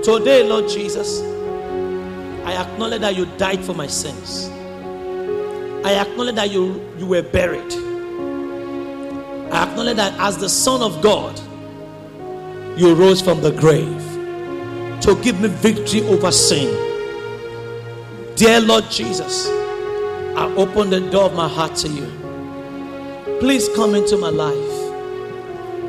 Today, 0.03 0.47
Lord 0.47 0.69
Jesus, 0.69 1.21
I 2.45 2.61
acknowledge 2.61 3.01
that 3.01 3.15
you 3.15 3.25
died 3.37 3.63
for 3.63 3.73
my 3.73 3.87
sins. 3.87 4.49
I 5.85 5.95
acknowledge 5.95 6.35
that 6.35 6.51
you, 6.51 6.81
you 6.97 7.07
were 7.07 7.23
buried. 7.23 7.73
I 9.51 9.67
acknowledge 9.69 9.97
that 9.97 10.19
as 10.19 10.37
the 10.37 10.49
Son 10.49 10.81
of 10.81 11.01
God, 11.01 11.39
you 12.77 12.93
rose 12.93 13.21
from 13.21 13.41
the 13.41 13.51
grave 13.51 14.01
to 15.01 15.15
give 15.21 15.39
me 15.39 15.47
victory 15.47 16.01
over 16.07 16.31
sin. 16.31 16.73
Dear 18.35 18.59
Lord 18.59 18.83
Jesus, 18.89 19.47
I 19.47 20.53
open 20.57 20.89
the 20.89 20.99
door 21.09 21.25
of 21.25 21.35
my 21.35 21.47
heart 21.47 21.75
to 21.77 21.87
you. 21.87 22.11
Please 23.39 23.69
come 23.75 23.95
into 23.95 24.17
my 24.17 24.29
life 24.29 24.55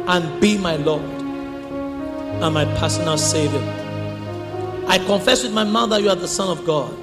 and 0.09 0.41
be 0.41 0.59
my 0.59 0.77
Lord 0.77 1.03
and 1.03 2.55
my 2.55 2.65
personal 2.77 3.17
Savior. 3.17 3.63
I 4.89 4.99
confess 4.99 5.43
with 5.43 5.53
my 5.53 5.65
mouth 5.65 5.91
that 5.91 6.03
you 6.03 6.09
are 6.09 6.17
the 6.17 6.29
Son 6.29 6.49
of 6.49 6.65
God. 6.67 6.97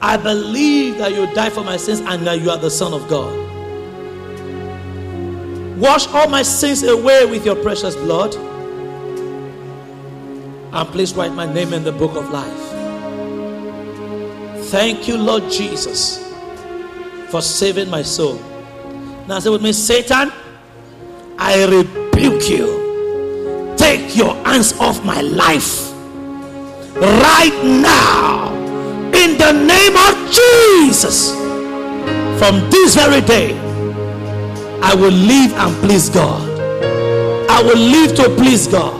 I 0.00 0.16
believe 0.16 0.98
that 0.98 1.12
you 1.12 1.26
died 1.34 1.52
for 1.52 1.62
my 1.62 1.76
sins 1.76 2.00
and 2.00 2.26
that 2.26 2.40
you 2.40 2.50
are 2.50 2.58
the 2.58 2.70
Son 2.70 2.94
of 2.94 3.08
God. 3.08 3.36
Wash 5.78 6.06
all 6.08 6.28
my 6.28 6.42
sins 6.42 6.82
away 6.82 7.26
with 7.26 7.44
your 7.44 7.56
precious 7.56 7.96
blood 7.96 8.34
and 10.72 10.88
please 10.90 11.14
write 11.14 11.32
my 11.32 11.52
name 11.52 11.72
in 11.72 11.84
the 11.84 11.92
book 11.92 12.16
of 12.16 12.30
life. 12.30 12.70
Thank 14.66 15.08
you, 15.08 15.16
Lord 15.16 15.50
Jesus, 15.50 16.18
for 17.30 17.42
saving 17.42 17.90
my 17.90 18.02
soul. 18.02 18.40
Now 19.30 19.38
say 19.38 19.48
with 19.48 19.62
me, 19.62 19.72
Satan, 19.72 20.32
I 21.38 21.64
rebuke 21.66 22.50
you. 22.50 23.76
Take 23.78 24.16
your 24.16 24.34
hands 24.44 24.72
off 24.72 25.04
my 25.04 25.20
life 25.20 25.92
right 26.96 27.56
now 27.62 28.52
in 29.14 29.38
the 29.38 29.52
name 29.52 29.96
of 29.96 30.32
Jesus. 30.32 31.30
From 32.40 32.68
this 32.70 32.96
very 32.96 33.20
day, 33.20 33.56
I 34.82 34.96
will 34.96 35.12
live 35.12 35.52
and 35.52 35.76
please 35.76 36.08
God. 36.08 36.42
I 37.48 37.62
will 37.62 37.78
live 37.78 38.16
to 38.16 38.24
please 38.30 38.66
God. 38.66 38.98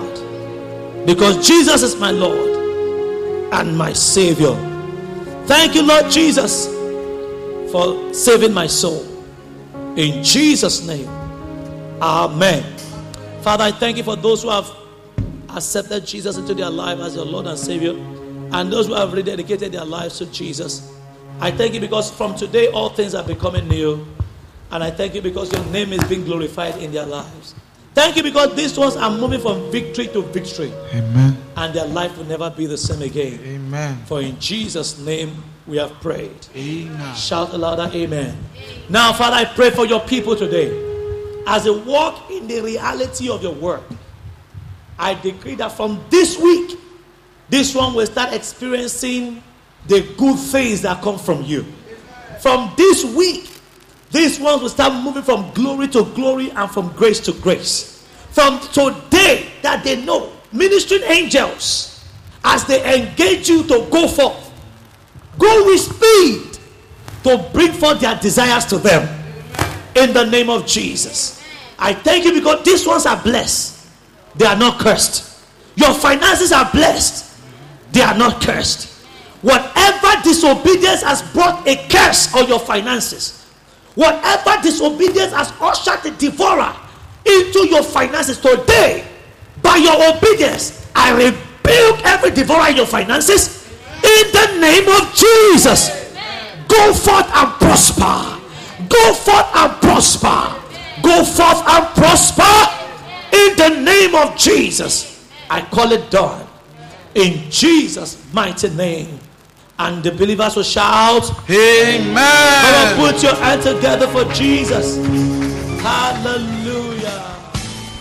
Because 1.07 1.44
Jesus 1.44 1.82
is 1.82 1.97
my 1.97 2.12
Lord 2.12 3.51
and 3.52 3.77
my 3.77 3.93
Savior. 3.93 4.55
Thank 5.47 5.74
you, 5.74 5.82
Lord 5.82 6.09
Jesus, 6.09 6.69
for 7.73 8.15
saving 8.15 8.55
my 8.55 8.69
soul. 8.69 9.09
In 9.96 10.22
Jesus' 10.22 10.86
name, 10.86 11.08
Amen. 12.00 12.62
Father, 13.42 13.64
I 13.64 13.72
thank 13.72 13.96
you 13.96 14.02
for 14.02 14.16
those 14.16 14.42
who 14.42 14.50
have 14.50 14.70
accepted 15.50 16.06
Jesus 16.06 16.36
into 16.36 16.54
their 16.54 16.70
life 16.70 16.98
as 17.00 17.14
your 17.14 17.24
Lord 17.24 17.46
and 17.46 17.58
Savior, 17.58 17.92
and 18.52 18.72
those 18.72 18.86
who 18.86 18.94
have 18.94 19.10
rededicated 19.10 19.72
their 19.72 19.84
lives 19.84 20.18
to 20.18 20.26
Jesus. 20.26 20.94
I 21.40 21.50
thank 21.50 21.74
you 21.74 21.80
because 21.80 22.10
from 22.10 22.34
today 22.34 22.68
all 22.68 22.90
things 22.90 23.14
are 23.14 23.24
becoming 23.24 23.66
new. 23.68 24.06
And 24.70 24.84
I 24.84 24.90
thank 24.90 25.14
you 25.14 25.22
because 25.22 25.52
your 25.52 25.64
name 25.66 25.92
is 25.92 26.02
being 26.04 26.24
glorified 26.24 26.76
in 26.76 26.92
their 26.92 27.06
lives. 27.06 27.54
Thank 27.94 28.16
you 28.16 28.22
because 28.22 28.54
these 28.54 28.78
ones 28.78 28.94
are 28.96 29.10
moving 29.10 29.40
from 29.40 29.70
victory 29.72 30.06
to 30.08 30.22
victory. 30.22 30.72
Amen. 30.94 31.36
And 31.56 31.74
their 31.74 31.86
life 31.86 32.16
will 32.16 32.26
never 32.26 32.50
be 32.50 32.66
the 32.66 32.78
same 32.78 33.02
again. 33.02 33.40
Amen. 33.42 33.98
For 34.06 34.20
in 34.20 34.38
Jesus' 34.38 34.98
name 34.98 35.42
we 35.66 35.76
have 35.76 35.92
prayed. 36.00 36.46
Amen. 36.56 37.14
Shout 37.14 37.56
louder, 37.58 37.90
amen. 37.94 38.36
Now, 38.88 39.12
Father, 39.12 39.36
I 39.36 39.44
pray 39.44 39.70
for 39.70 39.86
your 39.86 40.00
people 40.00 40.36
today. 40.36 40.88
As 41.46 41.64
they 41.64 41.70
walk 41.70 42.30
in 42.30 42.46
the 42.46 42.60
reality 42.60 43.30
of 43.30 43.42
your 43.42 43.54
word, 43.54 43.82
I 44.98 45.14
decree 45.14 45.54
that 45.56 45.72
from 45.72 46.04
this 46.10 46.38
week, 46.38 46.78
this 47.48 47.74
one 47.74 47.94
will 47.94 48.06
start 48.06 48.32
experiencing 48.32 49.42
the 49.86 50.02
good 50.16 50.38
things 50.38 50.82
that 50.82 51.02
come 51.02 51.18
from 51.18 51.42
you. 51.42 51.64
From 52.40 52.72
this 52.76 53.04
week, 53.04 53.48
these 54.10 54.38
ones 54.38 54.62
will 54.62 54.68
start 54.68 54.92
moving 55.02 55.22
from 55.22 55.50
glory 55.52 55.88
to 55.88 56.04
glory 56.14 56.50
and 56.50 56.70
from 56.70 56.92
grace 56.92 57.20
to 57.20 57.32
grace. 57.32 58.06
From 58.30 58.60
today, 58.72 59.50
that 59.62 59.84
they 59.84 60.04
know 60.04 60.32
ministering 60.52 61.02
angels 61.04 62.04
as 62.44 62.64
they 62.64 63.00
engage 63.00 63.48
you 63.48 63.62
to 63.64 63.86
go 63.90 64.08
forth, 64.08 64.49
go 65.40 65.66
with 65.66 65.80
speed 65.80 66.58
to 67.24 67.50
bring 67.52 67.72
forth 67.72 68.00
their 68.00 68.14
desires 68.16 68.64
to 68.66 68.78
them 68.78 69.08
in 69.96 70.12
the 70.12 70.24
name 70.26 70.48
of 70.48 70.66
Jesus. 70.66 71.42
I 71.78 71.94
thank 71.94 72.24
you 72.24 72.32
because 72.34 72.64
these 72.64 72.86
ones 72.86 73.06
are 73.06 73.20
blessed, 73.20 73.88
they 74.36 74.46
are 74.46 74.56
not 74.56 74.78
cursed. 74.78 75.26
Your 75.74 75.94
finances 75.94 76.52
are 76.52 76.70
blessed, 76.70 77.36
they 77.90 78.02
are 78.02 78.16
not 78.16 78.40
cursed. 78.40 78.88
Whatever 79.42 80.22
disobedience 80.22 81.02
has 81.02 81.22
brought 81.32 81.66
a 81.66 81.88
curse 81.88 82.32
on 82.34 82.46
your 82.46 82.60
finances, 82.60 83.40
Whatever 83.94 84.62
disobedience 84.62 85.32
has 85.32 85.52
ushered 85.60 86.02
the 86.02 86.10
devourer 86.12 86.74
into 87.26 87.68
your 87.68 87.82
finances 87.82 88.38
today, 88.38 89.04
by 89.62 89.76
your 89.76 90.16
obedience, 90.16 90.88
I 90.94 91.12
rebuke 91.12 92.04
every 92.04 92.30
devourer 92.30 92.70
in 92.70 92.76
your 92.76 92.86
finances 92.86 93.59
in 94.02 94.32
the 94.32 94.59
name 94.60 94.89
of 94.89 95.14
Jesus. 95.14 96.01
Go 96.68 96.94
forth 96.94 97.31
and 97.35 97.51
prosper. 97.59 98.40
Go 98.89 99.14
forth 99.14 99.47
and 99.55 99.72
prosper. 99.81 100.60
Go 101.02 101.24
forth 101.24 101.62
and 101.68 101.86
prosper 101.94 102.55
in 103.32 103.56
the 103.56 103.82
name 103.82 104.14
of 104.14 104.36
Jesus. 104.36 105.28
I 105.48 105.62
call 105.62 105.93
it 105.93 106.10
done 106.10 106.47
in 107.14 107.51
Jesus' 107.51 108.18
mighty 108.32 108.70
name. 108.70 109.18
And 109.78 110.02
the 110.05 110.12
believers 110.12 110.56
will 110.56 110.62
shout, 110.62 111.31
Amen. 111.48 112.14
Come 112.14 113.01
on, 113.01 113.12
put 113.12 113.22
your 113.22 113.35
hand 113.35 113.62
together 113.62 114.06
for 114.09 114.24
Jesus. 114.32 114.97
Hallelujah. 115.81 117.36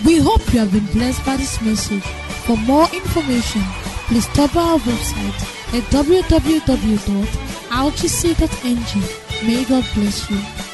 We 0.06 0.18
hope 0.18 0.42
you 0.54 0.60
have 0.60 0.72
been 0.74 0.86
blessed 0.88 1.26
by 1.26 1.38
this 1.38 1.62
message. 1.62 2.04
For 2.46 2.58
more 2.58 2.88
information, 2.94 3.62
please 4.08 4.30
stop 4.30 4.54
by 4.54 4.62
our 4.62 4.80
website 4.80 5.59
at 5.74 5.84
www.rgc.ng. 5.92 7.04
May 9.48 9.64
God 9.66 9.86
bless 9.96 10.30
you. 10.30 10.69